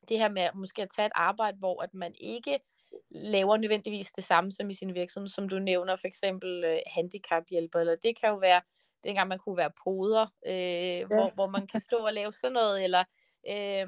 det 0.09 0.19
her 0.19 0.29
med 0.29 0.49
måske 0.55 0.81
at 0.81 0.89
tage 0.95 1.05
et 1.05 1.11
arbejde, 1.15 1.57
hvor 1.57 1.81
at 1.81 1.93
man 1.93 2.15
ikke 2.19 2.59
laver 3.09 3.57
nødvendigvis 3.57 4.11
det 4.11 4.23
samme 4.23 4.51
som 4.51 4.69
i 4.69 4.73
sin 4.73 4.95
virksomhed, 4.95 5.27
som 5.27 5.49
du 5.49 5.59
nævner, 5.59 5.95
for 5.95 6.07
eksempel 6.07 6.63
øh, 6.63 6.79
handicaphjælper, 6.87 7.79
eller 7.79 7.95
det 7.95 8.19
kan 8.19 8.29
jo 8.29 8.35
være, 8.35 8.61
dengang 9.03 9.27
man 9.27 9.39
kunne 9.39 9.57
være 9.57 9.71
poder, 9.83 10.27
øh, 10.45 10.53
ja. 10.53 11.05
hvor, 11.05 11.31
hvor 11.33 11.47
man 11.47 11.67
kan 11.67 11.79
stå 11.79 11.97
og 11.97 12.13
lave 12.13 12.31
sådan 12.31 12.53
noget, 12.53 12.83
eller 12.83 13.03
øh, 13.49 13.87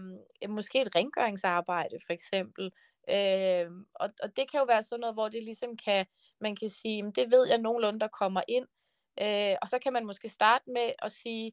måske 0.49 0.81
et 0.81 0.95
rengøringsarbejde, 0.95 1.97
for 2.05 2.13
eksempel. 2.13 2.71
Øh, 3.09 3.71
og, 3.93 4.09
og 4.23 4.38
det 4.38 4.51
kan 4.51 4.59
jo 4.59 4.65
være 4.65 4.84
sådan 4.84 4.99
noget, 4.99 5.15
hvor 5.15 5.29
det 5.29 5.43
ligesom 5.43 5.77
kan, 5.77 6.05
man 6.41 6.55
kan 6.55 6.69
sige, 6.69 7.11
det 7.15 7.31
ved 7.31 7.47
jeg 7.47 7.57
nogenlunde, 7.57 7.99
der 7.99 8.07
kommer 8.07 8.41
ind, 8.47 8.67
øh, 9.21 9.55
og 9.61 9.67
så 9.67 9.79
kan 9.79 9.93
man 9.93 10.05
måske 10.05 10.29
starte 10.29 10.63
med 10.67 10.93
at 10.99 11.11
sige, 11.11 11.51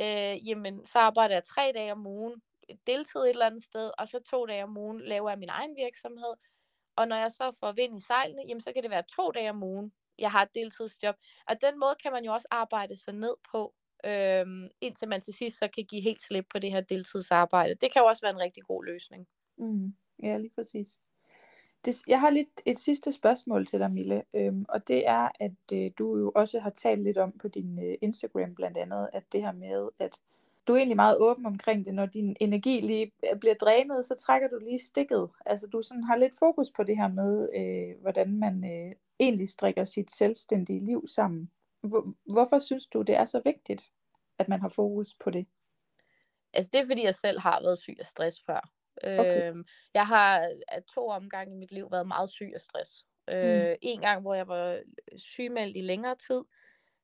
øh, 0.00 0.48
jamen 0.48 0.86
så 0.86 0.98
arbejder 0.98 1.34
jeg 1.34 1.44
tre 1.44 1.72
dage 1.74 1.92
om 1.92 2.06
ugen, 2.06 2.42
deltid 2.86 3.20
et 3.20 3.28
eller 3.28 3.46
andet 3.46 3.62
sted, 3.62 3.90
og 3.98 4.08
så 4.08 4.20
to 4.30 4.46
dage 4.46 4.64
om 4.64 4.78
ugen 4.78 5.00
laver 5.00 5.30
jeg 5.30 5.38
min 5.38 5.48
egen 5.48 5.76
virksomhed. 5.76 6.34
Og 6.96 7.08
når 7.08 7.16
jeg 7.16 7.30
så 7.30 7.56
får 7.60 7.72
vind 7.72 7.96
i 7.96 8.00
sejlene, 8.00 8.42
jamen 8.48 8.60
så 8.60 8.72
kan 8.72 8.82
det 8.82 8.90
være 8.90 9.02
to 9.16 9.30
dage 9.30 9.50
om 9.50 9.62
ugen, 9.62 9.92
jeg 10.18 10.30
har 10.30 10.42
et 10.42 10.54
deltidsjob. 10.54 11.14
Og 11.48 11.60
den 11.60 11.78
måde 11.78 11.94
kan 12.02 12.12
man 12.12 12.24
jo 12.24 12.32
også 12.32 12.48
arbejde 12.50 12.96
sig 12.96 13.14
ned 13.14 13.34
på, 13.52 13.74
øhm, 14.04 14.68
indtil 14.80 15.08
man 15.08 15.20
til 15.20 15.34
sidst 15.34 15.58
så 15.58 15.68
kan 15.68 15.84
give 15.84 16.02
helt 16.02 16.20
slip 16.20 16.46
på 16.52 16.58
det 16.58 16.72
her 16.72 16.80
deltidsarbejde. 16.80 17.74
Det 17.74 17.92
kan 17.92 18.02
jo 18.02 18.06
også 18.06 18.22
være 18.22 18.32
en 18.32 18.38
rigtig 18.38 18.62
god 18.62 18.84
løsning. 18.84 19.26
Mm, 19.58 19.96
ja, 20.22 20.36
lige 20.36 20.52
præcis. 20.54 21.00
Det, 21.84 21.96
jeg 22.06 22.20
har 22.20 22.30
lidt 22.30 22.60
et 22.66 22.78
sidste 22.78 23.12
spørgsmål 23.12 23.66
til 23.66 23.80
dig, 23.80 23.90
Mille, 23.90 24.22
øhm, 24.34 24.64
og 24.68 24.88
det 24.88 25.08
er, 25.08 25.28
at 25.40 25.72
øh, 25.72 25.90
du 25.98 26.18
jo 26.18 26.32
også 26.34 26.60
har 26.60 26.70
talt 26.70 27.02
lidt 27.02 27.18
om 27.18 27.32
på 27.32 27.48
din 27.48 27.78
øh, 27.84 27.94
Instagram 28.00 28.54
blandt 28.54 28.78
andet, 28.78 29.08
at 29.12 29.32
det 29.32 29.42
her 29.42 29.52
med, 29.52 29.88
at 29.98 30.20
du 30.68 30.72
er 30.72 30.76
egentlig 30.76 30.96
meget 30.96 31.16
åben 31.18 31.46
omkring 31.46 31.84
det, 31.84 31.94
når 31.94 32.06
din 32.06 32.36
energi 32.40 32.80
lige 32.80 33.12
øh, 33.32 33.40
bliver 33.40 33.54
drænet, 33.54 34.06
så 34.06 34.14
trækker 34.14 34.48
du 34.48 34.58
lige 34.58 34.78
stikket. 34.78 35.30
Altså 35.46 35.66
du 35.66 35.82
sådan 35.82 36.04
har 36.04 36.16
lidt 36.16 36.38
fokus 36.38 36.70
på 36.70 36.82
det 36.82 36.96
her 36.96 37.08
med, 37.08 37.48
øh, 37.56 38.00
hvordan 38.00 38.38
man 38.38 38.64
øh, 38.64 38.94
egentlig 39.20 39.48
strikker 39.48 39.84
sit 39.84 40.10
selvstændige 40.12 40.84
liv 40.84 41.08
sammen. 41.08 41.50
Hvor, 41.80 42.14
hvorfor 42.32 42.58
synes 42.58 42.86
du, 42.86 43.02
det 43.02 43.16
er 43.16 43.24
så 43.24 43.40
vigtigt, 43.44 43.92
at 44.38 44.48
man 44.48 44.60
har 44.60 44.68
fokus 44.68 45.14
på 45.14 45.30
det? 45.30 45.46
Altså 46.52 46.70
det 46.72 46.80
er, 46.80 46.86
fordi 46.86 47.04
jeg 47.04 47.14
selv 47.14 47.40
har 47.40 47.60
været 47.62 47.78
syg 47.78 47.96
af 47.98 48.06
stress 48.06 48.42
før. 48.46 48.70
Okay. 49.04 49.50
Øh, 49.50 49.64
jeg 49.94 50.06
har 50.06 50.50
af 50.68 50.82
to 50.94 51.08
omgange 51.08 51.52
i 51.54 51.58
mit 51.58 51.72
liv 51.72 51.90
været 51.90 52.08
meget 52.08 52.30
syg 52.30 52.50
af 52.54 52.60
stress. 52.60 53.06
Øh, 53.30 53.68
mm. 53.70 53.76
En 53.82 54.00
gang, 54.00 54.22
hvor 54.22 54.34
jeg 54.34 54.48
var 54.48 54.80
sygemeldt 55.16 55.76
i 55.76 55.80
længere 55.80 56.16
tid, 56.28 56.44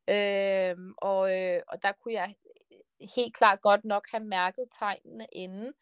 Øh, 0.09 0.77
og, 0.97 1.39
øh, 1.39 1.61
og 1.69 1.83
der 1.83 1.93
kunne 1.93 2.15
jeg 2.15 2.35
helt 3.17 3.37
klart 3.37 3.61
godt 3.61 3.85
nok 3.85 4.07
have 4.11 4.25
mærket 4.25 4.65
tegnene 4.79 5.27
inden. 5.33 5.75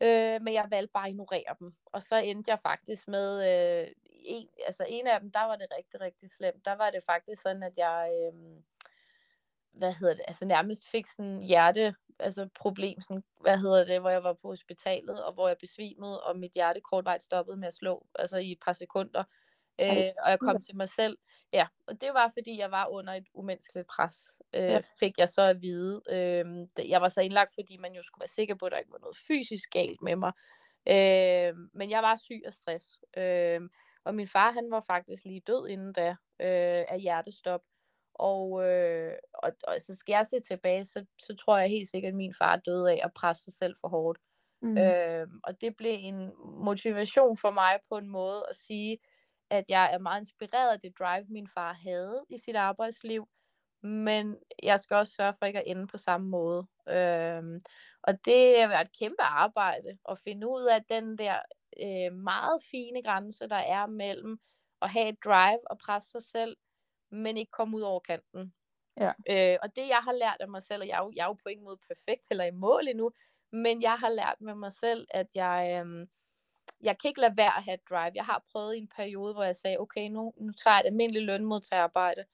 Øh, 0.00 0.42
men 0.42 0.54
jeg 0.54 0.66
valgte 0.70 0.92
bare 0.92 1.06
at 1.06 1.10
ignorere 1.10 1.54
dem. 1.58 1.74
Og 1.86 2.02
så 2.02 2.16
endte 2.16 2.50
jeg 2.50 2.60
faktisk 2.60 3.08
med, 3.08 3.28
øh, 3.50 3.92
en, 4.06 4.48
altså 4.66 4.86
en 4.88 5.06
af 5.06 5.20
dem, 5.20 5.32
der 5.32 5.44
var 5.44 5.56
det 5.56 5.66
rigtig, 5.78 6.00
rigtig 6.00 6.30
slemt. 6.30 6.64
Der 6.64 6.72
var 6.72 6.90
det 6.90 7.02
faktisk 7.06 7.42
sådan, 7.42 7.62
at 7.62 7.72
jeg, 7.76 8.10
øh, 8.22 8.62
hvad 9.78 9.92
hedder 9.92 10.14
det, 10.14 10.24
altså 10.28 10.44
nærmest 10.44 10.88
fik 10.88 11.06
sådan 11.06 11.40
hjerte, 11.40 11.94
altså 12.18 12.48
problem, 12.54 13.00
sådan, 13.00 13.22
hvad 13.40 13.58
hedder 13.58 13.84
det, 13.84 14.00
hvor 14.00 14.10
jeg 14.10 14.24
var 14.24 14.32
på 14.32 14.48
hospitalet, 14.48 15.24
og 15.24 15.32
hvor 15.32 15.48
jeg 15.48 15.56
besvimede, 15.60 16.22
og 16.22 16.38
mit 16.38 16.52
hjerte 16.52 16.80
kortvejt 16.80 17.22
stoppede 17.22 17.56
med 17.56 17.68
at 17.68 17.74
slå, 17.74 18.06
altså 18.14 18.38
i 18.38 18.52
et 18.52 18.58
par 18.64 18.72
sekunder. 18.72 19.24
Øh, 19.80 20.10
og 20.24 20.30
jeg 20.30 20.38
kom 20.40 20.60
til 20.60 20.76
mig 20.76 20.88
selv. 20.88 21.18
Ja, 21.52 21.66
og 21.86 22.00
det 22.00 22.08
var, 22.14 22.32
fordi 22.38 22.58
jeg 22.58 22.70
var 22.70 22.86
under 22.86 23.12
et 23.12 23.26
umenneskeligt 23.34 23.86
pres, 23.86 24.38
øh, 24.54 24.62
ja. 24.62 24.80
fik 25.00 25.18
jeg 25.18 25.28
så 25.28 25.42
at 25.42 25.62
vide. 25.62 26.02
Øh, 26.10 26.44
jeg 26.90 27.00
var 27.00 27.08
så 27.08 27.20
indlagt, 27.20 27.54
fordi 27.54 27.76
man 27.76 27.92
jo 27.92 28.02
skulle 28.02 28.22
være 28.22 28.28
sikker 28.28 28.54
på, 28.54 28.66
at 28.66 28.72
der 28.72 28.78
ikke 28.78 28.92
var 28.92 28.98
noget 28.98 29.16
fysisk 29.28 29.70
galt 29.70 30.02
med 30.02 30.16
mig. 30.16 30.32
Øh, 30.86 31.54
men 31.74 31.90
jeg 31.90 32.02
var 32.02 32.16
syg 32.16 32.42
af 32.46 32.52
stress. 32.52 33.00
Øh, 33.16 33.60
og 34.04 34.14
min 34.14 34.28
far, 34.28 34.52
han 34.52 34.70
var 34.70 34.80
faktisk 34.80 35.24
lige 35.24 35.42
død 35.46 35.68
inden 35.68 35.92
da 35.92 36.08
øh, 36.40 36.84
af 36.88 37.00
hjertestop. 37.00 37.60
Og, 38.18 38.64
øh, 38.68 39.12
og, 39.34 39.52
og 39.68 39.74
så 39.80 39.94
skal 39.94 40.12
jeg 40.12 40.26
se 40.26 40.40
tilbage, 40.40 40.84
så, 40.84 41.04
så 41.18 41.36
tror 41.36 41.58
jeg 41.58 41.68
helt 41.68 41.88
sikkert, 41.88 42.10
at 42.10 42.16
min 42.16 42.34
far 42.34 42.56
døde 42.56 42.92
af 42.92 43.00
at 43.04 43.12
presse 43.14 43.44
sig 43.44 43.52
selv 43.52 43.74
for 43.80 43.88
hårdt. 43.88 44.18
Mm. 44.62 44.78
Øh, 44.78 45.28
og 45.44 45.60
det 45.60 45.76
blev 45.76 45.96
en 45.98 46.32
motivation 46.64 47.36
for 47.36 47.50
mig 47.50 47.78
på 47.88 47.98
en 47.98 48.08
måde 48.08 48.46
at 48.50 48.56
sige, 48.56 48.98
at 49.50 49.64
jeg 49.68 49.94
er 49.94 49.98
meget 49.98 50.20
inspireret 50.20 50.72
af 50.72 50.80
det 50.80 50.98
drive, 50.98 51.26
min 51.28 51.48
far 51.48 51.72
havde 51.72 52.24
i 52.28 52.38
sit 52.38 52.56
arbejdsliv, 52.56 53.28
men 53.82 54.36
jeg 54.62 54.80
skal 54.80 54.96
også 54.96 55.12
sørge 55.12 55.34
for 55.38 55.46
ikke 55.46 55.58
at 55.58 55.64
ende 55.66 55.86
på 55.86 55.96
samme 55.96 56.28
måde. 56.28 56.66
Øhm, 56.88 57.62
og 58.02 58.24
det 58.24 58.60
har 58.60 58.68
været 58.68 58.84
et 58.84 58.98
kæmpe 58.98 59.22
arbejde 59.22 59.98
at 60.08 60.18
finde 60.18 60.48
ud 60.48 60.64
af 60.64 60.84
den 60.84 61.18
der 61.18 61.38
øh, 61.82 62.12
meget 62.12 62.62
fine 62.70 63.02
grænse, 63.02 63.48
der 63.48 63.56
er 63.56 63.86
mellem 63.86 64.38
at 64.82 64.90
have 64.90 65.08
et 65.08 65.24
drive 65.24 65.70
og 65.70 65.78
presse 65.78 66.10
sig 66.10 66.22
selv, 66.22 66.56
men 67.10 67.36
ikke 67.36 67.50
komme 67.50 67.76
ud 67.76 67.82
over 67.82 68.00
kanten. 68.00 68.54
Ja. 69.00 69.10
Øh, 69.30 69.58
og 69.62 69.76
det 69.76 69.88
jeg 69.88 70.00
har 70.02 70.12
lært 70.12 70.36
af 70.40 70.48
mig 70.48 70.62
selv, 70.62 70.82
og 70.82 70.88
jeg 70.88 70.98
er, 70.98 71.04
jo, 71.04 71.12
jeg 71.16 71.22
er 71.22 71.26
jo 71.28 71.32
på 71.32 71.48
ingen 71.48 71.64
måde 71.64 71.78
perfekt 71.88 72.26
eller 72.30 72.44
i 72.44 72.50
mål 72.50 72.88
endnu, 72.88 73.12
men 73.52 73.82
jeg 73.82 73.96
har 73.98 74.08
lært 74.08 74.40
med 74.40 74.54
mig 74.54 74.72
selv, 74.72 75.06
at 75.10 75.26
jeg, 75.34 75.84
øh, 75.86 76.06
jeg 76.80 76.98
kan 76.98 77.08
ikke 77.08 77.20
lade 77.20 77.36
være 77.36 77.56
at 77.56 77.64
have 77.64 77.74
et 77.74 77.88
drive. 77.90 78.12
Jeg 78.14 78.24
har 78.24 78.44
prøvet 78.52 78.74
i 78.74 78.78
en 78.78 78.88
periode, 78.96 79.34
hvor 79.34 79.44
jeg 79.44 79.56
sagde, 79.56 79.78
okay, 79.80 80.08
nu, 80.08 80.34
nu 80.36 80.52
tager 80.52 80.74
jeg 80.74 80.80
et 80.80 80.86
almindeligt 80.86 81.24
lønmodtagerarbejde, 81.24 82.24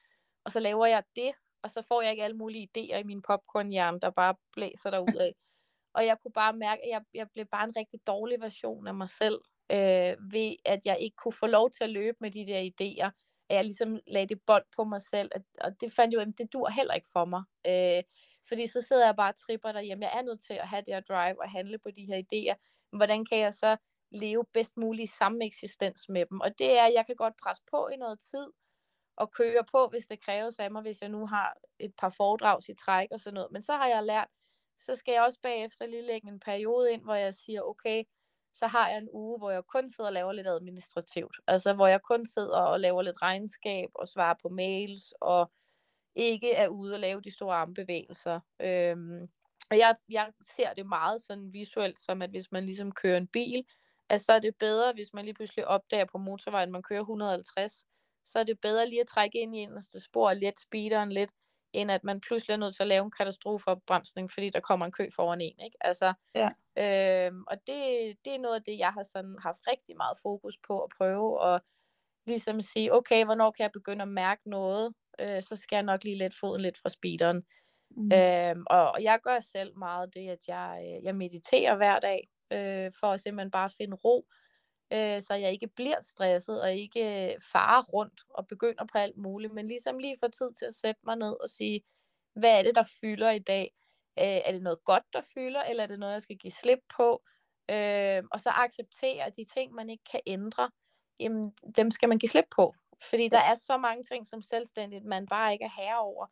og 0.45 0.53
så 0.53 0.61
laver 0.61 0.87
jeg 0.87 1.03
det, 1.17 1.33
og 1.63 1.71
så 1.71 1.83
får 1.83 2.03
jeg 2.03 2.11
ikke 2.11 2.25
alle 2.25 2.37
mulige 2.37 2.69
idéer 2.79 2.97
i 2.97 3.03
min 3.03 3.23
popcornhjerne, 3.23 4.01
der 4.01 4.11
bare 4.11 4.35
blæser 4.53 4.91
derud 4.91 5.17
af. 5.21 5.35
og 5.95 6.07
jeg 6.07 6.19
kunne 6.23 6.33
bare 6.33 6.53
mærke, 6.53 6.83
at 6.85 6.91
jeg, 6.91 7.03
jeg 7.15 7.31
blev 7.31 7.47
bare 7.47 7.65
en 7.65 7.77
rigtig 7.77 8.07
dårlig 8.07 8.41
version 8.41 8.87
af 8.87 8.95
mig 8.95 9.09
selv, 9.09 9.41
øh, 9.73 10.33
ved 10.33 10.57
at 10.65 10.81
jeg 10.87 10.99
ikke 11.01 11.17
kunne 11.17 11.33
få 11.33 11.47
lov 11.47 11.71
til 11.71 11.85
at 11.85 11.91
løbe 11.91 12.17
med 12.21 12.31
de 12.31 12.47
der 12.47 12.71
idéer. 12.71 13.11
At 13.49 13.57
jeg 13.57 13.65
ligesom 13.65 13.99
lagde 14.07 14.27
det 14.27 14.41
bånd 14.47 14.65
på 14.77 14.85
mig 14.85 15.01
selv, 15.03 15.31
og, 15.35 15.45
og 15.61 15.81
det 15.81 15.93
fandt 15.93 16.15
jo, 16.15 16.21
at 16.21 16.29
det 16.39 16.53
dur 16.53 16.69
heller 16.69 16.95
ikke 16.95 17.09
for 17.13 17.25
mig. 17.25 17.43
Øh, 17.67 18.03
fordi 18.49 18.67
så 18.67 18.81
sidder 18.81 19.07
jeg 19.07 19.17
bare 19.17 19.33
og 19.33 19.37
tripper 19.37 19.73
derhjemme. 19.73 20.05
Jeg 20.05 20.19
er 20.19 20.23
nødt 20.23 20.41
til 20.41 20.55
at 20.55 20.69
have 20.69 20.83
det 20.87 20.95
her 20.95 21.01
drive 21.01 21.43
og 21.43 21.51
handle 21.51 21.79
på 21.79 21.91
de 21.91 22.07
her 22.07 22.17
idéer. 22.17 22.57
Men 22.91 22.99
hvordan 22.99 23.25
kan 23.25 23.39
jeg 23.39 23.53
så 23.53 23.77
leve 24.11 24.45
bedst 24.53 24.77
mulig 24.77 25.09
sameksistens 25.09 26.09
med 26.09 26.27
dem. 26.27 26.41
Og 26.41 26.59
det 26.59 26.79
er, 26.79 26.85
at 26.85 26.95
jeg 26.95 27.07
kan 27.07 27.17
godt 27.17 27.35
presse 27.43 27.63
på 27.71 27.89
i 27.89 27.97
noget 27.97 28.21
tid, 28.21 28.47
og 29.17 29.31
køre 29.31 29.65
på, 29.73 29.89
hvis 29.89 30.07
det 30.07 30.25
kræves 30.25 30.59
af 30.59 30.71
mig, 30.71 30.83
hvis 30.83 31.01
jeg 31.01 31.09
nu 31.09 31.27
har 31.27 31.57
et 31.79 31.95
par 31.99 32.09
foredrags 32.09 32.69
i 32.69 32.75
træk 32.75 33.09
og 33.11 33.21
sådan 33.21 33.35
noget. 33.35 33.53
Men 33.53 33.63
så 33.63 33.73
har 33.73 33.87
jeg 33.87 34.03
lært, 34.05 34.29
så 34.79 34.95
skal 34.95 35.13
jeg 35.13 35.23
også 35.23 35.39
bagefter 35.43 35.87
lige 35.87 36.07
lægge 36.07 36.29
en 36.29 36.41
periode 36.41 36.93
ind, 36.93 37.03
hvor 37.03 37.15
jeg 37.15 37.35
siger, 37.35 37.63
okay, 37.63 38.05
så 38.55 38.67
har 38.67 38.89
jeg 38.89 38.99
en 38.99 39.09
uge, 39.13 39.39
hvor 39.39 39.51
jeg 39.51 39.65
kun 39.65 39.91
sidder 39.91 40.09
og 40.09 40.15
laver 40.15 40.33
lidt 40.33 40.47
administrativt. 40.47 41.37
Altså, 41.47 41.73
hvor 41.73 41.87
jeg 41.87 42.03
kun 42.03 42.27
sidder 42.27 42.59
og 42.59 42.81
laver 42.81 43.03
lidt 43.03 43.23
regnskab 43.23 43.89
og 43.95 44.09
svarer 44.09 44.35
på 44.43 44.49
mails, 44.49 45.15
og 45.21 45.53
ikke 46.15 46.53
er 46.53 46.69
ude 46.69 46.95
og 46.95 47.01
lave 47.01 47.21
de 47.21 47.31
store 47.31 47.57
armbevægelser. 47.57 48.41
Øhm, 48.61 49.29
og 49.71 49.79
jeg, 49.79 49.97
jeg 50.09 50.33
ser 50.57 50.75
det 50.75 50.87
meget 50.87 51.23
sådan 51.23 51.53
visuelt, 51.53 51.99
som 51.99 52.23
at 52.23 52.31
hvis 52.31 52.53
man 52.53 52.65
ligesom 52.65 52.93
kører 52.93 53.17
en 53.17 53.27
bil, 53.27 53.65
at 54.09 54.21
så 54.21 54.33
er 54.33 54.39
det 54.39 54.57
bedre, 54.57 54.93
hvis 54.93 55.13
man 55.13 55.25
lige 55.25 55.35
pludselig 55.35 55.67
opdager 55.67 56.05
på 56.05 56.19
motorvejen, 56.19 56.73
man 56.73 56.83
kører 56.83 57.01
150, 57.01 57.87
så 58.25 58.39
er 58.39 58.45
det 58.45 58.61
bedre 58.61 58.89
lige 58.89 59.01
at 59.01 59.07
trække 59.07 59.39
ind 59.39 59.57
i 59.57 59.59
eneste 59.59 60.01
spor 60.01 60.29
og 60.29 60.37
let 60.37 60.61
speederen 60.61 61.13
lidt, 61.13 61.31
end 61.75 61.91
at 61.91 62.05
man 62.05 62.21
pludselig 62.21 62.55
er 62.55 62.59
nødt 62.59 62.75
til 62.75 62.83
at 62.83 62.89
lave 62.89 63.05
en 63.05 63.11
katastrofeopbremsning, 63.11 64.33
fordi 64.33 64.51
der 64.51 64.61
kommer 64.61 64.87
en 64.87 64.93
kø 64.93 65.09
foran 65.17 65.41
en. 65.41 65.61
Ikke? 65.65 65.77
Altså, 65.81 66.13
ja. 66.35 66.49
øhm, 67.27 67.45
og 67.47 67.57
det, 67.67 67.79
det 68.25 68.35
er 68.35 68.39
noget 68.39 68.55
af 68.55 68.63
det, 68.63 68.79
jeg 68.79 68.93
har 68.93 69.03
sådan 69.03 69.37
haft 69.43 69.59
rigtig 69.69 69.97
meget 69.97 70.17
fokus 70.23 70.55
på 70.67 70.81
at 70.81 70.91
prøve 70.99 71.55
at 71.55 71.61
ligesom 72.27 72.61
sige, 72.61 72.95
okay, 72.95 73.25
hvornår 73.25 73.51
kan 73.51 73.63
jeg 73.63 73.73
begynde 73.73 74.03
at 74.03 74.09
mærke 74.09 74.51
noget, 74.51 74.95
øh, 75.21 75.43
så 75.43 75.57
skal 75.57 75.77
jeg 75.77 75.83
nok 75.83 76.05
lige 76.05 76.19
let 76.19 76.35
foden 76.41 76.63
lidt 76.63 76.79
fra 76.83 76.89
speederen. 76.89 77.45
Mm. 77.91 78.13
Øhm, 78.13 78.65
og, 78.67 78.91
og 78.93 79.03
jeg 79.03 79.19
gør 79.23 79.41
selv 79.41 79.79
meget 79.79 80.15
det, 80.15 80.29
at 80.29 80.49
jeg, 80.49 80.83
øh, 80.87 81.05
jeg 81.05 81.17
mediterer 81.17 81.77
hver 81.77 81.99
dag 81.99 82.29
øh, 82.53 82.93
for 83.01 83.07
at 83.07 83.21
simpelthen 83.21 83.51
bare 83.51 83.71
finde 83.71 83.97
ro, 83.97 84.27
øh, 84.29 84.44
så 85.23 85.35
jeg 85.35 85.53
ikke 85.53 85.69
bliver 85.69 86.01
stresset 86.01 86.63
og 86.63 86.75
ikke 86.75 87.37
farer 87.53 87.83
rundt 87.83 88.21
og 88.29 88.47
begynder 88.47 88.85
på 88.93 88.99
alt 88.99 89.17
muligt, 89.17 89.53
men 89.53 89.69
ligesom 89.69 89.99
lige 89.99 90.17
får 90.21 90.29
tid 90.29 90.53
til 90.59 90.65
at 90.65 90.75
sætte 90.75 91.01
mig 91.05 91.17
ned 91.17 91.37
og 91.43 91.49
sige, 91.49 91.83
hvad 92.35 92.59
er 92.59 92.63
det, 92.63 92.75
der 92.75 92.85
fylder 93.01 93.31
i 93.31 93.39
dag? 93.39 93.71
Øh, 94.19 94.25
er 94.25 94.53
det 94.53 94.63
noget 94.63 94.85
godt, 94.85 95.03
der 95.13 95.21
fylder, 95.35 95.63
eller 95.63 95.83
er 95.83 95.87
det 95.87 95.99
noget, 95.99 96.13
jeg 96.13 96.23
skal 96.23 96.37
give 96.37 96.51
slip 96.51 96.79
på? 96.97 97.23
Øh, 97.71 98.23
og 98.33 98.41
så 98.41 98.51
acceptere 98.51 99.31
de 99.37 99.45
ting, 99.55 99.73
man 99.73 99.91
ikke 99.91 100.05
kan 100.11 100.21
ændre, 100.27 100.71
jamen 101.21 101.53
dem 101.77 101.91
skal 101.91 102.09
man 102.09 102.19
give 102.19 102.31
slip 102.31 102.49
på. 102.57 102.75
Fordi 103.11 103.29
der 103.29 103.39
er 103.39 103.55
så 103.55 103.77
mange 103.77 104.05
ting 104.05 104.27
som 104.27 104.43
selvstændigt, 104.43 105.05
man 105.05 105.27
bare 105.27 105.53
ikke 105.53 105.65
er 105.65 105.83
herre 105.83 106.01
over. 106.01 106.27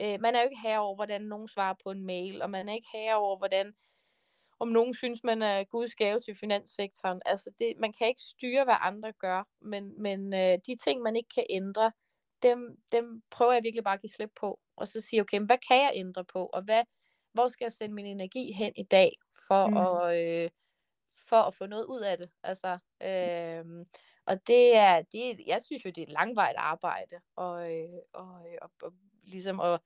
Øh, 0.00 0.20
man 0.20 0.34
er 0.34 0.40
jo 0.40 0.44
ikke 0.44 0.60
herre 0.62 0.78
over, 0.78 0.94
hvordan 0.94 1.22
nogen 1.22 1.48
svarer 1.48 1.74
på 1.82 1.90
en 1.90 2.06
mail, 2.06 2.42
og 2.42 2.50
man 2.50 2.68
er 2.68 2.74
ikke 2.74 2.88
herre 2.92 3.16
over, 3.16 3.38
hvordan 3.38 3.74
om 4.58 4.68
nogen 4.68 4.94
synes, 4.94 5.24
man 5.24 5.42
er 5.42 5.64
Guds 5.64 5.94
gave 5.94 6.20
til 6.20 6.34
finanssektoren. 6.34 7.22
Altså 7.26 7.50
det, 7.58 7.74
man 7.78 7.92
kan 7.92 8.08
ikke 8.08 8.22
styre, 8.22 8.64
hvad 8.64 8.76
andre 8.80 9.12
gør, 9.12 9.48
men, 9.60 10.02
men 10.02 10.34
øh, 10.34 10.58
de 10.66 10.76
ting, 10.84 11.02
man 11.02 11.16
ikke 11.16 11.28
kan 11.34 11.46
ændre, 11.50 11.92
dem, 12.42 12.76
dem 12.92 13.22
prøver 13.30 13.52
jeg 13.52 13.62
virkelig 13.62 13.84
bare 13.84 13.94
at 13.94 14.00
give 14.00 14.10
slip 14.10 14.30
på, 14.40 14.60
og 14.76 14.88
så 14.88 15.00
sige, 15.00 15.20
okay, 15.20 15.40
hvad 15.40 15.58
kan 15.68 15.76
jeg 15.76 15.92
ændre 15.94 16.24
på, 16.24 16.46
og 16.46 16.62
hvad, 16.62 16.82
hvor 17.32 17.48
skal 17.48 17.64
jeg 17.64 17.72
sende 17.72 17.94
min 17.94 18.06
energi 18.06 18.52
hen 18.52 18.72
i 18.76 18.82
dag, 18.82 19.12
for, 19.48 19.66
mm. 19.66 19.76
at, 19.76 20.22
øh, 20.22 20.50
for 21.28 21.36
at 21.36 21.54
få 21.54 21.66
noget 21.66 21.84
ud 21.84 22.00
af 22.00 22.18
det. 22.18 22.30
Altså, 22.42 22.78
øh, 23.02 23.86
og 24.26 24.46
det 24.46 24.76
er, 24.76 25.02
det, 25.02 25.40
jeg 25.46 25.60
synes 25.64 25.84
jo, 25.84 25.90
det 25.90 25.98
er 25.98 26.06
et 26.06 26.12
langvejt 26.12 26.56
arbejde, 26.56 27.16
og, 27.36 27.52
og, 28.12 28.28
og, 28.62 28.70
og 28.82 28.92
ligesom 29.24 29.60
at 29.60 29.80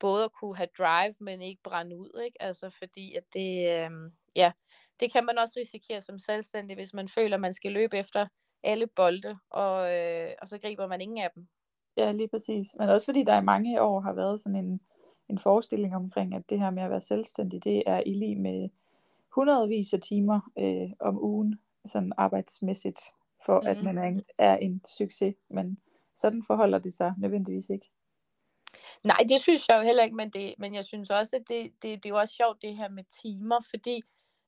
både 0.00 0.24
at 0.24 0.32
kunne 0.32 0.56
have 0.56 0.68
drive, 0.78 1.14
men 1.20 1.42
ikke 1.42 1.62
brænde 1.64 1.98
ud, 1.98 2.22
ikke? 2.24 2.42
Altså 2.42 2.70
fordi 2.70 3.14
at 3.14 3.24
det, 3.34 3.68
øh, 3.68 3.90
ja, 4.36 4.52
det 5.00 5.12
kan 5.12 5.24
man 5.24 5.38
også 5.38 5.54
risikere 5.56 6.00
som 6.00 6.18
selvstændig, 6.18 6.76
hvis 6.76 6.94
man 6.94 7.08
føler, 7.08 7.34
at 7.36 7.40
man 7.40 7.54
skal 7.54 7.72
løbe 7.72 7.96
efter 7.98 8.26
alle 8.62 8.86
bolde, 8.86 9.38
og, 9.50 9.94
øh, 9.94 10.30
og 10.42 10.48
så 10.48 10.58
griber 10.58 10.86
man 10.86 11.00
ingen 11.00 11.18
af 11.18 11.30
dem. 11.34 11.48
Ja, 11.96 12.12
lige 12.12 12.28
præcis. 12.28 12.74
Men 12.78 12.88
også 12.88 13.04
fordi 13.04 13.24
der 13.24 13.40
i 13.40 13.44
mange 13.44 13.82
år 13.82 14.00
har 14.00 14.12
været 14.12 14.40
sådan 14.40 14.64
en, 14.64 14.80
en 15.28 15.38
forestilling 15.38 15.96
omkring, 15.96 16.34
at 16.34 16.50
det 16.50 16.60
her 16.60 16.70
med 16.70 16.82
at 16.82 16.90
være 16.90 17.00
selvstændig, 17.00 17.64
det 17.64 17.82
er 17.86 18.02
i 18.06 18.12
lige 18.12 18.36
med 18.36 18.68
hundredvis 19.34 19.94
af 19.94 20.00
timer 20.00 20.50
øh, 20.58 20.90
om 21.00 21.24
ugen, 21.24 21.60
sådan 21.84 22.12
arbejdsmæssigt, 22.16 23.00
for 23.46 23.60
mm. 23.60 23.66
at 23.66 23.82
man 23.82 23.98
er 23.98 24.04
en, 24.04 24.24
er 24.38 24.56
en 24.56 24.82
succes. 24.98 25.34
Men 25.48 25.78
sådan 26.14 26.42
forholder 26.46 26.78
det 26.78 26.92
sig 26.92 27.14
nødvendigvis 27.18 27.70
ikke. 27.70 27.90
Nej, 29.04 29.24
det 29.28 29.40
synes 29.40 29.68
jeg 29.68 29.78
jo 29.78 29.82
heller 29.82 30.04
ikke, 30.04 30.16
men, 30.16 30.30
det, 30.30 30.54
men 30.58 30.74
jeg 30.74 30.84
synes 30.84 31.10
også, 31.10 31.36
at 31.36 31.42
det, 31.48 31.72
det, 31.82 32.02
det 32.02 32.06
er 32.06 32.10
jo 32.10 32.18
også 32.18 32.34
sjovt 32.34 32.62
det 32.62 32.76
her 32.76 32.88
med 32.88 33.04
timer, 33.22 33.60
fordi 33.70 34.02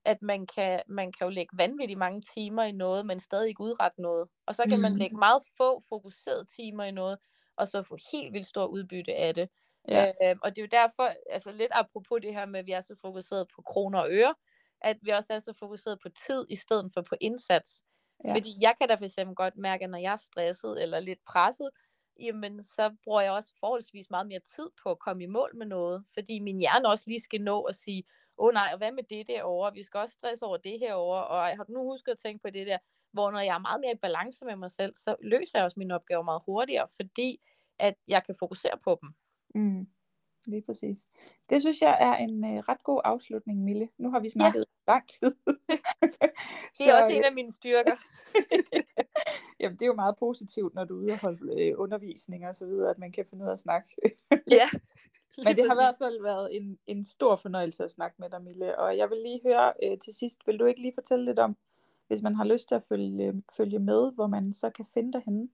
at 0.04 0.22
man 0.22 0.46
kan, 0.46 0.82
man 0.86 1.12
kan 1.12 1.26
jo 1.26 1.30
lægge 1.30 1.58
vanvittigt 1.58 1.98
mange 1.98 2.20
timer 2.20 2.62
i 2.62 2.72
noget, 2.72 3.06
men 3.06 3.20
stadig 3.20 3.48
ikke 3.48 3.60
udrette 3.60 4.02
noget. 4.02 4.28
Og 4.46 4.54
så 4.54 4.62
kan 4.62 4.78
mm. 4.78 4.82
man 4.82 4.96
lægge 4.96 5.16
meget 5.16 5.42
få 5.56 5.82
fokuserede 5.88 6.44
timer 6.56 6.84
i 6.84 6.90
noget, 6.90 7.18
og 7.56 7.68
så 7.68 7.82
få 7.82 7.96
helt 8.12 8.32
vildt 8.32 8.46
stor 8.46 8.66
udbytte 8.66 9.14
af 9.14 9.34
det. 9.34 9.48
Ja. 9.88 10.12
Øh, 10.22 10.36
og 10.42 10.56
det 10.56 10.62
er 10.62 10.66
jo 10.66 10.68
derfor, 10.70 11.14
altså 11.30 11.52
lidt 11.52 11.72
apropos 11.74 12.20
det 12.22 12.34
her 12.34 12.46
med, 12.46 12.60
at 12.60 12.66
vi 12.66 12.72
er 12.72 12.80
så 12.80 12.94
fokuseret 13.00 13.46
på 13.56 13.62
kroner 13.62 13.98
og 13.98 14.08
øre, 14.10 14.34
at 14.80 14.96
vi 15.02 15.10
også 15.10 15.32
er 15.34 15.38
så 15.38 15.52
fokuseret 15.58 15.98
på 16.02 16.08
tid, 16.26 16.46
i 16.48 16.54
stedet 16.54 16.90
for 16.94 17.02
på 17.02 17.16
indsats. 17.20 17.82
Ja. 18.24 18.34
Fordi 18.34 18.54
jeg 18.60 18.74
kan 18.80 18.88
da 18.88 18.94
for 18.94 19.04
eksempel 19.04 19.36
godt 19.36 19.56
mærke, 19.56 19.84
at 19.84 19.90
når 19.90 19.98
jeg 19.98 20.12
er 20.12 20.16
stresset 20.16 20.82
eller 20.82 21.00
lidt 21.00 21.18
presset, 21.26 21.70
jamen 22.18 22.62
så 22.62 22.96
bruger 23.04 23.20
jeg 23.20 23.32
også 23.32 23.52
forholdsvis 23.60 24.10
meget 24.10 24.26
mere 24.26 24.40
tid 24.40 24.70
på 24.82 24.90
at 24.90 24.98
komme 24.98 25.22
i 25.22 25.26
mål 25.26 25.56
med 25.56 25.66
noget, 25.66 26.04
fordi 26.14 26.40
min 26.40 26.58
hjerne 26.58 26.88
også 26.88 27.04
lige 27.06 27.20
skal 27.20 27.40
nå 27.40 27.62
at 27.62 27.74
sige, 27.74 28.04
åh 28.38 28.46
oh, 28.46 28.52
nej, 28.52 28.68
og 28.72 28.78
hvad 28.78 28.92
med 28.92 29.02
det 29.10 29.26
derovre, 29.26 29.72
vi 29.72 29.82
skal 29.82 29.98
også 29.98 30.14
stresse 30.14 30.44
over 30.44 30.56
det 30.56 30.78
herovre, 30.78 31.26
og 31.26 31.56
har 31.56 31.64
du 31.64 31.72
nu 31.72 31.82
husket 31.82 32.12
at 32.12 32.18
tænke 32.18 32.42
på 32.42 32.50
det 32.50 32.66
der, 32.66 32.78
hvor 33.12 33.30
når 33.30 33.40
jeg 33.40 33.54
er 33.54 33.58
meget 33.58 33.80
mere 33.80 33.92
i 33.92 33.98
balance 34.02 34.44
med 34.44 34.56
mig 34.56 34.70
selv, 34.70 34.94
så 34.94 35.16
løser 35.22 35.50
jeg 35.54 35.64
også 35.64 35.78
mine 35.78 35.94
opgaver 35.94 36.22
meget 36.22 36.42
hurtigere, 36.46 36.88
fordi 36.96 37.40
at 37.78 37.94
jeg 38.08 38.24
kan 38.24 38.34
fokusere 38.38 38.78
på 38.84 38.98
dem. 39.02 39.14
Mm. 39.54 39.86
Lige 40.48 40.62
præcis. 40.62 40.98
Det 41.50 41.60
synes 41.60 41.80
jeg 41.80 41.96
er 42.00 42.16
en 42.16 42.44
uh, 42.44 42.50
ret 42.50 42.84
god 42.84 43.00
afslutning, 43.04 43.64
Mille. 43.64 43.88
Nu 43.98 44.10
har 44.10 44.20
vi 44.20 44.30
snakket 44.30 44.64
ja. 44.88 44.92
lang 44.92 45.08
tid. 45.08 45.34
det 46.78 46.86
er 46.86 46.90
så, 46.90 46.96
også 46.96 47.16
en 47.16 47.24
af 47.24 47.32
mine 47.32 47.50
styrker. 47.50 47.96
Jamen, 49.60 49.76
det 49.76 49.82
er 49.82 49.86
jo 49.86 49.94
meget 49.94 50.16
positivt, 50.16 50.74
når 50.74 50.84
du 50.84 50.98
er 50.98 51.02
ude 51.04 51.12
og 51.12 51.20
holde 51.20 51.62
øh, 51.62 51.74
undervisning 51.78 52.48
og 52.48 52.54
så 52.54 52.66
videre, 52.66 52.90
at 52.90 52.98
man 52.98 53.12
kan 53.12 53.26
finde 53.30 53.44
ud 53.44 53.48
af 53.48 53.52
at 53.52 53.58
snakke. 53.58 53.88
ja. 54.50 54.68
Men 55.44 55.56
det 55.56 55.66
har 55.66 55.74
i 55.74 55.82
hvert 55.84 55.98
fald 55.98 56.22
været 56.22 56.56
en, 56.56 56.78
en 56.86 57.04
stor 57.04 57.36
fornøjelse 57.36 57.84
at 57.84 57.90
snakke 57.90 58.16
med 58.18 58.30
dig, 58.30 58.42
Mille. 58.42 58.78
Og 58.78 58.96
jeg 58.96 59.10
vil 59.10 59.18
lige 59.18 59.40
høre 59.42 59.72
øh, 59.82 59.98
til 59.98 60.14
sidst, 60.14 60.46
vil 60.46 60.58
du 60.58 60.64
ikke 60.64 60.82
lige 60.82 60.94
fortælle 60.94 61.24
lidt 61.24 61.38
om, 61.38 61.56
hvis 62.06 62.22
man 62.22 62.34
har 62.34 62.44
lyst 62.44 62.68
til 62.68 62.74
at 62.74 62.82
følge, 62.82 63.42
følge 63.56 63.78
med, 63.78 64.12
hvor 64.12 64.26
man 64.26 64.54
så 64.54 64.70
kan 64.70 64.86
finde 64.94 65.12
dig 65.12 65.22
henne? 65.24 65.48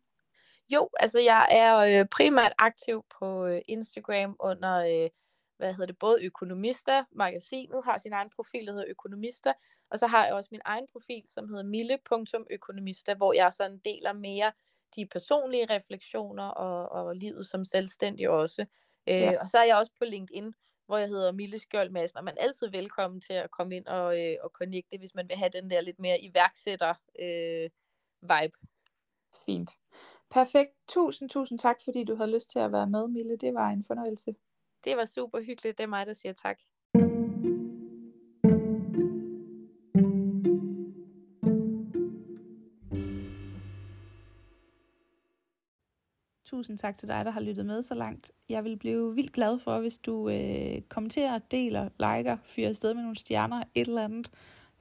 Jo, 0.68 0.88
altså 1.00 1.20
jeg 1.20 1.48
er 1.50 1.76
øh, 1.76 2.06
primært 2.08 2.52
aktiv 2.58 3.04
på 3.18 3.46
øh, 3.46 3.60
Instagram 3.68 4.36
under, 4.40 4.76
øh, 4.76 5.10
hvad 5.56 5.72
hedder 5.72 5.86
det, 5.86 5.98
både 5.98 6.24
Økonomista, 6.24 7.04
magasinet 7.12 7.84
har 7.84 7.98
sin 7.98 8.12
egen 8.12 8.30
profil, 8.36 8.66
der 8.66 8.72
hedder 8.72 8.88
Økonomista, 8.88 9.52
og 9.90 9.98
så 9.98 10.06
har 10.06 10.24
jeg 10.24 10.34
også 10.34 10.48
min 10.52 10.60
egen 10.64 10.86
profil, 10.92 11.22
som 11.26 11.48
hedder 11.48 11.62
mille.økonomista, 11.62 13.14
hvor 13.14 13.32
jeg 13.32 13.52
sådan 13.52 13.78
deler 13.78 14.12
mere 14.12 14.52
de 14.96 15.06
personlige 15.06 15.66
refleksioner 15.70 16.48
og, 16.48 16.88
og 16.88 17.16
livet 17.16 17.46
som 17.46 17.64
selvstændig 17.64 18.28
også. 18.28 18.66
Øh, 19.08 19.20
ja. 19.20 19.40
Og 19.40 19.48
så 19.48 19.58
er 19.58 19.64
jeg 19.64 19.76
også 19.76 19.92
på 19.98 20.04
LinkedIn, 20.04 20.54
hvor 20.86 20.98
jeg 20.98 21.08
hedder 21.08 21.32
Mille 21.32 21.58
Skjold 21.58 21.90
Madsen, 21.90 22.18
og 22.18 22.24
man 22.24 22.36
er 22.38 22.42
altid 22.42 22.70
velkommen 22.70 23.20
til 23.20 23.32
at 23.32 23.50
komme 23.50 23.76
ind 23.76 23.86
og, 23.86 24.20
øh, 24.20 24.36
og 24.42 24.50
connecte, 24.50 24.98
hvis 24.98 25.14
man 25.14 25.28
vil 25.28 25.36
have 25.36 25.50
den 25.50 25.70
der 25.70 25.80
lidt 25.80 25.98
mere 25.98 26.20
iværksætter 26.20 26.94
øh, 27.18 27.70
vibe. 28.22 28.58
Fint. 29.46 29.70
Perfekt. 30.34 30.70
Tusind, 30.88 31.30
tusind 31.30 31.58
tak, 31.58 31.76
fordi 31.84 32.04
du 32.04 32.16
havde 32.16 32.34
lyst 32.34 32.50
til 32.50 32.58
at 32.58 32.72
være 32.72 32.86
med, 32.86 33.08
Mille. 33.08 33.36
Det 33.36 33.54
var 33.54 33.70
en 33.70 33.84
fornøjelse. 33.84 34.34
Det 34.84 34.96
var 34.96 35.04
super 35.04 35.40
hyggeligt. 35.40 35.78
Det 35.78 35.84
er 35.84 35.88
mig, 35.88 36.06
der 36.06 36.12
siger 36.12 36.32
tak. 36.32 36.58
Tusind 46.44 46.78
tak 46.78 46.96
til 46.96 47.08
dig, 47.08 47.24
der 47.24 47.30
har 47.30 47.40
lyttet 47.40 47.66
med 47.66 47.82
så 47.82 47.94
langt. 47.94 48.32
Jeg 48.48 48.64
vil 48.64 48.76
blive 48.76 49.14
vildt 49.14 49.32
glad 49.32 49.58
for, 49.58 49.80
hvis 49.80 49.98
du 49.98 50.28
øh, 50.28 50.82
kommenterer, 50.88 51.38
deler, 51.38 51.88
liker, 51.98 52.36
fyrer 52.44 52.68
afsted 52.68 52.94
med 52.94 53.02
nogle 53.02 53.16
stjerner, 53.16 53.62
et 53.74 53.88
eller 53.88 54.04
andet, 54.04 54.30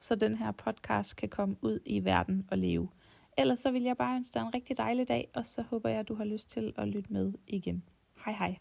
så 0.00 0.14
den 0.14 0.34
her 0.34 0.52
podcast 0.52 1.16
kan 1.16 1.28
komme 1.28 1.56
ud 1.62 1.80
i 1.84 2.04
verden 2.04 2.48
og 2.50 2.58
leve. 2.58 2.88
Ellers 3.36 3.58
så 3.58 3.70
vil 3.70 3.82
jeg 3.82 3.96
bare 3.96 4.16
ønske 4.16 4.34
dig 4.34 4.40
en 4.40 4.54
rigtig 4.54 4.76
dejlig 4.76 5.08
dag, 5.08 5.30
og 5.34 5.46
så 5.46 5.62
håber 5.62 5.88
jeg, 5.88 5.98
at 6.00 6.08
du 6.08 6.14
har 6.14 6.24
lyst 6.24 6.50
til 6.50 6.72
at 6.76 6.88
lytte 6.88 7.12
med 7.12 7.32
igen. 7.46 7.84
Hej 8.24 8.34
hej. 8.34 8.56